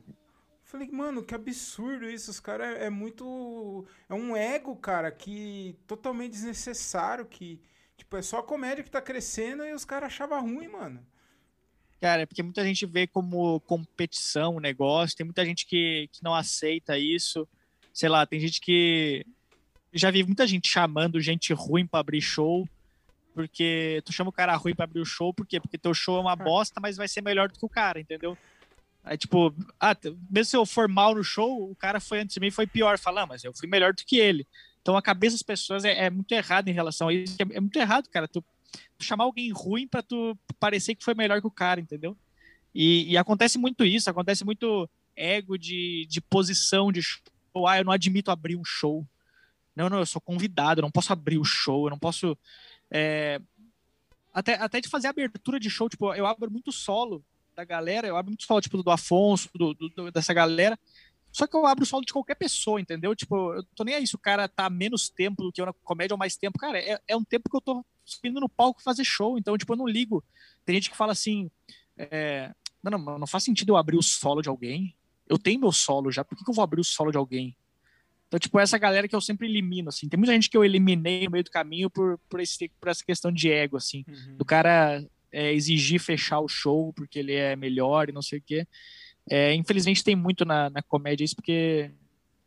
Falei, 0.69 0.88
mano, 0.91 1.23
que 1.23 1.34
absurdo 1.34 2.07
isso. 2.07 2.30
Os 2.30 2.39
caras 2.39 2.77
é, 2.77 2.86
é, 2.86 2.89
muito. 2.91 3.88
É 4.07 4.13
um 4.13 4.38
ego, 4.38 4.75
cara, 4.75 5.11
que 5.11 5.75
totalmente 5.88 6.34
desnecessário. 6.34 7.25
Que, 7.25 7.59
tipo, 7.97 8.15
é 8.15 8.21
só 8.21 8.38
a 8.38 8.43
comédia 8.43 8.84
que 8.84 8.91
tá 8.91 9.01
crescendo 9.01 9.65
e 9.65 9.73
os 9.73 9.84
caras 9.84 10.13
achavam 10.13 10.41
ruim, 10.41 10.67
mano. 10.67 11.03
Cara, 12.00 12.22
é 12.22 12.26
porque 12.26 12.41
muita 12.41 12.64
gente 12.64 12.86
vê 12.86 13.06
como 13.06 13.60
competição 13.62 14.56
o 14.56 14.60
negócio, 14.60 15.18
tem 15.18 15.26
muita 15.26 15.45
gente 15.45 15.66
que, 15.66 16.10
que 16.12 16.24
não 16.24 16.34
aceita 16.34 16.97
isso. 16.97 17.47
Sei 17.93 18.08
lá, 18.08 18.26
tem 18.26 18.39
gente 18.39 18.62
que. 18.62 19.26
Já 19.91 20.10
vi 20.10 20.24
muita 20.24 20.47
gente 20.47 20.70
chamando 20.70 21.20
gente 21.20 21.52
ruim 21.54 21.86
para 21.86 22.00
abrir 22.00 22.22
show. 22.22 22.68
Porque 23.34 24.02
tu 24.06 24.12
chama 24.12 24.30
o 24.30 24.34
cara 24.34 24.56
ruim 24.56 24.76
para 24.76 24.86
abrir 24.86 25.00
o 25.00 25.06
show, 25.06 25.34
por 25.34 25.45
quê? 25.45 25.60
Porque 25.60 25.78
teu 25.78 25.93
show 25.93 26.18
é 26.18 26.22
uma 26.22 26.36
bosta, 26.36 26.80
mas 26.82 26.97
vai 26.97 27.08
ser 27.08 27.22
melhor 27.22 27.47
do 27.47 27.58
que 27.58 27.66
o 27.66 27.70
cara, 27.70 28.00
entendeu? 28.00 28.38
Aí, 29.04 29.18
tipo, 29.18 29.54
ah, 29.80 29.95
mesmo 30.30 30.50
se 30.50 30.58
eu 30.58 30.66
for 30.66 30.88
mal 30.88 31.16
no 31.16 31.24
show, 31.24 31.72
o 31.72 31.76
cara 31.76 32.00
foi 32.00 32.20
antes 32.20 32.34
de 32.34 32.39
mim 32.39 32.52
foi 32.52 32.68
pior. 32.68 32.97
Falar, 32.97 33.24
ah, 33.24 33.28
mas 33.28 33.43
eu 33.43 33.54
fui 33.54 33.68
melhor 33.68 33.93
do 33.93 34.04
que 34.04 34.18
ele. 34.18 34.45
Então 34.82 34.97
a 34.97 35.02
cabeça 35.02 35.36
das 35.36 35.43
pessoas 35.43 35.86
é, 35.86 36.06
é 36.06 36.10
muito 36.10 36.32
errada 36.32 36.70
em 36.70 36.74
relação 36.74 37.08
a 37.08 37.14
isso. 37.14 37.36
É, 37.39 37.58
é 37.58 37.60
muito 37.60 37.78
errado, 37.78 38.10
cara. 38.10 38.28
Tu, 38.28 38.43
tu, 38.97 39.03
chamar 39.03 39.26
alguém 39.26 39.51
ruim 39.51 39.88
pra 39.88 40.01
tu 40.01 40.38
parecer 40.59 40.95
que 40.95 41.03
foi 41.03 41.13
melhor 41.13 41.41
que 41.41 41.47
o 41.47 41.51
cara, 41.51 41.80
entendeu? 41.80 42.17
E, 42.74 43.11
e 43.11 43.17
acontece 43.17 43.57
muito 43.57 43.86
isso, 43.86 44.09
acontece 44.09 44.45
muito 44.45 44.89
ego 45.15 45.57
de, 45.57 46.05
de 46.09 46.22
posição 46.22 46.91
de 46.91 47.01
show. 47.01 47.67
Ah, 47.67 47.80
eu 47.80 47.86
não 47.86 47.91
admito 47.91 48.32
abrir 48.32 48.55
um 48.55 48.63
show. 48.63 49.05
Não, 49.76 49.89
não, 49.89 49.99
eu 49.99 50.05
sou 50.05 50.22
convidado, 50.22 50.80
eu 50.80 50.84
não 50.84 50.91
posso 50.91 51.13
abrir 51.13 51.38
o 51.38 51.43
show, 51.43 51.86
eu 51.86 51.89
não 51.89 51.99
posso. 51.99 52.38
É, 52.91 53.41
até, 54.34 54.55
até 54.55 54.82
de 54.82 54.89
fazer 54.89 55.07
abertura 55.07 55.59
de 55.59 55.70
show, 55.70 55.89
tipo, 55.89 56.13
eu 56.13 56.26
abro 56.26 56.51
muito 56.51 56.72
solo 56.72 57.24
da 57.55 57.63
galera, 57.63 58.07
eu 58.07 58.15
abro 58.15 58.32
muito 58.32 58.45
solo, 58.45 58.61
tipo, 58.61 58.82
do 58.82 58.91
Afonso, 58.91 59.49
do, 59.53 59.74
do, 59.74 60.11
dessa 60.11 60.34
galera. 60.34 60.78
Só 61.32 61.45
que 61.45 61.55
eu 61.55 61.65
abro 61.65 61.84
o 61.84 61.86
solo 61.86 62.05
de 62.05 62.13
qualquer 62.13 62.36
pessoa, 62.36 62.82
entendeu? 62.82 63.15
Tipo, 63.15 63.53
eu 63.53 63.63
tô 63.76 63.84
nem 63.84 63.95
aí 63.95 64.07
se 64.07 64.15
o 64.15 64.20
cara 64.20 64.47
tá 64.47 64.70
menos 64.70 65.09
tempo 65.09 65.43
do 65.43 65.51
que 65.51 65.61
eu 65.61 65.65
na 65.65 65.74
comédia 65.84 66.13
ou 66.13 66.17
mais 66.17 66.36
tempo. 66.36 66.57
Cara, 66.57 66.80
é, 66.80 66.99
é 67.07 67.15
um 67.15 67.24
tempo 67.24 67.49
que 67.49 67.55
eu 67.55 67.61
tô 67.61 67.86
subindo 68.10 68.39
no 68.39 68.49
palco 68.49 68.82
fazer 68.82 69.03
show, 69.03 69.38
então, 69.38 69.57
tipo, 69.57 69.74
eu 69.74 69.78
não 69.78 69.88
ligo. 69.88 70.24
Tem 70.66 70.76
gente 70.76 70.89
que 70.89 70.97
fala 70.97 71.12
assim, 71.12 71.49
é, 71.97 72.53
não, 72.84 72.97
não, 72.97 73.20
não 73.20 73.28
faz 73.28 73.43
sentido 73.43 73.74
eu 73.74 73.78
abrir 73.78 73.97
o 73.97 74.03
solo 74.03 74.41
de 74.41 74.49
alguém. 74.49 74.95
Eu 75.28 75.38
tenho 75.38 75.60
meu 75.60 75.72
solo 75.72 76.12
já, 76.12 76.24
por 76.24 76.38
que, 76.38 76.43
que 76.43 76.49
eu 76.49 76.55
vou 76.55 76.64
abrir 76.64 76.82
o 76.82 76.84
solo 76.84 77.12
de 77.12 77.18
alguém? 77.18 77.55
Então, 78.28 78.39
tipo, 78.39 78.60
essa 78.60 78.78
galera 78.78 79.07
que 79.07 79.16
eu 79.16 79.22
sempre 79.22 79.47
elimino, 79.47 79.89
assim. 79.89 80.07
Tem 80.07 80.18
muita 80.18 80.34
gente 80.34 80.49
que 80.49 80.55
eu 80.55 80.64
eliminei 80.64 81.26
no 81.26 81.32
meio 81.32 81.43
do 81.43 81.49
caminho 81.49 81.89
por, 81.89 82.20
por, 82.30 82.39
esse, 82.39 82.70
por 82.80 82.88
essa 82.88 83.03
questão 83.03 83.32
de 83.32 83.51
ego, 83.51 83.76
assim. 83.76 84.05
Uhum. 84.07 84.38
Do 84.38 84.45
cara 84.45 85.03
é, 85.32 85.51
exigir 85.51 85.99
fechar 85.99 86.39
o 86.39 86.47
show 86.47 86.93
porque 86.93 87.20
ele 87.20 87.34
é 87.34 87.55
melhor 87.55 88.07
e 88.07 88.12
não 88.12 88.22
sei 88.22 88.39
o 88.39 88.41
quê. 88.41 88.68
É, 89.30 89.53
infelizmente 89.53 90.03
tem 90.03 90.16
muito 90.16 90.45
na, 90.45 90.70
na 90.70 90.82
comédia 90.82 91.24
isso 91.24 91.36
porque 91.36 91.91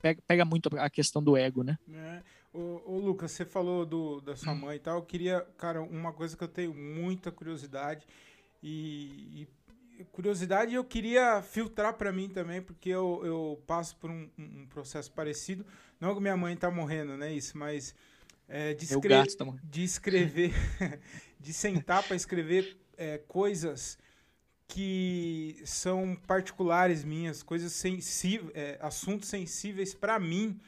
pega, 0.00 0.22
pega, 0.26 0.44
muito 0.44 0.68
a 0.78 0.90
questão 0.90 1.22
do 1.22 1.36
ego, 1.36 1.62
né? 1.62 1.78
É. 1.92 2.22
Ô, 2.52 2.82
ô, 2.84 2.98
Lucas, 2.98 3.32
você 3.32 3.44
falou 3.44 3.86
do, 3.86 4.20
da 4.20 4.36
sua 4.36 4.54
mãe 4.54 4.76
e 4.76 4.80
tal. 4.80 4.98
Eu 4.98 5.02
queria, 5.02 5.40
cara, 5.56 5.80
uma 5.80 6.12
coisa 6.12 6.36
que 6.36 6.44
eu 6.44 6.48
tenho 6.48 6.74
muita 6.74 7.30
curiosidade 7.32 8.06
e, 8.62 9.46
e 9.98 10.04
curiosidade 10.12 10.74
eu 10.74 10.84
queria 10.84 11.42
filtrar 11.42 11.94
para 11.94 12.12
mim 12.12 12.28
também, 12.28 12.60
porque 12.60 12.90
eu, 12.90 13.22
eu 13.24 13.62
passo 13.66 13.96
por 13.96 14.10
um, 14.10 14.28
um, 14.38 14.66
processo 14.66 15.10
parecido. 15.12 15.64
Não 16.00 16.14
que 16.14 16.20
minha 16.20 16.36
mãe 16.36 16.56
tá 16.56 16.70
morrendo, 16.70 17.16
né? 17.16 17.32
Isso, 17.32 17.56
mas 17.56 17.94
é, 18.48 18.74
de, 18.74 18.84
escre 18.84 19.36
tá 19.36 19.46
de 19.62 19.84
escrever 19.84 20.52
de 21.40 21.52
sentar 21.52 22.02
para 22.02 22.16
escrever 22.16 22.76
é, 22.96 23.18
coisas 23.18 23.98
que 24.68 25.60
são 25.64 26.16
particulares 26.26 27.04
minhas, 27.04 27.42
coisas 27.42 27.72
sensíveis, 27.72 28.50
é, 28.54 28.78
assuntos 28.80 29.28
sensíveis 29.28 29.94
para 29.94 30.18
mim. 30.18 30.58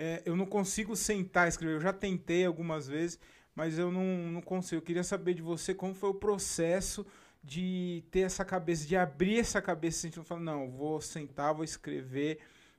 É, 0.00 0.22
eu 0.24 0.36
não 0.36 0.46
consigo 0.46 0.94
sentar 0.94 1.46
e 1.46 1.48
escrever. 1.48 1.74
Eu 1.74 1.80
já 1.80 1.92
tentei 1.92 2.46
algumas 2.46 2.86
vezes, 2.86 3.18
mas 3.52 3.76
eu 3.76 3.90
não, 3.90 4.04
não 4.30 4.40
consigo. 4.40 4.80
Eu 4.80 4.84
queria 4.84 5.02
saber 5.02 5.34
de 5.34 5.42
você 5.42 5.74
como 5.74 5.92
foi 5.92 6.10
o 6.10 6.14
processo 6.14 7.04
de 7.42 8.04
ter 8.12 8.20
essa 8.20 8.44
cabeça, 8.44 8.86
de 8.86 8.94
abrir 8.94 9.40
essa 9.40 9.60
cabeça, 9.60 9.98
sentindo, 9.98 10.22
falar, 10.22 10.40
não, 10.40 10.70
vou 10.70 11.00
sentar, 11.00 11.52
vou 11.52 11.64
escrever 11.64 12.38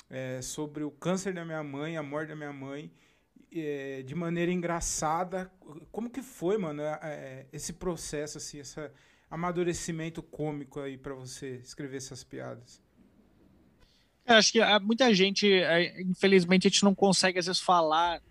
é, 0.09 0.41
sobre 0.41 0.82
o 0.84 0.91
câncer 0.91 1.34
da 1.34 1.43
minha 1.43 1.61
mãe, 1.61 1.97
a 1.97 2.03
morte 2.03 2.30
da 2.30 2.38
minha 2.38 2.53
mãe, 2.53 2.89
é, 3.53 4.01
de 4.01 4.15
maneira 4.15 4.49
engraçada. 4.49 5.51
Como 5.91 6.09
que 6.09 6.22
foi, 6.22 6.57
mano, 6.57 6.82
é, 6.82 6.99
é 7.03 7.47
esse 7.51 7.74
processo, 7.74 8.38
assim, 8.38 8.59
esse 8.59 8.80
amadurecimento 9.30 10.24
cômico 10.24 10.80
aí 10.80 10.97
para 10.97 11.13
você 11.13 11.57
escrever 11.57 11.97
essas 11.97 12.24
piadas? 12.24 12.82
Eu 14.30 14.36
acho 14.36 14.52
que 14.52 14.62
ah, 14.62 14.80
muita 14.80 15.12
gente, 15.14 15.52
é, 15.52 16.02
infelizmente, 16.04 16.68
a 16.68 16.70
gente 16.70 16.84
não 16.84 16.94
consegue 16.94 17.40
às 17.40 17.48
vezes 17.48 17.60
falar 17.60 18.22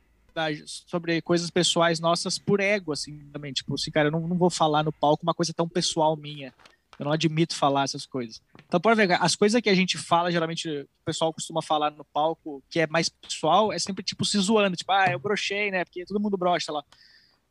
sobre 0.65 1.21
coisas 1.21 1.51
pessoais 1.51 1.99
nossas 1.99 2.39
por 2.39 2.61
ego, 2.61 2.93
assim, 2.93 3.19
também. 3.33 3.53
Tipo, 3.53 3.75
assim, 3.75 3.91
cara, 3.91 4.07
eu 4.07 4.13
não, 4.13 4.21
não 4.21 4.39
vou 4.39 4.49
falar 4.49 4.85
no 4.85 4.93
palco 4.93 5.25
uma 5.25 5.35
coisa 5.35 5.53
tão 5.53 5.69
pessoal 5.69 6.17
minha. 6.17 6.55
Eu 6.97 7.05
não 7.05 7.13
admito 7.13 7.57
falar 7.57 7.83
essas 7.83 8.07
coisas. 8.07 8.41
Então, 8.67 8.81
pode 8.81 8.97
ver, 8.97 9.21
as 9.21 9.35
coisas 9.35 9.61
que 9.61 9.69
a 9.69 9.75
gente 9.75 9.99
fala, 9.99 10.31
geralmente 10.31 10.69
o 10.69 10.89
pessoal 11.05 11.33
costuma 11.33 11.61
falar 11.61 11.91
no 11.91 12.05
palco, 12.05 12.63
que 12.71 12.79
é 12.79 12.87
mais 12.87 13.09
pessoal, 13.09 13.73
é 13.73 13.79
sempre 13.81 14.05
tipo 14.05 14.25
se 14.25 14.39
zoando, 14.39 14.77
tipo, 14.77 14.93
ah, 14.93 15.11
eu 15.11 15.19
brochei, 15.19 15.73
né? 15.73 15.85
Porque 15.85 16.05
todo 16.05 16.21
mundo 16.21 16.37
brocha 16.37 16.71
lá. 16.71 16.85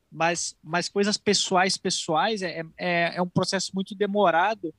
Mas, 0.09 0.55
mas 0.63 0.87
coisas 0.87 1.17
pessoais, 1.17 1.77
pessoais, 1.77 2.41
é, 2.41 2.63
é, 2.77 3.17
é 3.17 3.21
um 3.21 3.27
processo 3.27 3.71
muito 3.73 3.93
demorado. 3.93 4.73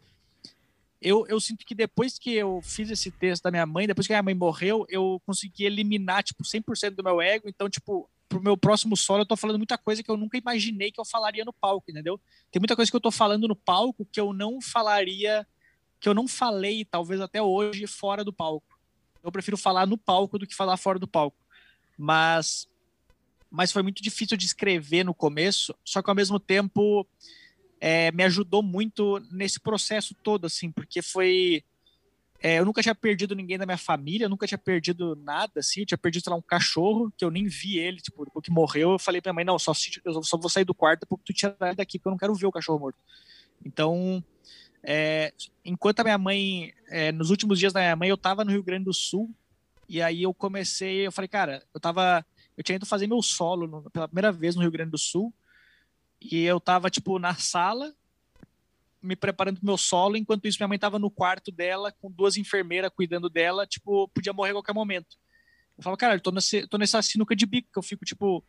Eu, 1.00 1.26
eu 1.28 1.40
sinto 1.40 1.64
que 1.64 1.74
depois 1.74 2.18
que 2.18 2.32
eu 2.32 2.60
fiz 2.62 2.90
esse 2.90 3.10
texto 3.10 3.44
da 3.44 3.50
minha 3.50 3.66
mãe, 3.66 3.86
depois 3.86 4.06
que 4.06 4.12
a 4.12 4.16
minha 4.16 4.22
mãe 4.22 4.34
morreu, 4.34 4.84
eu 4.88 5.22
consegui 5.24 5.64
eliminar, 5.64 6.24
tipo, 6.24 6.42
100% 6.42 6.90
do 6.90 7.04
meu 7.04 7.20
ego. 7.20 7.48
Então, 7.48 7.70
tipo, 7.70 8.10
pro 8.28 8.42
meu 8.42 8.56
próximo 8.56 8.96
solo, 8.96 9.22
eu 9.22 9.26
tô 9.26 9.36
falando 9.36 9.58
muita 9.58 9.78
coisa 9.78 10.02
que 10.02 10.10
eu 10.10 10.16
nunca 10.16 10.36
imaginei 10.36 10.90
que 10.90 11.00
eu 11.00 11.04
falaria 11.04 11.44
no 11.44 11.52
palco, 11.52 11.90
entendeu? 11.90 12.20
Tem 12.50 12.60
muita 12.60 12.76
coisa 12.76 12.90
que 12.90 12.96
eu 12.96 13.00
tô 13.00 13.10
falando 13.10 13.46
no 13.46 13.56
palco 13.56 14.04
que 14.04 14.20
eu 14.20 14.32
não 14.32 14.60
falaria, 14.60 15.46
que 16.00 16.08
eu 16.08 16.14
não 16.14 16.28
falei, 16.28 16.84
talvez 16.84 17.20
até 17.20 17.40
hoje, 17.40 17.86
fora 17.86 18.24
do 18.24 18.32
palco. 18.32 18.78
Eu 19.22 19.32
prefiro 19.32 19.56
falar 19.56 19.86
no 19.86 19.96
palco 19.96 20.38
do 20.38 20.46
que 20.46 20.54
falar 20.54 20.76
fora 20.76 20.98
do 20.98 21.08
palco. 21.08 21.36
Mas, 21.96 22.68
mas 23.50 23.72
foi 23.72 23.82
muito 23.82 24.02
difícil 24.02 24.36
de 24.36 24.46
escrever 24.46 25.04
no 25.04 25.14
começo, 25.14 25.74
só 25.84 26.02
que 26.02 26.10
ao 26.10 26.16
mesmo 26.16 26.38
tempo 26.38 27.06
é, 27.80 28.10
me 28.12 28.24
ajudou 28.24 28.62
muito 28.62 29.18
nesse 29.30 29.60
processo 29.60 30.14
todo, 30.22 30.46
assim, 30.46 30.70
porque 30.70 31.02
foi 31.02 31.64
é, 32.40 32.60
eu 32.60 32.64
nunca 32.64 32.80
tinha 32.80 32.94
perdido 32.94 33.34
ninguém 33.34 33.58
da 33.58 33.66
minha 33.66 33.78
família, 33.78 34.28
nunca 34.28 34.46
tinha 34.46 34.58
perdido 34.58 35.16
nada, 35.16 35.58
assim. 35.58 35.80
Eu 35.80 35.86
tinha 35.86 35.98
perdido, 35.98 36.22
sei 36.22 36.30
lá, 36.30 36.36
um 36.36 36.42
cachorro, 36.42 37.12
que 37.16 37.24
eu 37.24 37.30
nem 37.30 37.46
vi 37.46 37.78
ele, 37.78 38.00
tipo, 38.00 38.24
depois 38.24 38.44
que 38.44 38.50
morreu, 38.50 38.92
eu 38.92 38.98
falei 38.98 39.20
pra 39.20 39.32
minha 39.32 39.38
mãe, 39.38 39.44
não, 39.44 39.58
só, 39.58 39.72
eu 40.04 40.22
só 40.22 40.36
vou 40.36 40.48
sair 40.48 40.64
do 40.64 40.74
quarto 40.74 41.06
porque 41.06 41.24
tu 41.26 41.36
tira 41.36 41.56
daqui, 41.74 41.98
porque 41.98 42.08
eu 42.08 42.12
não 42.12 42.18
quero 42.18 42.34
ver 42.34 42.46
o 42.46 42.52
cachorro 42.52 42.78
morto. 42.78 42.98
Então, 43.64 44.22
é, 44.84 45.32
enquanto 45.64 46.00
a 46.00 46.04
minha 46.04 46.18
mãe, 46.18 46.72
é, 46.88 47.10
nos 47.10 47.30
últimos 47.30 47.58
dias 47.58 47.72
da 47.72 47.80
minha 47.80 47.96
mãe, 47.96 48.08
eu 48.08 48.16
tava 48.16 48.44
no 48.44 48.52
Rio 48.52 48.62
Grande 48.62 48.84
do 48.84 48.94
Sul, 48.94 49.34
e 49.88 50.00
aí 50.00 50.22
eu 50.22 50.32
comecei, 50.32 51.06
eu 51.06 51.12
falei, 51.12 51.28
cara, 51.28 51.64
eu 51.74 51.80
tava, 51.80 52.24
eu 52.56 52.62
tinha 52.62 52.76
ido 52.76 52.86
fazer 52.86 53.08
meu 53.08 53.20
solo 53.20 53.66
no, 53.66 53.90
pela 53.90 54.06
primeira 54.06 54.30
vez 54.30 54.54
no 54.54 54.62
Rio 54.62 54.70
Grande 54.70 54.92
do 54.92 54.98
Sul, 54.98 55.34
e 56.20 56.42
eu 56.44 56.58
tava, 56.60 56.90
tipo, 56.90 57.18
na 57.18 57.34
sala, 57.34 57.94
me 59.02 59.14
preparando 59.14 59.58
pro 59.58 59.66
meu 59.66 59.78
solo, 59.78 60.16
enquanto 60.16 60.46
isso 60.46 60.58
minha 60.58 60.68
mãe 60.68 60.78
tava 60.78 60.98
no 60.98 61.10
quarto 61.10 61.52
dela, 61.52 61.92
com 61.92 62.10
duas 62.10 62.36
enfermeiras 62.36 62.90
cuidando 62.94 63.30
dela, 63.30 63.66
tipo, 63.66 64.08
podia 64.08 64.32
morrer 64.32 64.50
a 64.50 64.54
qualquer 64.54 64.74
momento. 64.74 65.16
Eu 65.76 65.84
falava, 65.84 65.96
cara, 65.96 66.14
eu 66.16 66.20
tô, 66.20 66.32
nesse, 66.32 66.66
tô 66.66 66.76
nessa 66.76 67.00
sinuca 67.00 67.36
de 67.36 67.46
bico, 67.46 67.70
que 67.72 67.78
eu 67.78 67.82
fico, 67.82 68.04
tipo, 68.04 68.44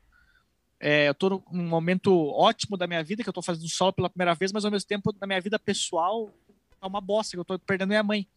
é, 0.79 1.09
eu 1.09 1.13
tô 1.13 1.43
num 1.51 1.67
momento 1.67 2.11
ótimo 2.29 2.75
da 2.75 2.87
minha 2.87 3.03
vida, 3.03 3.21
que 3.21 3.29
eu 3.29 3.33
tô 3.33 3.41
fazendo 3.41 3.69
solo 3.69 3.93
pela 3.93 4.09
primeira 4.09 4.33
vez, 4.33 4.51
mas 4.51 4.65
ao 4.65 4.71
mesmo 4.71 4.87
tempo, 4.87 5.15
na 5.19 5.27
minha 5.27 5.39
vida 5.39 5.59
pessoal, 5.59 6.33
é 6.81 6.87
uma 6.87 7.01
bosta, 7.01 7.35
que 7.35 7.39
eu 7.39 7.45
tô 7.45 7.59
perdendo 7.59 7.89
minha 7.89 8.03
mãe. 8.03 8.27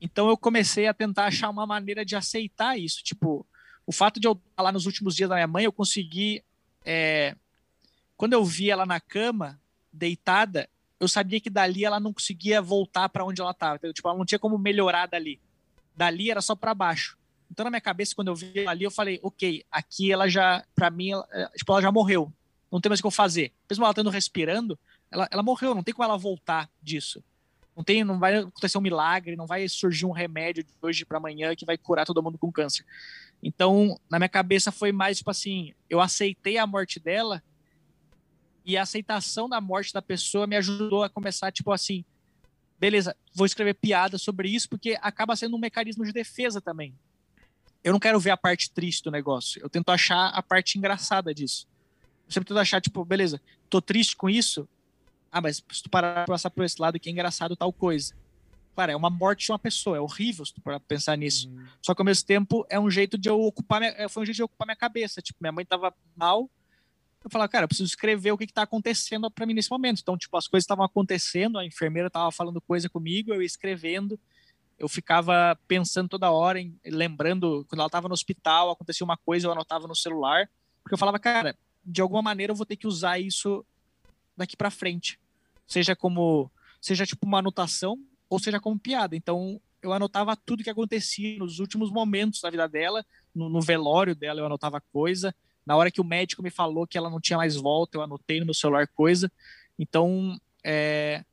Então 0.00 0.28
eu 0.28 0.36
comecei 0.36 0.86
a 0.86 0.94
tentar 0.94 1.26
achar 1.26 1.48
uma 1.48 1.66
maneira 1.66 2.04
de 2.04 2.14
aceitar 2.16 2.78
isso, 2.78 3.02
tipo, 3.02 3.46
o 3.86 3.92
fato 3.92 4.20
de 4.20 4.26
eu 4.26 4.32
estar 4.32 4.62
lá 4.62 4.72
nos 4.72 4.86
últimos 4.86 5.14
dias 5.14 5.28
da 5.28 5.36
minha 5.36 5.46
mãe, 5.46 5.64
eu 5.64 5.72
consegui, 5.72 6.44
é, 6.84 7.36
quando 8.16 8.32
eu 8.32 8.44
vi 8.44 8.70
ela 8.70 8.86
na 8.86 9.00
cama, 9.00 9.60
deitada, 9.92 10.68
eu 10.98 11.08
sabia 11.08 11.40
que 11.40 11.50
dali 11.50 11.84
ela 11.84 11.98
não 11.98 12.12
conseguia 12.12 12.62
voltar 12.62 13.08
para 13.08 13.24
onde 13.24 13.40
ela 13.40 13.50
estava. 13.50 13.78
Tipo, 13.92 14.08
ela 14.08 14.16
não 14.16 14.24
tinha 14.24 14.38
como 14.38 14.56
melhorar 14.56 15.06
dali. 15.06 15.40
Dali 15.96 16.30
era 16.30 16.40
só 16.40 16.54
para 16.54 16.74
baixo. 16.74 17.18
Então, 17.50 17.64
na 17.64 17.70
minha 17.70 17.80
cabeça, 17.80 18.14
quando 18.14 18.28
eu 18.28 18.34
vi 18.34 18.60
ela 18.60 18.70
ali, 18.70 18.84
eu 18.84 18.90
falei, 18.90 19.18
ok, 19.22 19.64
aqui 19.70 20.10
ela 20.10 20.28
já, 20.28 20.64
para 20.74 20.90
mim, 20.90 21.10
ela, 21.10 21.26
é, 21.32 21.46
tipo, 21.56 21.72
ela 21.72 21.82
já 21.82 21.92
morreu. 21.92 22.32
Não 22.70 22.80
tem 22.80 22.88
mais 22.88 23.00
o 23.00 23.02
que 23.02 23.06
eu 23.06 23.10
fazer. 23.10 23.52
Mesmo 23.68 23.84
ela 23.84 23.90
estando 23.90 24.08
respirando, 24.08 24.78
ela, 25.10 25.28
ela 25.30 25.42
morreu. 25.42 25.74
Não 25.74 25.82
tem 25.82 25.92
como 25.92 26.04
ela 26.04 26.16
voltar 26.16 26.70
disso. 26.80 27.22
Não 27.76 27.82
tem, 27.82 28.04
não 28.04 28.18
vai 28.18 28.36
acontecer 28.36 28.78
um 28.78 28.82
milagre, 28.82 29.36
não 29.36 29.46
vai 29.46 29.68
surgir 29.68 30.06
um 30.06 30.12
remédio 30.12 30.62
de 30.62 30.70
hoje 30.80 31.04
para 31.04 31.18
amanhã 31.18 31.54
que 31.56 31.66
vai 31.66 31.76
curar 31.76 32.06
todo 32.06 32.22
mundo 32.22 32.38
com 32.38 32.52
câncer. 32.52 32.84
Então, 33.42 33.98
na 34.08 34.18
minha 34.18 34.28
cabeça 34.28 34.70
foi 34.70 34.92
mais 34.92 35.18
tipo 35.18 35.30
assim, 35.30 35.74
eu 35.90 36.00
aceitei 36.00 36.58
a 36.58 36.66
morte 36.66 37.00
dela 37.00 37.42
e 38.64 38.76
a 38.76 38.82
aceitação 38.82 39.48
da 39.48 39.60
morte 39.60 39.92
da 39.92 40.02
pessoa 40.02 40.46
me 40.46 40.56
ajudou 40.56 41.02
a 41.02 41.10
começar, 41.10 41.50
tipo 41.50 41.72
assim, 41.72 42.04
beleza, 42.78 43.16
vou 43.34 43.46
escrever 43.46 43.74
piada 43.74 44.18
sobre 44.18 44.48
isso, 44.48 44.68
porque 44.68 44.98
acaba 45.00 45.36
sendo 45.36 45.56
um 45.56 45.60
mecanismo 45.60 46.04
de 46.04 46.12
defesa 46.12 46.60
também. 46.60 46.94
Eu 47.82 47.92
não 47.92 48.00
quero 48.00 48.20
ver 48.20 48.30
a 48.30 48.36
parte 48.36 48.70
triste 48.70 49.02
do 49.02 49.10
negócio, 49.10 49.60
eu 49.62 49.68
tento 49.68 49.90
achar 49.90 50.28
a 50.28 50.42
parte 50.42 50.78
engraçada 50.78 51.34
disso. 51.34 51.66
Eu 52.26 52.32
sempre 52.32 52.48
tento 52.48 52.58
achar, 52.58 52.80
tipo, 52.80 53.04
beleza, 53.04 53.40
tô 53.68 53.80
triste 53.80 54.16
com 54.16 54.30
isso, 54.30 54.68
ah, 55.32 55.40
mas 55.40 55.64
se 55.72 55.82
tu 55.82 55.88
parar 55.88 56.26
pra 56.26 56.34
passar 56.34 56.50
por 56.50 56.62
esse 56.62 56.80
lado 56.80 57.00
que 57.00 57.08
é 57.08 57.12
engraçado 57.12 57.56
tal 57.56 57.72
coisa. 57.72 58.14
Cara, 58.76 58.92
é 58.92 58.96
uma 58.96 59.10
morte 59.10 59.46
de 59.46 59.52
uma 59.52 59.58
pessoa, 59.58 59.96
é 59.96 60.00
horrível 60.00 60.44
se 60.44 60.52
tu 60.52 60.60
parar 60.60 60.78
pra 60.78 60.86
pensar 60.88 61.16
nisso. 61.16 61.48
Uhum. 61.48 61.66
Só 61.80 61.94
que 61.94 62.00
ao 62.00 62.06
mesmo 62.06 62.26
tempo 62.26 62.66
é 62.70 62.78
um 62.78 62.90
jeito 62.90 63.18
de 63.18 63.28
eu 63.28 63.40
ocupar, 63.40 63.80
minha, 63.80 64.08
foi 64.08 64.22
um 64.22 64.26
jeito 64.26 64.36
de 64.36 64.42
eu 64.42 64.46
ocupar 64.46 64.66
minha 64.66 64.76
cabeça. 64.76 65.20
Tipo, 65.20 65.38
minha 65.40 65.52
mãe 65.52 65.64
tava 65.64 65.94
mal, 66.16 66.50
eu 67.24 67.30
falava, 67.30 67.48
cara, 67.48 67.64
eu 67.64 67.68
preciso 67.68 67.88
escrever 67.88 68.32
o 68.32 68.38
que 68.38 68.44
está 68.44 68.62
acontecendo 68.62 69.30
para 69.30 69.46
mim 69.46 69.54
nesse 69.54 69.70
momento. 69.70 70.00
Então, 70.00 70.16
tipo, 70.16 70.36
as 70.36 70.48
coisas 70.48 70.64
estavam 70.64 70.84
acontecendo, 70.84 71.58
a 71.58 71.64
enfermeira 71.64 72.08
estava 72.08 72.30
falando 72.32 72.60
coisa 72.60 72.88
comigo, 72.88 73.32
eu 73.32 73.40
ia 73.40 73.46
escrevendo, 73.46 74.18
eu 74.78 74.88
ficava 74.88 75.56
pensando 75.68 76.08
toda 76.08 76.30
hora, 76.30 76.60
em, 76.60 76.76
lembrando, 76.84 77.64
quando 77.68 77.80
ela 77.80 77.86
estava 77.86 78.08
no 78.08 78.14
hospital, 78.14 78.70
acontecia 78.70 79.04
uma 79.04 79.16
coisa, 79.16 79.46
eu 79.46 79.52
anotava 79.52 79.86
no 79.86 79.94
celular, 79.94 80.50
porque 80.82 80.94
eu 80.94 80.98
falava, 80.98 81.18
cara, 81.18 81.56
de 81.84 82.00
alguma 82.00 82.22
maneira 82.22 82.52
eu 82.52 82.56
vou 82.56 82.66
ter 82.66 82.76
que 82.76 82.86
usar 82.86 83.18
isso 83.18 83.64
daqui 84.36 84.56
para 84.56 84.70
frente. 84.70 85.20
Seja 85.66 85.94
como, 85.94 86.50
seja 86.80 87.06
tipo 87.06 87.24
uma 87.26 87.38
anotação, 87.38 87.98
ou 88.28 88.40
seja 88.40 88.58
como 88.58 88.78
piada. 88.78 89.14
Então, 89.14 89.60
eu 89.80 89.92
anotava 89.92 90.36
tudo 90.36 90.64
que 90.64 90.70
acontecia 90.70 91.38
nos 91.38 91.60
últimos 91.60 91.90
momentos 91.90 92.40
da 92.40 92.50
vida 92.50 92.68
dela, 92.68 93.04
no, 93.34 93.48
no 93.48 93.60
velório 93.60 94.14
dela 94.14 94.40
eu 94.40 94.46
anotava 94.46 94.80
coisa, 94.92 95.34
na 95.64 95.76
hora 95.76 95.90
que 95.90 96.00
o 96.00 96.04
médico 96.04 96.42
me 96.42 96.50
falou 96.50 96.86
que 96.86 96.98
ela 96.98 97.10
não 97.10 97.20
tinha 97.20 97.36
mais 97.36 97.56
volta, 97.56 97.96
eu 97.96 98.02
anotei 98.02 98.40
no 98.40 98.46
meu 98.46 98.54
celular 98.54 98.86
coisa. 98.88 99.30
Então, 99.78 100.36
é, 100.64 101.24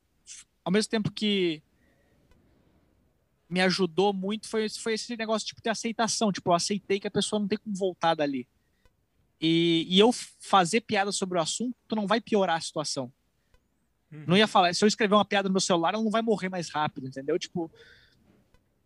ao 0.64 0.72
mesmo 0.72 0.90
tempo 0.90 1.12
que 1.12 1.62
me 3.50 3.62
ajudou 3.62 4.14
muito 4.14 4.48
foi, 4.48 4.70
foi 4.70 4.94
esse 4.94 5.18
negócio 5.18 5.48
tipo, 5.48 5.62
de 5.62 5.70
aceitação. 5.70 6.32
Tipo, 6.32 6.52
eu 6.52 6.56
aceitei 6.56 7.00
que 7.00 7.08
a 7.08 7.12
pessoa 7.12 7.40
não 7.40 7.48
tem 7.48 7.58
como 7.58 7.76
voltar 7.76 8.14
dali. 8.14 8.48
E, 9.42 9.88
e 9.90 10.00
eu 10.00 10.12
fazer 10.12 10.82
piada 10.82 11.12
sobre 11.12 11.38
o 11.38 11.42
assunto 11.42 11.96
não 11.96 12.06
vai 12.06 12.22
piorar 12.22 12.58
a 12.58 12.62
situação. 12.62 13.12
Uhum. 14.12 14.26
Não 14.28 14.38
ia 14.38 14.48
falar, 14.48 14.74
se 14.74 14.84
eu 14.84 14.88
escrever 14.88 15.16
uma 15.16 15.26
piada 15.26 15.48
no 15.48 15.54
meu 15.54 15.62
celular, 15.62 15.94
ela 15.94 16.04
não 16.04 16.12
vai 16.12 16.22
morrer 16.22 16.50
mais 16.50 16.70
rápido, 16.70 17.08
entendeu? 17.08 17.40
Tipo, 17.40 17.72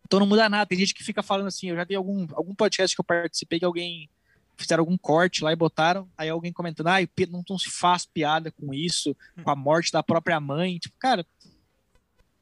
então 0.06 0.20
não 0.20 0.26
muda 0.26 0.48
nada. 0.48 0.66
Tem 0.66 0.78
gente 0.78 0.94
que 0.94 1.02
fica 1.02 1.22
falando 1.22 1.48
assim, 1.48 1.70
eu 1.70 1.76
já 1.76 1.84
vi 1.84 1.94
algum, 1.94 2.26
algum 2.32 2.54
podcast 2.54 2.94
que 2.94 3.00
eu 3.00 3.04
participei 3.04 3.58
que 3.58 3.64
alguém 3.64 4.08
fizeram 4.56 4.82
algum 4.82 4.96
corte 4.96 5.42
lá 5.42 5.52
e 5.52 5.56
botaram, 5.56 6.08
aí 6.16 6.28
alguém 6.28 6.52
comentando, 6.52 6.88
ah, 6.88 6.98
não, 7.28 7.44
não 7.48 7.58
se 7.58 7.70
faz 7.70 8.06
piada 8.06 8.50
com 8.50 8.72
isso, 8.72 9.16
com 9.42 9.50
a 9.50 9.56
morte 9.56 9.92
da 9.92 10.02
própria 10.02 10.38
mãe. 10.40 10.78
Tipo, 10.78 10.96
cara, 10.98 11.26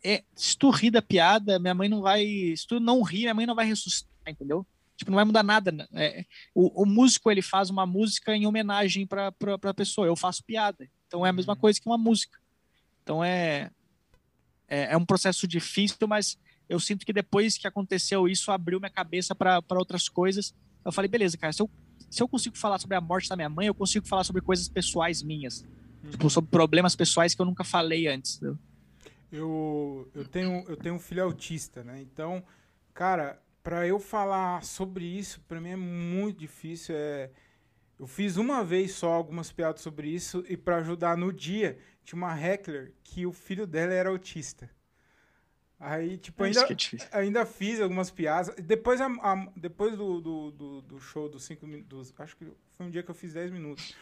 é, 0.04 0.24
se 0.34 0.56
tu 0.56 0.70
rir 0.70 0.90
da 0.90 1.00
piada, 1.00 1.58
minha 1.58 1.74
mãe 1.74 1.88
não 1.88 2.02
vai. 2.02 2.24
Se 2.56 2.66
tu 2.66 2.80
não 2.80 3.02
rir, 3.02 3.20
minha 3.20 3.34
mãe 3.34 3.46
não 3.46 3.54
vai 3.54 3.66
ressuscitar, 3.66 4.10
entendeu? 4.26 4.66
Tipo, 4.96 5.10
não 5.10 5.16
vai 5.16 5.24
mudar 5.24 5.42
nada. 5.42 5.72
Né? 5.72 5.86
É, 5.94 6.24
o, 6.54 6.82
o, 6.82 6.86
músico, 6.86 7.30
ele 7.30 7.42
faz 7.42 7.70
uma 7.70 7.86
música 7.86 8.34
em 8.34 8.46
homenagem 8.46 9.06
pra, 9.06 9.32
pra, 9.32 9.58
pra 9.58 9.74
pessoa. 9.74 10.06
Eu 10.06 10.16
faço 10.16 10.44
piada. 10.44 10.88
Então 11.06 11.24
é 11.24 11.30
a 11.30 11.32
mesma 11.32 11.54
uhum. 11.54 11.60
coisa 11.60 11.80
que 11.80 11.86
uma 11.86 11.98
música. 11.98 12.38
Então 13.02 13.22
é, 13.22 13.70
é, 14.68 14.92
é 14.92 14.96
um 14.96 15.04
processo 15.04 15.46
difícil, 15.46 16.06
mas 16.08 16.38
eu 16.68 16.80
sinto 16.80 17.04
que 17.04 17.12
depois 17.12 17.58
que 17.58 17.66
aconteceu 17.66 18.28
isso, 18.28 18.50
abriu 18.50 18.80
minha 18.80 18.90
cabeça 18.90 19.34
para 19.34 19.62
outras 19.70 20.08
coisas. 20.08 20.54
Eu 20.84 20.92
falei, 20.92 21.08
beleza, 21.08 21.36
cara, 21.36 21.52
se 21.52 21.62
eu 21.62 21.70
se 22.12 22.22
eu 22.22 22.28
consigo 22.28 22.58
falar 22.58 22.78
sobre 22.78 22.94
a 22.94 23.00
morte 23.00 23.26
da 23.26 23.34
minha 23.34 23.48
mãe, 23.48 23.66
eu 23.66 23.74
consigo 23.74 24.06
falar 24.06 24.22
sobre 24.22 24.42
coisas 24.42 24.68
pessoais 24.68 25.22
minhas. 25.22 25.64
Uhum. 26.04 26.10
Tipo, 26.10 26.28
sobre 26.28 26.50
problemas 26.50 26.94
pessoais 26.94 27.34
que 27.34 27.40
eu 27.40 27.46
nunca 27.46 27.64
falei 27.64 28.06
antes. 28.06 28.36
Entendeu? 28.36 28.58
Eu, 29.32 30.10
eu, 30.14 30.28
tenho, 30.28 30.62
eu 30.68 30.76
tenho 30.76 30.96
um 30.96 30.98
filho 30.98 31.22
autista, 31.22 31.82
né? 31.82 32.02
Então, 32.02 32.44
cara, 32.92 33.40
para 33.62 33.86
eu 33.86 33.98
falar 33.98 34.62
sobre 34.62 35.06
isso, 35.06 35.40
para 35.48 35.58
mim 35.58 35.70
é 35.70 35.76
muito 35.76 36.38
difícil. 36.38 36.94
É... 36.94 37.30
Eu 37.98 38.06
fiz 38.06 38.36
uma 38.36 38.62
vez 38.62 38.92
só 38.92 39.10
algumas 39.10 39.50
piadas 39.50 39.80
sobre 39.80 40.08
isso 40.08 40.44
e 40.50 40.54
para 40.54 40.76
ajudar 40.76 41.16
no 41.16 41.32
dia, 41.32 41.78
tinha 42.04 42.18
uma 42.18 42.38
heckler 42.38 42.92
que 43.02 43.24
o 43.24 43.32
filho 43.32 43.66
dela 43.66 43.94
era 43.94 44.10
autista. 44.10 44.68
Aí, 45.84 46.16
tipo, 46.16 46.44
ainda, 46.44 46.60
é 46.60 47.18
ainda 47.18 47.44
fiz 47.44 47.80
algumas 47.80 48.08
piadas. 48.08 48.54
Depois, 48.54 49.00
a, 49.00 49.06
a, 49.06 49.48
depois 49.56 49.96
do, 49.96 50.20
do, 50.20 50.50
do, 50.52 50.82
do, 50.82 51.00
show 51.00 51.28
dos 51.28 51.42
5 51.42 51.66
minutos, 51.66 52.14
acho 52.20 52.36
que 52.36 52.46
foi 52.76 52.86
um 52.86 52.88
dia 52.90 53.02
que 53.02 53.10
eu 53.10 53.14
fiz 53.16 53.34
10 53.34 53.50
minutos. 53.50 53.92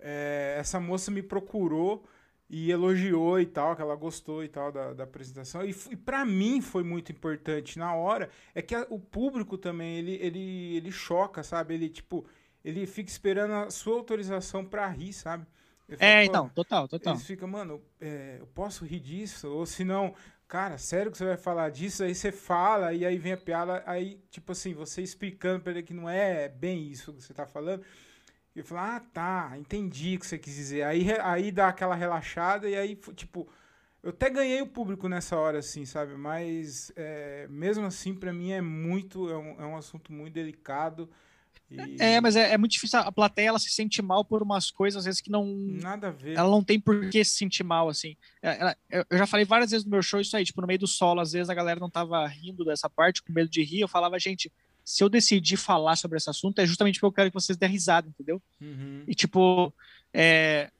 É, 0.00 0.56
essa 0.58 0.80
moça 0.80 1.10
me 1.10 1.22
procurou 1.22 2.02
e 2.48 2.70
elogiou 2.70 3.38
e 3.38 3.44
tal, 3.44 3.76
que 3.76 3.82
ela 3.82 3.94
gostou 3.94 4.42
e 4.42 4.48
tal 4.48 4.72
da, 4.72 4.94
da 4.94 5.04
apresentação. 5.04 5.62
E, 5.62 5.76
e 5.90 5.96
para 5.96 6.24
mim 6.24 6.62
foi 6.62 6.82
muito 6.82 7.12
importante 7.12 7.78
na 7.78 7.94
hora. 7.94 8.30
É 8.54 8.62
que 8.62 8.74
a, 8.74 8.86
o 8.88 8.98
público 8.98 9.58
também, 9.58 9.98
ele, 9.98 10.14
ele, 10.14 10.76
ele 10.76 10.90
choca, 10.90 11.42
sabe? 11.42 11.74
Ele, 11.74 11.90
tipo, 11.90 12.24
ele 12.64 12.86
fica 12.86 13.10
esperando 13.10 13.52
a 13.52 13.70
sua 13.70 13.96
autorização 13.96 14.64
para 14.64 14.88
rir, 14.88 15.12
sabe? 15.12 15.46
é, 15.98 16.24
então, 16.24 16.48
total, 16.48 16.88
total. 16.88 17.12
Eles 17.12 17.26
ficam, 17.26 17.46
mano, 17.46 17.82
é, 18.00 18.38
eu 18.40 18.46
posso 18.46 18.82
rir 18.86 19.00
disso? 19.00 19.46
Ou 19.48 19.66
se 19.66 19.84
não, 19.84 20.14
cara, 20.52 20.76
sério 20.76 21.10
que 21.10 21.16
você 21.16 21.24
vai 21.24 21.38
falar 21.38 21.70
disso? 21.70 22.04
Aí 22.04 22.14
você 22.14 22.30
fala, 22.30 22.92
e 22.92 23.06
aí 23.06 23.16
vem 23.16 23.32
a 23.32 23.38
piada, 23.38 23.82
aí, 23.86 24.22
tipo 24.30 24.52
assim, 24.52 24.74
você 24.74 25.00
explicando 25.00 25.62
pra 25.62 25.72
ele 25.72 25.82
que 25.82 25.94
não 25.94 26.10
é 26.10 26.46
bem 26.46 26.90
isso 26.90 27.10
que 27.14 27.22
você 27.22 27.32
tá 27.32 27.46
falando. 27.46 27.82
E 28.54 28.58
eu 28.58 28.64
falo, 28.64 28.82
ah, 28.82 29.00
tá, 29.00 29.54
entendi 29.56 30.16
o 30.16 30.20
que 30.20 30.26
você 30.26 30.38
quis 30.38 30.54
dizer. 30.54 30.82
Aí, 30.82 31.06
aí 31.22 31.50
dá 31.50 31.68
aquela 31.68 31.94
relaxada, 31.94 32.68
e 32.68 32.76
aí, 32.76 32.94
tipo, 33.16 33.48
eu 34.02 34.10
até 34.10 34.28
ganhei 34.28 34.60
o 34.60 34.66
público 34.66 35.08
nessa 35.08 35.38
hora, 35.38 35.60
assim, 35.60 35.86
sabe? 35.86 36.18
Mas, 36.18 36.92
é, 36.96 37.46
mesmo 37.48 37.86
assim, 37.86 38.14
para 38.14 38.30
mim 38.30 38.52
é 38.52 38.60
muito, 38.60 39.30
é 39.30 39.38
um, 39.38 39.62
é 39.62 39.64
um 39.64 39.76
assunto 39.76 40.12
muito 40.12 40.34
delicado. 40.34 41.08
E... 41.72 41.96
É, 42.02 42.20
mas 42.20 42.36
é, 42.36 42.52
é, 42.52 42.58
muito 42.58 42.72
difícil. 42.72 42.98
A 42.98 43.10
plateia 43.10 43.48
ela 43.48 43.58
se 43.58 43.70
sente 43.70 44.02
mal 44.02 44.24
por 44.24 44.42
umas 44.42 44.70
coisas, 44.70 44.98
às 44.98 45.04
vezes, 45.04 45.20
que 45.20 45.30
não. 45.30 45.46
Nada 45.46 46.08
a 46.08 46.10
ver. 46.10 46.36
Ela 46.36 46.50
não 46.50 46.62
tem 46.62 46.78
por 46.78 47.08
que 47.08 47.24
se 47.24 47.36
sentir 47.36 47.64
mal, 47.64 47.88
assim. 47.88 48.16
É, 48.42 48.60
ela, 48.60 48.76
eu 48.90 49.18
já 49.18 49.26
falei 49.26 49.44
várias 49.44 49.70
vezes 49.70 49.84
no 49.84 49.90
meu 49.90 50.02
show 50.02 50.20
isso 50.20 50.36
aí, 50.36 50.44
tipo, 50.44 50.60
no 50.60 50.66
meio 50.66 50.78
do 50.78 50.86
solo, 50.86 51.20
às 51.20 51.32
vezes 51.32 51.48
a 51.48 51.54
galera 51.54 51.80
não 51.80 51.90
tava 51.90 52.26
rindo 52.26 52.64
dessa 52.64 52.88
parte, 52.88 53.22
com 53.22 53.32
medo 53.32 53.50
de 53.50 53.62
rir. 53.62 53.80
Eu 53.80 53.88
falava, 53.88 54.18
gente, 54.18 54.52
se 54.84 55.02
eu 55.02 55.08
decidir 55.08 55.56
falar 55.56 55.96
sobre 55.96 56.18
esse 56.18 56.28
assunto, 56.28 56.58
é 56.58 56.66
justamente 56.66 56.98
porque 56.98 57.06
eu 57.06 57.12
quero 57.12 57.30
que 57.30 57.34
vocês 57.34 57.56
dêem 57.56 57.72
risada, 57.72 58.08
entendeu? 58.08 58.40
Uhum. 58.60 59.04
E, 59.06 59.14
tipo, 59.14 59.72
é. 60.12 60.70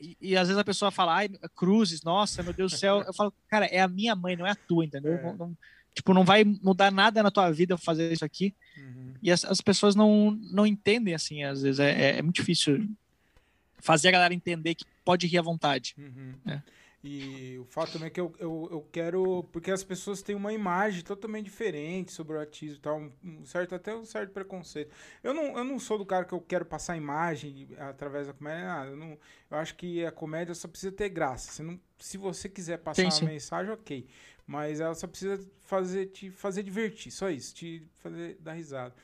E, 0.00 0.16
e, 0.20 0.36
às 0.36 0.48
vezes 0.48 0.60
a 0.60 0.64
pessoa 0.64 0.90
fala, 0.90 1.14
ai, 1.14 1.30
cruzes, 1.54 2.02
nossa, 2.02 2.42
meu 2.42 2.52
Deus 2.52 2.72
do 2.72 2.78
céu. 2.78 3.02
Eu 3.02 3.14
falo, 3.14 3.32
cara, 3.48 3.66
é 3.66 3.80
a 3.80 3.88
minha 3.88 4.14
mãe, 4.14 4.36
não 4.36 4.46
é 4.46 4.50
a 4.50 4.56
tua, 4.56 4.84
entendeu? 4.84 5.14
É. 5.14 5.22
Não, 5.22 5.36
não, 5.36 5.56
tipo, 5.94 6.12
não 6.12 6.24
vai 6.24 6.44
mudar 6.44 6.90
nada 6.90 7.22
na 7.22 7.30
tua 7.30 7.50
vida 7.50 7.78
fazer 7.78 8.12
isso 8.12 8.24
aqui. 8.24 8.54
Uhum. 8.76 9.14
E 9.22 9.30
as, 9.30 9.44
as, 9.44 9.60
pessoas 9.60 9.94
não, 9.94 10.32
não 10.50 10.66
entendem, 10.66 11.14
assim, 11.14 11.44
às 11.44 11.62
vezes. 11.62 11.78
É, 11.78 11.90
é, 11.90 12.18
é, 12.18 12.22
muito 12.22 12.36
difícil 12.36 12.88
fazer 13.78 14.08
a 14.08 14.12
galera 14.12 14.34
entender 14.34 14.74
que 14.74 14.84
pode 15.04 15.26
rir 15.26 15.38
à 15.38 15.42
vontade. 15.42 15.94
Uhum. 15.96 16.34
É. 16.46 16.60
E 17.06 17.58
o 17.58 17.66
fato 17.66 17.92
também 17.92 18.06
é 18.06 18.10
que 18.10 18.18
eu, 18.18 18.34
eu, 18.38 18.68
eu 18.72 18.88
quero. 18.90 19.44
Porque 19.52 19.70
as 19.70 19.84
pessoas 19.84 20.22
têm 20.22 20.34
uma 20.34 20.54
imagem 20.54 21.02
totalmente 21.02 21.44
diferente 21.44 22.12
sobre 22.12 22.34
o 22.34 22.40
autismo 22.40 22.78
e 22.78 22.80
tal. 22.80 22.98
Um 23.22 23.44
certo, 23.44 23.74
até 23.74 23.94
um 23.94 24.06
certo 24.06 24.32
preconceito. 24.32 24.90
Eu 25.22 25.34
não, 25.34 25.58
eu 25.58 25.64
não 25.64 25.78
sou 25.78 25.98
do 25.98 26.06
cara 26.06 26.24
que 26.24 26.32
eu 26.32 26.40
quero 26.40 26.64
passar 26.64 26.96
imagem 26.96 27.68
através 27.78 28.26
da 28.26 28.32
comédia, 28.32 28.64
nada. 28.64 28.90
Eu, 28.90 28.96
não, 28.96 29.18
eu 29.50 29.58
acho 29.58 29.74
que 29.74 30.02
a 30.06 30.10
comédia 30.10 30.54
só 30.54 30.66
precisa 30.66 30.90
ter 30.90 31.10
graça. 31.10 31.52
Você 31.52 31.62
não, 31.62 31.78
se 31.98 32.16
você 32.16 32.48
quiser 32.48 32.78
passar 32.78 33.02
sim, 33.02 33.10
sim. 33.10 33.24
uma 33.26 33.32
mensagem, 33.32 33.70
ok. 33.70 34.06
Mas 34.46 34.80
ela 34.80 34.94
só 34.94 35.06
precisa 35.06 35.42
fazer, 35.64 36.06
te 36.06 36.30
fazer 36.30 36.62
divertir, 36.62 37.10
só 37.10 37.30
isso, 37.30 37.54
te 37.54 37.82
fazer 37.98 38.36
dar 38.40 38.52
risada. 38.52 38.94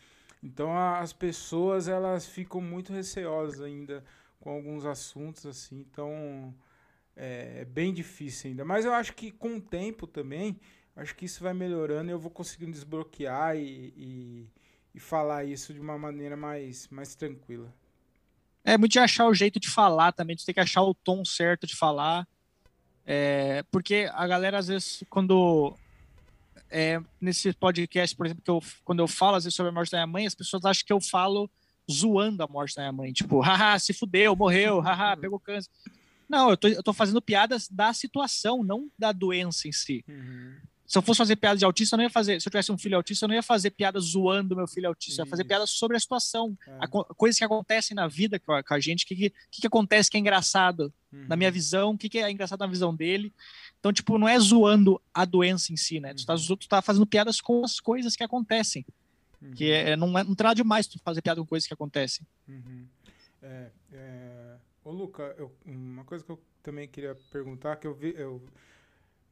Então 0.42 0.76
as 0.76 1.12
pessoas 1.12 1.88
elas 1.88 2.26
ficam 2.26 2.60
muito 2.60 2.92
receosas 2.92 3.60
ainda 3.60 4.04
com 4.38 4.50
alguns 4.50 4.84
assuntos 4.84 5.46
assim. 5.46 5.80
Então 5.80 6.54
é, 7.16 7.60
é 7.60 7.64
bem 7.64 7.92
difícil 7.92 8.50
ainda. 8.50 8.64
Mas 8.64 8.84
eu 8.84 8.92
acho 8.92 9.14
que 9.14 9.30
com 9.30 9.56
o 9.56 9.60
tempo 9.60 10.06
também, 10.06 10.58
acho 10.96 11.14
que 11.14 11.24
isso 11.24 11.42
vai 11.42 11.54
melhorando 11.54 12.10
e 12.10 12.12
eu 12.12 12.18
vou 12.18 12.30
conseguindo 12.30 12.72
desbloquear 12.72 13.56
e, 13.56 13.92
e, 13.96 14.50
e 14.94 15.00
falar 15.00 15.44
isso 15.44 15.72
de 15.72 15.80
uma 15.80 15.98
maneira 15.98 16.36
mais, 16.36 16.88
mais 16.88 17.14
tranquila. 17.14 17.72
É 18.64 18.76
muito 18.76 18.92
de 18.92 18.98
achar 18.98 19.26
o 19.26 19.34
jeito 19.34 19.58
de 19.58 19.70
falar 19.70 20.12
também, 20.12 20.36
de 20.36 20.44
ter 20.44 20.52
que 20.52 20.60
achar 20.60 20.82
o 20.82 20.94
tom 20.94 21.24
certo 21.24 21.66
de 21.66 21.74
falar. 21.74 22.28
É, 23.06 23.64
porque 23.70 24.08
a 24.12 24.26
galera, 24.26 24.58
às 24.58 24.68
vezes, 24.68 25.02
quando. 25.08 25.74
É, 26.72 27.00
nesse 27.20 27.52
podcast, 27.52 28.14
por 28.14 28.26
exemplo, 28.26 28.44
que 28.44 28.50
eu, 28.50 28.62
quando 28.84 29.00
eu 29.00 29.08
falo 29.08 29.34
às 29.36 29.42
vezes 29.42 29.56
sobre 29.56 29.70
a 29.70 29.74
morte 29.74 29.90
da 29.90 29.98
minha 29.98 30.06
mãe, 30.06 30.26
as 30.26 30.36
pessoas 30.36 30.64
acham 30.64 30.86
que 30.86 30.92
eu 30.92 31.00
falo 31.00 31.50
zoando 31.90 32.44
a 32.44 32.46
morte 32.46 32.76
da 32.76 32.82
minha 32.82 32.92
mãe. 32.92 33.12
Tipo, 33.12 33.40
haha, 33.42 33.78
se 33.78 33.92
fudeu, 33.92 34.36
morreu, 34.36 34.80
haha, 34.80 35.16
pegou 35.16 35.40
câncer. 35.40 35.70
Não, 36.28 36.50
eu 36.50 36.56
tô, 36.56 36.68
eu 36.68 36.82
tô 36.82 36.92
fazendo 36.92 37.20
piadas 37.20 37.68
da 37.68 37.92
situação, 37.92 38.62
não 38.62 38.88
da 38.96 39.10
doença 39.10 39.66
em 39.66 39.72
si. 39.72 40.04
Uhum. 40.06 40.54
Se 40.90 40.98
eu 40.98 41.02
fosse 41.02 41.18
fazer 41.18 41.36
piada 41.36 41.56
de 41.56 41.64
autista, 41.64 41.94
eu 41.94 41.98
não 41.98 42.02
ia 42.02 42.10
fazer. 42.10 42.40
Se 42.40 42.48
eu 42.48 42.50
tivesse 42.50 42.72
um 42.72 42.76
filho 42.76 42.96
autista, 42.96 43.24
eu 43.24 43.28
não 43.28 43.34
ia 43.36 43.44
fazer 43.44 43.70
piadas 43.70 44.06
zoando 44.06 44.56
meu 44.56 44.66
filho 44.66 44.88
autista. 44.88 45.22
Eu 45.22 45.24
ia 45.24 45.30
fazer 45.30 45.44
piadas 45.44 45.70
sobre 45.70 45.96
a 45.96 46.00
situação, 46.00 46.58
é. 46.66 46.78
a, 46.80 46.88
coisas 46.88 47.38
que 47.38 47.44
acontecem 47.44 47.94
na 47.94 48.08
vida 48.08 48.40
com 48.40 48.52
a, 48.52 48.60
com 48.60 48.74
a 48.74 48.80
gente, 48.80 49.04
o 49.04 49.06
que, 49.06 49.14
que, 49.14 49.32
que, 49.52 49.66
acontece 49.68 50.10
que 50.10 50.16
é 50.16 50.20
engraçado 50.20 50.92
uhum. 51.12 51.26
na 51.28 51.36
minha 51.36 51.50
visão, 51.52 51.92
o 51.92 51.96
que, 51.96 52.08
que 52.08 52.18
é 52.18 52.28
engraçado 52.28 52.58
na 52.58 52.66
visão 52.66 52.92
dele. 52.92 53.32
Então, 53.78 53.92
tipo, 53.92 54.18
não 54.18 54.28
é 54.28 54.36
zoando 54.40 55.00
a 55.14 55.24
doença 55.24 55.72
em 55.72 55.76
si, 55.76 56.00
né? 56.00 56.08
Uhum. 56.08 56.16
Tu, 56.16 56.26
tá, 56.26 56.34
uhum. 56.34 56.56
tu 56.56 56.68
tá 56.68 56.82
fazendo 56.82 57.06
piadas 57.06 57.40
com 57.40 57.64
as 57.64 57.78
coisas 57.78 58.16
que 58.16 58.24
acontecem. 58.24 58.84
Uhum. 59.40 59.52
Que 59.52 59.70
é, 59.70 59.96
não, 59.96 60.18
é, 60.18 60.24
não 60.24 60.34
tem 60.34 60.42
nada 60.42 60.56
demais 60.56 60.88
tu 60.88 60.98
fazer 61.04 61.22
piada 61.22 61.40
com 61.40 61.46
coisas 61.46 61.68
que 61.68 61.74
acontecem. 61.74 62.26
Uhum. 62.48 62.84
É, 63.40 63.70
é... 63.92 64.56
Ô, 64.84 64.90
Luca, 64.90 65.36
eu, 65.38 65.54
uma 65.64 66.02
coisa 66.02 66.24
que 66.24 66.32
eu 66.32 66.42
também 66.64 66.88
queria 66.88 67.16
perguntar, 67.30 67.76
que 67.76 67.86
eu 67.86 67.94
vi 67.94 68.12
eu, 68.16 68.42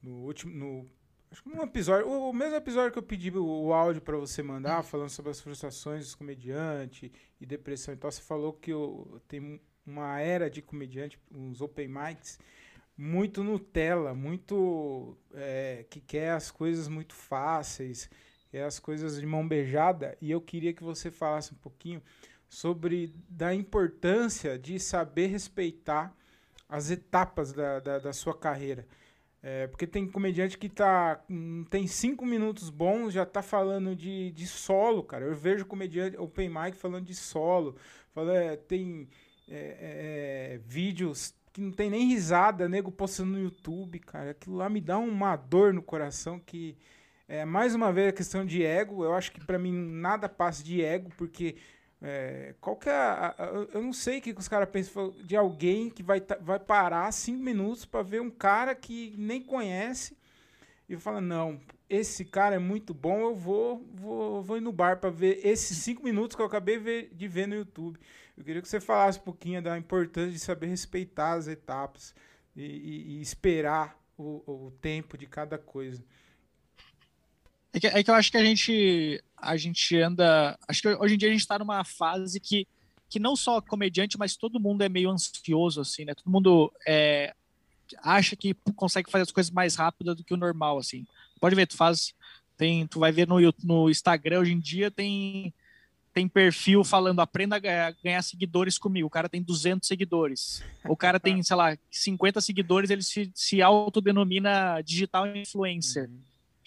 no 0.00 0.24
último. 0.24 0.54
No, 0.54 0.97
acho 1.30 1.42
que 1.42 1.48
um 1.48 1.62
episódio. 1.62 2.08
O, 2.08 2.30
o 2.30 2.32
mesmo 2.32 2.56
episódio 2.56 2.92
que 2.92 2.98
eu 2.98 3.02
pedi 3.02 3.30
o, 3.30 3.44
o 3.44 3.72
áudio 3.72 4.02
para 4.02 4.16
você 4.16 4.42
mandar, 4.42 4.82
falando 4.82 5.10
sobre 5.10 5.30
as 5.30 5.40
frustrações 5.40 6.04
dos 6.04 6.14
comediantes 6.14 7.10
e 7.40 7.46
depressão. 7.46 7.94
Então 7.94 8.10
você 8.10 8.22
falou 8.22 8.52
que 8.52 8.72
eu, 8.72 9.20
tem 9.28 9.60
uma 9.86 10.20
era 10.20 10.50
de 10.50 10.60
comediante, 10.60 11.18
uns 11.30 11.60
open 11.60 11.88
mics, 11.88 12.38
muito 12.96 13.42
Nutella, 13.42 14.14
muito. 14.14 15.16
É, 15.34 15.84
que 15.88 16.00
quer 16.00 16.32
as 16.32 16.50
coisas 16.50 16.88
muito 16.88 17.14
fáceis, 17.14 18.10
quer 18.50 18.64
as 18.64 18.78
coisas 18.78 19.20
de 19.20 19.26
mão 19.26 19.46
beijada. 19.46 20.16
E 20.20 20.30
eu 20.30 20.40
queria 20.40 20.72
que 20.72 20.82
você 20.82 21.10
falasse 21.10 21.52
um 21.52 21.58
pouquinho 21.58 22.02
sobre 22.48 23.14
da 23.28 23.54
importância 23.54 24.58
de 24.58 24.80
saber 24.80 25.26
respeitar 25.26 26.14
as 26.68 26.90
etapas 26.90 27.52
da, 27.52 27.80
da, 27.80 27.98
da 27.98 28.12
sua 28.12 28.36
carreira. 28.36 28.86
É, 29.42 29.68
porque 29.68 29.86
tem 29.86 30.06
comediante 30.06 30.58
que 30.58 30.68
tá, 30.68 31.22
hum, 31.30 31.64
tem 31.70 31.86
cinco 31.86 32.26
minutos 32.26 32.70
bons, 32.70 33.12
já 33.12 33.24
tá 33.24 33.40
falando 33.40 33.94
de, 33.94 34.32
de 34.32 34.46
solo, 34.46 35.02
cara. 35.02 35.24
Eu 35.24 35.34
vejo 35.34 35.64
comediante, 35.64 36.16
open 36.16 36.48
mic 36.48 36.76
falando 36.76 37.04
de 37.04 37.14
solo. 37.14 37.76
Fala, 38.12 38.36
é, 38.36 38.56
tem 38.56 39.08
é, 39.48 40.54
é, 40.54 40.60
vídeos 40.66 41.34
que 41.52 41.60
não 41.60 41.70
tem 41.70 41.88
nem 41.88 42.08
risada, 42.08 42.68
nego 42.68 42.90
postando 42.90 43.32
no 43.32 43.40
YouTube, 43.40 44.00
cara. 44.00 44.30
Aquilo 44.32 44.56
lá 44.56 44.68
me 44.68 44.80
dá 44.80 44.98
uma 44.98 45.36
dor 45.36 45.72
no 45.72 45.82
coração 45.82 46.40
que 46.40 46.76
é 47.28 47.44
mais 47.44 47.74
uma 47.74 47.92
vez 47.92 48.08
a 48.08 48.12
questão 48.12 48.44
de 48.44 48.64
ego. 48.64 49.04
Eu 49.04 49.14
acho 49.14 49.30
que 49.32 49.44
para 49.44 49.58
mim 49.58 49.72
nada 49.72 50.28
passa 50.28 50.64
de 50.64 50.82
ego, 50.82 51.10
porque 51.16 51.56
é, 52.00 52.54
qual 52.60 52.76
que 52.76 52.88
é 52.88 52.92
a, 52.92 53.34
a, 53.36 53.46
eu 53.74 53.82
não 53.82 53.92
sei 53.92 54.18
o 54.18 54.22
que 54.22 54.30
os 54.30 54.46
caras 54.46 54.68
pensam 54.70 55.10
de 55.24 55.36
alguém 55.36 55.90
que 55.90 56.02
vai, 56.02 56.22
vai 56.40 56.58
parar 56.58 57.10
cinco 57.12 57.42
minutos 57.42 57.84
para 57.84 58.02
ver 58.02 58.20
um 58.20 58.30
cara 58.30 58.74
que 58.74 59.14
nem 59.18 59.42
conhece 59.42 60.16
e 60.88 60.96
fala 60.96 61.20
não 61.20 61.60
esse 61.88 62.24
cara 62.24 62.56
é 62.56 62.58
muito 62.58 62.92
bom 62.92 63.20
eu 63.20 63.34
vou 63.34 63.84
vou, 63.94 64.42
vou 64.42 64.56
ir 64.56 64.60
no 64.60 64.72
bar 64.72 65.00
para 65.00 65.10
ver 65.10 65.40
esses 65.44 65.78
cinco 65.78 66.04
minutos 66.04 66.36
que 66.36 66.42
eu 66.42 66.46
acabei 66.46 67.08
de 67.08 67.28
ver 67.28 67.48
no 67.48 67.54
YouTube. 67.54 67.98
Eu 68.36 68.44
queria 68.44 68.62
que 68.62 68.68
você 68.68 68.80
falasse 68.80 69.18
um 69.18 69.22
pouquinho 69.22 69.60
da 69.62 69.76
importância 69.76 70.30
de 70.30 70.38
saber 70.38 70.66
respeitar 70.66 71.32
as 71.32 71.48
etapas 71.48 72.14
e, 72.54 72.62
e, 72.62 73.18
e 73.18 73.20
esperar 73.20 73.98
o, 74.16 74.42
o 74.46 74.70
tempo 74.80 75.16
de 75.16 75.26
cada 75.26 75.58
coisa 75.58 76.04
é 77.72 77.80
que, 77.80 77.86
é 77.86 78.02
que 78.02 78.10
eu 78.10 78.14
acho 78.14 78.30
que 78.30 78.36
a 78.36 78.44
gente, 78.44 79.22
a 79.36 79.56
gente 79.56 79.96
anda. 79.96 80.58
Acho 80.66 80.82
que 80.82 80.88
hoje 80.88 81.14
em 81.14 81.18
dia 81.18 81.28
a 81.28 81.32
gente 81.32 81.40
está 81.40 81.58
numa 81.58 81.84
fase 81.84 82.40
que, 82.40 82.66
que 83.08 83.18
não 83.18 83.36
só 83.36 83.60
comediante, 83.60 84.18
mas 84.18 84.36
todo 84.36 84.60
mundo 84.60 84.82
é 84.82 84.88
meio 84.88 85.10
ansioso, 85.10 85.80
assim, 85.80 86.04
né? 86.04 86.14
Todo 86.14 86.30
mundo 86.30 86.72
é, 86.86 87.34
acha 88.02 88.34
que 88.36 88.54
consegue 88.74 89.10
fazer 89.10 89.22
as 89.22 89.32
coisas 89.32 89.50
mais 89.50 89.76
rápido 89.76 90.14
do 90.14 90.24
que 90.24 90.34
o 90.34 90.38
normal, 90.38 90.78
assim. 90.78 91.06
Pode 91.40 91.54
ver, 91.54 91.66
tu 91.66 91.76
faz. 91.76 92.14
Tem, 92.56 92.86
tu 92.86 92.98
vai 92.98 93.12
ver 93.12 93.28
no, 93.28 93.36
no 93.62 93.88
Instagram 93.88 94.40
hoje 94.40 94.52
em 94.52 94.58
dia 94.58 94.90
tem 94.90 95.54
tem 96.12 96.26
perfil 96.26 96.82
falando 96.82 97.20
aprenda 97.20 97.54
a 97.54 97.58
ganhar, 97.60 97.94
ganhar, 98.02 98.22
seguidores 98.22 98.76
comigo. 98.76 99.06
O 99.06 99.10
cara 99.10 99.28
tem 99.28 99.40
200 99.40 99.86
seguidores. 99.86 100.64
O 100.84 100.96
cara 100.96 101.20
tem, 101.20 101.40
sei 101.44 101.54
lá, 101.54 101.78
50 101.92 102.40
seguidores, 102.40 102.90
ele 102.90 103.02
se, 103.02 103.30
se 103.32 103.62
autodenomina 103.62 104.80
digital 104.82 105.28
influencer. 105.28 106.08
Uhum. 106.08 106.18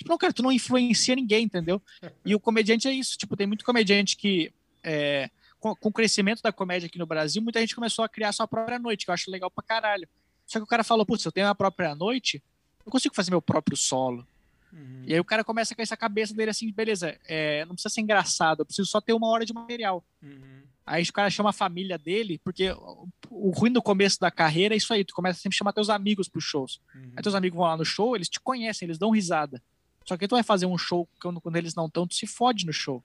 Tipo, 0.02 0.10
não, 0.10 0.18
cara, 0.18 0.34
tu 0.34 0.42
não 0.42 0.52
influencia 0.52 1.16
ninguém, 1.16 1.46
entendeu? 1.46 1.80
E 2.26 2.34
o 2.34 2.40
comediante 2.40 2.88
é 2.88 2.92
isso. 2.92 3.16
Tipo, 3.20 3.38
tem 3.38 3.46
muito 3.46 3.64
comediante 3.64 4.18
que. 4.18 4.52
É, 4.84 5.30
com, 5.60 5.76
com, 5.76 5.90
o 5.90 5.94
crescimento 5.94 6.42
da 6.42 6.52
comédia 6.52 6.88
aqui 6.88 6.98
no 6.98 7.06
Brasil, 7.06 7.40
muita 7.40 7.60
gente 7.60 7.76
começou 7.76 8.04
a 8.04 8.10
criar 8.10 8.32
sua 8.32 8.48
própria 8.48 8.80
noite, 8.80 9.06
que 9.06 9.12
eu 9.12 9.14
acho 9.14 9.30
legal 9.30 9.52
pra 9.52 9.64
caralho. 9.64 10.10
Só 10.48 10.58
que 10.58 10.64
o 10.64 10.68
cara 10.68 10.84
falou, 10.84 11.06
putz, 11.06 11.24
eu 11.24 11.32
tenho 11.32 11.48
a 11.48 11.54
própria 11.54 11.94
noite, 11.94 12.42
eu 12.84 12.92
consigo 12.92 13.14
fazer 13.14 13.30
meu 13.30 13.44
próprio 13.44 13.78
solo. 13.78 14.26
Uhum. 14.74 15.04
E 15.06 15.14
aí 15.14 15.20
o 15.20 15.24
cara 15.24 15.44
começa 15.44 15.76
com 15.76 15.84
essa 15.84 15.96
cabeça 15.96 16.34
dele 16.34 16.50
assim, 16.50 16.72
beleza, 16.72 17.16
é, 17.28 17.64
não 17.66 17.76
precisa 17.76 17.94
ser 17.94 18.02
engraçado, 18.02 18.62
eu 18.62 18.66
preciso 18.66 18.90
só 18.90 19.00
ter 19.00 19.14
uma 19.14 19.28
hora 19.28 19.46
de 19.46 19.54
material. 19.54 20.04
Uhum. 20.20 20.64
Aí 20.84 21.04
o 21.04 21.14
cara 21.14 21.30
chama 21.30 21.52
a 21.52 21.54
família 21.54 22.00
dele, 22.00 22.42
porque 22.44 22.72
o, 22.72 23.08
o 23.30 23.52
ruim 23.52 23.72
do 23.72 23.84
começo 23.84 24.20
da 24.20 24.32
carreira 24.32 24.74
é 24.74 24.78
isso 24.78 24.92
aí, 24.92 25.06
tu 25.06 25.14
começa 25.14 25.40
sempre 25.40 25.56
a 25.56 25.60
chamar 25.60 25.74
teus 25.74 25.92
amigos 25.92 26.28
pros 26.28 26.44
shows. 26.44 26.82
Uhum. 26.96 27.12
Aí 27.16 27.22
teus 27.22 27.36
amigos 27.36 27.56
vão 27.56 27.68
lá 27.68 27.78
no 27.78 27.86
show, 27.86 28.16
eles 28.16 28.28
te 28.28 28.40
conhecem, 28.40 28.88
eles 28.88 28.98
dão 28.98 29.12
risada. 29.12 29.62
Só 30.06 30.18
que 30.18 30.28
tu 30.28 30.36
vai 30.36 30.44
fazer 30.44 30.66
um 30.66 30.78
show 30.78 31.08
quando, 31.22 31.40
quando 31.40 31.56
eles 31.56 31.76
não 31.76 31.86
estão, 31.86 32.08
tu 32.08 32.16
se 32.16 32.28
fode 32.28 32.66
no 32.66 32.74
show. 32.74 33.04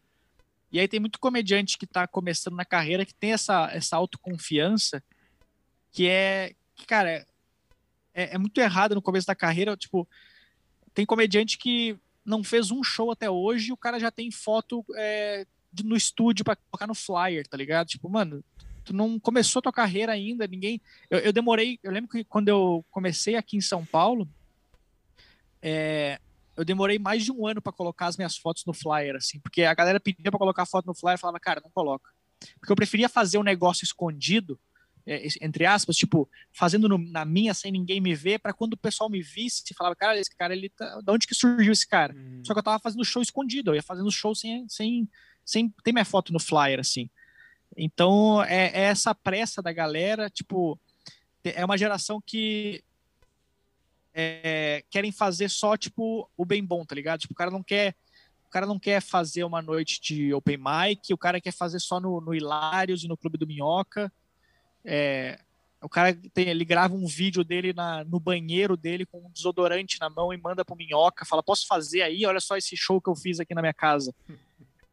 E 0.72 0.80
aí 0.80 0.88
tem 0.88 1.00
muito 1.00 1.18
comediante 1.18 1.78
que 1.78 1.86
tá 1.86 2.06
começando 2.06 2.56
na 2.56 2.64
carreira 2.64 3.06
que 3.06 3.14
tem 3.14 3.32
essa, 3.32 3.70
essa 3.72 3.96
autoconfiança 3.96 5.02
que 5.92 6.08
é, 6.08 6.54
que, 6.74 6.84
cara, 6.86 7.26
é, 8.12 8.34
é 8.34 8.38
muito 8.38 8.60
errado 8.60 8.94
no 8.94 9.00
começo 9.00 9.26
da 9.26 9.34
carreira, 9.34 9.76
tipo, 9.76 10.06
tem 10.92 11.06
comediante 11.06 11.56
que 11.56 11.98
não 12.24 12.42
fez 12.42 12.70
um 12.70 12.82
show 12.82 13.10
até 13.10 13.30
hoje 13.30 13.68
e 13.68 13.72
o 13.72 13.76
cara 13.76 13.98
já 13.98 14.10
tem 14.10 14.30
foto 14.30 14.84
é, 14.96 15.46
no 15.84 15.96
estúdio 15.96 16.44
para 16.44 16.56
colocar 16.56 16.86
no 16.86 16.94
flyer, 16.94 17.46
tá 17.46 17.56
ligado? 17.56 17.86
Tipo, 17.86 18.10
mano, 18.10 18.44
tu 18.84 18.92
não 18.92 19.18
começou 19.18 19.62
tua 19.62 19.72
carreira 19.72 20.12
ainda, 20.12 20.46
ninguém. 20.46 20.80
Eu, 21.08 21.18
eu 21.20 21.32
demorei, 21.32 21.78
eu 21.82 21.92
lembro 21.92 22.10
que 22.10 22.24
quando 22.24 22.48
eu 22.48 22.84
comecei 22.90 23.36
aqui 23.36 23.56
em 23.56 23.60
São 23.60 23.84
Paulo, 23.84 24.28
é, 25.62 26.20
eu 26.56 26.64
demorei 26.64 26.98
mais 26.98 27.24
de 27.24 27.32
um 27.32 27.46
ano 27.46 27.60
para 27.60 27.72
colocar 27.72 28.06
as 28.06 28.16
minhas 28.16 28.36
fotos 28.36 28.64
no 28.64 28.72
flyer, 28.72 29.16
assim, 29.16 29.38
porque 29.40 29.62
a 29.62 29.74
galera 29.74 30.00
pedia 30.00 30.30
para 30.30 30.38
colocar 30.38 30.66
foto 30.66 30.86
no 30.86 30.94
flyer 30.94 31.16
e 31.16 31.20
falava, 31.20 31.38
cara, 31.38 31.60
não 31.62 31.70
coloca. 31.70 32.10
Porque 32.58 32.72
eu 32.72 32.76
preferia 32.76 33.08
fazer 33.08 33.38
um 33.38 33.42
negócio 33.42 33.84
escondido, 33.84 34.58
é, 35.06 35.26
entre 35.40 35.64
aspas, 35.64 35.96
tipo, 35.96 36.28
fazendo 36.52 36.88
no, 36.88 36.98
na 36.98 37.24
minha 37.24 37.54
sem 37.54 37.70
ninguém 37.70 38.00
me 38.00 38.14
ver, 38.14 38.40
para 38.40 38.52
quando 38.52 38.72
o 38.72 38.78
pessoal 38.78 39.08
me 39.08 39.22
visse, 39.22 39.62
falava, 39.74 39.94
cara, 39.94 40.18
esse 40.18 40.34
cara, 40.34 40.54
ele 40.54 40.68
tá. 40.68 41.00
De 41.00 41.12
onde 41.12 41.26
que 41.26 41.34
surgiu 41.34 41.72
esse 41.72 41.86
cara? 41.86 42.14
Uhum. 42.14 42.42
Só 42.44 42.52
que 42.52 42.58
eu 42.58 42.64
tava 42.64 42.78
fazendo 42.78 43.04
show 43.04 43.22
escondido, 43.22 43.70
eu 43.70 43.74
ia 43.76 43.82
fazendo 43.82 44.10
show 44.10 44.34
sem, 44.34 44.68
sem, 44.68 45.08
sem 45.44 45.72
ter 45.84 45.92
minha 45.92 46.04
foto 46.04 46.32
no 46.32 46.40
flyer, 46.40 46.80
assim. 46.80 47.08
Então, 47.76 48.42
é, 48.44 48.66
é 48.68 48.82
essa 48.82 49.14
pressa 49.14 49.62
da 49.62 49.72
galera, 49.72 50.30
tipo, 50.30 50.78
é 51.44 51.64
uma 51.64 51.78
geração 51.78 52.20
que 52.24 52.82
é, 54.16 54.82
querem 54.90 55.12
fazer 55.12 55.50
só, 55.50 55.76
tipo, 55.76 56.28
o 56.36 56.44
bem 56.44 56.64
bom, 56.64 56.84
tá 56.86 56.94
ligado? 56.94 57.20
Tipo, 57.20 57.34
o 57.34 57.36
cara 57.36 57.50
não 57.50 57.62
quer 57.62 57.94
o 58.46 58.48
cara 58.48 58.64
não 58.64 58.78
quer 58.78 59.02
fazer 59.02 59.44
uma 59.44 59.60
noite 59.60 60.00
de 60.00 60.32
open 60.32 60.56
mic, 60.56 61.12
o 61.12 61.18
cara 61.18 61.40
quer 61.40 61.52
fazer 61.52 61.80
só 61.80 62.00
no, 62.00 62.20
no 62.20 62.34
Hilários 62.34 63.04
e 63.04 63.08
no 63.08 63.16
Clube 63.16 63.36
do 63.36 63.46
Minhoca. 63.46 64.10
É, 64.84 65.38
o 65.82 65.88
cara 65.88 66.16
tem, 66.32 66.48
ele 66.48 66.64
grava 66.64 66.94
um 66.94 67.06
vídeo 67.06 67.44
dele 67.44 67.72
na, 67.72 68.04
no 68.04 68.18
banheiro 68.18 68.76
dele 68.76 69.04
com 69.04 69.18
um 69.18 69.30
desodorante 69.30 69.98
na 70.00 70.08
mão 70.08 70.32
e 70.32 70.38
manda 70.38 70.64
pro 70.64 70.76
Minhoca, 70.76 71.26
fala, 71.26 71.42
posso 71.42 71.66
fazer 71.66 72.02
aí? 72.02 72.24
Olha 72.24 72.40
só 72.40 72.56
esse 72.56 72.76
show 72.76 73.00
que 73.00 73.10
eu 73.10 73.16
fiz 73.16 73.40
aqui 73.40 73.52
na 73.52 73.60
minha 73.60 73.74
casa. 73.74 74.14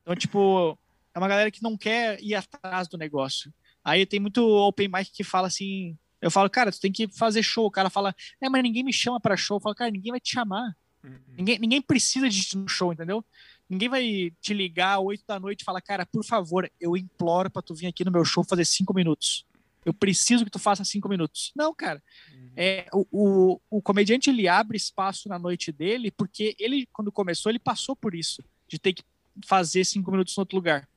Então, 0.02 0.16
tipo, 0.16 0.78
é 1.14 1.20
uma 1.20 1.28
galera 1.28 1.52
que 1.52 1.64
não 1.64 1.78
quer 1.78 2.22
ir 2.22 2.36
atrás 2.36 2.88
do 2.88 2.98
negócio. 2.98 3.54
Aí 3.84 4.06
tem 4.06 4.20
muito 4.20 4.46
open 4.46 4.90
mic 4.90 5.12
que 5.12 5.24
fala 5.24 5.48
assim, 5.48 5.98
eu 6.24 6.32
falo, 6.32 6.50
cara, 6.50 6.72
tu 6.72 6.80
tem 6.80 6.92
que 6.92 7.08
fazer 7.10 7.44
show. 7.44 7.66
O 7.66 7.72
cara 7.72 7.90
fala, 7.90 8.16
é, 8.42 8.48
mas 8.48 8.64
ninguém 8.64 8.82
me 8.82 8.94
chama 8.94 9.20
para 9.20 9.36
show. 9.36 9.58
Eu 9.58 9.62
falo, 9.62 9.76
cara, 9.76 9.92
ninguém 9.92 10.12
vai 10.12 10.22
te 10.22 10.32
chamar. 10.32 10.74
Uhum. 11.04 11.20
Ninguém, 11.38 11.60
ninguém 11.60 11.82
precisa 11.82 12.30
de 12.30 12.40
ir 12.40 12.58
no 12.58 12.68
show, 12.70 12.94
entendeu? 12.94 13.24
Ninguém 13.70 13.90
vai 13.90 14.34
te 14.40 14.54
ligar 14.54 14.98
às 14.98 15.04
8 15.04 15.24
da 15.28 15.38
noite 15.38 15.62
e 15.62 15.66
falar, 15.66 15.82
cara, 15.82 16.06
por 16.06 16.24
favor, 16.24 16.72
eu 16.80 16.96
imploro 16.96 17.50
para 17.50 17.62
tu 17.62 17.76
vir 17.76 17.88
aqui 17.88 18.06
no 18.06 18.12
meu 18.12 18.24
show 18.24 18.42
fazer 18.42 18.64
cinco 18.64 18.94
minutos. 18.94 19.46
Eu 19.84 19.94
preciso 19.94 20.46
que 20.46 20.52
tu 20.52 20.60
faça 20.60 20.86
cinco 20.86 21.10
minutos. 21.10 21.52
Não, 21.54 21.74
cara. 21.76 22.02
Uhum. 22.34 22.52
É, 22.56 22.88
o, 22.94 23.06
o, 23.12 23.62
o 23.70 23.82
comediante 23.82 24.30
ele 24.30 24.48
abre 24.48 24.78
espaço 24.78 25.28
na 25.28 25.38
noite 25.38 25.74
dele 25.74 26.10
porque 26.10 26.56
ele, 26.58 26.88
quando 26.94 27.12
começou, 27.12 27.52
ele 27.52 27.60
passou 27.60 27.98
por 27.98 28.16
isso, 28.16 28.42
de 28.66 28.80
ter 28.80 28.94
que 28.94 29.04
fazer 29.46 29.84
cinco 29.84 30.10
minutos 30.10 30.38
em 30.38 30.40
outro 30.40 30.56
lugar. 30.56 30.88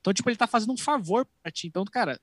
Então, 0.00 0.12
tipo, 0.12 0.28
ele 0.28 0.36
tá 0.36 0.48
fazendo 0.48 0.72
um 0.72 0.76
favor 0.76 1.24
pra 1.40 1.52
ti. 1.52 1.68
Então, 1.68 1.84
cara, 1.84 2.20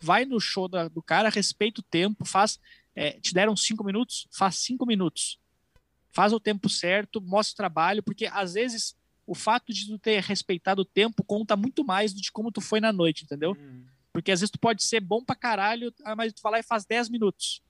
vai 0.00 0.24
no 0.24 0.40
show 0.40 0.68
da, 0.68 0.88
do 0.88 1.02
cara, 1.02 1.28
respeita 1.28 1.80
o 1.80 1.84
tempo, 1.84 2.24
faz. 2.24 2.60
É, 2.96 3.12
te 3.12 3.34
deram 3.34 3.56
cinco 3.56 3.82
minutos, 3.82 4.28
faz 4.30 4.56
cinco 4.56 4.86
minutos. 4.86 5.38
Faz 6.12 6.32
o 6.32 6.38
tempo 6.38 6.68
certo, 6.68 7.20
mostra 7.20 7.54
o 7.54 7.56
trabalho, 7.56 8.02
porque 8.02 8.26
às 8.26 8.54
vezes 8.54 8.96
o 9.26 9.34
fato 9.34 9.72
de 9.72 9.86
tu 9.86 9.98
ter 9.98 10.22
respeitado 10.22 10.82
o 10.82 10.84
tempo 10.84 11.24
conta 11.24 11.56
muito 11.56 11.84
mais 11.84 12.12
do 12.12 12.20
de 12.20 12.30
como 12.30 12.52
tu 12.52 12.60
foi 12.60 12.80
na 12.80 12.92
noite, 12.92 13.24
entendeu? 13.24 13.56
Uhum. 13.58 13.84
Porque 14.12 14.30
às 14.30 14.40
vezes 14.40 14.50
tu 14.52 14.60
pode 14.60 14.84
ser 14.84 15.00
bom 15.00 15.24
pra 15.24 15.34
caralho, 15.34 15.92
ah, 16.04 16.14
mas 16.14 16.32
tu 16.32 16.40
vai 16.40 16.52
lá 16.52 16.58
e 16.60 16.62
faz 16.62 16.84
10 16.84 17.08
minutos. 17.08 17.60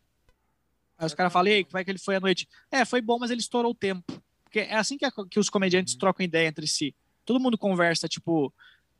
Aí 0.99 1.07
os 1.07 1.15
caras 1.15 1.33
falam, 1.33 1.51
ei, 1.51 1.65
como 1.65 1.79
é 1.79 1.85
que 1.85 1.91
ele 1.91 1.99
foi 1.99 2.17
à 2.17 2.21
noite? 2.21 2.47
É, 2.71 2.85
foi 2.85 3.01
bom, 3.01 3.19
mas 3.19 3.31
ele 3.31 3.41
estourou 3.41 3.73
o 3.73 3.75
tempo. 3.75 4.23
Porque 4.45 4.61
é 4.61 4.77
assim 4.77 4.99
que, 4.99 5.05
a, 5.05 5.13
que 5.31 5.39
os 5.39 5.49
comediantes 5.49 5.95
uhum. 5.95 6.01
trocam 6.01 6.25
ideia 6.25 6.47
entre 6.47 6.67
si. 6.67 6.95
Todo 7.25 7.41
mundo 7.41 7.57
conversa, 7.57 8.07
tipo, 8.07 8.53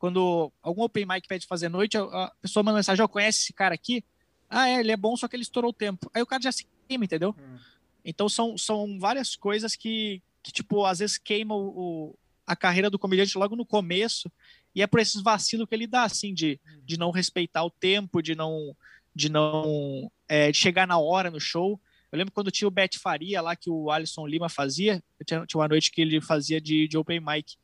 quando 0.05 0.53
algum 0.61 0.83
open 0.83 1.03
mic 1.03 1.27
pede 1.27 1.47
fazer 1.47 1.67
noite, 1.67 1.97
a 1.97 2.31
pessoa 2.39 2.61
manda 2.61 2.77
mensagem, 2.77 3.01
ó, 3.01 3.05
oh, 3.05 3.09
conhece 3.09 3.39
esse 3.39 3.53
cara 3.53 3.73
aqui? 3.73 4.05
Ah, 4.47 4.69
é, 4.69 4.79
ele 4.79 4.91
é 4.91 4.95
bom, 4.95 5.17
só 5.17 5.27
que 5.27 5.35
ele 5.35 5.41
estourou 5.41 5.71
o 5.71 5.73
tempo. 5.73 6.11
Aí 6.13 6.21
o 6.21 6.27
cara 6.27 6.43
já 6.43 6.51
se 6.51 6.67
queima, 6.87 7.05
entendeu? 7.05 7.35
Hum. 7.35 7.57
Então 8.05 8.29
são, 8.29 8.55
são 8.55 8.99
várias 8.99 9.35
coisas 9.35 9.75
que, 9.75 10.21
que, 10.43 10.51
tipo, 10.51 10.85
às 10.85 10.99
vezes 10.99 11.17
queimam 11.17 11.57
o, 11.57 12.15
a 12.45 12.55
carreira 12.55 12.87
do 12.87 12.99
comediante 12.99 13.35
logo 13.35 13.55
no 13.55 13.65
começo, 13.65 14.31
e 14.75 14.83
é 14.83 14.85
por 14.85 14.99
esses 14.99 15.23
vacilos 15.23 15.67
que 15.67 15.73
ele 15.73 15.87
dá, 15.87 16.03
assim, 16.03 16.35
de, 16.35 16.59
hum. 16.63 16.81
de 16.85 16.99
não 16.99 17.09
respeitar 17.09 17.63
o 17.63 17.71
tempo, 17.71 18.21
de 18.21 18.35
não, 18.35 18.77
de 19.15 19.27
não 19.27 20.11
é, 20.29 20.51
de 20.51 20.57
chegar 20.59 20.85
na 20.85 20.99
hora 20.99 21.31
no 21.31 21.39
show. 21.39 21.81
Eu 22.11 22.19
lembro 22.19 22.31
quando 22.31 22.51
tinha 22.51 22.67
o 22.67 22.71
Bet 22.71 22.99
Faria 22.99 23.41
lá, 23.41 23.55
que 23.55 23.71
o 23.71 23.89
Alisson 23.89 24.27
Lima 24.27 24.49
fazia, 24.49 25.03
tinha, 25.25 25.43
tinha 25.47 25.59
uma 25.59 25.67
noite 25.67 25.89
que 25.89 25.99
ele 25.99 26.21
fazia 26.21 26.61
de, 26.61 26.87
de 26.87 26.95
open 26.95 27.19
mic. 27.19 27.55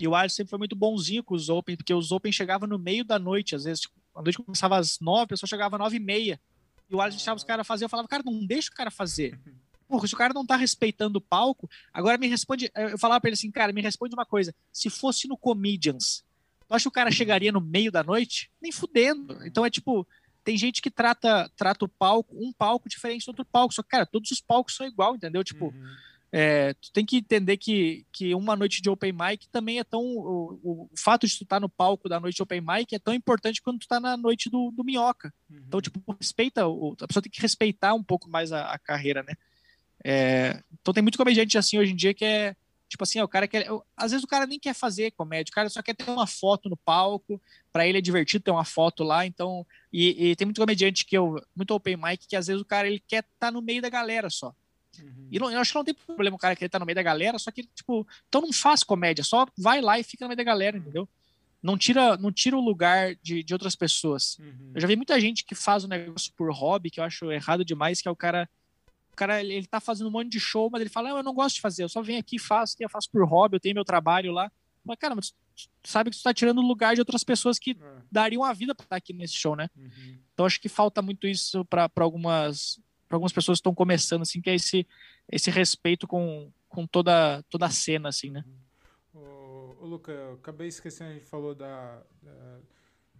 E 0.00 0.08
o 0.08 0.14
Alisson 0.14 0.36
sempre 0.36 0.50
foi 0.50 0.58
muito 0.58 0.74
bonzinho 0.74 1.22
com 1.22 1.34
os 1.34 1.50
Open, 1.50 1.76
porque 1.76 1.92
os 1.92 2.10
Open 2.10 2.32
chegavam 2.32 2.66
no 2.66 2.78
meio 2.78 3.04
da 3.04 3.18
noite, 3.18 3.54
às 3.54 3.64
vezes. 3.64 3.80
Tipo, 3.80 3.94
a 4.14 4.22
noite 4.22 4.38
começava 4.38 4.78
às 4.78 4.98
nove, 4.98 5.24
a 5.24 5.26
pessoa 5.26 5.46
chegava 5.46 5.76
às 5.76 5.80
nove 5.80 5.98
e 5.98 6.00
meia. 6.00 6.40
E 6.88 6.94
o 6.94 7.02
Alisson 7.02 7.18
deixava 7.18 7.36
os 7.36 7.44
caras 7.44 7.66
fazer. 7.66 7.84
Eu 7.84 7.88
falava, 7.90 8.08
cara, 8.08 8.22
não 8.24 8.46
deixa 8.46 8.70
o 8.70 8.74
cara 8.74 8.90
fazer. 8.90 9.38
Porra, 9.86 10.08
se 10.08 10.14
o 10.14 10.16
cara 10.16 10.32
não 10.32 10.46
tá 10.46 10.56
respeitando 10.56 11.18
o 11.18 11.20
palco, 11.20 11.68
agora 11.92 12.16
me 12.16 12.28
responde. 12.28 12.70
Eu 12.74 12.96
falava 12.96 13.20
pra 13.20 13.28
ele 13.28 13.34
assim, 13.34 13.50
cara, 13.50 13.74
me 13.74 13.82
responde 13.82 14.14
uma 14.14 14.24
coisa. 14.24 14.54
Se 14.72 14.88
fosse 14.88 15.28
no 15.28 15.36
Comedians, 15.36 16.24
tu 16.66 16.74
acha 16.74 16.84
que 16.84 16.88
o 16.88 16.92
cara 16.92 17.10
chegaria 17.10 17.52
no 17.52 17.60
meio 17.60 17.92
da 17.92 18.02
noite? 18.02 18.50
Nem 18.62 18.72
fudendo. 18.72 19.44
Então 19.44 19.66
é 19.66 19.70
tipo, 19.70 20.06
tem 20.42 20.56
gente 20.56 20.80
que 20.80 20.90
trata, 20.90 21.50
trata 21.56 21.84
o 21.84 21.88
palco, 21.88 22.34
um 22.34 22.52
palco 22.52 22.88
diferente 22.88 23.26
do 23.26 23.30
outro 23.30 23.44
palco. 23.44 23.74
Só 23.74 23.82
que, 23.82 23.88
cara, 23.90 24.06
todos 24.06 24.30
os 24.30 24.40
palcos 24.40 24.76
são 24.76 24.86
igual, 24.86 25.14
entendeu? 25.14 25.44
Tipo. 25.44 25.66
Uhum 25.66 26.09
é, 26.32 26.74
tu 26.74 26.92
tem 26.92 27.04
que 27.04 27.16
entender 27.16 27.56
que, 27.56 28.06
que 28.12 28.34
uma 28.36 28.54
noite 28.54 28.80
de 28.80 28.88
open 28.88 29.12
mic 29.12 29.48
também 29.48 29.80
é 29.80 29.84
tão. 29.84 30.00
O, 30.00 30.60
o, 30.62 30.90
fato 30.96 31.26
de 31.26 31.36
tu 31.36 31.42
estar 31.42 31.56
tá 31.56 31.60
no 31.60 31.68
palco 31.68 32.08
da 32.08 32.20
noite 32.20 32.36
de 32.36 32.42
open 32.42 32.60
mic 32.60 32.94
é 32.94 33.00
tão 33.00 33.12
importante 33.12 33.60
quanto 33.60 33.80
tu 33.80 33.88
tá 33.88 33.98
na 33.98 34.16
noite 34.16 34.48
do, 34.48 34.70
do 34.70 34.84
minhoca. 34.84 35.34
Uhum. 35.50 35.60
Então, 35.66 35.80
tipo, 35.80 36.00
respeita. 36.20 36.68
O, 36.68 36.94
a 37.00 37.08
pessoa 37.08 37.22
tem 37.22 37.32
que 37.32 37.42
respeitar 37.42 37.94
um 37.94 38.02
pouco 38.02 38.30
mais 38.30 38.52
a, 38.52 38.70
a 38.72 38.78
carreira, 38.78 39.24
né? 39.24 39.34
É, 40.04 40.62
então 40.80 40.94
tem 40.94 41.02
muito 41.02 41.18
comediante 41.18 41.58
assim 41.58 41.78
hoje 41.78 41.92
em 41.92 41.96
dia 41.96 42.14
que 42.14 42.24
é. 42.24 42.54
Tipo 42.88 43.04
assim, 43.04 43.20
o 43.20 43.28
cara 43.28 43.48
quer. 43.48 43.66
Às 43.96 44.12
vezes 44.12 44.24
o 44.24 44.28
cara 44.28 44.46
nem 44.46 44.58
quer 44.58 44.74
fazer 44.74 45.10
comédia, 45.12 45.50
o 45.50 45.54
cara 45.54 45.68
só 45.68 45.82
quer 45.82 45.94
ter 45.94 46.08
uma 46.10 46.26
foto 46.28 46.68
no 46.68 46.76
palco, 46.76 47.40
para 47.72 47.86
ele 47.86 47.98
é 47.98 48.00
divertido 48.00 48.44
ter 48.44 48.50
uma 48.52 48.64
foto 48.64 49.02
lá. 49.02 49.26
Então. 49.26 49.66
E, 49.92 50.30
e, 50.30 50.36
tem 50.36 50.44
muito 50.44 50.60
comediante 50.60 51.04
que 51.04 51.18
eu. 51.18 51.42
Muito 51.56 51.74
open 51.74 51.96
mic 51.96 52.26
que 52.28 52.36
às 52.36 52.46
vezes 52.46 52.62
o 52.62 52.64
cara 52.64 52.86
ele 52.86 53.00
quer 53.00 53.24
estar 53.24 53.48
tá 53.48 53.50
no 53.50 53.60
meio 53.60 53.82
da 53.82 53.88
galera 53.88 54.30
só. 54.30 54.54
Uhum. 54.98 55.28
E 55.30 55.38
não, 55.38 55.50
eu 55.50 55.60
acho 55.60 55.72
que 55.72 55.78
não 55.78 55.84
tem 55.84 55.94
problema 55.94 56.36
o 56.36 56.38
cara 56.38 56.56
querer 56.56 56.66
estar 56.66 56.78
no 56.78 56.86
meio 56.86 56.96
da 56.96 57.02
galera, 57.02 57.38
só 57.38 57.50
que, 57.50 57.62
tipo, 57.62 58.06
então 58.28 58.40
não 58.40 58.52
faz 58.52 58.82
comédia, 58.82 59.22
só 59.22 59.46
vai 59.56 59.80
lá 59.80 59.98
e 59.98 60.02
fica 60.02 60.24
no 60.24 60.28
meio 60.28 60.36
da 60.36 60.44
galera, 60.44 60.76
uhum. 60.76 60.82
entendeu? 60.82 61.08
Não 61.62 61.76
tira, 61.76 62.16
não 62.16 62.32
tira 62.32 62.56
o 62.56 62.60
lugar 62.60 63.14
de, 63.22 63.42
de 63.42 63.52
outras 63.52 63.76
pessoas. 63.76 64.38
Uhum. 64.38 64.72
Eu 64.74 64.80
já 64.80 64.88
vi 64.88 64.96
muita 64.96 65.20
gente 65.20 65.44
que 65.44 65.54
faz 65.54 65.84
o 65.84 65.86
um 65.86 65.90
negócio 65.90 66.32
por 66.34 66.50
hobby, 66.52 66.90
que 66.90 67.00
eu 67.00 67.04
acho 67.04 67.30
errado 67.30 67.64
demais, 67.64 68.00
que 68.00 68.08
é 68.08 68.10
o 68.10 68.16
cara. 68.16 68.48
O 69.12 69.16
cara, 69.16 69.40
ele, 69.40 69.52
ele 69.52 69.66
tá 69.66 69.80
fazendo 69.80 70.06
um 70.06 70.10
monte 70.10 70.30
de 70.30 70.40
show, 70.40 70.70
mas 70.70 70.80
ele 70.80 70.88
fala, 70.88 71.10
eu 71.10 71.22
não 71.22 71.34
gosto 71.34 71.56
de 71.56 71.60
fazer, 71.60 71.82
eu 71.82 71.88
só 71.88 72.00
venho 72.00 72.18
aqui 72.18 72.36
e 72.36 72.38
faço, 72.38 72.76
eu 72.80 72.88
faço 72.88 73.10
por 73.10 73.22
hobby, 73.26 73.56
eu 73.56 73.60
tenho 73.60 73.74
meu 73.74 73.84
trabalho 73.84 74.32
lá. 74.32 74.50
Mas, 74.82 74.96
cara, 74.98 75.14
mas 75.14 75.34
sabe 75.84 76.10
que 76.10 76.16
tu 76.16 76.22
tá 76.22 76.32
tirando 76.32 76.58
o 76.58 76.66
lugar 76.66 76.94
de 76.94 77.00
outras 77.00 77.22
pessoas 77.22 77.58
que 77.58 77.72
é. 77.72 78.02
dariam 78.10 78.42
a 78.42 78.52
vida 78.52 78.74
pra 78.74 78.84
estar 78.84 78.96
aqui 78.96 79.12
nesse 79.12 79.34
show, 79.34 79.54
né? 79.54 79.68
Uhum. 79.76 80.18
Então 80.32 80.46
acho 80.46 80.60
que 80.60 80.68
falta 80.68 81.02
muito 81.02 81.26
isso 81.26 81.64
para 81.66 81.90
algumas 81.98 82.80
para 83.10 83.16
algumas 83.16 83.32
pessoas 83.32 83.58
que 83.58 83.62
estão 83.62 83.74
começando, 83.74 84.22
assim, 84.22 84.40
que 84.40 84.48
é 84.48 84.54
esse, 84.54 84.86
esse 85.28 85.50
respeito 85.50 86.06
com, 86.06 86.48
com 86.68 86.86
toda, 86.86 87.42
toda 87.50 87.66
a 87.66 87.70
cena, 87.70 88.08
assim, 88.08 88.30
né? 88.30 88.44
Ô, 89.12 89.74
ô 89.80 89.84
Luca, 89.84 90.12
eu 90.12 90.34
acabei 90.34 90.68
esquecendo, 90.68 91.10
a 91.10 91.14
gente 91.14 91.26
falou 91.26 91.52
da, 91.52 92.04
da, 92.22 92.58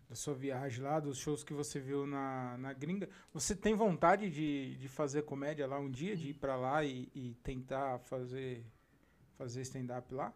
da, 0.09 0.15
sua 0.15 0.33
viagem 0.33 0.85
lá, 0.85 1.01
dos 1.01 1.19
shows 1.19 1.43
que 1.43 1.53
você 1.53 1.81
viu 1.81 2.07
na, 2.07 2.57
na 2.57 2.73
gringa. 2.73 3.09
Você 3.35 3.57
tem 3.57 3.75
vontade 3.75 4.31
de, 4.31 4.77
de 4.77 4.87
fazer 4.87 5.23
comédia 5.23 5.67
lá 5.67 5.81
um 5.81 5.91
dia, 5.91 6.17
de 6.17 6.29
ir 6.29 6.35
para 6.35 6.55
lá 6.55 6.85
e, 6.85 7.09
e 7.13 7.35
tentar 7.43 7.99
fazer, 7.99 8.65
fazer 9.37 9.63
stand-up 9.63 10.15
lá? 10.15 10.33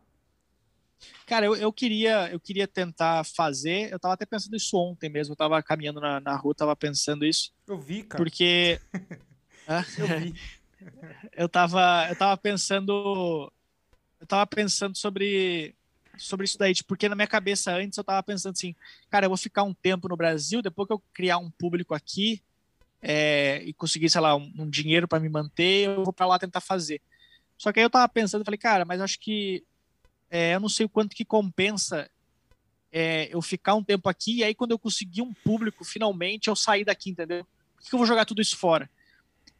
Cara, 1.26 1.47
eu, 1.47 1.55
eu, 1.55 1.72
queria 1.72 2.28
eu 2.32 2.40
queria 2.40 2.66
tentar 2.66 3.24
fazer. 3.24 3.93
Eu 3.93 4.01
tava 4.01 4.14
até 4.14 4.26
pensando 4.26 4.56
isso 4.56 4.76
ontem 4.76 5.09
mesmo. 5.09 5.32
Eu 5.32 5.36
tava 5.36 5.62
caminhando 5.62 6.01
na, 6.01 6.18
na 6.18 6.35
rua, 6.35 6.55
tava 6.56 6.74
pensando 6.74 7.24
isso. 7.24 7.52
Eu 7.68 7.78
vi, 7.78 8.02
cara. 8.02 8.22
Porque 8.22 8.81
Eu 11.32 11.49
tava, 11.49 12.07
eu 12.11 12.16
tava 12.16 12.36
pensando, 12.36 13.51
eu 14.20 14.27
tava 14.27 14.47
pensando 14.47 14.95
sobre 14.97 15.74
sobre 16.19 16.45
isso 16.45 16.59
daí, 16.59 16.74
tipo, 16.74 16.89
porque 16.89 17.09
na 17.09 17.15
minha 17.15 17.27
cabeça 17.27 17.73
antes 17.73 17.99
eu 17.99 18.05
tava 18.05 18.23
pensando 18.23 18.53
assim, 18.53 18.74
cara, 19.11 19.27
eu 19.27 19.31
vou 19.31 19.36
ficar 19.36 19.62
um 19.62 19.74
tempo 19.74 20.09
no 20.09 20.16
Brasil, 20.16 20.62
depois 20.62 20.86
que 20.86 20.93
eu 20.93 21.03
criar 21.12 21.39
um 21.39 21.51
público 21.51 21.95
aqui 21.95 22.43
é, 23.03 23.62
e 23.65 23.73
conseguir, 23.73 24.09
sei 24.09 24.20
lá, 24.20 24.36
um, 24.36 24.53
um 24.59 24.69
dinheiro 24.69 25.09
para 25.09 25.20
me 25.20 25.28
manter, 25.28 25.86
eu 25.86 26.05
vou 26.05 26.12
para 26.12 26.27
lá 26.27 26.39
tentar 26.39 26.61
fazer. 26.61 27.01
Só 27.59 27.73
que 27.73 27.81
aí 27.81 27.85
eu 27.85 27.91
tava 27.91 28.09
pensando, 28.09 28.45
falei, 28.45 28.59
cara, 28.59 28.85
mas 28.85 29.01
acho 29.01 29.19
que 29.19 29.65
é, 30.31 30.55
eu 30.55 30.61
não 30.61 30.69
sei 30.69 30.86
o 30.86 30.89
quanto 30.89 31.15
que 31.15 31.24
compensa 31.24 32.11
é, 32.93 33.28
eu 33.35 33.43
ficar 33.43 33.74
um 33.74 33.82
tempo 33.82 34.09
aqui 34.09 34.39
e 34.39 34.45
aí 34.45 34.55
quando 34.55 34.70
eu 34.70 34.78
conseguir 34.78 35.23
um 35.23 35.32
público, 35.32 35.85
finalmente 35.85 36.49
eu 36.49 36.57
sair 36.57 36.85
daqui, 36.85 37.11
entendeu? 37.11 37.45
Por 37.77 37.89
que 37.89 37.95
eu 37.95 37.99
vou 37.99 38.07
jogar 38.07 38.24
tudo 38.24 38.41
isso 38.41 38.57
fora? 38.57 38.89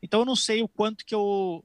Então 0.05 0.21
eu 0.21 0.27
não 0.27 0.37
sei 0.37 0.63
o 0.63 0.69
quanto 0.69 1.03
que 1.03 1.15
eu 1.15 1.65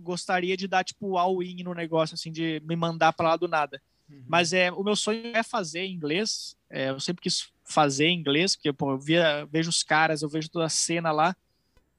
gostaria 0.00 0.56
de 0.56 0.66
dar, 0.66 0.82
tipo, 0.82 1.18
all-in 1.18 1.62
no 1.62 1.74
negócio, 1.74 2.14
assim, 2.14 2.32
de 2.32 2.58
me 2.64 2.74
mandar 2.74 3.12
para 3.12 3.28
lá 3.28 3.36
do 3.36 3.46
nada. 3.46 3.82
Uhum. 4.08 4.24
Mas 4.26 4.54
é, 4.54 4.72
o 4.72 4.82
meu 4.82 4.96
sonho 4.96 5.36
é 5.36 5.42
fazer 5.42 5.84
inglês. 5.84 6.56
É, 6.70 6.88
eu 6.88 6.98
sempre 6.98 7.22
quis 7.22 7.52
fazer 7.62 8.08
inglês, 8.08 8.56
porque 8.56 8.72
pô, 8.72 8.92
eu 8.92 8.98
via, 8.98 9.44
vejo 9.44 9.68
os 9.68 9.82
caras, 9.82 10.22
eu 10.22 10.28
vejo 10.28 10.48
toda 10.48 10.64
a 10.64 10.70
cena 10.70 11.12
lá. 11.12 11.36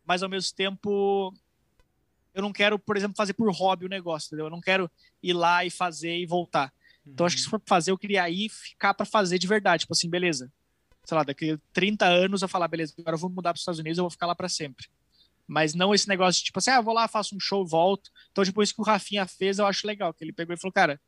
Mas 0.04 0.24
ao 0.24 0.30
mesmo 0.30 0.56
tempo, 0.56 1.32
eu 2.34 2.42
não 2.42 2.52
quero, 2.52 2.80
por 2.80 2.98
exemplo, 2.98 3.16
fazer 3.16 3.34
por 3.34 3.54
hobby 3.54 3.86
o 3.86 3.90
negócio, 3.90 4.30
entendeu? 4.30 4.48
Eu 4.48 4.52
não 4.52 4.62
quero 4.62 4.90
ir 5.22 5.34
lá 5.34 5.64
e 5.64 5.70
fazer 5.70 6.18
e 6.18 6.26
voltar. 6.26 6.74
Uhum. 7.06 7.14
Então 7.14 7.24
acho 7.28 7.36
que 7.36 7.44
se 7.44 7.50
for 7.50 7.62
fazer, 7.68 7.92
eu 7.92 8.00
queria 8.00 8.28
ir 8.32 8.50
ficar 8.50 8.96
para 8.96 9.06
fazer 9.06 9.38
de 9.38 9.46
verdade. 9.46 9.82
Tipo 9.82 9.94
assim, 9.94 10.10
beleza. 10.10 10.52
Sei 11.04 11.16
lá, 11.16 11.24
daqui 11.24 11.56
30 11.72 12.04
anos 12.08 12.42
eu 12.42 12.48
falar, 12.48 12.68
beleza, 12.68 12.96
agora 12.98 13.14
eu 13.14 13.20
vou 13.20 13.30
mudar 13.30 13.52
para 13.52 13.58
os 13.58 13.62
Estados 13.62 13.80
Unidos, 13.80 14.00
eu 14.00 14.04
vou 14.04 14.10
ficar 14.10 14.26
lá 14.26 14.34
para 14.34 14.50
sempre. 14.50 14.88
Mas 15.48 15.74
não 15.74 15.94
esse 15.94 16.08
negócio 16.08 16.40
de 16.40 16.46
tipo 16.46 16.60
assim, 16.60 16.72
ah, 16.72 16.82
vou 16.82 16.94
lá, 16.94 17.08
faço 17.08 17.36
um 17.36 17.40
show, 17.40 17.66
volto. 17.66 18.10
Então, 18.32 18.44
tipo, 18.44 18.62
isso 18.64 18.74
que 18.74 18.82
o 18.82 18.86
Rafinha 18.86 19.28
fez, 19.28 19.60
eu 19.60 19.66
acho 19.66 19.86
legal. 19.86 20.14
Que 20.14 20.24
ele 20.24 20.34
pegou 20.34 20.54
e 20.54 20.60
falou, 20.60 20.74
cara, 20.74 21.00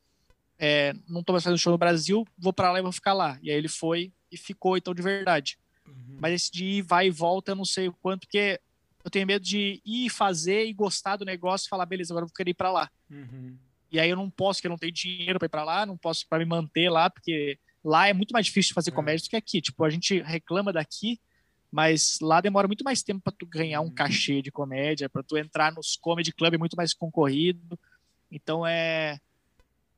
é, 0.60 0.94
não 1.08 1.24
tô 1.24 1.34
mais 1.34 1.44
fazendo 1.44 1.60
show 1.60 1.72
no 1.72 1.78
Brasil, 1.78 2.26
vou 2.38 2.54
para 2.54 2.72
lá 2.72 2.80
e 2.80 2.84
vou 2.84 2.92
ficar 2.92 3.14
lá. 3.14 3.40
E 3.42 3.50
aí 3.50 3.58
ele 3.58 3.68
foi 3.68 4.12
e 4.32 4.38
ficou, 4.38 4.78
então, 4.78 4.94
de 4.94 5.02
verdade. 5.02 5.58
Uhum. 5.88 6.18
Mas 6.20 6.34
esse 6.34 6.52
de 6.52 6.66
ir, 6.66 6.82
vai 6.82 7.08
e 7.08 7.12
volta, 7.12 7.52
eu 7.52 7.56
não 7.56 7.66
sei 7.66 7.88
o 7.88 7.94
quanto, 7.94 8.22
porque 8.22 8.60
eu 9.04 9.10
tenho 9.10 9.26
medo 9.26 9.44
de 9.44 9.82
ir 9.86 10.10
fazer 10.10 10.66
e 10.66 10.74
gostar 10.74 11.16
do 11.16 11.26
negócio 11.26 11.66
e 11.66 11.70
falar, 11.70 11.86
beleza, 11.86 12.14
agora 12.14 12.26
eu 12.26 12.28
vou 12.28 12.36
querer 12.36 12.52
ir 12.52 12.56
para 12.56 12.72
lá. 12.72 12.90
Uhum. 13.10 13.58
E 13.92 14.00
aí 14.00 14.10
eu 14.10 14.18
não 14.18 14.30
posso, 14.30 14.58
porque 14.58 14.68
eu 14.68 14.72
não 14.72 14.78
tenho 14.78 14.92
dinheiro 14.92 15.40
para 15.40 15.46
ir 15.46 15.50
para 15.50 15.64
lá, 15.64 15.86
não 15.86 15.98
posso 15.98 16.28
para 16.28 16.40
me 16.40 16.46
manter 16.46 16.90
lá, 16.90 17.10
porque 17.10 17.58
lá 17.84 18.08
é 18.08 18.14
muito 18.14 18.32
mais 18.32 18.46
difícil 18.46 18.74
fazer 18.74 18.92
é. 18.92 18.94
comédia 18.94 19.26
do 19.26 19.30
que 19.30 19.36
aqui. 19.36 19.62
Tipo, 19.62 19.86
a 19.86 19.90
gente 19.90 20.22
reclama 20.22 20.74
daqui, 20.74 21.20
mas 21.72 22.20
lá 22.22 22.40
demora 22.42 22.68
muito 22.68 22.84
mais 22.84 23.04
tempo 23.04 23.22
para 23.22 23.34
tu 23.34 23.46
ganhar 23.46 23.82
um 23.82 23.86
uhum. 23.86 23.94
cachê 23.94 24.42
de 24.42 24.52
comédia, 24.52 25.10
para 25.10 25.24
tu 25.24 25.38
entrar 25.38 25.72
nos 25.72 25.96
comedy 25.96 26.32
club 26.32 26.54
é 26.54 26.58
muito 26.58 26.78
mais 26.78 26.94
concorrido. 26.94 27.78
Então 28.32 28.66
é, 28.66 29.20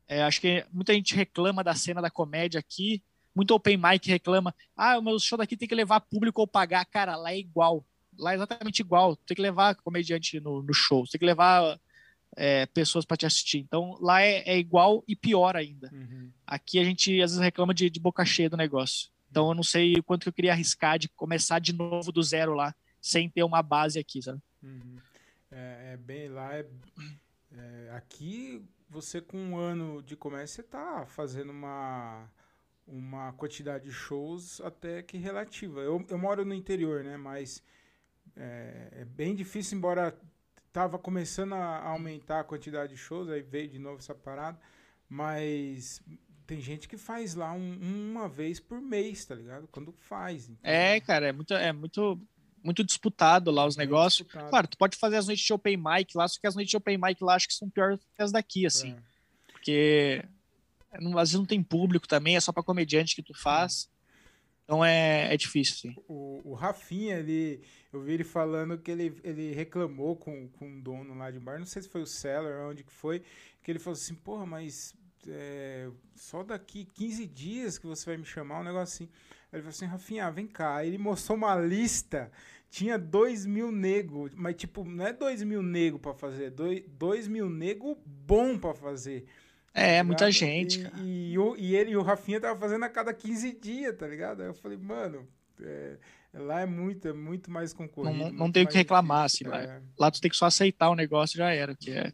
é, 0.08 0.24
acho 0.24 0.42
que 0.42 0.66
muita 0.72 0.94
gente 0.94 1.16
reclama 1.16 1.64
da 1.64 1.76
cena 1.76 2.02
da 2.02 2.10
comédia 2.10 2.60
aqui, 2.60 3.02
muito 3.36 3.54
open 3.54 3.78
mic 3.78 4.10
reclama, 4.10 4.54
ah, 4.76 4.98
o 4.98 5.02
meu 5.02 5.20
show 5.20 5.38
daqui 5.38 5.56
tem 5.56 5.68
que 5.68 5.76
levar 5.76 6.02
público 6.02 6.42
ou 6.42 6.48
pagar, 6.48 6.84
cara, 6.86 7.16
lá 7.16 7.32
é 7.32 7.38
igual, 7.38 7.86
lá 8.18 8.32
é 8.32 8.36
exatamente 8.36 8.80
igual, 8.80 9.16
tem 9.16 9.36
que 9.36 9.42
levar 9.42 9.76
comediante 9.76 10.40
no, 10.40 10.62
no 10.64 10.74
show, 10.74 11.06
tem 11.08 11.20
que 11.20 11.26
levar 11.26 11.80
é, 12.36 12.66
pessoas 12.68 13.06
para 13.06 13.18
te 13.18 13.26
assistir. 13.26 13.60
Então 13.60 13.98
lá 14.00 14.22
é, 14.22 14.44
é, 14.46 14.58
igual 14.58 15.04
e 15.08 15.16
pior 15.16 15.56
ainda. 15.56 15.90
Uhum. 15.94 16.32
Aqui 16.46 16.80
a 16.80 16.84
gente 16.84 17.22
às 17.22 17.32
vezes 17.32 17.40
reclama 17.40 17.74
de, 17.74 17.90
de, 17.90 18.00
boca 18.00 18.26
cheia 18.26 18.50
do 18.50 18.58
negócio. 18.58 19.10
Então 19.30 19.50
eu 19.50 19.56
não 19.56 19.64
sei 19.64 20.02
quanto 20.02 20.24
que 20.24 20.30
eu 20.30 20.34
queria 20.34 20.52
arriscar 20.52 20.98
de 20.98 21.10
começar 21.10 21.60
de 21.60 21.74
novo 21.74 22.12
do 22.12 22.24
zero 22.24 22.54
lá, 22.54 22.74
sem 23.02 23.30
ter 23.30 23.44
uma 23.44 23.62
base 23.62 24.00
aqui, 24.00 24.22
sabe? 24.22 24.42
Uhum. 24.64 24.98
É, 25.52 25.94
é, 25.94 25.98
bem 25.98 26.30
lá. 26.30 26.56
É, 26.56 26.66
é, 27.56 27.92
aqui 27.96 28.64
você 28.90 29.22
com 29.22 29.38
um 29.38 29.58
ano 29.58 30.02
de 30.02 30.16
comércio 30.16 30.58
você 30.58 30.64
tá 30.64 31.06
fazendo 31.06 31.52
uma 31.52 32.28
uma 32.88 33.32
quantidade 33.34 33.84
de 33.84 33.92
shows 33.92 34.60
até 34.62 35.04
que 35.04 35.16
relativa. 35.16 35.80
Eu, 35.80 36.04
eu 36.10 36.18
moro 36.18 36.44
no 36.44 36.56
interior, 36.56 37.04
né? 37.04 37.18
Mas 37.18 37.62
é, 38.36 38.90
é 39.02 39.06
bem 39.06 39.36
difícil, 39.36 39.78
embora 39.78 40.18
tava 40.74 40.98
começando 40.98 41.54
a 41.54 41.84
aumentar 41.88 42.40
a 42.40 42.44
quantidade 42.44 42.94
de 42.94 42.98
shows, 42.98 43.30
aí 43.30 43.42
veio 43.42 43.68
de 43.68 43.80
novo 43.80 44.00
essa 44.00 44.16
parada, 44.16 44.60
mas 45.08 46.02
tem 46.50 46.60
gente 46.60 46.88
que 46.88 46.98
faz 46.98 47.36
lá 47.36 47.54
um, 47.54 47.78
uma 48.12 48.28
vez 48.28 48.60
por 48.60 48.82
mês, 48.82 49.24
tá 49.24 49.36
ligado? 49.36 49.68
Quando 49.72 49.92
faz. 49.92 50.50
Então... 50.50 50.58
É, 50.64 51.00
cara, 51.00 51.28
é 51.28 51.32
muito, 51.32 51.54
é 51.54 51.72
muito, 51.72 52.20
muito 52.64 52.84
disputado 52.84 53.52
lá 53.52 53.68
os 53.68 53.78
é 53.78 53.82
negócios. 53.82 54.26
Disputado. 54.26 54.50
Claro, 54.50 54.68
tu 54.68 54.76
pode 54.76 54.98
fazer 54.98 55.18
as 55.18 55.28
noites 55.28 55.46
de 55.46 55.54
open 55.54 55.78
mic 55.78 56.18
lá, 56.18 56.28
só 56.28 56.40
que 56.42 56.48
as 56.48 56.56
noites 56.56 56.72
de 56.72 56.78
open 56.78 56.98
mic 56.98 57.24
lá 57.24 57.36
acho 57.36 57.48
que 57.48 57.54
são 57.54 57.70
piores 57.70 58.00
que 58.16 58.24
as 58.24 58.32
daqui, 58.32 58.66
assim. 58.66 58.94
É. 58.94 59.52
Porque 59.52 60.26
não, 61.00 61.20
às 61.20 61.30
vezes 61.30 61.40
não 61.40 61.46
tem 61.46 61.62
público 61.62 62.08
também, 62.08 62.36
é 62.36 62.40
só 62.40 62.52
para 62.52 62.64
comediante 62.64 63.16
que 63.16 63.22
tu 63.22 63.40
faz. 63.40 63.88
Então 64.64 64.84
é, 64.84 65.32
é 65.32 65.38
difícil, 65.38 65.76
sim. 65.76 65.96
O, 66.08 66.42
o 66.44 66.54
Rafinha, 66.56 67.18
ele, 67.18 67.62
eu 67.94 68.02
vi 68.02 68.14
ele 68.14 68.24
falando 68.24 68.76
que 68.76 68.90
ele, 68.90 69.20
ele 69.24 69.54
reclamou 69.54 70.16
com, 70.16 70.48
com 70.50 70.68
um 70.68 70.82
dono 70.82 71.16
lá 71.16 71.30
de 71.30 71.40
bar, 71.40 71.60
não 71.60 71.66
sei 71.68 71.84
se 71.84 71.90
foi 71.90 72.02
o 72.02 72.08
Seller, 72.08 72.68
onde 72.68 72.84
que 72.84 72.92
foi, 72.92 73.22
que 73.62 73.72
ele 73.72 73.80
falou 73.80 73.94
assim, 73.94 74.16
porra, 74.16 74.48
mas 74.48 74.96
é, 75.28 75.90
só 76.16 76.44
daqui 76.44 76.86
15 76.94 77.26
dias 77.28 77.78
que 77.78 77.86
você 77.86 78.06
vai 78.06 78.18
me 78.18 78.26
chamar, 78.26 78.62
um 78.62 78.64
negócio 78.64 79.04
assim. 79.04 79.10
Ele 79.52 79.64
falou 79.64 79.70
assim, 79.70 79.86
Rafinha, 79.86 80.32
vem 80.32 80.48
cá. 80.48 80.86
Ele 80.86 80.98
mostrou 80.98 81.38
uma 81.38 81.56
lista, 81.56 82.32
tinha 82.70 82.98
2 82.98 83.46
mil 83.46 83.72
nego, 83.72 84.30
mas 84.36 84.56
tipo, 84.56 84.86
não 84.86 85.08
é 85.08 85.12
2 85.12 85.44
mil 85.44 85.64
nego 85.64 85.98
pra 85.98 86.14
fazer, 86.14 86.52
2 86.52 87.28
mil 87.28 87.50
nego 87.50 87.98
bom 88.06 88.58
pra 88.58 88.74
fazer. 88.74 89.26
É, 89.74 90.00
tá 90.00 90.04
muita 90.04 90.32
gente, 90.32 90.80
e, 90.80 90.84
cara. 90.84 90.96
E, 91.04 91.36
e, 91.58 91.76
ele 91.76 91.92
e 91.92 91.98
o 91.98 92.02
Rafinha 92.02 92.40
tava 92.40 92.60
fazendo 92.60 92.84
a 92.86 92.90
cada 92.90 93.14
15 93.14 93.52
dias, 93.54 93.96
tá 93.96 94.08
ligado? 94.08 94.42
Aí 94.42 94.48
eu 94.48 94.54
falei, 94.54 94.78
mano, 94.78 95.28
é, 95.62 95.98
lá 96.34 96.62
é 96.62 96.66
muito, 96.66 97.08
é 97.08 97.14
muito 97.14 97.50
mais 97.52 97.74
concorrido. 97.74 98.18
Não, 98.18 98.32
não 98.32 98.52
tem 98.52 98.64
o 98.64 98.68
que 98.68 98.78
reclamar, 98.78 99.26
assim. 99.26 99.46
Lá, 99.46 99.62
é. 99.62 99.82
lá 99.98 100.12
tu 100.12 100.22
tem 100.22 100.30
que 100.30 100.38
só 100.38 100.46
aceitar 100.46 100.90
o 100.90 100.96
negócio 100.96 101.38
já 101.38 101.52
era, 101.52 101.76
que 101.76 101.92
é... 101.92 102.12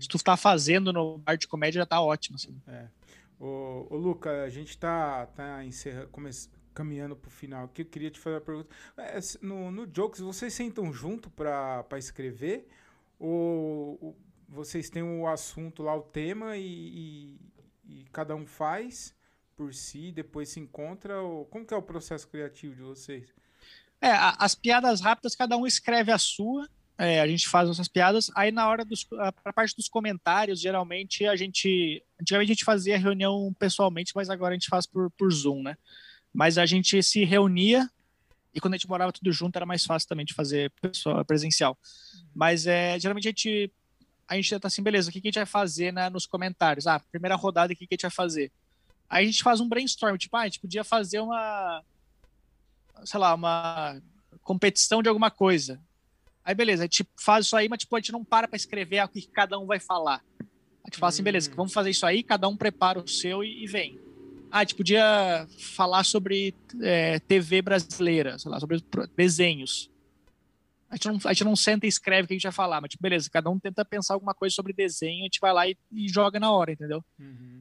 Se 0.00 0.08
tu 0.08 0.18
tá 0.18 0.36
fazendo 0.36 0.92
no 0.92 1.18
bar 1.18 1.36
de 1.36 1.48
comédia, 1.48 1.80
já 1.80 1.86
tá 1.86 2.00
ótimo, 2.00 2.36
assim. 2.36 2.60
É. 2.66 2.88
Ô, 3.38 3.86
ô 3.90 3.96
Luca, 3.96 4.44
a 4.44 4.50
gente 4.50 4.76
tá, 4.78 5.26
tá 5.26 5.64
encerrando, 5.64 6.08
come, 6.08 6.30
caminhando 6.74 7.16
pro 7.16 7.30
final 7.30 7.64
aqui. 7.64 7.82
Eu 7.82 7.86
queria 7.86 8.10
te 8.10 8.18
fazer 8.18 8.36
uma 8.36 8.42
pergunta. 8.42 8.74
É, 8.96 9.18
no, 9.42 9.70
no 9.70 9.86
Jokes, 9.92 10.20
vocês 10.20 10.52
sentam 10.52 10.92
junto 10.92 11.30
pra 11.30 11.86
escrever? 11.98 12.68
Ou 13.18 14.16
vocês 14.48 14.88
têm 14.90 15.02
o 15.02 15.26
assunto 15.26 15.82
lá, 15.82 15.94
o 15.94 16.02
tema, 16.02 16.56
e, 16.56 16.64
e, 16.64 17.40
e, 17.84 18.04
cada 18.12 18.34
um 18.34 18.46
faz 18.46 19.14
por 19.56 19.74
si, 19.74 20.12
depois 20.12 20.50
se 20.50 20.60
encontra? 20.60 21.20
Ou, 21.20 21.46
como 21.46 21.66
que 21.66 21.74
é 21.74 21.76
o 21.76 21.82
processo 21.82 22.28
criativo 22.28 22.74
de 22.74 22.82
vocês? 22.82 23.34
É, 24.00 24.10
as 24.12 24.54
piadas 24.54 25.00
rápidas, 25.00 25.34
cada 25.34 25.56
um 25.56 25.66
escreve 25.66 26.12
a 26.12 26.18
sua, 26.18 26.68
é, 26.98 27.20
a 27.20 27.26
gente 27.26 27.46
faz 27.48 27.68
essas 27.68 27.88
piadas, 27.88 28.30
aí 28.34 28.50
na 28.50 28.66
hora 28.68 28.84
dos, 28.84 29.06
a 29.44 29.52
parte 29.52 29.76
dos 29.76 29.88
comentários, 29.88 30.60
geralmente 30.60 31.26
a 31.26 31.36
gente, 31.36 32.02
antigamente 32.20 32.52
a 32.52 32.54
gente 32.54 32.64
fazia 32.64 32.98
reunião 32.98 33.54
pessoalmente, 33.58 34.12
mas 34.14 34.30
agora 34.30 34.54
a 34.54 34.58
gente 34.58 34.68
faz 34.68 34.86
por, 34.86 35.10
por 35.10 35.30
Zoom, 35.30 35.62
né? 35.62 35.76
Mas 36.32 36.56
a 36.56 36.64
gente 36.64 37.02
se 37.02 37.24
reunia, 37.24 37.90
e 38.54 38.60
quando 38.60 38.74
a 38.74 38.76
gente 38.78 38.88
morava 38.88 39.12
tudo 39.12 39.30
junto 39.30 39.56
era 39.56 39.66
mais 39.66 39.84
fácil 39.84 40.08
também 40.08 40.24
de 40.24 40.32
fazer 40.32 40.72
pessoal, 40.80 41.22
presencial. 41.24 41.78
Mas 42.34 42.66
é, 42.66 42.98
geralmente 42.98 43.28
a 43.28 43.30
gente 43.30 43.70
a 44.28 44.34
gente 44.34 44.58
tá 44.58 44.66
assim, 44.66 44.82
beleza, 44.82 45.08
o 45.08 45.12
que, 45.12 45.20
que 45.20 45.28
a 45.28 45.30
gente 45.30 45.38
vai 45.38 45.46
fazer 45.46 45.92
né, 45.92 46.10
nos 46.10 46.26
comentários? 46.26 46.86
Ah, 46.86 46.98
primeira 46.98 47.36
rodada, 47.36 47.72
o 47.72 47.76
que, 47.76 47.86
que 47.86 47.94
a 47.94 47.96
gente 47.96 48.02
vai 48.02 48.10
fazer? 48.10 48.50
Aí 49.08 49.24
a 49.24 49.26
gente 49.26 49.42
faz 49.42 49.60
um 49.60 49.68
brainstorm, 49.68 50.16
tipo, 50.16 50.36
ah, 50.36 50.40
a 50.40 50.44
gente 50.46 50.58
podia 50.58 50.82
fazer 50.82 51.20
uma, 51.20 51.82
sei 53.04 53.20
lá, 53.20 53.34
uma 53.34 54.00
competição 54.42 55.00
de 55.00 55.08
alguma 55.08 55.30
coisa. 55.30 55.80
Aí 56.46 56.54
beleza, 56.54 56.84
a 56.84 56.86
gente 56.86 57.04
faz 57.16 57.46
isso 57.46 57.56
aí, 57.56 57.68
mas 57.68 57.80
tipo, 57.80 57.96
a 57.96 57.98
gente 57.98 58.12
não 58.12 58.24
para 58.24 58.46
para 58.46 58.56
escrever 58.56 59.02
o 59.02 59.08
que 59.08 59.26
cada 59.26 59.58
um 59.58 59.66
vai 59.66 59.80
falar. 59.80 60.22
A 60.38 60.88
gente 60.88 61.00
fala 61.00 61.08
assim, 61.08 61.24
beleza, 61.24 61.50
hum. 61.50 61.54
vamos 61.56 61.72
fazer 61.72 61.90
isso 61.90 62.06
aí, 62.06 62.22
cada 62.22 62.46
um 62.46 62.56
prepara 62.56 63.00
o 63.00 63.08
seu 63.08 63.42
e, 63.42 63.64
e 63.64 63.66
vem. 63.66 63.98
Ah, 64.48 64.58
a 64.58 64.60
gente 64.60 64.76
podia 64.76 65.44
falar 65.58 66.04
sobre 66.04 66.54
é, 66.80 67.18
TV 67.18 67.60
brasileira, 67.60 68.38
sei 68.38 68.48
lá, 68.48 68.60
sobre 68.60 68.80
desenhos. 69.16 69.90
A 70.88 70.94
gente, 70.94 71.08
não, 71.08 71.18
a 71.24 71.32
gente 71.32 71.44
não 71.44 71.56
senta 71.56 71.84
e 71.84 71.88
escreve 71.88 72.26
o 72.26 72.28
que 72.28 72.34
a 72.34 72.36
gente 72.36 72.44
vai 72.44 72.52
falar, 72.52 72.80
mas 72.80 72.90
tipo, 72.90 73.02
beleza, 73.02 73.28
cada 73.28 73.50
um 73.50 73.58
tenta 73.58 73.84
pensar 73.84 74.14
alguma 74.14 74.32
coisa 74.32 74.54
sobre 74.54 74.72
desenho, 74.72 75.22
a 75.22 75.24
gente 75.24 75.40
vai 75.40 75.52
lá 75.52 75.66
e, 75.66 75.76
e 75.90 76.08
joga 76.08 76.38
na 76.38 76.52
hora, 76.52 76.70
entendeu? 76.70 77.04
Uhum. 77.18 77.60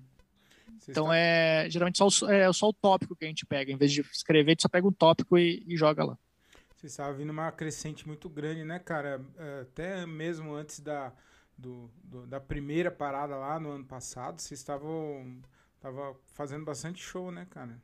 Então 0.88 1.06
está... 1.06 1.18
é 1.18 1.68
geralmente 1.72 1.98
só 1.98 2.08
o, 2.08 2.32
é 2.32 2.54
só 2.54 2.70
o 2.70 2.74
tópico 2.74 3.16
que 3.16 3.26
a 3.26 3.28
gente 3.28 3.48
pega, 3.48 3.72
em 3.72 3.78
vez 3.78 3.92
de 3.92 4.02
escrever, 4.02 4.52
a 4.52 4.54
gente 4.54 4.62
só 4.62 4.70
pega 4.70 4.88
um 4.88 4.92
tópico 4.92 5.40
e, 5.40 5.64
e 5.68 5.76
joga 5.76 6.06
lá. 6.06 6.18
Você 6.86 7.02
estava 7.02 7.14
vindo 7.14 7.32
uma 7.32 7.52
crescente 7.52 8.06
muito 8.06 8.30
grande, 8.30 8.64
né, 8.64 8.78
cara? 8.78 9.20
É, 9.40 9.62
até 9.62 10.06
mesmo 10.06 10.54
antes 10.54 10.80
da, 10.80 11.12
do, 11.58 11.90
do, 12.04 12.28
da 12.28 12.40
primeira 12.40 12.92
parada 12.92 13.36
lá 13.36 13.60
no 13.60 13.72
ano 13.72 13.84
passado, 13.84 14.40
vocês 14.40 14.60
estavam 14.60 15.42
tava 15.82 16.16
fazendo 16.36 16.64
bastante 16.64 17.02
show, 17.02 17.32
né, 17.32 17.48
cara? 17.50 17.82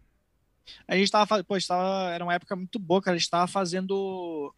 A 0.88 0.95
gente 0.95 1.11
tava, 1.11 1.44
pô, 1.44 1.57
tava, 1.68 2.11
era 2.11 2.23
uma 2.23 2.36
época 2.36 2.56
muito 2.56 2.78
boa, 2.78 3.02
cara. 3.02 3.15
A 3.15 3.18
gente 3.18 3.30
tava 3.30 3.48
fazendo 3.48 4.53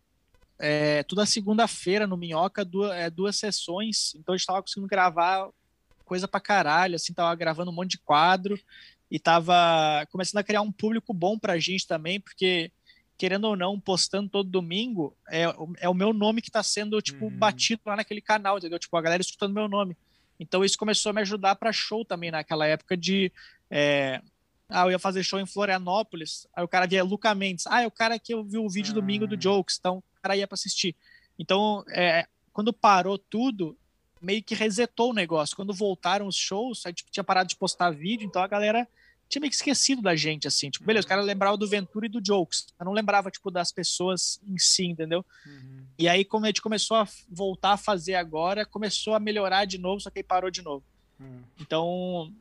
é, 0.59 1.03
toda 1.03 1.25
segunda-feira 1.25 2.05
no 2.05 2.17
Minhoca, 2.17 2.65
duas, 2.65 2.91
é, 2.91 3.09
duas 3.09 3.37
sessões. 3.37 4.13
Então 4.15 4.35
a 4.35 4.37
gente 4.37 4.45
tava 4.45 4.61
conseguindo 4.61 4.89
gravar 4.89 5.49
coisa 6.03 6.27
pra 6.27 6.41
caralho, 6.41 6.95
assim, 6.95 7.13
tava 7.13 7.33
gravando 7.33 7.71
um 7.71 7.73
monte 7.73 7.91
de 7.91 7.99
quadro 7.99 8.59
e 9.09 9.17
tava 9.17 10.05
começando 10.11 10.41
a 10.41 10.43
criar 10.43 10.61
um 10.61 10.71
público 10.71 11.13
bom 11.13 11.39
pra 11.39 11.57
gente 11.57 11.87
também, 11.87 12.19
porque 12.19 12.73
querendo 13.23 13.45
ou 13.45 13.55
não, 13.55 13.79
postando 13.79 14.27
todo 14.27 14.49
domingo, 14.49 15.15
é, 15.29 15.43
é 15.79 15.87
o 15.87 15.93
meu 15.93 16.11
nome 16.11 16.41
que 16.41 16.51
tá 16.51 16.61
sendo, 16.61 17.01
tipo, 17.01 17.23
uhum. 17.23 17.31
batido 17.31 17.81
lá 17.85 17.95
naquele 17.95 18.19
canal, 18.19 18.57
entendeu? 18.57 18.77
Tipo, 18.77 18.97
a 18.97 19.01
galera 19.01 19.21
escutando 19.21 19.53
meu 19.53 19.69
nome. 19.69 19.95
Então 20.37 20.61
isso 20.61 20.77
começou 20.77 21.11
a 21.11 21.13
me 21.13 21.21
ajudar 21.21 21.55
para 21.55 21.71
show 21.71 22.03
também 22.03 22.31
naquela 22.31 22.67
época 22.67 22.97
de 22.97 23.31
é, 23.71 24.21
Ah, 24.67 24.83
eu 24.83 24.91
ia 24.91 24.99
fazer 24.99 25.23
show 25.23 25.39
em 25.39 25.45
Florianópolis, 25.45 26.45
aí 26.53 26.65
o 26.65 26.67
cara 26.67 26.85
via 26.85 27.01
Luca 27.01 27.33
Mendes. 27.33 27.65
Ah, 27.67 27.81
é 27.81 27.87
o 27.87 27.91
cara 27.91 28.19
que 28.19 28.33
eu 28.33 28.43
vi 28.43 28.57
o 28.57 28.69
vídeo 28.69 28.91
ah. 28.91 28.95
domingo 28.95 29.25
do 29.25 29.41
Jokes, 29.41 29.77
então 29.79 29.99
o 29.99 30.21
cara 30.21 30.35
ia 30.35 30.45
para 30.45 30.55
assistir. 30.55 30.93
Então, 31.39 31.85
é, 31.91 32.27
quando 32.51 32.73
parou 32.73 33.17
tudo, 33.17 33.77
meio 34.21 34.43
que 34.43 34.53
resetou 34.53 35.11
o 35.11 35.13
negócio. 35.13 35.55
Quando 35.55 35.73
voltaram 35.73 36.27
os 36.27 36.35
shows, 36.35 36.85
a 36.85 36.89
gente 36.89 37.05
tinha 37.09 37.23
parado 37.23 37.47
de 37.47 37.55
postar 37.55 37.89
vídeo, 37.91 38.25
então 38.25 38.43
a 38.43 38.47
galera 38.47 38.85
tinha 39.33 39.41
meio 39.41 39.49
que 39.49 39.55
esquecido 39.55 40.01
da 40.01 40.15
gente, 40.15 40.47
assim. 40.47 40.69
Tipo, 40.69 40.85
beleza, 40.85 41.05
o 41.05 41.09
cara 41.09 41.21
lembrava 41.21 41.57
do 41.57 41.67
Ventura 41.67 42.05
e 42.05 42.09
do 42.09 42.23
Jokes. 42.23 42.67
Eu 42.79 42.85
não 42.85 42.93
lembrava, 42.93 43.31
tipo, 43.31 43.49
das 43.49 43.71
pessoas 43.71 44.39
em 44.47 44.57
si, 44.59 44.85
entendeu? 44.85 45.25
Uhum. 45.45 45.85
E 45.97 46.07
aí, 46.07 46.23
como 46.23 46.45
a 46.45 46.49
gente 46.49 46.61
começou 46.61 46.97
a 46.97 47.07
voltar 47.27 47.73
a 47.73 47.77
fazer 47.77 48.15
agora, 48.15 48.65
começou 48.65 49.15
a 49.15 49.19
melhorar 49.19 49.65
de 49.65 49.79
novo, 49.79 49.99
só 50.01 50.11
que 50.11 50.19
aí 50.19 50.23
parou 50.23 50.51
de 50.51 50.61
novo. 50.61 50.83
Uhum. 51.19 51.41
Então, 51.59 52.33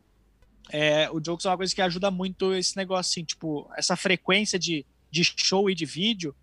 é, 0.70 1.10
o 1.10 1.19
Jokes 1.19 1.47
é 1.47 1.48
uma 1.48 1.56
coisa 1.56 1.74
que 1.74 1.81
ajuda 1.81 2.10
muito 2.10 2.52
esse 2.55 2.77
negócio, 2.77 3.10
assim, 3.10 3.24
tipo, 3.24 3.70
essa 3.74 3.97
frequência 3.97 4.59
de, 4.59 4.85
de 5.10 5.24
show 5.24 5.70
e 5.70 5.74
de 5.74 5.86
vídeo. 5.86 6.35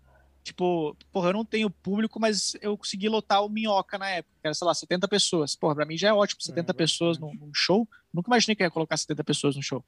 Tipo, 0.42 0.96
porra, 1.12 1.28
eu 1.28 1.34
não 1.34 1.44
tenho 1.44 1.70
público, 1.70 2.18
mas 2.18 2.56
eu 2.60 2.76
consegui 2.76 3.08
lotar 3.08 3.44
o 3.44 3.48
Minhoca 3.48 3.98
na 3.98 4.08
época, 4.08 4.34
que 4.40 4.46
era, 4.48 4.54
sei 4.54 4.66
lá, 4.66 4.74
70 4.74 5.06
pessoas. 5.06 5.54
Porra, 5.54 5.76
pra 5.76 5.84
mim 5.84 5.96
já 5.96 6.08
é 6.08 6.12
ótimo, 6.12 6.40
70 6.40 6.72
é, 6.72 6.74
pessoas 6.74 7.18
num, 7.18 7.34
num, 7.34 7.54
show. 7.54 7.86
Nunca 8.12 8.28
imaginei 8.28 8.56
que 8.56 8.62
ia 8.62 8.70
colocar 8.70 8.96
70 8.96 9.22
pessoas 9.22 9.54
no 9.54 9.62
show. 9.62 9.84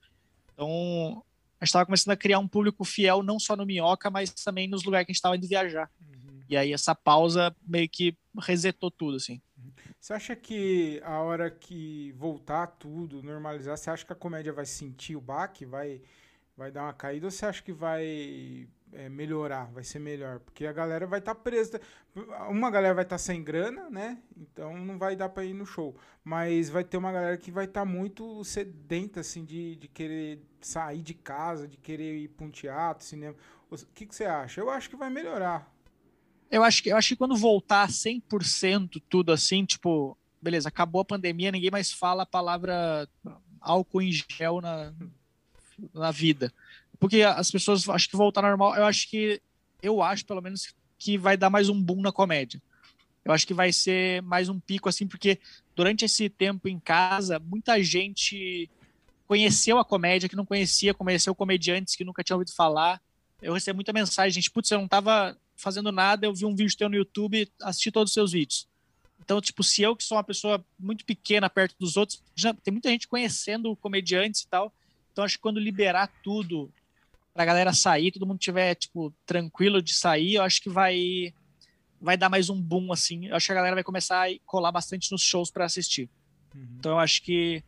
Então, 0.63 1.25
a 1.61 1.65
gente 1.65 1.71
estava 1.71 1.87
começando 1.87 2.13
a 2.13 2.17
criar 2.17 2.39
um 2.39 2.47
público 2.47 2.85
fiel 2.85 3.23
não 3.23 3.39
só 3.39 3.57
no 3.57 3.67
Minhoca, 3.67 4.11
mas 4.11 4.31
também 4.31 4.69
nos 4.69 4.85
lugares 4.85 5.07
que 5.07 5.11
a 5.11 5.13
gente 5.13 5.19
estava 5.19 5.37
indo 5.37 5.49
viajar. 5.49 5.91
Uhum. 6.01 6.41
E 6.49 6.57
aí 6.57 6.73
essa 6.73 6.95
pausa 6.95 7.55
meio 7.67 7.89
que 7.89 8.17
resetou 8.39 8.91
tudo, 8.91 9.17
assim. 9.17 9.41
Uhum. 9.59 9.73
Você 10.01 10.13
acha 10.13 10.37
que 10.37 11.01
a 11.05 11.21
hora 11.21 11.51
que 11.51 12.13
voltar 12.17 12.67
tudo, 12.67 13.23
normalizar, 13.23 13.77
você 13.77 13.91
acha 13.91 14.05
que 14.05 14.13
a 14.13 14.17
comédia 14.17 14.53
vai 14.53 14.67
sentir 14.67 15.17
o 15.17 15.21
baque, 15.21 15.65
vai, 15.65 16.01
vai 16.57 16.71
dar 16.71 16.85
uma 16.85 16.93
caída, 16.93 17.27
ou 17.27 17.31
você 17.31 17.47
acha 17.47 17.63
que 17.63 17.73
vai 17.73 18.69
é, 18.93 19.09
melhorar, 19.09 19.71
vai 19.73 19.83
ser 19.83 19.99
melhor, 19.99 20.41
porque 20.41 20.67
a 20.67 20.73
galera 20.73 21.07
vai 21.07 21.19
estar 21.19 21.35
tá 21.35 21.41
presa. 21.41 21.81
Uma 22.49 22.71
galera 22.71 22.95
vai 22.95 23.05
estar 23.05 23.15
tá 23.15 23.19
sem 23.19 23.43
grana, 23.43 23.89
né? 23.89 24.19
Então 24.37 24.77
não 24.77 24.99
vai 24.99 25.17
dar 25.17 25.29
para 25.29 25.45
ir 25.45 25.55
no 25.55 25.65
show. 25.65 25.97
Mas 26.23 26.69
vai 26.69 26.85
ter 26.85 26.97
uma 26.97 27.11
galera 27.11 27.37
que 27.37 27.51
vai 27.51 27.65
estar 27.65 27.81
tá 27.81 27.87
muito 27.87 28.45
sedenta, 28.45 29.21
assim, 29.21 29.45
de, 29.45 29.77
de 29.77 29.89
querer 29.89 30.43
sair 30.61 31.03
de 31.03 31.15
casa, 31.15 31.67
de 31.67 31.77
querer 31.77 32.17
ir 32.17 32.29
para 32.29 32.47
um 32.47 32.51
teatro, 32.51 33.05
cinema. 33.05 33.35
O 33.71 33.77
que, 33.95 34.07
que 34.07 34.15
você 34.15 34.25
acha? 34.25 34.61
Eu 34.61 34.69
acho 34.69 34.91
que 34.91 34.97
vai 34.97 35.09
melhorar. 35.09 35.71
Eu 36.51 36.63
acho 36.63 36.83
que, 36.83 36.91
eu 36.91 36.97
acho 36.97 37.09
que 37.09 37.17
quando 37.17 37.35
voltar 37.35 37.89
100% 37.89 39.03
tudo 39.09 39.33
assim, 39.33 39.65
tipo, 39.65 40.17
beleza, 40.41 40.69
acabou 40.69 41.01
a 41.01 41.05
pandemia, 41.05 41.51
ninguém 41.51 41.71
mais 41.71 41.91
fala 41.91 42.25
a 42.25 42.27
palavra 42.27 43.09
álcool 43.59 44.03
em 44.03 44.13
gel 44.13 44.61
na, 44.61 44.93
na 45.95 46.11
vida 46.11 46.53
porque 47.03 47.23
as 47.23 47.51
pessoas 47.51 47.89
acho 47.89 48.09
que 48.09 48.17
voltar 48.17 48.43
normal, 48.43 48.77
eu 48.77 48.85
acho 48.85 49.11
que 49.11 49.43
eu 49.83 50.01
acho 50.01 50.25
pelo 50.25 50.41
menos 50.41 50.73
que 50.97 51.19
vai 51.19 51.37
dar 51.37 51.51
mais 51.51 51.69
um 51.69 51.83
boom 51.83 52.01
na 52.01 52.13
comédia. 52.13 52.63
Eu 53.25 53.33
acho 53.33 53.45
que 53.45 53.53
vai 53.53 53.73
ser 53.73 54.23
mais 54.23 54.49
um 54.49 54.61
pico 54.61 54.89
assim, 54.89 55.09
porque 55.09 55.41
durante 55.75 56.05
esse 56.05 56.29
tempo 56.29 56.69
em 56.69 56.79
casa, 56.79 57.41
muita 57.41 57.83
gente 57.83 58.71
conheceu 59.27 59.81
a 59.81 59.85
comédia 59.85 60.29
que 60.29 60.37
não 60.37 60.47
conhecia, 60.47 60.95
conheceu 60.95 61.35
comediantes 61.35 61.97
que 61.97 62.05
nunca 62.05 62.23
tinha 62.23 62.37
ouvido 62.37 62.55
falar. 62.55 63.03
Eu 63.43 63.55
recebi 63.55 63.75
muita 63.75 63.93
mensagem, 63.93 64.35
gente, 64.35 64.53
putz, 64.53 64.71
eu 64.71 64.79
não 64.79 64.87
tava 64.87 65.37
fazendo 65.57 65.91
nada, 65.91 66.25
eu 66.25 66.33
vi 66.33 66.45
um 66.45 66.55
vídeo 66.55 66.79
teu 66.79 66.89
no 66.89 66.95
YouTube, 66.95 67.51
assisti 67.63 67.91
todos 67.91 68.11
os 68.11 68.15
seus 68.15 68.31
vídeos. 68.31 68.69
Então, 69.19 69.41
tipo, 69.41 69.65
se 69.65 69.83
eu 69.83 69.97
que 69.97 70.05
sou 70.05 70.19
uma 70.19 70.23
pessoa 70.23 70.65
muito 70.79 71.05
pequena 71.05 71.51
perto 71.51 71.75
dos 71.81 71.97
outros, 71.97 72.23
já 72.37 72.55
tem 72.55 72.71
muita 72.71 72.91
gente 72.91 73.09
conhecendo 73.09 73.75
comediantes 73.75 74.43
e 74.43 74.47
tal. 74.47 74.73
Então, 75.11 75.25
acho 75.25 75.35
que 75.35 75.43
quando 75.43 75.59
liberar 75.59 76.09
tudo, 76.23 76.73
pra 77.33 77.45
galera 77.45 77.73
sair, 77.73 78.13
todo 78.13 78.27
mundo 78.27 78.39
tiver, 78.39 78.75
tipo, 78.75 79.15
tranquilo 79.25 79.83
de 79.83 79.95
sair, 79.95 80.35
eu 80.35 80.43
acho 80.43 80.61
que 80.61 80.69
vai 80.69 81.33
vai 82.01 82.17
dar 82.17 82.29
mais 82.29 82.51
um 82.51 82.61
boom, 82.61 82.93
assim. 82.93 83.27
Eu 83.27 83.37
acho 83.37 83.47
que 83.47 83.53
a 83.53 83.55
galera 83.55 83.77
vai 83.77 83.85
começar 83.85 84.29
a 84.29 84.39
colar 84.45 84.73
bastante 84.73 85.13
nos 85.13 85.23
shows 85.23 85.53
para 85.53 85.65
assistir. 85.65 86.11
Uhum. 86.53 86.67
Então 86.79 86.93
eu 86.93 86.99
acho 86.99 87.23
que 87.23 87.63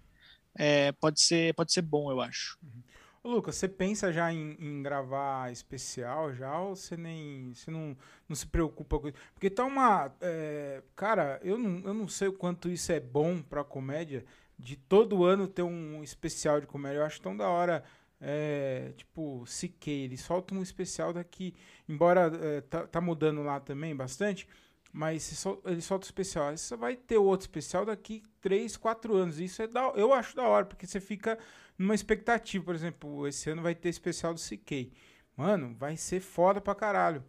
é, 0.57 0.91
pode, 0.93 1.21
ser, 1.21 1.55
pode 1.55 1.73
ser 1.73 1.83
bom, 1.83 2.11
eu 2.11 2.21
acho. 2.21 2.59
Uhum. 2.63 2.83
Ô, 3.23 3.31
Lucas, 3.31 3.55
você 3.55 3.67
pensa 3.67 4.13
já 4.13 4.31
em, 4.33 4.57
em, 4.61 4.83
gravar 4.83 5.51
especial 5.51 6.35
já 6.35 6.59
ou 6.59 6.77
você 6.77 6.95
nem 6.95 7.55
você 7.55 7.71
não, 7.71 7.97
não 8.29 8.37
se 8.37 8.47
preocupa 8.47 8.99
com 8.99 9.09
isso? 9.09 9.17
Porque 9.33 9.49
tá 9.49 9.65
uma. 9.65 10.13
É, 10.21 10.83
cara, 10.95 11.41
eu 11.43 11.57
não, 11.57 11.81
eu 11.87 11.95
não 11.95 12.07
sei 12.07 12.29
o 12.29 12.35
quanto 12.35 12.69
isso 12.69 12.93
é 12.93 13.01
bom 13.01 13.41
pra 13.41 13.65
comédia, 13.65 14.27
de 14.59 14.77
todo 14.77 15.25
ano 15.25 15.49
ter 15.49 15.63
um 15.63 16.03
especial 16.03 16.61
de 16.61 16.67
comédia. 16.67 16.99
Eu 16.99 17.05
acho 17.07 17.23
tão 17.23 17.35
da 17.35 17.49
hora 17.49 17.83
é, 18.27 18.93
tipo, 18.97 19.45
Siquei, 19.47 20.05
eles 20.05 20.23
soltam 20.23 20.57
um 20.59 20.63
especial 20.63 21.13
daqui, 21.13 21.55
embora 21.87 22.33
é, 22.41 22.63
tá, 22.63 22.87
tá, 22.87 22.99
mudando 22.99 23.43
lá 23.43 23.61
também 23.61 23.95
bastante, 23.95 24.49
mas 24.91 25.23
sol, 25.23 25.61
eles 25.67 25.85
soltam 25.85 26.07
especial. 26.07 26.57
Você 26.57 26.75
vai 26.75 26.97
ter 26.97 27.19
outro 27.19 27.45
especial 27.45 27.85
daqui 27.85 28.23
3, 28.41 28.79
4 28.79 29.15
anos. 29.15 29.39
Isso 29.39 29.61
é 29.61 29.67
da, 29.67 29.93
eu 29.95 30.15
acho 30.15 30.35
da 30.35 30.45
hora, 30.45 30.65
porque 30.65 30.87
você 30.87 31.01
fica 31.01 31.39
numa 31.77 31.95
expectativa. 31.95 32.65
Por 32.65 32.75
exemplo, 32.75 33.29
esse 33.29 33.51
ano 33.51 33.61
vai 33.61 33.75
ter 33.75 33.91
especial 33.91 34.33
do 34.33 34.41
Siquei. 34.41 34.93
Mano, 35.37 35.75
vai 35.79 35.97
ser 35.97 36.21
foda 36.21 36.61
pra 36.61 36.75
caralho. 36.75 37.23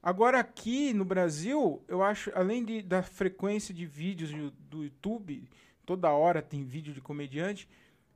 Agora 0.00 0.38
aqui 0.38 0.92
no 0.92 1.04
Brasil, 1.04 1.82
eu 1.88 2.04
acho, 2.04 2.30
além 2.34 2.64
de, 2.64 2.82
da 2.82 3.02
frequência 3.02 3.74
de 3.74 3.84
vídeos 3.84 4.30
do 4.60 4.84
YouTube, 4.84 5.48
toda 5.84 6.12
hora 6.12 6.40
tem 6.40 6.64
vídeo 6.64 6.94
de 6.94 7.00
comediante, 7.00 7.68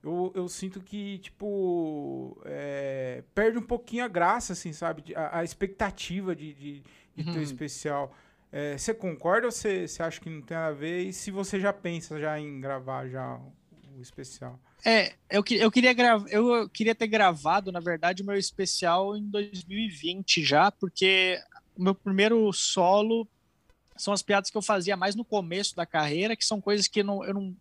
eu, 0.03 0.33
eu 0.35 0.49
sinto 0.49 0.81
que, 0.81 1.19
tipo, 1.19 2.41
é, 2.45 3.23
perde 3.35 3.59
um 3.59 3.63
pouquinho 3.63 4.05
a 4.05 4.09
graça, 4.09 4.55
assim, 4.55 4.73
sabe? 4.73 5.15
A, 5.15 5.41
a 5.41 5.45
expectativa 5.45 6.35
de, 6.35 6.55
de, 6.55 6.83
de 7.15 7.29
uhum. 7.29 7.35
ter 7.35 7.43
especial. 7.43 8.15
É, 8.51 8.77
você 8.77 8.95
concorda 8.95 9.47
ou 9.47 9.53
você, 9.53 9.87
você 9.87 10.03
acha 10.03 10.21
que 10.21 10.31
não 10.31 10.43
tem 10.43 10.57
a 10.57 10.71
ver? 10.71 11.05
E 11.05 11.13
se 11.13 11.31
você 11.31 11.61
já 11.61 11.73
pensa 11.73 12.19
já 12.19 12.39
em 12.41 12.61
gravar 12.61 13.09
já 13.09 13.39
o 13.95 14.01
especial? 14.01 14.59
É, 14.85 15.13
eu, 15.31 15.45
eu, 15.51 15.71
queria 15.71 15.93
grava, 15.93 16.27
eu 16.31 16.69
queria 16.69 16.95
ter 16.95 17.07
gravado, 17.07 17.71
na 17.71 17.81
verdade, 17.81 18.23
o 18.23 18.27
meu 18.27 18.37
especial 18.37 19.15
em 19.15 19.29
2020 19.29 20.43
já, 20.43 20.73
porque 20.73 21.39
o 21.77 21.83
meu 21.83 21.95
primeiro 21.95 22.51
solo 22.53 23.29
são 23.97 24.15
as 24.15 24.23
piadas 24.23 24.51
que 24.51 24.57
eu 24.57 24.63
fazia 24.63 24.97
mais 24.97 25.15
no 25.15 25.25
começo 25.25 25.77
da 25.77 25.85
carreira, 25.85 26.35
que 26.35 26.45
são 26.45 26.61
coisas 26.61 26.89
que 26.89 27.03
não, 27.03 27.23
eu 27.23 27.35
não 27.35 27.55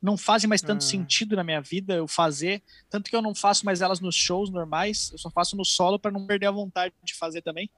não 0.00 0.16
fazem 0.16 0.48
mais 0.48 0.60
tanto 0.60 0.82
ah. 0.82 0.86
sentido 0.86 1.36
na 1.36 1.44
minha 1.44 1.60
vida 1.60 1.94
eu 1.94 2.06
fazer, 2.06 2.62
tanto 2.90 3.10
que 3.10 3.16
eu 3.16 3.22
não 3.22 3.34
faço 3.34 3.64
mais 3.64 3.80
elas 3.80 4.00
nos 4.00 4.14
shows 4.14 4.50
normais, 4.50 5.10
eu 5.12 5.18
só 5.18 5.30
faço 5.30 5.56
no 5.56 5.64
solo 5.64 5.98
para 5.98 6.10
não 6.10 6.26
perder 6.26 6.46
a 6.46 6.50
vontade 6.50 6.94
de 7.02 7.14
fazer 7.14 7.42
também. 7.42 7.70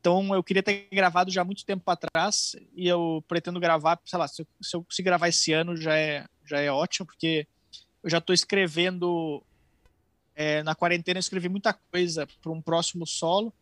Então 0.00 0.34
eu 0.34 0.42
queria 0.42 0.62
ter 0.62 0.88
gravado 0.92 1.30
já 1.30 1.44
muito 1.44 1.64
tempo 1.64 1.88
atrás 1.90 2.54
e 2.74 2.86
eu 2.86 3.24
pretendo 3.26 3.58
gravar, 3.58 4.00
sei 4.04 4.18
lá, 4.18 4.28
se 4.28 4.42
eu, 4.42 4.46
se 4.62 4.76
eu 4.76 4.84
conseguir 4.84 5.06
gravar 5.06 5.28
esse 5.28 5.52
ano 5.52 5.76
já 5.76 5.96
é, 5.96 6.24
já 6.44 6.60
é 6.60 6.70
ótimo, 6.70 7.06
porque 7.06 7.46
eu 8.02 8.10
já 8.10 8.18
estou 8.18 8.32
escrevendo 8.32 9.42
é, 10.36 10.62
na 10.62 10.74
quarentena 10.74 11.16
eu 11.16 11.20
escrevi 11.20 11.48
muita 11.48 11.72
coisa 11.72 12.28
para 12.42 12.52
um 12.52 12.60
próximo 12.60 13.06
solo. 13.06 13.52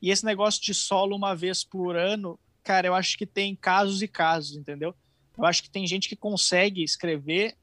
E 0.00 0.10
esse 0.10 0.24
negócio 0.24 0.62
de 0.62 0.72
solo 0.72 1.14
uma 1.14 1.36
vez 1.36 1.62
por 1.62 1.94
ano, 1.94 2.38
cara, 2.64 2.86
eu 2.86 2.94
acho 2.94 3.16
que 3.18 3.26
tem 3.26 3.54
casos 3.54 4.02
e 4.02 4.08
casos, 4.08 4.56
entendeu? 4.56 4.94
Eu 5.36 5.44
acho 5.44 5.62
que 5.62 5.70
tem 5.70 5.86
gente 5.86 6.08
que 6.08 6.16
consegue 6.16 6.82
escrever, 6.82 7.56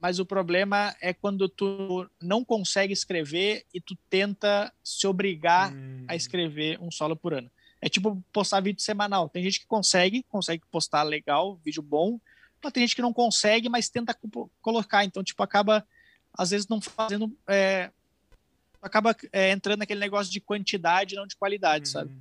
mas 0.00 0.18
o 0.18 0.26
problema 0.26 0.94
é 1.00 1.12
quando 1.12 1.48
tu 1.48 2.08
não 2.22 2.44
consegue 2.44 2.92
escrever 2.92 3.64
e 3.74 3.80
tu 3.80 3.96
tenta 4.08 4.72
se 4.82 5.06
obrigar 5.06 5.72
hum. 5.72 6.04
a 6.06 6.14
escrever 6.14 6.80
um 6.80 6.90
solo 6.90 7.16
por 7.16 7.34
ano. 7.34 7.50
É 7.80 7.88
tipo 7.88 8.22
postar 8.32 8.60
vídeo 8.60 8.82
semanal. 8.82 9.28
Tem 9.28 9.42
gente 9.42 9.60
que 9.60 9.66
consegue, 9.66 10.24
consegue 10.24 10.62
postar 10.70 11.02
legal, 11.02 11.60
vídeo 11.64 11.82
bom, 11.82 12.20
mas 12.62 12.72
tem 12.72 12.82
gente 12.82 12.96
que 12.96 13.02
não 13.02 13.12
consegue, 13.12 13.68
mas 13.68 13.88
tenta 13.88 14.16
colocar. 14.60 15.04
Então, 15.04 15.22
tipo, 15.22 15.42
acaba, 15.42 15.86
às 16.36 16.50
vezes, 16.50 16.66
não 16.66 16.80
fazendo. 16.80 17.32
É, 17.46 17.90
acaba 18.82 19.16
é, 19.32 19.50
entrando 19.50 19.80
naquele 19.80 20.00
negócio 20.00 20.32
de 20.32 20.40
quantidade, 20.40 21.14
não 21.14 21.26
de 21.26 21.36
qualidade, 21.36 21.88
sabe? 21.88 22.10
Uhum. 22.10 22.20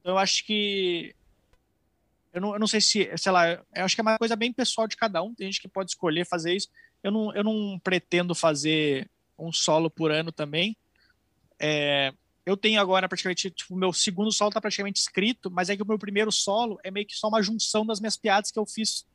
Então, 0.00 0.12
eu 0.12 0.18
acho 0.18 0.44
que 0.44 1.14
eu 2.34 2.40
não, 2.40 2.52
eu 2.54 2.58
não 2.58 2.66
sei 2.66 2.80
se, 2.80 3.08
sei 3.16 3.30
lá, 3.30 3.52
eu 3.52 3.84
acho 3.84 3.94
que 3.94 4.00
é 4.00 4.02
uma 4.02 4.18
coisa 4.18 4.34
bem 4.34 4.52
pessoal 4.52 4.88
de 4.88 4.96
cada 4.96 5.22
um. 5.22 5.32
Tem 5.32 5.46
gente 5.46 5.60
que 5.60 5.68
pode 5.68 5.92
escolher 5.92 6.26
fazer 6.26 6.52
isso. 6.52 6.68
Eu 7.00 7.12
não, 7.12 7.32
eu 7.32 7.44
não 7.44 7.78
pretendo 7.78 8.34
fazer 8.34 9.08
um 9.38 9.52
solo 9.52 9.88
por 9.88 10.10
ano 10.10 10.32
também. 10.32 10.76
É, 11.60 12.12
eu 12.44 12.56
tenho 12.56 12.80
agora 12.80 13.08
praticamente, 13.08 13.52
tipo, 13.52 13.76
meu 13.76 13.92
segundo 13.92 14.32
solo 14.32 14.48
está 14.48 14.60
praticamente 14.60 14.98
escrito, 14.98 15.48
mas 15.48 15.70
é 15.70 15.76
que 15.76 15.82
o 15.84 15.86
meu 15.86 15.96
primeiro 15.96 16.32
solo 16.32 16.76
é 16.82 16.90
meio 16.90 17.06
que 17.06 17.14
só 17.14 17.28
uma 17.28 17.40
junção 17.40 17.86
das 17.86 18.00
minhas 18.00 18.16
piadas 18.16 18.50
que 18.50 18.58
eu 18.58 18.66
fiz 18.66 19.06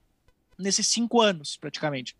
nesses 0.57 0.87
cinco 0.87 1.19
anos, 1.19 1.57
praticamente. 1.57 2.15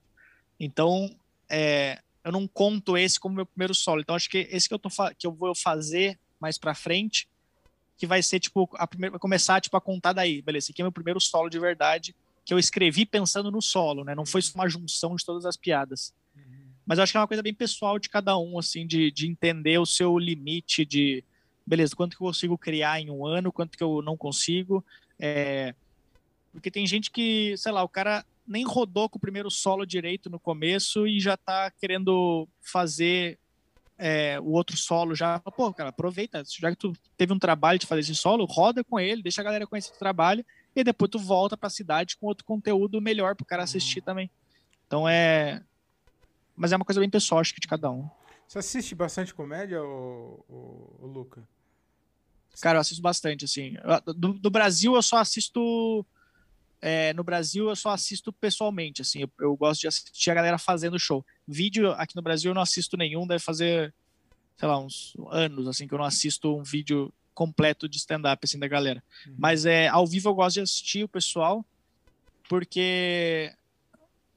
Então, 0.59 1.15
é, 1.49 2.01
eu 2.25 2.31
não 2.33 2.45
conto 2.45 2.97
esse 2.97 3.17
como 3.17 3.35
meu 3.35 3.45
primeiro 3.45 3.73
solo. 3.73 4.01
Então, 4.01 4.17
acho 4.17 4.29
que 4.29 4.49
esse 4.51 4.67
que 4.67 4.73
eu, 4.73 4.79
tô 4.79 4.89
que 5.17 5.25
eu 5.25 5.31
vou 5.31 5.55
fazer 5.55 6.19
mais 6.41 6.57
para 6.57 6.75
frente 6.75 7.28
que 7.99 8.07
vai 8.07 8.23
ser, 8.23 8.39
tipo, 8.39 8.67
a 8.75 8.87
primeira, 8.87 9.11
vai 9.11 9.19
começar, 9.19 9.59
tipo, 9.59 9.75
a 9.75 9.81
contar 9.81 10.13
daí. 10.13 10.41
Beleza, 10.41 10.65
esse 10.65 10.71
aqui 10.71 10.81
é 10.81 10.85
meu 10.85 10.91
primeiro 10.91 11.19
solo 11.19 11.49
de 11.49 11.59
verdade, 11.59 12.15
que 12.45 12.53
eu 12.53 12.57
escrevi 12.57 13.05
pensando 13.05 13.51
no 13.51 13.61
solo, 13.61 14.05
né? 14.05 14.15
Não 14.15 14.25
foi 14.25 14.41
uma 14.55 14.69
junção 14.69 15.15
de 15.17 15.25
todas 15.25 15.45
as 15.45 15.57
piadas. 15.57 16.13
Mas 16.85 16.97
eu 16.97 17.03
acho 17.03 17.11
que 17.11 17.17
é 17.17 17.19
uma 17.19 17.27
coisa 17.27 17.43
bem 17.43 17.53
pessoal 17.53 17.99
de 17.99 18.09
cada 18.09 18.35
um, 18.37 18.57
assim, 18.57 18.87
de, 18.87 19.11
de 19.11 19.27
entender 19.27 19.77
o 19.77 19.85
seu 19.85 20.17
limite 20.17 20.85
de, 20.85 21.23
beleza, 21.67 21.95
quanto 21.95 22.17
que 22.17 22.23
eu 22.23 22.27
consigo 22.27 22.57
criar 22.57 22.99
em 22.99 23.11
um 23.11 23.27
ano, 23.27 23.51
quanto 23.51 23.77
que 23.77 23.83
eu 23.83 24.01
não 24.01 24.17
consigo. 24.17 24.83
É... 25.19 25.75
Porque 26.51 26.71
tem 26.71 26.87
gente 26.87 27.11
que, 27.11 27.55
sei 27.57 27.71
lá, 27.71 27.83
o 27.83 27.89
cara 27.89 28.25
nem 28.47 28.63
rodou 28.63 29.07
com 29.07 29.19
o 29.19 29.21
primeiro 29.21 29.51
solo 29.51 29.85
direito 29.85 30.31
no 30.31 30.39
começo 30.39 31.05
e 31.05 31.19
já 31.19 31.37
tá 31.37 31.69
querendo 31.69 32.47
fazer 32.59 33.37
é, 33.99 34.39
o 34.39 34.51
outro 34.51 34.77
solo 34.77 35.13
já. 35.13 35.39
Pô, 35.39 35.73
cara, 35.73 35.89
aproveita, 35.89 36.41
já 36.59 36.71
que 36.71 36.77
tu 36.77 36.93
teve 37.17 37.33
um 37.33 37.39
trabalho 37.39 37.77
de 37.77 37.85
fazer 37.85 38.01
esse 38.01 38.15
solo, 38.15 38.45
roda 38.45 38.83
com 38.83 38.99
ele, 38.99 39.21
deixa 39.21 39.41
a 39.41 39.43
galera 39.43 39.67
conhecer 39.67 39.91
o 39.93 39.99
trabalho 39.99 40.43
e 40.75 40.83
depois 40.83 41.11
tu 41.11 41.19
volta 41.19 41.57
para 41.57 41.67
a 41.67 41.71
cidade 41.71 42.15
com 42.17 42.25
outro 42.25 42.45
conteúdo 42.45 43.01
melhor 43.01 43.35
para 43.35 43.43
o 43.43 43.47
cara 43.47 43.63
assistir 43.63 44.01
também. 44.01 44.31
Então 44.87 45.07
é. 45.07 45.61
Mas 46.55 46.71
é 46.71 46.75
uma 46.75 46.85
coisa 46.85 46.99
bem 46.99 47.09
pessoal, 47.09 47.41
acho 47.41 47.53
que 47.53 47.61
de 47.61 47.67
cada 47.67 47.91
um. 47.91 48.09
Você 48.47 48.57
assiste 48.57 48.95
bastante 48.95 49.33
comédia, 49.33 49.83
ô, 49.83 50.43
ô, 50.49 51.05
ô 51.05 51.05
Luca? 51.05 51.47
Cara, 52.61 52.77
eu 52.77 52.81
assisto 52.81 53.01
bastante, 53.01 53.45
assim. 53.45 53.75
Do, 54.15 54.33
do 54.33 54.49
Brasil 54.49 54.95
eu 54.95 55.01
só 55.01 55.17
assisto. 55.17 56.05
É, 56.81 57.13
no 57.13 57.23
Brasil 57.23 57.67
eu 57.67 57.75
só 57.75 57.89
assisto 57.89 58.31
pessoalmente, 58.31 59.01
assim. 59.01 59.21
Eu, 59.21 59.31
eu, 59.39 59.55
gosto 59.55 59.81
de 59.81 59.87
assistir 59.87 60.31
a 60.31 60.33
galera 60.33 60.57
fazendo 60.57 60.99
show. 60.99 61.25
Vídeo 61.47 61.91
aqui 61.91 62.15
no 62.15 62.21
Brasil 62.21 62.51
eu 62.51 62.55
não 62.55 62.61
assisto 62.61 62.95
nenhum, 62.95 63.27
deve 63.27 63.43
fazer, 63.43 63.93
sei 64.57 64.67
lá, 64.67 64.79
uns 64.79 65.13
anos, 65.29 65.67
assim, 65.67 65.87
que 65.87 65.93
eu 65.93 65.97
não 65.97 66.05
assisto 66.05 66.57
um 66.57 66.63
vídeo 66.63 67.13
completo 67.33 67.87
de 67.87 67.97
stand-up, 67.97 68.39
assim, 68.43 68.59
da 68.59 68.67
galera. 68.67 69.03
Uhum. 69.27 69.35
Mas 69.37 69.65
é, 69.65 69.87
ao 69.87 70.07
vivo 70.07 70.29
eu 70.29 70.33
gosto 70.33 70.55
de 70.55 70.61
assistir 70.61 71.03
o 71.03 71.09
pessoal, 71.09 71.65
porque 72.47 73.53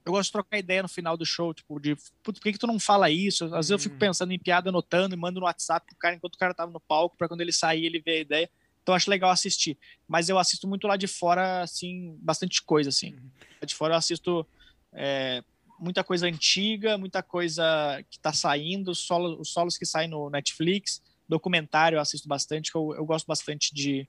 eu 0.05 0.13
gosto 0.13 0.29
de 0.29 0.33
trocar 0.33 0.59
ideia 0.59 0.83
no 0.83 0.89
final 0.89 1.17
do 1.17 1.25
show, 1.25 1.55
tipo, 1.55 1.79
de 1.79 1.97
por 2.23 2.35
que, 2.35 2.53
que 2.53 2.59
tu 2.59 2.67
não 2.67 2.79
fala 2.79 3.09
isso? 3.09 3.45
Às 3.47 3.69
vezes 3.69 3.71
eu 3.71 3.79
fico 3.79 3.95
uhum. 3.95 4.01
pensando 4.01 4.33
em 4.33 4.39
piada, 4.39 4.71
anotando 4.71 5.15
e 5.15 5.19
mando 5.19 5.39
no 5.39 5.47
WhatsApp 5.47 5.87
pro 5.87 5.97
cara 5.97 6.17
enquanto 6.17 6.35
o 6.35 6.39
cara 6.39 6.53
tava 6.53 6.73
no 6.73 6.81
palco, 6.81 7.17
para 7.17 7.29
quando 7.29 7.41
ele 7.41 7.53
sair 7.53 7.87
ele 7.87 8.01
ver 8.01 8.13
a 8.13 8.21
ideia. 8.21 8.51
Então 8.83 8.95
acho 8.95 9.11
legal 9.11 9.31
assistir. 9.31 9.79
Mas 10.09 10.29
eu 10.29 10.39
assisto 10.39 10.67
muito 10.67 10.87
lá 10.87 10.97
de 10.97 11.07
fora, 11.07 11.63
assim, 11.63 12.17
bastante 12.21 12.63
coisa, 12.63 12.91
assim. 12.91 13.15
Uhum. 13.15 13.31
Lá 13.61 13.67
de 13.67 13.75
fora 13.75 13.95
eu 13.95 13.99
assisto 13.99 14.47
é, 14.93 15.43
muita 15.79 16.03
coisa 16.03 16.27
antiga, 16.27 16.99
muita 16.99 17.23
coisa 17.23 17.65
que 18.11 18.19
tá 18.19 18.33
saindo, 18.33 18.95
solo, 18.95 19.41
os 19.41 19.53
solos 19.53 19.79
que 19.79 19.87
saem 19.87 20.09
no 20.09 20.29
Netflix 20.31 21.01
documentário 21.33 21.97
eu 21.97 22.01
assisto 22.01 22.29
bastante, 22.29 22.71
que 22.71 22.77
eu, 22.77 22.95
eu 22.95 23.05
gosto 23.05 23.27
bastante 23.27 23.75
de, 23.75 24.09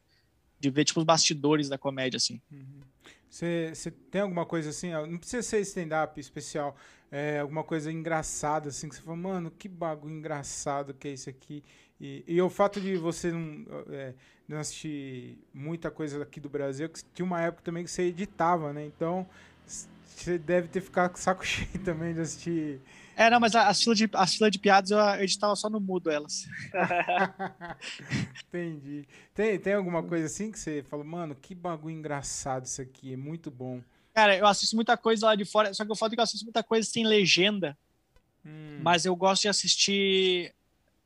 de 0.60 0.70
ver, 0.70 0.84
tipo, 0.84 1.00
os 1.00 1.06
bastidores 1.06 1.70
da 1.70 1.78
comédia, 1.78 2.18
assim. 2.18 2.42
Você 3.30 3.72
uhum. 3.86 3.96
tem 4.12 4.22
alguma 4.22 4.46
coisa 4.46 4.70
assim, 4.70 4.92
não 4.92 5.18
precisa 5.18 5.42
ser 5.42 5.62
stand-up 5.62 6.20
especial, 6.20 6.76
é, 7.12 7.40
alguma 7.40 7.64
coisa 7.64 7.92
engraçada, 7.92 8.70
assim, 8.70 8.90
que 8.90 8.96
você 8.96 9.02
fala, 9.02 9.18
mano, 9.18 9.52
que 9.52 9.68
bagulho 9.68 10.14
engraçado 10.14 10.94
que 10.94 11.08
é 11.08 11.12
isso 11.12 11.30
aqui. 11.30 11.64
E, 12.00 12.24
e 12.28 12.42
o 12.42 12.50
fato 12.50 12.82
de 12.82 12.98
você 12.98 13.32
não, 13.32 13.66
é, 13.90 14.14
não 14.54 14.62
assistir 14.62 15.38
muita 15.54 15.92
coisa 15.92 16.22
aqui 16.24 16.40
do 16.40 16.50
Brasil, 16.50 16.90
que 16.90 17.04
tinha 17.14 17.26
uma 17.26 17.42
época 17.42 17.64
também 17.64 17.84
que 17.84 17.92
você 17.92 18.04
editava, 18.04 18.72
né? 18.72 18.86
Então, 18.86 19.28
você 19.66 20.38
deve 20.38 20.68
ter 20.68 20.82
ficado 20.82 21.12
com 21.12 21.18
saco 21.18 21.44
cheio 21.46 21.80
também 21.84 22.14
de 22.14 22.22
assistir 22.22 22.80
é, 23.16 23.30
não, 23.30 23.40
mas 23.40 23.56
as 23.56 23.82
filas 23.84 23.98
de, 23.98 24.10
as 24.14 24.36
fila 24.36 24.50
de 24.50 24.58
piadas 24.58 24.90
eu 24.90 25.00
editava 25.22 25.56
só 25.56 25.70
no 25.70 25.80
mudo 25.80 26.10
elas. 26.10 26.48
Entendi. 28.48 29.08
Tem, 29.34 29.60
tem 29.60 29.74
alguma 29.74 30.02
coisa 30.02 30.26
assim 30.26 30.52
que 30.52 30.60
você 30.60 30.84
falou, 30.84 31.06
mano, 31.06 31.36
que 31.36 31.54
bagulho 31.54 31.96
engraçado 31.96 32.66
isso 32.66 32.82
aqui, 32.82 33.14
é 33.14 33.18
muito 33.18 33.52
bom. 33.52 33.82
Cara, 34.14 34.36
eu 34.36 34.48
assisto 34.48 34.76
muita 34.76 34.98
coisa 34.98 35.28
lá 35.28 35.36
de 35.36 35.46
fora, 35.46 35.74
só 35.74 35.86
que 35.86 35.92
eu 35.92 35.96
falo 35.96 36.12
que 36.12 36.20
eu 36.20 36.24
assisto 36.24 36.46
muita 36.46 36.64
coisa 36.64 36.88
sem 36.88 37.06
legenda. 37.06 37.78
Hum. 38.46 38.80
Mas 38.82 39.06
eu 39.06 39.16
gosto 39.16 39.44
de 39.44 39.48
assistir. 39.48 40.54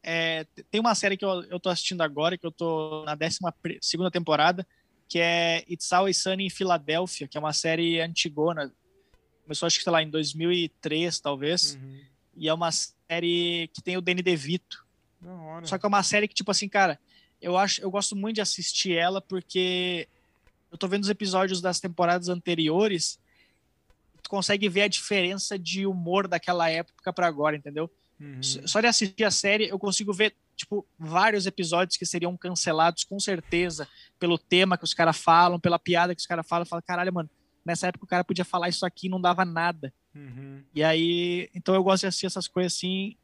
É, 0.04 0.46
tem 0.72 0.80
uma 0.80 0.96
série 0.96 1.18
que 1.18 1.26
eu, 1.26 1.44
eu 1.44 1.60
tô 1.60 1.70
assistindo 1.70 2.02
agora, 2.02 2.38
que 2.38 2.46
eu 2.46 2.52
tô 2.52 3.04
na 3.06 3.16
12 3.16 3.40
segunda 3.82 4.12
temporada, 4.12 4.66
que 5.08 5.20
é 5.20 5.64
It's 5.70 5.92
Always 5.92 6.18
Sunny 6.18 6.46
em 6.46 6.50
Filadélfia, 6.50 7.28
que 7.28 7.38
é 7.38 7.40
uma 7.40 7.54
série 7.54 8.00
antigona 8.00 8.72
Começou, 9.48 9.66
acho 9.66 9.78
que, 9.78 9.84
sei 9.84 9.94
lá, 9.94 10.04
em 10.04 10.10
2003, 10.10 11.22
talvez. 11.22 11.76
Uhum. 11.76 12.02
E 12.36 12.50
é 12.50 12.54
uma 12.54 12.70
série 12.70 13.70
que 13.74 13.82
tem 13.82 13.96
o 13.96 14.02
Danny 14.02 14.22
DeVito. 14.22 14.86
Só 15.64 15.78
que 15.78 15.86
é 15.86 15.88
uma 15.88 16.04
série 16.04 16.28
que, 16.28 16.36
tipo 16.36 16.52
assim, 16.52 16.68
cara, 16.68 17.00
eu 17.42 17.58
acho, 17.58 17.82
eu 17.82 17.90
gosto 17.90 18.14
muito 18.14 18.36
de 18.36 18.42
assistir 18.42 18.98
ela 18.98 19.22
porque 19.22 20.06
eu 20.70 20.78
tô 20.78 20.86
vendo 20.86 21.04
os 21.04 21.10
episódios 21.10 21.62
das 21.62 21.80
temporadas 21.80 22.28
anteriores, 22.28 23.18
tu 24.22 24.30
consegue 24.30 24.68
ver 24.68 24.82
a 24.82 24.88
diferença 24.90 25.58
de 25.58 25.88
humor 25.88 26.28
daquela 26.28 26.70
época 26.70 27.14
para 27.14 27.26
agora, 27.26 27.56
entendeu? 27.56 27.90
Uhum. 28.20 28.42
Só 28.42 28.82
de 28.82 28.88
assistir 28.88 29.24
a 29.24 29.32
série, 29.32 29.68
eu 29.68 29.78
consigo 29.78 30.12
ver, 30.12 30.36
tipo, 30.56 30.86
vários 30.98 31.46
episódios 31.46 31.98
que 31.98 32.06
seriam 32.06 32.36
cancelados 32.36 33.04
com 33.04 33.20
certeza 33.20 33.88
pelo 34.20 34.38
tema 34.38 34.78
que 34.78 34.84
os 34.84 34.94
caras 34.94 35.18
falam, 35.18 35.60
pela 35.60 35.78
piada 35.78 36.16
que 36.16 36.22
os 36.22 36.28
caras 36.28 36.48
falam. 36.48 36.66
Fala, 36.66 36.82
caralho, 36.82 37.14
mano, 37.14 37.30
nessa 37.64 37.88
época 37.88 38.06
o 38.06 38.08
cara 38.08 38.24
podia 38.24 38.46
falar 38.46 38.70
isso 38.70 38.86
aqui 38.86 39.08
e 39.08 39.10
não 39.10 39.22
dava 39.22 39.46
nada. 39.46 39.94
Uhum. 40.16 40.64
E 40.74 40.84
aí, 40.84 41.50
então 41.54 41.76
eu 41.76 41.84
gosto 41.84 42.02
de 42.02 42.08
assistir 42.08 42.26
essas 42.26 42.48
coisas 42.48 42.74
assim. 42.74 43.16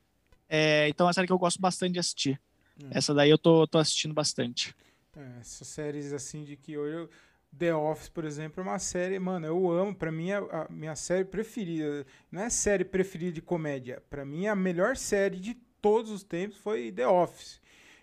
É, 0.47 0.87
então 0.89 1.05
é 1.05 1.07
uma 1.07 1.13
série 1.13 1.25
que 1.25 1.33
eu 1.33 1.39
gosto 1.39 1.59
bastante 1.59 1.93
de 1.93 1.99
assistir. 1.99 2.39
Uhum. 2.81 2.89
Essa 2.91 3.13
daí 3.13 3.29
eu 3.29 3.37
tô, 3.37 3.65
tô 3.65 3.79
assistindo 3.79 4.13
bastante. 4.13 4.75
É, 5.15 5.39
essas 5.39 5.67
séries 5.67 6.13
assim 6.13 6.43
de 6.43 6.55
que 6.55 6.77
hoje 6.77 6.95
eu... 6.95 7.09
The 7.57 7.75
Office, 7.75 8.09
por 8.09 8.25
exemplo, 8.25 8.61
é 8.61 8.67
uma 8.67 8.79
série, 8.79 9.19
mano, 9.19 9.45
eu 9.45 9.71
amo, 9.71 9.93
para 9.93 10.11
mim 10.11 10.31
é 10.31 10.37
a 10.37 10.67
minha 10.69 10.95
série 10.95 11.25
preferida. 11.25 12.05
Não 12.31 12.41
é 12.41 12.49
série 12.49 12.83
preferida 12.83 13.33
de 13.33 13.41
comédia, 13.41 14.01
para 14.09 14.25
mim 14.25 14.47
a 14.47 14.55
melhor 14.55 14.97
série 14.97 15.39
de 15.39 15.55
todos 15.81 16.11
os 16.11 16.23
tempos 16.23 16.57
foi 16.57 16.91
The 16.91 17.07
Office. 17.07 17.61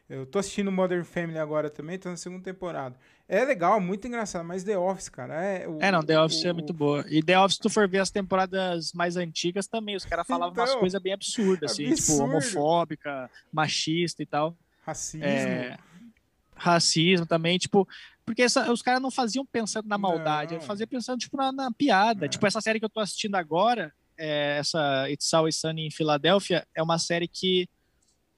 Eu 0.08 0.26
tô 0.26 0.40
assistindo 0.40 0.72
Modern 0.72 1.04
Family 1.04 1.38
agora 1.38 1.70
também, 1.70 1.96
tô 1.98 2.08
na 2.08 2.16
segunda 2.16 2.42
temporada. 2.42 2.96
É 3.28 3.44
legal, 3.44 3.80
muito 3.80 4.08
engraçado, 4.08 4.44
mas 4.44 4.64
The 4.64 4.76
Office, 4.76 5.08
cara, 5.08 5.40
é... 5.40 5.68
O, 5.68 5.78
é, 5.80 5.92
não, 5.92 6.02
The 6.02 6.20
Office 6.20 6.42
o, 6.42 6.48
é 6.48 6.52
muito 6.52 6.72
boa. 6.72 7.04
E 7.08 7.22
The 7.22 7.38
Office, 7.38 7.58
tu 7.58 7.70
for 7.70 7.88
ver 7.88 8.00
as 8.00 8.10
temporadas 8.10 8.92
mais 8.92 9.16
antigas 9.16 9.68
também, 9.68 9.94
os 9.94 10.04
caras 10.04 10.26
falavam 10.26 10.52
então, 10.52 10.64
umas 10.64 10.74
coisas 10.74 11.00
bem 11.00 11.12
absurdas, 11.12 11.72
assim, 11.72 11.94
tipo, 11.94 12.20
homofóbica, 12.22 13.30
machista 13.52 14.20
e 14.20 14.26
tal. 14.26 14.56
Racismo. 14.84 15.24
É, 15.24 15.78
racismo 16.56 17.24
também, 17.24 17.56
tipo... 17.56 17.86
Porque 18.30 18.42
essa, 18.42 18.70
os 18.70 18.80
caras 18.80 19.02
não 19.02 19.10
faziam 19.10 19.44
pensando 19.44 19.88
na 19.88 19.98
maldade, 19.98 20.54
não. 20.54 20.60
faziam 20.60 20.86
pensando, 20.86 21.18
tipo, 21.18 21.36
na, 21.36 21.50
na 21.50 21.72
piada. 21.72 22.26
É. 22.26 22.28
Tipo, 22.28 22.46
essa 22.46 22.60
série 22.60 22.78
que 22.78 22.84
eu 22.84 22.88
tô 22.88 23.00
assistindo 23.00 23.34
agora, 23.34 23.92
é, 24.16 24.58
essa 24.58 25.10
It's 25.10 25.34
Always 25.34 25.56
Sunny 25.56 25.88
em 25.88 25.90
Filadélfia, 25.90 26.64
é 26.72 26.80
uma 26.80 26.96
série 26.96 27.26
que 27.26 27.68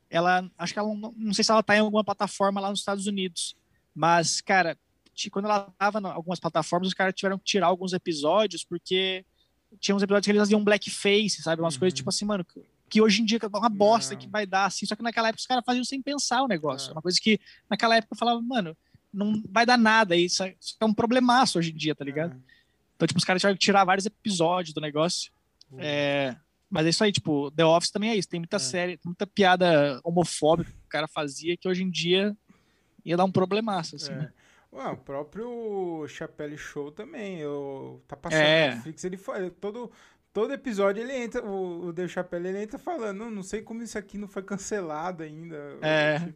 ela, 0.09 0.51
acho 0.57 0.73
que 0.73 0.79
ela, 0.79 0.89
não, 0.95 1.13
não 1.15 1.35
sei 1.35 1.45
se 1.45 1.51
ela 1.51 1.63
tá 1.63 1.77
em 1.77 1.81
alguma 1.81 2.03
plataforma 2.03 2.59
lá 2.59 2.71
nos 2.71 2.79
Estados 2.79 3.07
Unidos, 3.07 3.55
mas, 3.95 4.41
cara, 4.41 4.79
quando 5.31 5.45
ela 5.45 5.71
tava 5.77 5.99
em 5.99 6.07
algumas 6.07 6.41
plataformas, 6.41 6.89
os 6.89 6.95
caras 6.95 7.13
tiveram 7.15 7.37
que 7.37 7.45
tirar 7.45 7.67
alguns 7.67 7.93
episódios, 7.93 8.65
porque 8.65 9.27
tinha 9.79 9.95
uns 9.95 10.03
episódios 10.03 10.25
que 10.25 10.31
eles 10.31 10.41
faziam 10.41 10.65
blackface, 10.65 11.43
sabe? 11.43 11.61
Umas 11.61 11.75
uhum. 11.75 11.81
coisas 11.81 11.95
tipo 11.95 12.09
assim, 12.09 12.25
mano, 12.25 12.47
que 12.89 13.03
hoje 13.03 13.21
em 13.21 13.27
dia 13.27 13.39
é 13.43 13.47
uma 13.47 13.69
bosta 13.69 14.15
não. 14.15 14.21
que 14.23 14.27
vai 14.27 14.47
dar, 14.47 14.65
assim. 14.65 14.87
Só 14.87 14.97
que 14.97 15.03
naquela 15.03 15.29
época 15.29 15.41
os 15.41 15.47
caras 15.47 15.63
faziam 15.67 15.85
sem 15.85 16.01
pensar 16.01 16.43
o 16.43 16.49
negócio. 16.49 16.89
É. 16.89 16.93
Uma 16.93 17.03
coisa 17.03 17.21
que 17.21 17.39
naquela 17.69 17.97
época 17.97 18.15
eu 18.15 18.19
falava, 18.19 18.41
mano, 18.41 18.75
não 19.13 19.43
vai 19.49 19.67
dar 19.67 19.77
nada. 19.77 20.17
Isso 20.17 20.43
é, 20.43 20.55
isso 20.61 20.77
é 20.81 20.85
um 20.85 20.95
problemaço 20.95 21.59
hoje 21.59 21.71
em 21.71 21.77
dia, 21.77 21.95
tá 21.95 22.05
ligado? 22.05 22.33
É. 22.33 22.53
Então, 22.97 23.07
tipo, 23.07 23.19
os 23.19 23.25
caras 23.25 23.43
tiveram 23.43 23.57
que 23.57 23.65
tirar 23.65 23.85
vários 23.85 24.07
episódios 24.07 24.75
do 24.75 24.81
negócio. 24.81 25.33
Uhum. 25.71 25.79
É, 25.81 26.37
mas 26.71 26.87
é 26.87 26.89
isso 26.89 27.05
aí, 27.05 27.13
tipo, 27.13 27.51
The 27.51 27.65
Office 27.65 27.91
também 27.91 28.11
é 28.11 28.17
isso. 28.17 28.29
Tem 28.29 28.41
muita 28.41 28.57
é. 28.57 28.61
série, 28.61 29.01
muita 29.05 29.27
piada 29.27 30.01
homofóbica 30.03 30.71
que 30.71 30.87
o 30.87 30.89
cara 30.89 31.09
fazia 31.09 31.57
que 31.57 31.69
hoje 31.69 31.83
em 31.83 31.91
dia 31.91 32.37
ia 33.05 33.17
dar 33.17 33.25
um 33.25 33.33
problemaço, 33.33 33.97
assim, 33.97 34.13
é. 34.13 34.17
né? 34.17 34.33
Ué, 34.73 34.87
o 34.87 34.97
próprio 34.97 36.07
Chapelle 36.09 36.57
Show 36.57 36.91
também, 36.91 37.39
eu, 37.41 38.03
tá 38.09 38.17
passando 38.17 38.41
é. 38.41 38.71
Netflix, 38.71 39.05
ele 39.05 39.19
fala, 39.19 39.51
todo, 39.51 39.93
todo 40.33 40.55
episódio 40.55 41.03
ele 41.03 41.13
entra, 41.13 41.45
o, 41.45 41.89
o 41.89 41.93
The 41.93 42.09
Chapelle 42.09 42.49
ele 42.49 42.63
entra 42.63 42.79
falando, 42.79 43.19
não, 43.19 43.31
não 43.31 43.43
sei 43.43 43.61
como 43.61 43.83
isso 43.83 43.99
aqui 43.99 44.17
não 44.17 44.27
foi 44.27 44.43
cancelado 44.43 45.23
ainda. 45.23 45.79
É. 45.83 46.33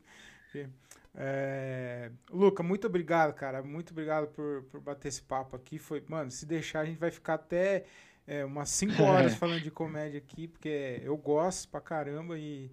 É, 1.17 2.11
Luca, 2.31 2.63
muito 2.63 2.87
obrigado, 2.87 3.35
cara. 3.35 3.63
Muito 3.63 3.91
obrigado 3.91 4.29
por, 4.29 4.63
por 4.65 4.81
bater 4.81 5.09
esse 5.09 5.23
papo 5.23 5.57
aqui. 5.57 5.79
Foi, 5.79 6.05
mano, 6.07 6.31
se 6.31 6.45
deixar, 6.45 6.81
a 6.81 6.85
gente 6.85 6.99
vai 6.99 7.11
ficar 7.11 7.35
até 7.35 7.85
é, 8.27 8.45
umas 8.45 8.69
5 8.71 9.03
horas 9.03 9.35
falando 9.37 9.63
de 9.63 9.71
comédia 9.71 10.19
aqui, 10.19 10.47
porque 10.47 11.01
eu 11.03 11.17
gosto 11.17 11.69
pra 11.69 11.81
caramba 11.81 12.39
e, 12.39 12.71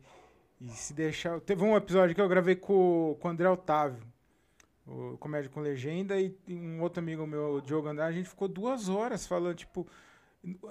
e 0.60 0.68
se 0.70 0.94
deixar. 0.94 1.40
Teve 1.40 1.64
um 1.64 1.76
episódio 1.76 2.14
que 2.14 2.22
eu 2.22 2.28
gravei 2.28 2.56
com, 2.56 3.18
com 3.20 3.28
o 3.28 3.32
André 3.32 3.50
Otávio 3.50 4.14
o 4.86 5.18
Comédia 5.18 5.50
com 5.50 5.62
Legenda, 5.62 6.20
e 6.20 6.36
um 6.50 6.82
outro 6.82 7.02
amigo 7.02 7.26
meu, 7.26 7.56
o 7.56 7.62
Diogo 7.62 7.88
Andrade, 7.88 8.14
a 8.14 8.18
gente 8.18 8.30
ficou 8.30 8.48
duas 8.48 8.90
horas 8.90 9.26
falando, 9.26 9.56
tipo, 9.56 9.88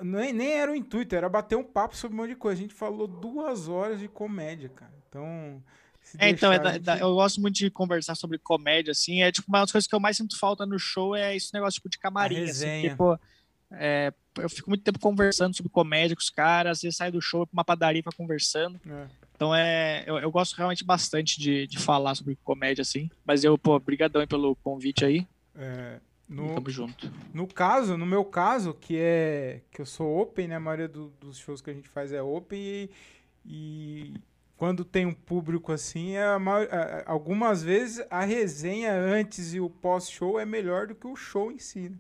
nem, 0.03 0.33
nem 0.33 0.53
era 0.53 0.71
o 0.71 0.75
intuito, 0.75 1.15
era 1.15 1.29
bater 1.29 1.57
um 1.57 1.65
papo 1.65 1.97
sobre 1.97 2.15
um 2.15 2.21
monte 2.21 2.31
de 2.31 2.37
coisa. 2.37 2.59
A 2.59 2.63
gente 2.63 2.75
falou 2.75 3.07
duas 3.07 3.69
horas 3.69 3.99
de 3.99 4.09
comédia, 4.09 4.69
cara. 4.69 4.93
Então. 5.09 5.63
É, 6.19 6.29
então, 6.29 6.53
é 6.53 6.59
da, 6.59 6.79
da, 6.79 6.99
eu 6.99 7.15
gosto 7.15 7.41
muito 7.41 7.57
de 7.57 7.71
conversar 7.71 8.15
sobre 8.15 8.39
comédia, 8.39 8.93
assim. 8.93 9.23
É 9.23 9.33
tipo, 9.33 9.49
uma 9.49 9.61
das 9.61 9.73
coisas 9.73 9.89
que 9.89 9.95
eu 9.95 10.01
mais 10.01 10.17
sinto 10.17 10.39
falta 10.39 10.67
no 10.67 10.79
show 10.79 11.15
é 11.15 11.35
esse 11.35 11.53
negócio 11.53 11.75
tipo, 11.75 11.89
de 11.89 11.99
camarim. 11.99 12.45
Assim, 12.45 12.89
tipo, 12.89 13.19
É, 13.71 14.13
eu 14.39 14.49
fico 14.49 14.69
muito 14.69 14.83
tempo 14.83 14.99
conversando 14.99 15.57
sobre 15.57 15.71
comédia 15.71 16.15
com 16.15 16.21
os 16.21 16.31
caras, 16.31 16.79
às 16.79 16.83
vezes 16.83 16.97
saio 16.97 17.13
do 17.13 17.21
show 17.21 17.47
pra 17.47 17.55
uma 17.55 17.65
padaria 17.65 18.03
pra 18.03 18.13
conversando. 18.13 18.81
É. 18.87 19.07
Então 19.35 19.55
é, 19.55 20.05
eu, 20.07 20.19
eu, 20.19 20.31
gosto 20.31 20.55
realmente 20.55 20.85
bastante 20.85 21.41
de, 21.41 21.67
de 21.67 21.79
falar 21.79 22.15
sobre 22.15 22.39
comédia, 22.45 22.83
assim. 22.83 23.11
Mas 23.25 23.43
eu, 23.43 23.59
pô, 23.59 23.79
brigadão 23.81 24.25
pelo 24.27 24.55
convite 24.57 25.05
aí. 25.05 25.27
É, 25.55 25.99
no, 26.29 26.55
tamo 26.55 26.71
junto. 26.71 27.13
No 27.35 27.47
caso, 27.47 27.97
no 27.97 28.07
meu 28.07 28.25
caso, 28.25 28.73
que 28.73 28.97
é 28.99 29.61
que 29.71 29.81
eu 29.81 29.87
sou 29.87 30.21
open, 30.21 30.49
né? 30.49 30.57
A 30.57 30.61
maioria 30.61 30.89
do, 30.89 31.13
dos 31.21 31.39
shows 31.39 31.61
que 31.61 31.71
a 31.71 31.75
gente 31.75 31.89
faz 31.89 32.13
é 32.13 32.23
open 32.23 32.59
e, 32.59 32.91
e 33.45 34.15
quando 34.63 34.85
tem 34.85 35.05
um 35.05 35.13
público 35.13 35.73
assim, 35.73 36.15
é 36.15 36.39
maior, 36.39 36.69
algumas 37.05 37.65
vezes 37.65 38.07
a 38.09 38.25
resenha 38.25 38.93
antes 38.93 39.53
e 39.55 39.59
o 39.59 39.69
pós-show 39.69 40.39
é 40.39 40.47
melhor 40.47 40.87
do 40.87 40.95
que 40.95 41.05
o 41.05 41.17
show 41.17 41.51
em 41.51 41.59
si. 41.59 41.89
Né? 41.89 41.97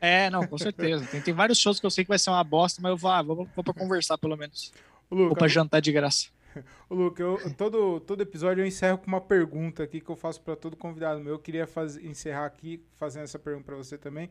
É, 0.00 0.28
não, 0.28 0.44
com 0.44 0.58
certeza. 0.58 1.06
Tem, 1.06 1.20
tem 1.20 1.32
vários 1.32 1.60
shows 1.60 1.78
que 1.78 1.86
eu 1.86 1.90
sei 1.92 2.02
que 2.02 2.08
vai 2.08 2.18
ser 2.18 2.30
uma 2.30 2.42
bosta, 2.42 2.82
mas 2.82 2.90
eu 2.90 2.96
vou, 2.96 3.12
ah, 3.12 3.22
vou, 3.22 3.48
vou 3.54 3.62
pra 3.62 3.72
conversar 3.72 4.18
pelo 4.18 4.36
menos. 4.36 4.72
Luca, 5.08 5.28
vou 5.28 5.36
pra 5.36 5.46
jantar 5.46 5.80
de 5.80 5.92
graça. 5.92 6.30
O 6.90 6.96
Luca, 6.96 7.22
eu, 7.22 7.38
todo, 7.54 8.00
todo 8.00 8.22
episódio 8.22 8.60
eu 8.60 8.66
encerro 8.66 8.98
com 8.98 9.06
uma 9.06 9.20
pergunta 9.20 9.84
aqui 9.84 10.00
que 10.00 10.10
eu 10.10 10.16
faço 10.16 10.40
para 10.42 10.56
todo 10.56 10.76
convidado 10.76 11.20
meu. 11.20 11.34
Eu 11.34 11.38
queria 11.38 11.66
faz, 11.66 11.96
encerrar 11.96 12.44
aqui 12.44 12.84
fazendo 12.96 13.22
essa 13.22 13.38
pergunta 13.38 13.66
para 13.66 13.76
você 13.76 13.96
também, 13.96 14.28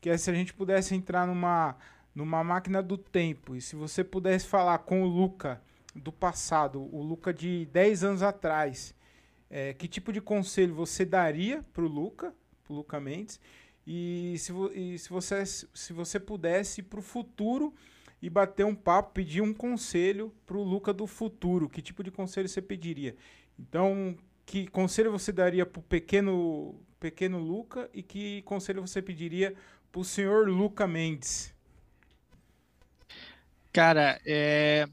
que 0.00 0.10
é 0.10 0.18
se 0.18 0.28
a 0.28 0.34
gente 0.34 0.52
pudesse 0.52 0.92
entrar 0.92 1.24
numa, 1.24 1.76
numa 2.12 2.42
máquina 2.42 2.82
do 2.82 2.98
tempo 2.98 3.54
e 3.54 3.60
se 3.60 3.76
você 3.76 4.02
pudesse 4.02 4.48
falar 4.48 4.78
com 4.78 5.04
o 5.04 5.06
Luca 5.06 5.62
do 5.94 6.12
passado, 6.12 6.80
o 6.92 7.02
Luca 7.02 7.32
de 7.32 7.66
10 7.66 8.04
anos 8.04 8.22
atrás, 8.22 8.94
é, 9.48 9.72
que 9.72 9.86
tipo 9.86 10.12
de 10.12 10.20
conselho 10.20 10.74
você 10.74 11.04
daria 11.04 11.64
pro 11.72 11.86
Luca, 11.86 12.34
pro 12.64 12.74
Luca 12.74 12.98
Mendes, 13.00 13.40
e 13.86 14.34
se, 14.38 14.52
e 14.74 14.98
se, 14.98 15.08
você, 15.10 15.44
se 15.46 15.92
você 15.92 16.18
pudesse 16.18 16.82
para 16.82 16.98
o 16.98 17.02
futuro 17.02 17.74
e 18.20 18.30
bater 18.30 18.64
um 18.64 18.74
papo, 18.74 19.12
pedir 19.12 19.42
um 19.42 19.52
conselho 19.52 20.32
para 20.46 20.56
o 20.56 20.62
Luca 20.62 20.92
do 20.92 21.06
futuro, 21.06 21.68
que 21.68 21.82
tipo 21.82 22.02
de 22.02 22.10
conselho 22.10 22.48
você 22.48 22.62
pediria? 22.62 23.14
Então, 23.58 24.16
que 24.46 24.66
conselho 24.66 25.12
você 25.12 25.30
daria 25.30 25.64
para 25.66 25.80
o 25.80 25.82
pequeno, 25.82 26.80
pequeno 26.98 27.38
Luca 27.38 27.88
e 27.92 28.02
que 28.02 28.42
conselho 28.42 28.80
você 28.80 29.00
pediria 29.02 29.54
para 29.92 30.00
o 30.00 30.04
senhor 30.04 30.48
Luca 30.48 30.86
Mendes? 30.86 31.54
Cara, 33.72 34.20
é, 34.24 34.88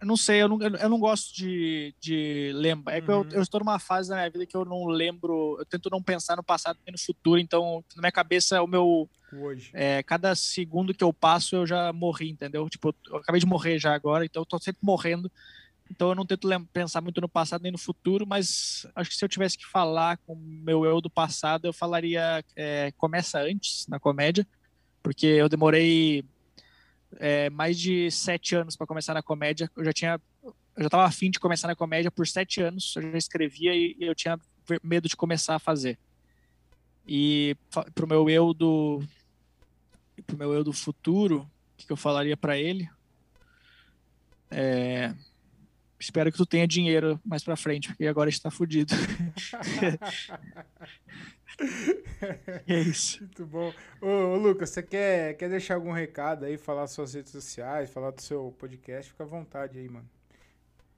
eu 0.00 0.06
não 0.06 0.16
sei, 0.16 0.42
eu 0.42 0.48
não, 0.48 0.60
eu 0.62 0.88
não 0.88 0.98
gosto 0.98 1.34
de, 1.34 1.94
de 2.00 2.52
lembrar. 2.54 2.96
É 2.96 3.00
que 3.00 3.10
uhum. 3.10 3.24
eu, 3.24 3.38
eu, 3.38 3.42
estou 3.42 3.60
numa 3.60 3.78
fase 3.78 4.08
da 4.08 4.16
minha 4.16 4.30
vida 4.30 4.46
que 4.46 4.56
eu 4.56 4.64
não 4.64 4.86
lembro, 4.86 5.56
eu 5.58 5.64
tento 5.66 5.90
não 5.90 6.02
pensar 6.02 6.36
no 6.36 6.42
passado 6.42 6.78
e 6.86 6.92
no 6.92 6.98
futuro, 6.98 7.40
então 7.40 7.84
na 7.96 8.02
minha 8.02 8.12
cabeça 8.12 8.62
o 8.62 8.66
meu. 8.66 9.08
Hoje. 9.32 9.70
É, 9.74 10.02
cada 10.02 10.34
segundo 10.34 10.94
que 10.94 11.04
eu 11.04 11.12
passo 11.12 11.56
eu 11.56 11.66
já 11.66 11.92
morri, 11.92 12.30
entendeu? 12.30 12.68
Tipo, 12.68 12.94
eu 13.08 13.16
acabei 13.16 13.40
de 13.40 13.46
morrer 13.46 13.78
já 13.78 13.94
agora, 13.94 14.24
então 14.24 14.42
eu 14.42 14.46
tô 14.46 14.58
sempre 14.58 14.80
morrendo. 14.82 15.30
Então 15.90 16.10
eu 16.10 16.14
não 16.14 16.26
tento 16.26 16.48
pensar 16.72 17.00
muito 17.00 17.20
no 17.20 17.28
passado 17.28 17.62
nem 17.62 17.72
no 17.72 17.78
futuro, 17.78 18.26
mas 18.26 18.86
acho 18.94 19.10
que 19.10 19.16
se 19.16 19.24
eu 19.24 19.28
tivesse 19.28 19.58
que 19.58 19.66
falar 19.66 20.18
com 20.18 20.34
o 20.34 20.36
meu 20.36 20.84
eu 20.84 21.00
do 21.00 21.10
passado, 21.10 21.66
eu 21.66 21.72
falaria: 21.72 22.44
é, 22.54 22.92
começa 22.96 23.40
antes 23.40 23.86
na 23.88 23.98
comédia, 23.98 24.46
porque 25.02 25.26
eu 25.26 25.48
demorei 25.48 26.24
é, 27.16 27.48
mais 27.50 27.78
de 27.78 28.10
sete 28.10 28.54
anos 28.54 28.76
para 28.76 28.86
começar 28.86 29.14
na 29.14 29.22
comédia. 29.22 29.70
Eu 29.76 29.84
já 29.84 29.92
tinha, 29.92 30.20
eu 30.44 30.54
já 30.78 30.86
estava 30.86 31.04
afim 31.04 31.30
de 31.30 31.40
começar 31.40 31.68
na 31.68 31.76
comédia 31.76 32.10
por 32.10 32.26
sete 32.26 32.60
anos. 32.60 32.94
Eu 32.96 33.02
já 33.02 33.18
escrevia 33.18 33.74
e, 33.74 33.96
e 33.98 34.04
eu 34.04 34.14
tinha 34.14 34.38
medo 34.82 35.08
de 35.08 35.16
começar 35.16 35.54
a 35.54 35.58
fazer. 35.58 35.98
E 37.06 37.56
pro 37.94 38.06
meu 38.06 38.28
eu 38.28 38.52
do, 38.52 39.02
pro 40.26 40.36
meu 40.36 40.52
eu 40.52 40.62
do 40.62 40.72
futuro, 40.72 41.40
o 41.40 41.76
que, 41.76 41.86
que 41.86 41.92
eu 41.92 41.96
falaria 41.96 42.36
para 42.36 42.58
ele? 42.58 42.88
É, 44.50 45.14
espero 45.98 46.30
que 46.30 46.38
tu 46.38 46.46
tenha 46.46 46.66
dinheiro 46.66 47.20
mais 47.24 47.42
para 47.42 47.56
frente, 47.56 47.88
porque 47.88 48.06
agora 48.06 48.30
está 48.30 48.50
fudido. 48.50 48.94
é 52.66 52.80
isso. 52.80 53.20
Muito 53.20 53.46
bom. 53.46 53.72
Ô, 54.00 54.06
ô, 54.06 54.36
Lucas, 54.36 54.70
você 54.70 54.82
quer, 54.82 55.34
quer 55.34 55.48
deixar 55.48 55.74
algum 55.74 55.92
recado 55.92 56.44
aí, 56.44 56.56
falar 56.56 56.86
suas 56.86 57.14
redes 57.14 57.32
sociais, 57.32 57.90
falar 57.90 58.10
do 58.10 58.22
seu 58.22 58.54
podcast? 58.58 59.10
Fica 59.10 59.24
à 59.24 59.26
vontade 59.26 59.78
aí, 59.78 59.88
mano. 59.88 60.08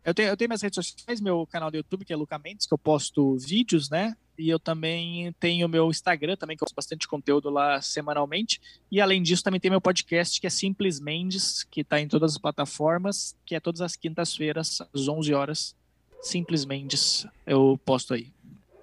Eu 0.05 0.15
tenho, 0.15 0.29
eu 0.29 0.37
tenho 0.37 0.49
minhas 0.49 0.63
redes 0.63 0.77
sociais, 0.77 1.21
meu 1.21 1.47
canal 1.47 1.71
do 1.71 1.77
YouTube, 1.77 2.05
que 2.05 2.13
é 2.13 2.17
Luca 2.17 2.39
Mendes, 2.39 2.67
que 2.67 2.73
eu 2.73 2.79
posto 2.79 3.37
vídeos, 3.37 3.91
né? 3.91 4.17
E 4.41 4.49
eu 4.49 4.59
também 4.59 5.33
tenho 5.39 5.69
meu 5.69 5.91
Instagram, 5.91 6.37
também, 6.37 6.57
que 6.57 6.63
eu 6.63 6.67
posto 6.67 6.77
bastante 6.77 7.07
conteúdo 7.07 7.51
lá 7.51 7.81
semanalmente. 7.83 8.61
E 8.91 9.01
além 9.01 9.23
disso, 9.23 9.45
também 9.45 9.61
tem 9.61 9.71
meu 9.71 9.81
podcast, 9.81 10.41
que 10.41 10.47
é 10.47 10.51
Simples 10.51 10.99
Mendes, 10.99 11.63
que 11.65 11.83
está 11.83 12.01
em 12.01 12.09
todas 12.09 12.33
as 12.33 12.39
plataformas, 12.39 13.37
que 13.45 13.55
é 13.55 13.61
todas 13.61 13.81
as 13.81 13.97
quintas-feiras, 13.97 14.81
às 14.95 15.07
11 15.07 15.35
horas. 15.35 15.77
Simples 16.23 16.65
Mendes, 16.65 17.27
eu 17.47 17.79
posto 17.85 18.15
aí. 18.15 18.33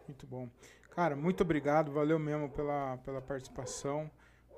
Muito 0.08 0.28
bom. 0.28 0.48
Cara, 0.92 1.16
muito 1.16 1.42
obrigado, 1.42 1.92
valeu 1.92 2.18
mesmo 2.18 2.50
pela, 2.50 2.98
pela 2.98 3.22
participação. 3.22 4.10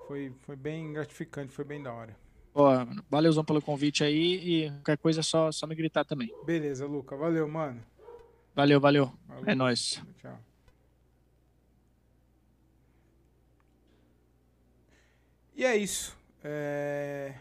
Foi, 0.07 0.33
foi 0.41 0.55
bem 0.55 0.93
gratificante, 0.93 1.53
foi 1.53 1.65
bem 1.65 1.81
da 1.81 1.93
hora. 1.93 2.15
Ó, 2.53 2.85
valeuzão 3.09 3.43
pelo 3.43 3.61
convite 3.61 4.03
aí 4.03 4.65
e 4.65 4.71
qualquer 4.71 4.97
coisa 4.97 5.19
é 5.19 5.23
só, 5.23 5.51
só 5.51 5.67
me 5.67 5.75
gritar 5.75 6.03
também. 6.03 6.33
Beleza, 6.45 6.85
Luca. 6.85 7.15
Valeu, 7.15 7.47
mano. 7.47 7.81
Valeu, 8.55 8.79
valeu. 8.79 9.13
valeu. 9.27 9.43
É 9.45 9.55
nóis. 9.55 10.03
Tchau. 10.17 10.39
E 15.59 15.65
é 15.65 15.75
isso. 15.75 16.17
É... 16.41 17.33